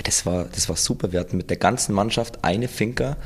Das 0.04 0.26
war, 0.26 0.44
das 0.44 0.68
war 0.68 0.76
super. 0.76 1.12
Wir 1.12 1.20
hatten 1.20 1.38
mit 1.38 1.48
der 1.48 1.56
ganzen 1.56 1.94
Mannschaft 1.94 2.44
eine 2.44 2.68
Finker 2.68 3.16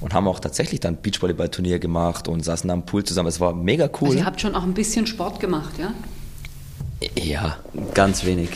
und 0.00 0.14
haben 0.14 0.28
auch 0.28 0.38
tatsächlich 0.38 0.78
dann 0.78 0.96
Beachvolleyball-Turnier 0.96 1.80
gemacht 1.80 2.28
und 2.28 2.44
saßen 2.44 2.70
am 2.70 2.86
Pool 2.86 3.02
zusammen. 3.02 3.28
Es 3.28 3.40
war 3.40 3.52
mega 3.52 3.90
cool. 4.00 4.08
Also 4.08 4.18
ihr 4.18 4.24
habt 4.24 4.40
schon 4.40 4.54
auch 4.54 4.62
ein 4.62 4.74
bisschen 4.74 5.06
Sport 5.08 5.40
gemacht, 5.40 5.72
ja? 5.78 5.92
Ja, 7.20 7.56
ganz 7.94 8.24
wenig. 8.24 8.50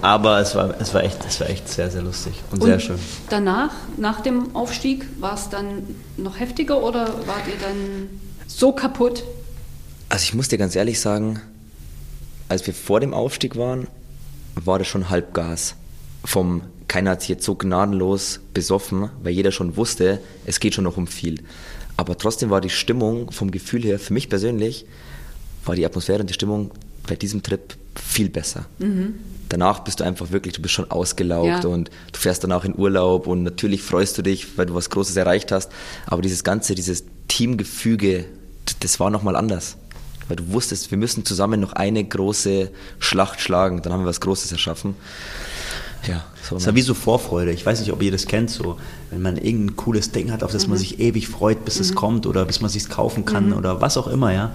Aber 0.00 0.40
es 0.40 0.54
war, 0.54 0.80
es 0.80 0.94
war, 0.94 1.02
echt, 1.02 1.18
es 1.26 1.40
war 1.40 1.50
echt 1.50 1.68
sehr, 1.68 1.90
sehr 1.90 2.02
lustig 2.02 2.34
und, 2.50 2.62
und 2.62 2.68
sehr 2.68 2.78
schön. 2.78 2.98
Danach, 3.28 3.72
nach 3.96 4.20
dem 4.20 4.54
Aufstieg, 4.54 5.04
war 5.18 5.34
es 5.34 5.50
dann 5.50 5.82
noch 6.16 6.38
heftiger 6.38 6.82
oder 6.82 7.06
wart 7.26 7.46
ihr 7.48 7.58
dann 7.60 8.08
so 8.46 8.72
kaputt? 8.72 9.24
Also 10.08 10.22
ich 10.24 10.34
muss 10.34 10.48
dir 10.48 10.58
ganz 10.58 10.74
ehrlich 10.74 11.00
sagen, 11.00 11.40
als 12.48 12.66
wir 12.66 12.74
vor 12.74 13.00
dem 13.00 13.12
Aufstieg 13.12 13.56
waren, 13.56 13.88
war 14.54 14.78
das 14.78 14.88
schon 14.88 15.10
Halbgas. 15.10 15.74
Vom 16.24 16.62
keiner 16.88 17.10
hat 17.10 17.20
sich 17.20 17.28
jetzt 17.28 17.44
so 17.44 17.54
gnadenlos 17.54 18.40
besoffen, 18.54 19.10
weil 19.22 19.34
jeder 19.34 19.52
schon 19.52 19.76
wusste, 19.76 20.20
es 20.46 20.58
geht 20.58 20.74
schon 20.74 20.84
noch 20.84 20.96
um 20.96 21.06
viel. 21.06 21.42
Aber 21.98 22.16
trotzdem 22.16 22.48
war 22.48 22.62
die 22.62 22.70
Stimmung 22.70 23.30
vom 23.30 23.50
Gefühl 23.50 23.82
her, 23.82 23.98
für 23.98 24.14
mich 24.14 24.30
persönlich, 24.30 24.86
war 25.66 25.76
die 25.76 25.84
Atmosphäre 25.84 26.20
und 26.20 26.30
die 26.30 26.34
Stimmung 26.34 26.70
bei 27.06 27.14
diesem 27.14 27.42
Trip 27.42 27.76
viel 27.94 28.30
besser. 28.30 28.64
Mhm. 28.78 29.16
Danach 29.50 29.80
bist 29.80 30.00
du 30.00 30.04
einfach 30.04 30.30
wirklich, 30.30 30.54
du 30.54 30.62
bist 30.62 30.74
schon 30.74 30.90
ausgelaugt 30.90 31.64
ja. 31.64 31.68
und 31.68 31.90
du 32.12 32.18
fährst 32.18 32.42
danach 32.42 32.64
in 32.64 32.74
Urlaub 32.76 33.26
und 33.26 33.42
natürlich 33.42 33.82
freust 33.82 34.16
du 34.16 34.22
dich, 34.22 34.56
weil 34.56 34.66
du 34.66 34.74
was 34.74 34.88
Großes 34.88 35.16
erreicht 35.16 35.52
hast. 35.52 35.70
Aber 36.06 36.22
dieses 36.22 36.44
ganze, 36.44 36.74
dieses 36.74 37.04
Teamgefüge, 37.28 38.24
das 38.80 38.98
war 39.00 39.10
nochmal 39.10 39.36
anders 39.36 39.76
weil 40.28 40.36
du 40.36 40.52
wusstest, 40.52 40.90
wir 40.90 40.98
müssen 40.98 41.24
zusammen 41.24 41.60
noch 41.60 41.72
eine 41.72 42.04
große 42.04 42.70
Schlacht 42.98 43.40
schlagen, 43.40 43.82
dann 43.82 43.92
haben 43.92 44.02
wir 44.02 44.08
was 44.08 44.20
Großes 44.20 44.52
erschaffen. 44.52 44.94
Ja, 46.06 46.24
so 46.42 46.54
das 46.54 46.66
war 46.66 46.74
wie 46.74 46.82
so 46.82 46.94
Vorfreude. 46.94 47.50
Ich 47.50 47.66
weiß 47.66 47.80
nicht, 47.80 47.92
ob 47.92 48.02
ihr 48.02 48.12
das 48.12 48.26
kennt, 48.26 48.50
so 48.50 48.78
wenn 49.10 49.20
man 49.20 49.36
irgendein 49.36 49.76
cooles 49.76 50.12
Ding 50.12 50.30
hat, 50.30 50.42
auf 50.42 50.52
das 50.52 50.64
mhm. 50.64 50.70
man 50.70 50.78
sich 50.78 51.00
ewig 51.00 51.28
freut, 51.28 51.64
bis 51.64 51.76
mhm. 51.76 51.80
es 51.82 51.94
kommt 51.94 52.26
oder 52.26 52.44
bis 52.44 52.60
man 52.60 52.66
es 52.66 52.74
sich 52.74 52.88
kaufen 52.88 53.24
kann 53.24 53.48
mhm. 53.48 53.56
oder 53.56 53.80
was 53.80 53.96
auch 53.96 54.06
immer, 54.06 54.32
ja. 54.32 54.52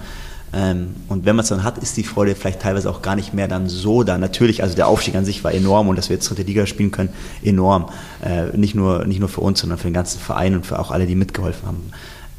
Ähm, 0.54 0.94
und 1.08 1.24
wenn 1.24 1.34
man 1.34 1.42
es 1.42 1.48
dann 1.48 1.64
hat, 1.64 1.78
ist 1.78 1.96
die 1.96 2.04
Freude 2.04 2.34
vielleicht 2.36 2.60
teilweise 2.60 2.88
auch 2.88 3.02
gar 3.02 3.16
nicht 3.16 3.34
mehr 3.34 3.48
dann 3.48 3.68
so 3.68 4.04
da. 4.04 4.18
Natürlich, 4.18 4.62
also 4.62 4.76
der 4.76 4.86
Aufstieg 4.86 5.16
an 5.16 5.24
sich 5.24 5.42
war 5.42 5.52
enorm 5.52 5.88
und 5.88 5.96
dass 5.96 6.08
wir 6.08 6.16
jetzt 6.16 6.30
dritte 6.30 6.42
Liga 6.42 6.66
spielen 6.66 6.92
können, 6.92 7.08
enorm. 7.42 7.88
Äh, 8.24 8.56
nicht, 8.56 8.74
nur, 8.74 9.04
nicht 9.04 9.18
nur 9.18 9.28
für 9.28 9.40
uns, 9.40 9.60
sondern 9.60 9.78
für 9.78 9.88
den 9.88 9.94
ganzen 9.94 10.20
Verein 10.20 10.54
und 10.54 10.64
für 10.64 10.78
auch 10.78 10.92
alle, 10.92 11.06
die 11.06 11.16
mitgeholfen 11.16 11.66
haben. 11.66 11.90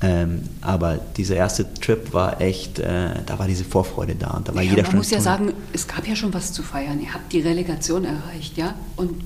Ähm, 0.06 0.44
aber 0.62 1.00
dieser 1.18 1.36
erste 1.36 1.74
Trip 1.74 2.14
war 2.14 2.40
echt, 2.40 2.78
äh, 2.78 3.10
da 3.26 3.40
war 3.40 3.48
diese 3.48 3.64
Vorfreude 3.64 4.14
da 4.14 4.32
und 4.32 4.48
da 4.48 4.54
war 4.54 4.62
ja, 4.62 4.70
jeder 4.70 4.84
man 4.84 4.86
schon. 4.86 4.94
Man 4.94 5.00
muss 5.00 5.12
ja 5.12 5.20
sagen, 5.20 5.54
es 5.74 5.88
gab 5.88 6.08
ja 6.08 6.16
schon 6.16 6.32
was 6.32 6.54
zu 6.54 6.62
feiern. 6.62 7.02
Ihr 7.02 7.12
habt 7.12 7.34
die 7.34 7.40
Relegation 7.40 8.06
erreicht, 8.06 8.56
ja? 8.56 8.76
Und 8.98 9.24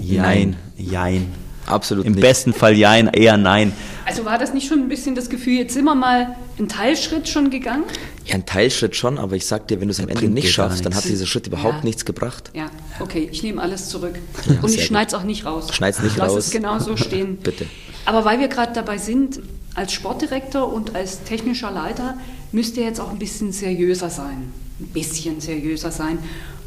jein, 0.00 0.56
jein. 0.76 1.32
Absolut 1.66 2.06
Im 2.06 2.12
nicht. 2.12 2.22
besten 2.22 2.52
Fall 2.52 2.74
jein, 2.74 3.06
eher 3.08 3.36
nein. 3.36 3.72
Also 4.04 4.24
war 4.24 4.38
das 4.38 4.52
nicht 4.52 4.68
schon 4.68 4.80
ein 4.80 4.88
bisschen 4.88 5.14
das 5.14 5.30
Gefühl, 5.30 5.54
jetzt 5.54 5.74
sind 5.74 5.84
wir 5.84 5.94
mal 5.94 6.34
einen 6.58 6.68
Teilschritt 6.68 7.28
schon 7.28 7.50
gegangen? 7.50 7.84
Ja, 8.26 8.34
einen 8.34 8.46
Teilschritt 8.46 8.96
schon, 8.96 9.18
aber 9.18 9.36
ich 9.36 9.46
sag 9.46 9.68
dir, 9.68 9.80
wenn 9.80 9.88
du 9.88 9.92
es 9.92 10.00
am 10.00 10.08
Ende 10.08 10.28
nicht 10.28 10.52
schaffst, 10.52 10.84
dann 10.84 10.94
hat 10.94 11.04
dieser 11.04 11.26
Schritt 11.26 11.46
überhaupt 11.46 11.78
ja. 11.78 11.84
nichts 11.84 12.04
gebracht. 12.04 12.50
Ja, 12.54 12.70
okay, 13.00 13.28
ich 13.30 13.42
nehme 13.42 13.60
alles 13.60 13.88
zurück. 13.88 14.14
Ja, 14.46 14.60
Und 14.62 14.74
ich 14.74 14.84
schneide 14.84 15.08
es 15.08 15.14
auch 15.14 15.24
nicht 15.24 15.44
raus. 15.44 15.72
Schneid's 15.74 16.00
nicht 16.00 16.16
Lass 16.16 16.28
raus. 16.28 16.36
Lass 16.36 16.46
es 16.46 16.52
genau 16.52 16.78
so 16.78 16.96
stehen. 17.04 17.36
Bitte. 17.38 17.66
Aber 18.06 18.24
weil 18.24 18.38
wir 18.38 18.48
gerade 18.48 18.72
dabei 18.72 18.98
sind, 18.98 19.40
als 19.74 19.92
Sportdirektor 19.92 20.72
und 20.72 20.94
als 20.94 21.24
technischer 21.24 21.70
Leiter 21.70 22.16
müsst 22.52 22.76
ihr 22.76 22.84
jetzt 22.84 23.00
auch 23.00 23.10
ein 23.10 23.18
bisschen 23.18 23.52
seriöser 23.52 24.10
sein. 24.10 24.52
Ein 24.80 24.86
bisschen 24.88 25.40
seriöser 25.40 25.90
sein. 25.90 26.18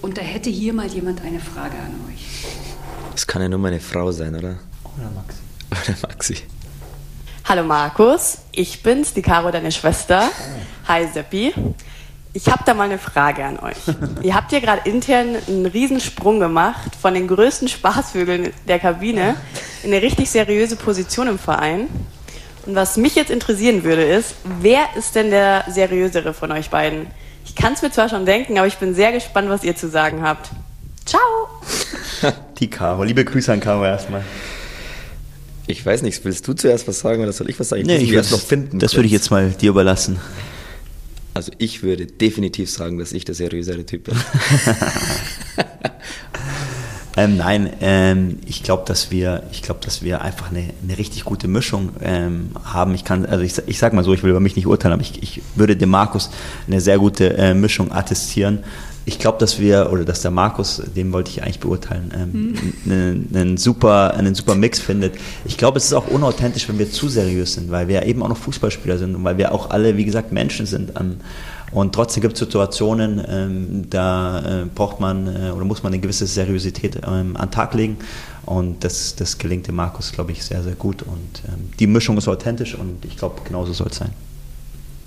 Und 0.01 0.17
da 0.17 0.21
hätte 0.21 0.49
hier 0.49 0.73
mal 0.73 0.87
jemand 0.87 1.21
eine 1.21 1.39
Frage 1.39 1.75
an 1.75 1.93
euch. 2.09 2.25
Das 3.11 3.25
kann 3.25 3.41
ja 3.41 3.49
nur 3.49 3.59
meine 3.59 3.79
Frau 3.79 4.11
sein, 4.11 4.35
oder? 4.35 4.59
Oder 4.83 5.11
Maxi. 5.15 5.39
Oder 5.71 6.07
Maxi. 6.07 6.35
Hallo 7.49 7.63
Markus, 7.63 8.39
ich 8.51 8.83
bin's, 8.83 9.13
die 9.13 9.21
Caro, 9.21 9.51
deine 9.51 9.71
Schwester. 9.71 10.29
Hi 10.85 11.07
Seppi. 11.07 11.53
Ich 12.33 12.49
habe 12.49 12.63
da 12.65 12.73
mal 12.73 12.83
eine 12.83 12.97
Frage 12.97 13.45
an 13.45 13.57
euch. 13.59 13.77
Ihr 14.21 14.35
habt 14.35 14.49
hier 14.49 14.59
gerade 14.59 14.81
intern 14.83 15.37
einen 15.47 15.65
Riesensprung 15.65 16.41
gemacht 16.41 16.91
von 17.01 17.13
den 17.13 17.25
größten 17.29 17.69
Spaßvögeln 17.69 18.51
der 18.67 18.79
Kabine 18.79 19.35
in 19.83 19.93
eine 19.93 20.01
richtig 20.01 20.29
seriöse 20.29 20.75
Position 20.75 21.29
im 21.29 21.39
Verein. 21.39 21.87
Und 22.65 22.75
was 22.75 22.97
mich 22.97 23.15
jetzt 23.15 23.31
interessieren 23.31 23.85
würde, 23.85 24.03
ist, 24.03 24.35
wer 24.59 24.81
ist 24.97 25.15
denn 25.15 25.29
der 25.29 25.63
seriösere 25.69 26.33
von 26.33 26.51
euch 26.51 26.69
beiden? 26.69 27.07
Ich 27.45 27.55
kann 27.55 27.71
es 27.71 27.81
mir 27.81 27.91
zwar 27.91 28.09
schon 28.09 28.25
denken, 28.25 28.57
aber 28.57 28.67
ich 28.67 28.77
bin 28.77 28.93
sehr 28.93 29.13
gespannt, 29.13 29.47
was 29.47 29.63
ihr 29.63 29.77
zu 29.77 29.87
sagen 29.87 30.21
habt. 30.21 30.49
Ciao! 31.05 31.21
Die 32.59 32.69
Caro. 32.69 33.05
Liebe 33.05 33.23
Grüße 33.23 33.53
an 33.53 33.61
Caro 33.61 33.85
erstmal. 33.85 34.25
Ich 35.67 35.85
weiß 35.85 36.01
nicht, 36.01 36.23
willst 36.23 36.47
du 36.47 36.53
zuerst 36.53 36.87
was 36.87 36.99
sagen 36.99 37.21
oder 37.21 37.33
soll 37.33 37.49
ich 37.49 37.59
was 37.59 37.69
sagen? 37.69 37.81
Ich 37.81 37.87
nee, 37.87 37.97
ich 37.97 38.11
will 38.11 38.21
noch 38.21 38.39
finden. 38.39 38.79
Das 38.79 38.95
würde 38.95 39.07
ich 39.07 39.11
jetzt 39.11 39.29
mal 39.31 39.51
dir 39.51 39.69
überlassen. 39.69 40.17
Also 41.33 41.51
ich 41.59 41.83
würde 41.83 42.07
definitiv 42.07 42.69
sagen, 42.71 42.97
dass 42.97 43.11
ich 43.11 43.25
der 43.25 43.35
seriösere 43.35 43.85
Typ 43.85 44.05
bin. 44.05 44.15
Ähm, 47.17 47.35
nein, 47.35 47.73
ähm, 47.81 48.37
ich 48.45 48.61
glaube, 48.61 48.83
dass 48.85 49.09
wir, 49.09 49.41
ich 49.51 49.63
glaube, 49.63 49.79
dass 49.83 50.03
wir 50.03 50.21
einfach 50.21 50.51
eine, 50.51 50.65
eine 50.83 50.99
richtig 50.99 51.25
gute 51.25 51.47
Mischung 51.47 51.89
ähm, 51.99 52.51
haben. 52.63 52.93
Ich 52.93 53.03
kann, 53.03 53.25
also 53.25 53.43
ich, 53.43 53.57
ich 53.65 53.79
sag 53.79 53.93
mal 53.93 54.03
so, 54.03 54.13
ich 54.13 54.21
will 54.21 54.29
über 54.29 54.39
mich 54.39 54.55
nicht 54.55 54.67
urteilen, 54.67 54.93
aber 54.93 55.01
ich, 55.01 55.23
ich 55.23 55.41
würde 55.55 55.75
dem 55.75 55.89
Markus 55.89 56.29
eine 56.67 56.79
sehr 56.79 56.99
gute 56.99 57.35
äh, 57.35 57.55
Mischung 57.55 57.91
attestieren. 57.91 58.59
Ich 59.07 59.19
glaube, 59.19 59.37
dass 59.37 59.57
wir, 59.57 59.89
oder 59.93 60.03
dass 60.03 60.21
der 60.21 60.31
Markus, 60.31 60.81
den 60.93 61.13
wollte 61.13 61.31
ich 61.31 61.41
eigentlich 61.41 61.61
beurteilen, 61.61 62.11
ähm, 62.13 62.31
mhm. 62.33 62.91
einen, 62.91 63.29
einen, 63.33 63.57
super, 63.57 64.13
einen 64.15 64.35
super 64.35 64.53
Mix 64.53 64.81
findet. 64.81 65.15
Ich 65.45 65.57
glaube, 65.57 65.77
es 65.77 65.85
ist 65.85 65.93
auch 65.93 66.07
unauthentisch, 66.07 66.67
wenn 66.67 66.77
wir 66.77 66.91
zu 66.91 67.07
seriös 67.07 67.53
sind, 67.53 67.71
weil 67.71 67.87
wir 67.87 68.05
eben 68.05 68.21
auch 68.21 68.27
noch 68.27 68.35
Fußballspieler 68.35 68.97
sind 68.97 69.15
und 69.15 69.23
weil 69.23 69.37
wir 69.37 69.53
auch 69.53 69.69
alle, 69.69 69.95
wie 69.95 70.03
gesagt, 70.03 70.33
Menschen 70.33 70.65
sind. 70.65 70.91
Ähm, 70.99 71.21
und 71.71 71.95
trotzdem 71.95 72.19
gibt 72.19 72.33
es 72.33 72.39
Situationen, 72.39 73.23
ähm, 73.29 73.89
da 73.89 74.63
äh, 74.63 74.65
braucht 74.65 74.99
man 74.99 75.27
äh, 75.27 75.51
oder 75.51 75.63
muss 75.63 75.83
man 75.83 75.93
eine 75.93 76.01
gewisse 76.01 76.27
Seriosität 76.27 76.97
ähm, 76.97 77.37
an 77.37 77.47
den 77.47 77.51
Tag 77.51 77.75
legen. 77.75 77.95
Und 78.45 78.83
das, 78.83 79.15
das 79.15 79.37
gelingt 79.37 79.69
dem 79.69 79.75
Markus, 79.75 80.11
glaube 80.11 80.33
ich, 80.33 80.43
sehr, 80.43 80.63
sehr 80.63 80.75
gut. 80.75 81.01
Und 81.01 81.43
ähm, 81.47 81.69
die 81.79 81.87
Mischung 81.87 82.17
ist 82.17 82.27
authentisch 82.27 82.75
und 82.75 83.05
ich 83.05 83.15
glaube, 83.15 83.39
genauso 83.45 83.71
soll 83.71 83.87
es 83.87 83.99
sein. 83.99 84.11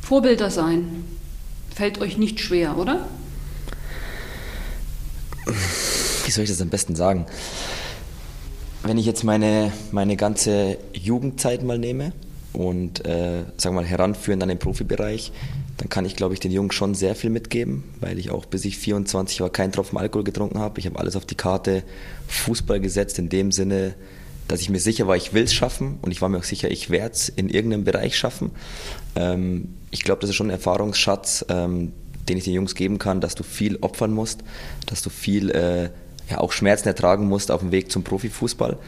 Vorbilder 0.01 0.51
sein 0.51 1.05
fällt 1.75 2.01
euch 2.01 2.17
nicht 2.17 2.41
schwer, 2.41 2.79
oder? 2.79 3.07
Wie 6.25 6.31
soll 6.31 6.45
ich 6.45 6.51
das 6.51 6.61
am 6.61 6.69
besten 6.69 6.95
sagen? 6.95 7.27
Wenn 8.83 8.99
ich 8.99 9.07
jetzt 9.07 9.25
meine, 9.25 9.73
meine 9.93 10.17
ganze 10.17 10.79
Jugendzeit 10.95 11.63
mal 11.63 11.79
nehme 11.79 12.13
und 12.53 13.05
äh, 13.05 13.45
wir 13.61 13.71
mal 13.73 13.85
heranführen 13.85 14.43
an 14.43 14.49
den 14.49 14.59
Profibereich, 14.59 15.33
dann 15.77 15.89
kann 15.89 16.05
ich, 16.05 16.17
glaube 16.17 16.35
ich, 16.35 16.41
den 16.41 16.53
Jungs 16.53 16.75
schon 16.75 16.95
sehr 16.95 17.15
viel 17.15 17.31
mitgeben, 17.31 17.85
weil 18.01 18.19
ich 18.19 18.31
auch 18.31 18.45
bis 18.45 18.65
ich 18.65 18.79
24 18.79 19.41
war 19.41 19.51
keinen 19.51 19.73
Tropfen 19.73 19.99
Alkohol 19.99 20.25
getrunken 20.25 20.59
habe. 20.59 20.79
Ich 20.79 20.87
habe 20.87 20.99
alles 20.99 21.17
auf 21.17 21.25
die 21.25 21.35
Karte 21.35 21.83
Fußball 22.29 22.81
gesetzt, 22.81 23.19
in 23.19 23.29
dem 23.29 23.51
Sinne, 23.53 23.95
dass 24.49 24.61
ich 24.61 24.69
mir 24.69 24.81
sicher 24.81 25.07
war, 25.07 25.17
ich 25.17 25.33
will 25.33 25.45
es 25.45 25.55
schaffen 25.55 25.99
und 26.03 26.11
ich 26.11 26.21
war 26.21 26.29
mir 26.29 26.39
auch 26.39 26.45
sicher, 26.45 26.71
ich 26.71 26.91
werde 26.91 27.15
es 27.15 27.29
in 27.29 27.49
irgendeinem 27.49 27.85
Bereich 27.85 28.17
schaffen. 28.17 28.51
Ähm, 29.15 29.75
ich 29.91 30.03
glaube, 30.03 30.21
das 30.21 30.31
ist 30.31 30.37
schon 30.37 30.49
ein 30.49 30.51
Erfahrungsschatz, 30.51 31.47
ähm, 31.49 31.93
den 32.31 32.39
ich 32.39 32.45
den 32.45 32.55
Jungs 32.55 32.75
geben 32.75 32.99
kann, 32.99 33.21
dass 33.21 33.35
du 33.35 33.43
viel 33.43 33.77
opfern 33.81 34.13
musst, 34.13 34.43
dass 34.87 35.03
du 35.03 35.11
viel 35.11 35.51
äh, 35.51 35.91
ja, 36.31 36.39
auch 36.39 36.53
Schmerzen 36.53 36.89
ertragen 36.89 37.27
musst 37.27 37.51
auf 37.51 37.61
dem 37.61 37.73
Weg 37.73 37.91
zum 37.91 38.05
Profifußball. 38.05 38.79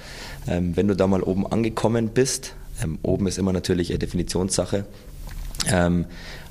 Ähm, 0.47 0.76
wenn 0.76 0.86
du 0.88 0.95
da 0.95 1.07
mal 1.07 1.22
oben 1.22 1.47
angekommen 1.47 2.11
bist, 2.11 2.55
ähm, 2.82 2.99
oben 3.03 3.26
ist 3.26 3.38
immer 3.38 3.53
natürlich 3.53 3.90
eine 3.90 3.99
Definitionssache, 3.99 4.86
ähm, 5.70 6.07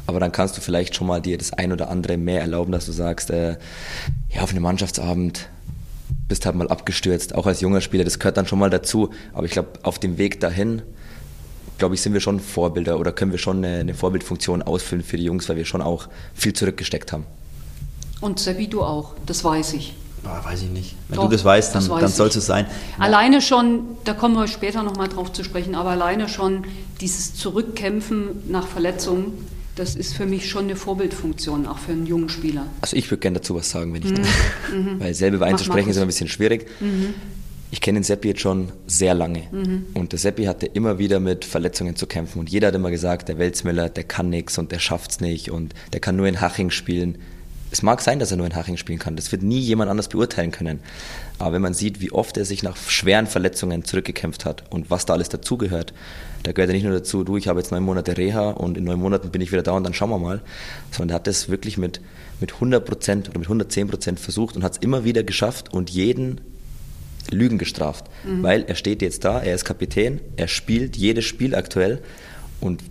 aber 0.06 0.20
dann 0.20 0.34
kannst 0.34 0.58
du 0.58 0.62
vielleicht 0.62 0.96
schon 0.96 1.08
mal 1.08 1.22
dir 1.22 1.38
das 1.38 1.54
ein 1.54 1.72
oder 1.72 1.90
andere 1.90 2.18
mehr 2.18 2.42
erlauben, 2.42 2.74
dass 2.74 2.86
du 2.86 2.92
sagst, 2.92 3.30
äh, 3.30 3.58
ja, 4.30 4.42
auf 4.42 4.52
einem 4.52 4.64
Mannschaftsabend 4.64 5.50
bist 6.28 6.46
halt 6.46 6.56
mal 6.56 6.68
abgestürzt, 6.68 7.36
auch 7.36 7.46
als 7.46 7.62
junger 7.62 7.80
Spieler, 7.82 8.04
das 8.04 8.20
gehört 8.20 8.36
dann 8.36 8.48
schon 8.48 8.60
mal 8.60 8.70
dazu. 8.70 9.12
Aber 9.32 9.46
ich 9.46 9.52
glaube, 9.52 9.70
auf 9.84 10.00
dem 10.00 10.18
Weg 10.18 10.42
dahin, 10.42 10.82
glaube 11.82 11.96
ich, 11.96 12.02
sind 12.04 12.14
wir 12.14 12.22
schon 12.22 12.40
Vorbilder 12.40 13.00
oder 13.00 13.12
können 13.12 13.32
wir 13.32 13.40
schon 13.40 13.58
eine, 13.58 13.80
eine, 13.80 13.96
Vorbildfunktion 13.96 14.62
ausfüllen 14.62 15.04
für 15.04 15.18
die 15.18 15.24
Jungs, 15.24 15.50
weil 15.50 15.56
wir 15.56 15.66
schon 15.66 15.82
auch 15.82 16.10
viel 16.36 16.54
zurückgesteckt 16.54 17.12
haben. 17.12 17.26
Und 18.20 18.40
Seppi, 18.40 18.68
du 18.68 18.84
auch, 18.84 19.16
das 19.26 19.44
weiß 19.44 19.74
ich. 19.74 19.96
Boah, 20.22 20.42
weiß 20.44 20.62
ich 20.62 20.70
nicht. 20.70 20.96
Wenn 21.08 21.16
Doch, 21.16 21.24
du 21.24 21.32
das 21.32 21.44
weißt, 21.44 21.74
dann, 21.74 21.88
das 21.88 22.00
dann 22.00 22.12
soll 22.12 22.28
es 22.28 22.46
sein. 22.46 22.68
Alleine 23.00 23.42
schon, 23.42 23.98
da 24.04 24.14
kommen 24.14 24.36
wir 24.36 24.48
später 24.48 24.84
nochmal 24.84 25.08
drauf 25.08 25.34
zu 25.34 25.44
sprechen, 25.44 25.74
aber 25.74 25.90
alleine 25.90 26.30
schon 26.30 26.66
dieses 27.02 27.34
Zurückkämpfen 27.34 28.44
nach 28.48 28.68
Verletzungen, 28.68 29.34
das 29.76 29.96
ist 29.96 30.14
für 30.14 30.28
mich 30.28 30.48
schon 30.48 30.66
eine 30.66 30.76
Vorbildfunktion, 30.76 31.66
auch 31.66 31.80
für 31.80 31.94
einen 31.94 32.06
jungen 32.06 32.30
Spieler. 32.30 32.68
Also 32.82 32.96
ich 32.96 33.10
würde 33.10 33.22
gerne 33.22 33.40
dazu 33.40 33.56
was 33.56 33.72
sagen, 33.72 33.92
wenn 33.96 34.04
ich 34.04 34.12
mhm. 34.12 34.18
darf. 34.18 34.28
Mhm. 34.72 35.00
Weil 35.00 35.16
selber 35.16 35.48
einzusprechen 35.48 35.90
ist 35.90 35.96
immer 35.96 36.06
ein 36.06 36.10
bisschen 36.10 36.28
schwierig. 36.28 36.68
Mhm. 36.80 37.16
Ich 37.72 37.80
kenne 37.80 38.00
den 38.00 38.04
Seppi 38.04 38.28
jetzt 38.28 38.42
schon 38.42 38.74
sehr 38.86 39.14
lange. 39.14 39.44
Mhm. 39.50 39.86
Und 39.94 40.12
der 40.12 40.20
Seppi 40.20 40.44
hatte 40.44 40.66
immer 40.66 41.00
wieder 41.00 41.22
mit 41.22 41.46
Verletzungen 41.46 41.96
zu 41.96 42.06
kämpfen. 42.06 42.40
Und 42.40 42.50
jeder 42.50 42.68
hat 42.68 42.76
immer 42.76 42.92
gesagt, 42.92 43.30
der 43.30 43.40
Welzmüller, 43.40 43.88
der 43.88 44.04
kann 44.04 44.30
nichts 44.30 44.58
und 44.58 44.74
der 44.74 44.80
schafft 44.80 45.12
es 45.12 45.22
nicht 45.22 45.50
und 45.50 45.74
der 45.94 46.02
kann 46.02 46.18
nur 46.18 46.28
in 46.28 46.42
Haching 46.42 46.70
spielen. 46.70 47.18
Es 47.72 47.82
mag 47.82 48.02
sein, 48.02 48.20
dass 48.20 48.32
er 48.32 48.36
nur 48.36 48.46
in 48.46 48.56
Haching 48.56 48.76
spielen 48.76 49.00
kann. 49.00 49.16
Das 49.16 49.32
wird 49.32 49.42
nie 49.42 49.60
jemand 49.60 49.90
anders 49.90 50.10
beurteilen 50.10 50.52
können. 50.52 50.82
Aber 51.40 51.54
wenn 51.54 51.62
man 51.62 51.74
sieht, 51.74 52.02
wie 52.02 52.12
oft 52.12 52.36
er 52.36 52.44
sich 52.44 52.62
nach 52.62 52.76
schweren 52.76 53.26
Verletzungen 53.26 53.86
zurückgekämpft 53.86 54.44
hat 54.44 54.70
und 54.70 54.92
was 54.92 55.06
da 55.06 55.14
alles 55.14 55.30
dazugehört, 55.30 55.94
da 56.44 56.52
gehört 56.52 56.70
ja 56.70 56.74
nicht 56.74 56.84
nur 56.84 56.94
dazu, 56.94 57.24
du, 57.24 57.38
ich 57.38 57.48
habe 57.48 57.60
jetzt 57.60 57.72
neun 57.72 57.84
Monate 57.84 58.18
Reha 58.18 58.50
und 58.50 58.78
in 58.78 58.84
neun 58.84 59.00
Monaten 59.00 59.30
bin 59.30 59.40
ich 59.40 59.54
wieder 59.54 59.64
da 59.64 59.72
und 59.72 59.86
dann 59.86 59.94
schauen 59.94 60.10
wir 60.10 60.20
mal, 60.20 60.42
sondern 60.92 61.14
er 61.14 61.16
hat 61.16 61.28
das 61.28 61.48
wirklich 61.48 61.78
mit, 61.78 62.02
mit 62.42 62.56
100 62.56 62.84
Prozent 62.84 63.30
oder 63.30 63.40
mit 63.40 63.48
110 63.48 63.88
Prozent 63.88 64.20
versucht 64.20 64.58
und 64.58 64.64
hat 64.64 64.74
es 64.74 64.78
immer 64.80 65.06
wieder 65.06 65.24
geschafft 65.24 65.74
und 65.74 65.90
jeden 65.90 66.42
Lügen 67.32 67.58
gestraft, 67.58 68.06
mhm. 68.24 68.44
weil 68.44 68.64
er 68.68 68.76
steht 68.76 69.02
jetzt 69.02 69.24
da, 69.26 69.42
er 69.42 69.56
ist 69.56 69.66
Kapitän, 69.66 70.20
er 70.36 70.48
spielt 70.48 70.96
jedes 70.96 71.26
Spiel 71.26 71.56
aktuell 71.56 72.00
und 72.60 72.84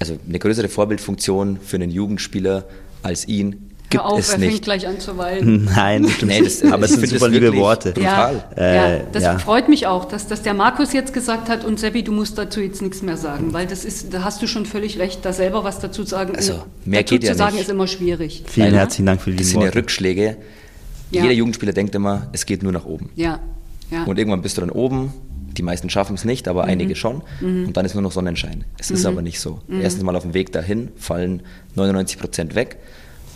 also 0.00 0.18
eine 0.28 0.38
größere 0.38 0.68
Vorbildfunktion 0.68 1.58
für 1.60 1.76
einen 1.76 1.90
Jugendspieler 1.90 2.64
als 3.02 3.26
ihn 3.26 3.68
gibt 3.90 4.04
Hör 4.04 4.12
auf, 4.12 4.18
es 4.18 4.30
er 4.30 4.38
nicht. 4.38 4.50
fängt 4.50 4.62
gleich 4.62 4.86
an 4.86 5.00
zu 5.00 5.16
weinen. 5.16 5.64
Nein, 5.76 6.02
nee, 6.22 6.42
das, 6.42 6.62
aber 6.62 6.84
es 6.84 6.92
sind 6.92 7.08
super 7.08 7.28
liebe 7.28 7.54
Worte. 7.56 7.94
Ja, 7.98 8.32
äh, 8.56 8.76
ja 8.76 9.00
das 9.12 9.22
ja. 9.22 9.38
freut 9.38 9.68
mich 9.68 9.86
auch, 9.86 10.04
dass, 10.04 10.26
dass 10.26 10.42
der 10.42 10.54
Markus 10.54 10.92
jetzt 10.92 11.12
gesagt 11.12 11.48
hat 11.48 11.64
und 11.64 11.80
Seppi, 11.80 12.02
du 12.02 12.12
musst 12.12 12.36
dazu 12.38 12.60
jetzt 12.60 12.82
nichts 12.82 13.02
mehr 13.02 13.16
sagen, 13.16 13.52
weil 13.52 13.66
das 13.66 13.84
ist, 13.84 14.12
da 14.12 14.24
hast 14.24 14.42
du 14.42 14.46
schon 14.46 14.66
völlig 14.66 14.98
recht, 14.98 15.24
da 15.24 15.32
selber 15.32 15.64
was 15.64 15.80
dazu 15.80 16.04
sagen. 16.04 16.36
Also 16.36 16.64
mehr 16.84 17.02
geht 17.02 17.24
ja 17.24 17.32
zu 17.32 17.38
sagen 17.38 17.54
nicht. 17.54 17.62
ist 17.62 17.70
immer 17.70 17.86
schwierig. 17.86 18.44
Vielen 18.46 18.74
ja. 18.74 18.80
herzlichen 18.80 19.06
Dank 19.06 19.22
für 19.22 19.30
die 19.30 19.38
Das 19.38 19.48
sind 19.48 19.62
ja 19.62 19.70
Rückschläge. 19.70 20.36
Jeder 21.10 21.32
Jugendspieler 21.32 21.72
denkt 21.72 21.94
immer, 21.94 22.28
es 22.32 22.44
geht 22.44 22.62
nur 22.62 22.72
nach 22.72 22.84
oben. 22.84 23.10
Ja. 23.14 23.40
Ja. 23.90 24.04
Und 24.04 24.18
irgendwann 24.18 24.42
bist 24.42 24.56
du 24.56 24.60
dann 24.60 24.70
oben, 24.70 25.12
die 25.56 25.62
meisten 25.62 25.90
schaffen 25.90 26.14
es 26.14 26.24
nicht, 26.24 26.48
aber 26.48 26.64
mhm. 26.64 26.70
einige 26.70 26.96
schon. 26.96 27.22
Mhm. 27.40 27.66
Und 27.66 27.76
dann 27.76 27.84
ist 27.84 27.94
nur 27.94 28.02
noch 28.02 28.12
Sonnenschein. 28.12 28.64
Es 28.78 28.90
mhm. 28.90 28.96
ist 28.96 29.06
aber 29.06 29.22
nicht 29.22 29.40
so. 29.40 29.60
Mhm. 29.66 29.80
Erstens 29.80 30.04
mal 30.04 30.16
auf 30.16 30.22
dem 30.22 30.34
Weg 30.34 30.52
dahin 30.52 30.90
fallen 30.96 31.42
99 31.74 32.18
Prozent 32.18 32.54
weg. 32.54 32.78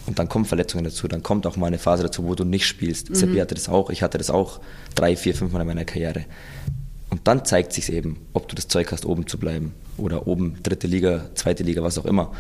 Und 0.07 0.19
dann 0.19 0.29
kommen 0.29 0.45
Verletzungen 0.45 0.83
dazu, 0.83 1.07
dann 1.07 1.23
kommt 1.23 1.47
auch 1.47 1.57
mal 1.57 1.69
eine 1.69 1.79
Phase 1.79 2.03
dazu, 2.03 2.25
wo 2.25 2.35
du 2.35 2.45
nicht 2.45 2.67
spielst. 2.67 3.11
Mhm. 3.11 3.15
Seppi 3.15 3.39
hatte 3.39 3.55
das 3.55 3.69
auch, 3.69 3.91
ich 3.91 4.03
hatte 4.03 4.19
das 4.19 4.31
auch 4.31 4.61
drei, 4.95 5.17
vier, 5.17 5.35
fünf 5.35 5.53
Mal 5.53 5.61
in 5.61 5.67
meiner 5.67 5.85
Karriere. 5.85 6.25
Und 7.11 7.29
dann 7.29 7.45
zeigt 7.45 7.73
sich 7.73 7.93
eben, 7.93 8.19
ob 8.33 8.49
du 8.49 8.57
das 8.57 8.69
Zeug 8.69 8.91
hast, 8.91 9.05
oben 9.07 9.27
zu 9.27 9.39
bleiben. 9.39 9.75
Oder 9.99 10.27
oben 10.27 10.57
dritte 10.63 10.87
Liga, 10.87 11.27
zweite 11.35 11.63
Liga, 11.63 11.83
was 11.83 11.99
auch 11.99 12.07
immer. 12.07 12.33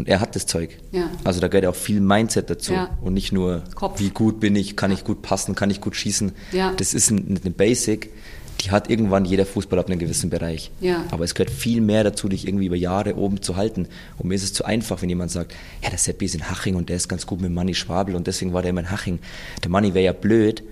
Und 0.00 0.08
er 0.08 0.20
hat 0.20 0.34
das 0.34 0.46
Zeug. 0.46 0.78
Ja. 0.92 1.10
Also 1.24 1.40
da 1.40 1.48
gehört 1.48 1.64
ja 1.64 1.70
auch 1.70 1.74
viel 1.74 2.00
Mindset 2.00 2.48
dazu. 2.48 2.72
Ja. 2.72 2.96
Und 3.02 3.12
nicht 3.12 3.32
nur, 3.32 3.64
Kopf. 3.74 4.00
wie 4.00 4.08
gut 4.08 4.40
bin 4.40 4.56
ich, 4.56 4.74
kann 4.74 4.90
ich 4.90 5.04
gut 5.04 5.20
passen, 5.20 5.54
kann 5.54 5.70
ich 5.70 5.82
gut 5.82 5.94
schießen. 5.94 6.32
Das 6.78 6.94
ist 6.94 7.12
eine 7.12 7.50
Basic, 7.50 8.10
die 8.62 8.70
hat 8.70 8.88
irgendwann 8.88 9.26
jeder 9.26 9.44
Fußballer 9.44 9.82
auf 9.82 9.88
einem 9.88 9.98
gewissen 9.98 10.30
Bereich. 10.30 10.70
Aber 11.10 11.24
es 11.24 11.34
gehört 11.34 11.50
viel 11.50 11.82
mehr 11.82 12.02
dazu, 12.02 12.30
dich 12.30 12.48
irgendwie 12.48 12.64
über 12.64 12.76
Jahre 12.76 13.16
oben 13.16 13.42
zu 13.42 13.56
halten. 13.56 13.88
Und 14.16 14.28
mir 14.28 14.36
ist 14.36 14.42
es 14.42 14.54
zu 14.54 14.64
einfach, 14.64 15.02
wenn 15.02 15.10
jemand 15.10 15.30
sagt, 15.30 15.52
ja, 15.82 15.90
der 15.90 15.98
Seppi 15.98 16.24
ist 16.24 16.34
in 16.34 16.50
Haching 16.50 16.76
und 16.76 16.88
der 16.88 16.96
ist 16.96 17.08
ganz 17.08 17.26
gut 17.26 17.42
mit 17.42 17.52
Manni 17.52 17.74
Schwabel 17.74 18.14
und 18.14 18.26
deswegen 18.26 18.54
war 18.54 18.62
der 18.62 18.70
immer 18.70 18.80
in 18.80 18.90
Haching. 18.90 19.18
Der 19.62 19.70
Manni 19.70 19.92
wäre 19.92 20.06
ja 20.06 20.12
blöd, 20.14 20.62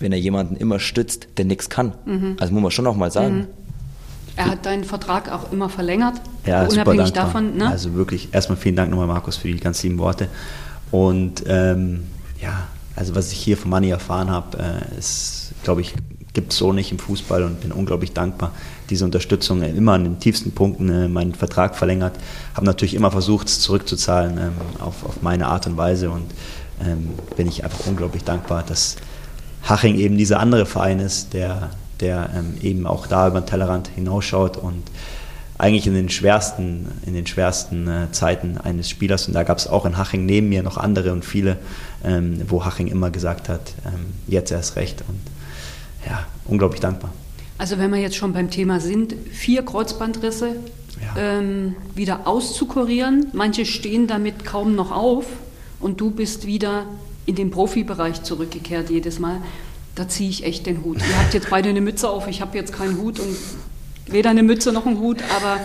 wenn 0.00 0.12
er 0.12 0.18
jemanden 0.18 0.56
immer 0.56 0.78
stützt, 0.80 1.28
der 1.36 1.44
nichts 1.44 1.68
kann. 1.68 1.92
Mhm. 2.06 2.36
Also 2.40 2.54
muss 2.54 2.62
man 2.62 2.70
schon 2.70 2.86
auch 2.86 2.96
mal 2.96 3.10
sagen. 3.10 3.36
Mhm. 3.36 3.46
Er 4.36 4.46
hat 4.46 4.64
deinen 4.66 4.84
Vertrag 4.84 5.30
auch 5.30 5.52
immer 5.52 5.68
verlängert, 5.68 6.20
ja, 6.46 6.64
unabhängig 6.64 7.12
davon. 7.12 7.56
Ne? 7.56 7.68
Also 7.68 7.94
wirklich, 7.94 8.28
erstmal 8.32 8.56
vielen 8.56 8.76
Dank 8.76 8.90
nochmal, 8.90 9.06
Markus, 9.06 9.36
für 9.36 9.48
die 9.48 9.58
ganz 9.58 9.82
lieben 9.82 9.98
Worte. 9.98 10.28
Und 10.90 11.44
ähm, 11.46 12.04
ja, 12.40 12.66
also 12.96 13.14
was 13.14 13.32
ich 13.32 13.38
hier 13.38 13.56
von 13.56 13.70
Manni 13.70 13.90
erfahren 13.90 14.30
habe, 14.30 14.58
äh, 14.58 14.98
ist, 14.98 15.52
glaube 15.64 15.80
ich, 15.80 15.94
gibt 16.32 16.52
es 16.52 16.58
so 16.58 16.72
nicht 16.72 16.92
im 16.92 16.98
Fußball 16.98 17.42
und 17.42 17.60
bin 17.60 17.72
unglaublich 17.72 18.12
dankbar. 18.12 18.52
Diese 18.90 19.04
Unterstützung 19.04 19.62
immer 19.62 19.92
an 19.92 20.04
den 20.04 20.18
tiefsten 20.18 20.52
Punkten 20.52 20.88
äh, 20.88 21.08
meinen 21.08 21.34
Vertrag 21.34 21.76
verlängert. 21.76 22.14
Habe 22.54 22.66
natürlich 22.66 22.94
immer 22.94 23.10
versucht, 23.10 23.48
es 23.48 23.60
zurückzuzahlen 23.60 24.38
ähm, 24.38 24.52
auf, 24.80 25.04
auf 25.04 25.22
meine 25.22 25.46
Art 25.46 25.66
und 25.66 25.76
Weise 25.76 26.10
und 26.10 26.30
ähm, 26.84 27.10
bin 27.36 27.46
ich 27.48 27.64
einfach 27.64 27.86
unglaublich 27.86 28.24
dankbar, 28.24 28.62
dass 28.62 28.96
Haching 29.62 29.96
eben 29.96 30.16
dieser 30.16 30.40
andere 30.40 30.66
Verein 30.66 30.98
ist, 30.98 31.34
der, 31.34 31.70
der 32.02 32.30
ähm, 32.36 32.54
eben 32.60 32.86
auch 32.86 33.06
da 33.06 33.28
über 33.28 33.40
den 33.40 33.46
Tellerrand 33.46 33.88
hinausschaut 33.88 34.58
und 34.58 34.82
eigentlich 35.58 35.86
in 35.86 35.94
den 35.94 36.08
schwersten, 36.08 36.88
in 37.06 37.14
den 37.14 37.26
schwersten 37.26 37.86
äh, 37.86 38.10
Zeiten 38.10 38.58
eines 38.58 38.90
Spielers, 38.90 39.28
und 39.28 39.34
da 39.34 39.44
gab 39.44 39.58
es 39.58 39.68
auch 39.68 39.86
in 39.86 39.96
Haching 39.96 40.26
neben 40.26 40.48
mir 40.48 40.62
noch 40.62 40.76
andere 40.76 41.12
und 41.12 41.24
viele, 41.24 41.56
ähm, 42.04 42.42
wo 42.48 42.64
Haching 42.64 42.88
immer 42.88 43.10
gesagt 43.10 43.48
hat, 43.48 43.74
ähm, 43.86 44.06
jetzt 44.26 44.50
erst 44.50 44.76
recht. 44.76 45.04
Und 45.08 45.20
ja, 46.04 46.26
unglaublich 46.46 46.80
dankbar. 46.80 47.12
Also 47.58 47.78
wenn 47.78 47.92
wir 47.92 48.00
jetzt 48.00 48.16
schon 48.16 48.32
beim 48.32 48.50
Thema 48.50 48.80
sind, 48.80 49.14
vier 49.30 49.64
Kreuzbandrisse 49.64 50.56
ja. 51.00 51.38
ähm, 51.38 51.76
wieder 51.94 52.26
auszukurieren. 52.26 53.28
Manche 53.32 53.64
stehen 53.66 54.06
damit 54.06 54.44
kaum 54.44 54.74
noch 54.74 54.90
auf 54.90 55.26
und 55.80 56.00
du 56.00 56.10
bist 56.10 56.46
wieder 56.46 56.86
in 57.26 57.36
den 57.36 57.50
Profibereich 57.50 58.22
zurückgekehrt 58.22 58.90
jedes 58.90 59.18
Mal. 59.18 59.36
Da 59.94 60.08
ziehe 60.08 60.30
ich 60.30 60.44
echt 60.44 60.66
den 60.66 60.84
Hut. 60.84 60.98
Ihr 60.98 61.18
habt 61.18 61.34
jetzt 61.34 61.50
beide 61.50 61.68
eine 61.68 61.80
Mütze 61.80 62.08
auf, 62.08 62.26
ich 62.26 62.40
habe 62.40 62.56
jetzt 62.56 62.72
keinen 62.72 62.98
Hut 62.98 63.20
und 63.20 63.36
weder 64.06 64.30
eine 64.30 64.42
Mütze 64.42 64.72
noch 64.72 64.86
einen 64.86 64.98
Hut, 64.98 65.18
aber 65.36 65.60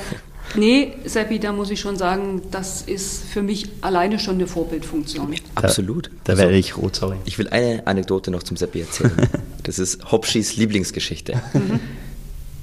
Nee, 0.55 0.93
Seppi, 1.05 1.39
da 1.39 1.51
muss 1.51 1.69
ich 1.69 1.79
schon 1.79 1.97
sagen, 1.97 2.41
das 2.51 2.81
ist 2.81 3.25
für 3.25 3.41
mich 3.41 3.69
alleine 3.81 4.17
schon 4.17 4.35
eine 4.35 4.47
Vorbildfunktion. 4.47 5.35
Absolut. 5.55 6.09
Da, 6.23 6.33
da 6.33 6.37
werde 6.37 6.55
also, 6.55 6.59
ich 6.59 6.77
rot, 6.77 6.95
sorry. 6.95 7.17
Ich 7.25 7.37
will 7.37 7.49
eine 7.49 7.85
Anekdote 7.85 8.31
noch 8.31 8.43
zum 8.43 8.57
Seppi 8.57 8.81
erzählen. 8.81 9.11
das 9.63 9.77
ist 9.77 10.11
Hopschis 10.11 10.55
Lieblingsgeschichte. 10.55 11.41
Mhm. 11.53 11.79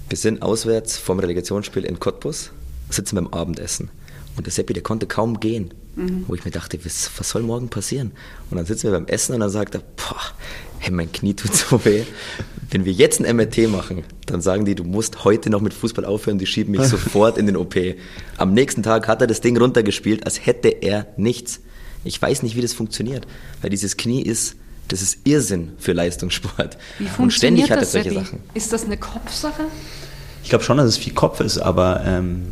Wir 0.08 0.18
sind 0.18 0.42
auswärts 0.42 0.96
vom 0.96 1.18
Relegationsspiel 1.18 1.84
in 1.84 2.00
Cottbus, 2.00 2.50
sitzen 2.90 3.16
beim 3.16 3.28
Abendessen. 3.28 3.90
Und 4.36 4.46
der 4.46 4.52
Seppi, 4.52 4.72
der 4.72 4.82
konnte 4.82 5.06
kaum 5.06 5.38
gehen. 5.40 5.72
Mhm. 5.96 6.24
Wo 6.26 6.34
ich 6.34 6.44
mir 6.44 6.50
dachte, 6.50 6.84
was, 6.84 7.10
was, 7.16 7.28
soll 7.28 7.42
morgen 7.42 7.68
passieren? 7.68 8.12
Und 8.50 8.56
dann 8.56 8.66
sitzen 8.66 8.84
wir 8.84 8.92
beim 8.92 9.06
Essen 9.06 9.34
und 9.34 9.40
dann 9.40 9.50
sagt 9.50 9.76
er, 9.76 9.82
boah, 9.96 10.20
hey, 10.84 10.92
mein 10.92 11.10
Knie 11.10 11.34
tut 11.34 11.54
so 11.54 11.84
weh. 11.84 12.04
Wenn 12.70 12.84
wir 12.84 12.92
jetzt 12.92 13.20
ein 13.20 13.36
MRT 13.36 13.68
machen, 13.68 14.04
dann 14.26 14.40
sagen 14.40 14.64
die, 14.64 14.74
du 14.74 14.84
musst 14.84 15.24
heute 15.24 15.48
noch 15.48 15.60
mit 15.60 15.72
Fußball 15.72 16.04
aufhören, 16.04 16.38
die 16.38 16.46
schieben 16.46 16.72
mich 16.72 16.82
sofort 16.88 17.38
in 17.38 17.46
den 17.46 17.56
OP. 17.56 17.76
Am 18.36 18.52
nächsten 18.52 18.82
Tag 18.82 19.08
hat 19.08 19.20
er 19.20 19.26
das 19.26 19.40
Ding 19.40 19.56
runtergespielt, 19.56 20.24
als 20.26 20.44
hätte 20.44 20.68
er 20.68 21.06
nichts. 21.16 21.60
Ich 22.04 22.20
weiß 22.20 22.42
nicht, 22.42 22.54
wie 22.54 22.60
das 22.60 22.74
funktioniert, 22.74 23.26
weil 23.62 23.70
dieses 23.70 23.96
Knie 23.96 24.22
ist, 24.22 24.56
das 24.88 25.00
ist 25.00 25.20
Irrsinn 25.24 25.72
für 25.78 25.92
Leistungssport. 25.92 26.76
Wie 26.98 27.06
funktioniert 27.06 27.18
und 27.18 27.30
ständig 27.30 27.70
hat 27.70 27.78
er 27.78 27.86
solche 27.86 28.12
Sachen. 28.12 28.40
Ist 28.52 28.72
das 28.72 28.84
eine 28.84 28.98
Kopfsache? 28.98 29.64
Ich 30.44 30.50
glaube 30.50 30.62
schon, 30.62 30.76
dass 30.76 30.86
es 30.86 30.98
viel 30.98 31.14
Kopf 31.14 31.40
ist, 31.40 31.56
aber 31.56 32.04
ähm, 32.04 32.48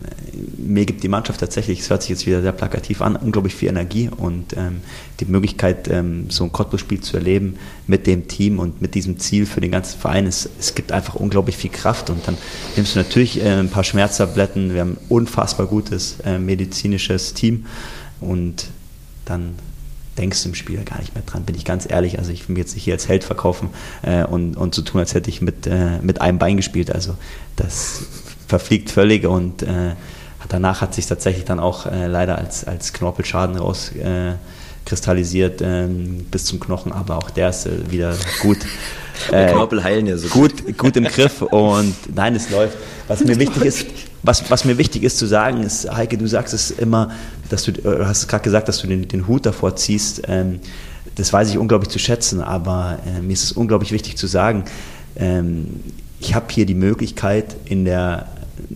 mir 0.56 0.86
gibt 0.86 1.02
die 1.02 1.08
Mannschaft 1.08 1.40
tatsächlich, 1.40 1.80
es 1.80 1.90
hört 1.90 2.00
sich 2.00 2.08
jetzt 2.08 2.26
wieder 2.26 2.40
sehr 2.40 2.52
plakativ 2.52 3.02
an, 3.02 3.16
unglaublich 3.16 3.54
viel 3.54 3.68
Energie 3.68 4.08
und 4.08 4.56
ähm, 4.56 4.80
die 5.20 5.26
Möglichkeit, 5.26 5.88
ähm, 5.88 6.30
so 6.30 6.44
ein 6.44 6.52
Cottbus-Spiel 6.52 7.02
zu 7.02 7.18
erleben 7.18 7.58
mit 7.86 8.06
dem 8.06 8.28
Team 8.28 8.58
und 8.60 8.80
mit 8.80 8.94
diesem 8.94 9.18
Ziel 9.18 9.44
für 9.44 9.60
den 9.60 9.72
ganzen 9.72 10.00
Verein, 10.00 10.26
es, 10.26 10.48
es 10.58 10.74
gibt 10.74 10.90
einfach 10.90 11.16
unglaublich 11.16 11.58
viel 11.58 11.70
Kraft 11.70 12.08
und 12.08 12.26
dann 12.26 12.38
nimmst 12.76 12.94
du 12.94 13.00
natürlich 13.00 13.44
äh, 13.44 13.58
ein 13.60 13.68
paar 13.68 13.84
Schmerztabletten, 13.84 14.72
wir 14.72 14.80
haben 14.80 14.92
ein 14.92 15.06
unfassbar 15.10 15.66
gutes 15.66 16.16
äh, 16.24 16.38
medizinisches 16.38 17.34
Team 17.34 17.66
und 18.20 18.68
dann 19.26 19.56
denkst 20.18 20.42
du 20.42 20.50
im 20.50 20.54
Spiel 20.54 20.82
gar 20.84 20.98
nicht 20.98 21.14
mehr 21.14 21.22
dran, 21.24 21.44
bin 21.44 21.54
ich 21.54 21.64
ganz 21.64 21.90
ehrlich. 21.90 22.18
Also 22.18 22.32
ich 22.32 22.48
will 22.48 22.54
mich 22.54 22.64
jetzt 22.64 22.74
nicht 22.74 22.84
hier 22.84 22.94
als 22.94 23.08
Held 23.08 23.24
verkaufen 23.24 23.70
äh, 24.02 24.24
und, 24.24 24.56
und 24.56 24.74
so 24.74 24.82
tun, 24.82 25.00
als 25.00 25.14
hätte 25.14 25.30
ich 25.30 25.40
mit, 25.40 25.66
äh, 25.66 25.98
mit 26.02 26.20
einem 26.20 26.38
Bein 26.38 26.56
gespielt. 26.56 26.92
Also 26.92 27.16
das 27.56 28.02
verfliegt 28.46 28.90
völlig 28.90 29.26
und 29.26 29.62
äh, 29.62 29.94
danach 30.48 30.80
hat 30.80 30.94
sich 30.94 31.06
tatsächlich 31.06 31.44
dann 31.44 31.60
auch 31.60 31.86
äh, 31.86 32.06
leider 32.06 32.38
als, 32.38 32.64
als 32.64 32.92
Knorpelschaden 32.92 33.56
rauskristallisiert 33.56 35.62
äh, 35.62 35.84
ähm, 35.84 36.26
bis 36.30 36.44
zum 36.44 36.60
Knochen, 36.60 36.92
aber 36.92 37.16
auch 37.16 37.30
der 37.30 37.48
ist 37.48 37.66
äh, 37.66 37.90
wieder 37.90 38.14
gut. 38.42 38.58
Knorpel 39.28 39.84
heilen 39.84 40.06
ja 40.06 40.18
so 40.18 40.28
gut. 40.28 40.76
Gut 40.76 40.96
im 40.96 41.04
Griff 41.04 41.42
und 41.42 41.94
nein, 42.14 42.34
es 42.34 42.50
läuft. 42.50 42.76
Was 43.08 43.24
mir 43.24 43.38
wichtig 43.38 43.64
ist, 43.64 43.86
was, 44.22 44.50
was 44.50 44.64
mir 44.64 44.78
wichtig 44.78 45.02
ist 45.02 45.18
zu 45.18 45.26
sagen, 45.26 45.62
ist, 45.62 45.90
Heike, 45.92 46.16
du 46.16 46.26
sagst 46.26 46.54
es 46.54 46.70
immer, 46.70 47.10
dass 47.48 47.64
du, 47.64 47.72
du 47.72 48.06
hast 48.06 48.28
gerade 48.28 48.44
gesagt, 48.44 48.68
dass 48.68 48.80
du 48.80 48.86
den, 48.86 49.08
den 49.08 49.26
Hut 49.26 49.46
davor 49.46 49.76
ziehst. 49.76 50.22
Ähm, 50.28 50.60
das 51.16 51.32
weiß 51.32 51.50
ich 51.50 51.58
unglaublich 51.58 51.90
zu 51.90 51.98
schätzen, 51.98 52.40
aber 52.40 52.98
äh, 53.06 53.20
mir 53.20 53.32
ist 53.32 53.44
es 53.44 53.52
unglaublich 53.52 53.92
wichtig 53.92 54.16
zu 54.16 54.26
sagen, 54.26 54.64
ähm, 55.16 55.80
ich 56.20 56.34
habe 56.34 56.46
hier 56.50 56.66
die 56.66 56.74
Möglichkeit 56.74 57.56
in 57.64 57.84
der 57.84 58.28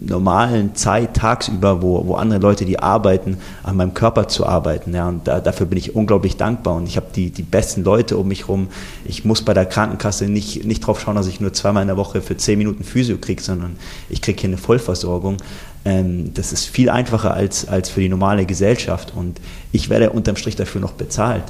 normalen 0.04 0.74
Zeit 0.74 1.14
tagsüber, 1.14 1.82
wo, 1.82 2.06
wo 2.06 2.14
andere 2.14 2.40
Leute, 2.40 2.64
die 2.64 2.78
arbeiten, 2.78 3.38
an 3.62 3.76
meinem 3.76 3.94
Körper 3.94 4.28
zu 4.28 4.46
arbeiten. 4.46 4.94
Ja, 4.94 5.08
und 5.08 5.26
da, 5.26 5.40
dafür 5.40 5.66
bin 5.66 5.78
ich 5.78 5.94
unglaublich 5.94 6.36
dankbar 6.36 6.74
und 6.74 6.86
ich 6.86 6.96
habe 6.96 7.06
die, 7.14 7.30
die 7.30 7.42
besten 7.42 7.84
Leute 7.84 8.16
um 8.16 8.28
mich 8.28 8.42
herum. 8.42 8.68
Ich 9.04 9.24
muss 9.24 9.42
bei 9.42 9.54
der 9.54 9.66
Krankenkasse 9.66 10.26
nicht, 10.26 10.64
nicht 10.64 10.80
drauf 10.80 11.00
schauen, 11.00 11.16
dass 11.16 11.26
ich 11.26 11.40
nur 11.40 11.52
zweimal 11.52 11.82
in 11.82 11.88
der 11.88 11.96
Woche 11.96 12.22
für 12.22 12.36
zehn 12.36 12.58
Minuten 12.58 12.84
Physio 12.84 13.18
kriege, 13.18 13.42
sondern 13.42 13.76
ich 14.08 14.22
kriege 14.22 14.40
hier 14.40 14.50
eine 14.50 14.58
Vollversorgung. 14.58 15.38
Ähm, 15.84 16.34
das 16.34 16.52
ist 16.52 16.66
viel 16.66 16.90
einfacher 16.90 17.34
als, 17.34 17.68
als 17.68 17.88
für 17.88 18.00
die 18.00 18.08
normale 18.08 18.46
Gesellschaft 18.46 19.12
und 19.14 19.40
ich 19.72 19.88
werde 19.88 20.10
unterm 20.10 20.36
Strich 20.36 20.56
dafür 20.56 20.80
noch 20.80 20.92
bezahlt 20.92 21.44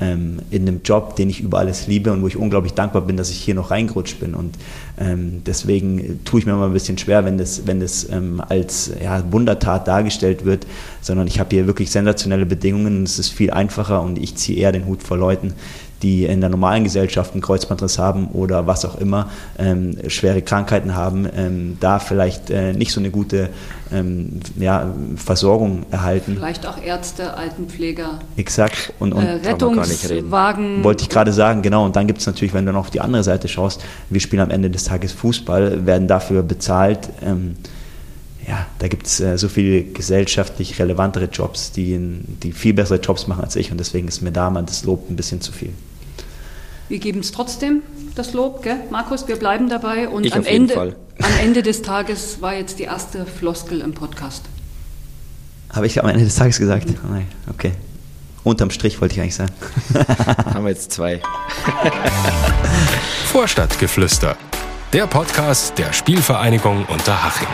ähm, 0.00 0.38
in 0.50 0.62
einem 0.62 0.80
Job, 0.84 1.16
den 1.16 1.28
ich 1.28 1.40
über 1.40 1.58
alles 1.58 1.86
liebe 1.86 2.12
und 2.12 2.22
wo 2.22 2.28
ich 2.28 2.36
unglaublich 2.36 2.74
dankbar 2.74 3.02
bin, 3.02 3.16
dass 3.16 3.30
ich 3.30 3.38
hier 3.38 3.54
noch 3.54 3.70
reingerutscht 3.70 4.20
bin. 4.20 4.34
Und 4.34 4.56
ähm, 4.98 5.42
deswegen 5.44 6.20
tue 6.24 6.40
ich 6.40 6.46
mir 6.46 6.52
immer 6.52 6.66
ein 6.66 6.72
bisschen 6.72 6.98
schwer, 6.98 7.24
wenn 7.24 7.38
das, 7.38 7.66
wenn 7.66 7.80
das 7.80 8.08
ähm, 8.10 8.40
als 8.40 8.92
ja, 9.02 9.22
Wundertat 9.32 9.88
dargestellt 9.88 10.44
wird, 10.44 10.66
sondern 11.00 11.26
ich 11.26 11.40
habe 11.40 11.50
hier 11.50 11.66
wirklich 11.66 11.90
sensationelle 11.90 12.46
Bedingungen. 12.46 13.02
Es 13.02 13.18
ist 13.18 13.30
viel 13.30 13.50
einfacher 13.50 14.02
und 14.02 14.18
ich 14.18 14.36
ziehe 14.36 14.58
eher 14.58 14.72
den 14.72 14.86
Hut 14.86 15.02
vor 15.02 15.16
Leuten, 15.16 15.54
die 16.02 16.24
in 16.24 16.40
der 16.40 16.50
normalen 16.50 16.84
Gesellschaft 16.84 17.32
einen 17.32 17.42
Kreuzbandriss 17.42 17.98
haben 17.98 18.28
oder 18.28 18.66
was 18.66 18.84
auch 18.84 18.96
immer, 18.96 19.30
ähm, 19.58 19.96
schwere 20.08 20.42
Krankheiten 20.42 20.94
haben, 20.94 21.28
ähm, 21.34 21.76
da 21.80 21.98
vielleicht 21.98 22.50
äh, 22.50 22.72
nicht 22.72 22.92
so 22.92 23.00
eine 23.00 23.10
gute 23.10 23.48
ähm, 23.92 24.40
ja, 24.56 24.92
Versorgung 25.16 25.86
erhalten. 25.90 26.36
Vielleicht 26.36 26.66
auch 26.66 26.80
Ärzte, 26.82 27.34
Altenpfleger. 27.34 28.20
Exakt. 28.36 28.92
Und, 28.98 29.12
und 29.12 29.24
äh, 29.24 29.48
Rettungswagen. 29.48 30.84
Wollte 30.84 31.02
ich 31.02 31.08
gerade 31.08 31.32
sagen, 31.32 31.62
genau. 31.62 31.84
Und 31.84 31.96
dann 31.96 32.06
gibt 32.06 32.20
es 32.20 32.26
natürlich, 32.26 32.54
wenn 32.54 32.66
du 32.66 32.72
noch 32.72 32.80
auf 32.80 32.90
die 32.90 33.00
andere 33.00 33.24
Seite 33.24 33.48
schaust, 33.48 33.84
wir 34.10 34.20
spielen 34.20 34.42
am 34.42 34.50
Ende 34.50 34.70
des 34.70 34.84
Tages 34.84 35.12
Fußball, 35.12 35.86
werden 35.86 36.06
dafür 36.06 36.42
bezahlt. 36.42 37.08
Ähm, 37.24 37.56
ja, 38.46 38.66
da 38.78 38.88
gibt 38.88 39.06
es 39.06 39.20
äh, 39.20 39.36
so 39.36 39.48
viele 39.48 39.84
gesellschaftlich 39.84 40.78
relevantere 40.78 41.26
Jobs, 41.26 41.70
die, 41.72 41.98
die 42.42 42.52
viel 42.52 42.72
bessere 42.72 42.98
Jobs 42.98 43.26
machen 43.26 43.44
als 43.44 43.56
ich 43.56 43.70
und 43.70 43.78
deswegen 43.78 44.08
ist 44.08 44.22
mir 44.22 44.32
da 44.32 44.48
mal 44.48 44.62
das 44.62 44.84
Lob 44.84 45.10
ein 45.10 45.16
bisschen 45.16 45.42
zu 45.42 45.52
viel. 45.52 45.72
Wir 46.88 46.98
geben 46.98 47.20
es 47.20 47.32
trotzdem, 47.32 47.82
das 48.14 48.32
Lob, 48.32 48.62
gell? 48.62 48.76
Markus, 48.90 49.28
wir 49.28 49.36
bleiben 49.36 49.68
dabei 49.68 50.08
und 50.08 50.24
Ich 50.24 50.32
am, 50.32 50.40
auf 50.40 50.46
jeden 50.46 50.62
Ende, 50.62 50.74
Fall. 50.74 50.96
am 51.20 51.30
Ende 51.40 51.62
des 51.62 51.82
Tages 51.82 52.40
war 52.40 52.54
jetzt 52.54 52.78
die 52.78 52.84
erste 52.84 53.26
Floskel 53.26 53.80
im 53.82 53.92
Podcast. 53.92 54.44
Habe 55.70 55.86
ich 55.86 56.02
am 56.02 56.08
Ende 56.08 56.24
des 56.24 56.34
Tages 56.36 56.58
gesagt? 56.58 56.86
Nein, 57.10 57.26
okay. 57.50 57.72
Unterm 58.42 58.70
Strich 58.70 58.98
wollte 59.02 59.14
ich 59.16 59.20
eigentlich 59.20 59.34
sagen. 59.34 59.52
Haben 60.54 60.64
wir 60.64 60.70
jetzt 60.70 60.92
zwei. 60.92 61.20
Vorstadtgeflüster. 63.26 64.36
Der 64.94 65.06
Podcast 65.06 65.76
der 65.78 65.92
Spielvereinigung 65.92 66.86
Unterhaching. 66.86 67.48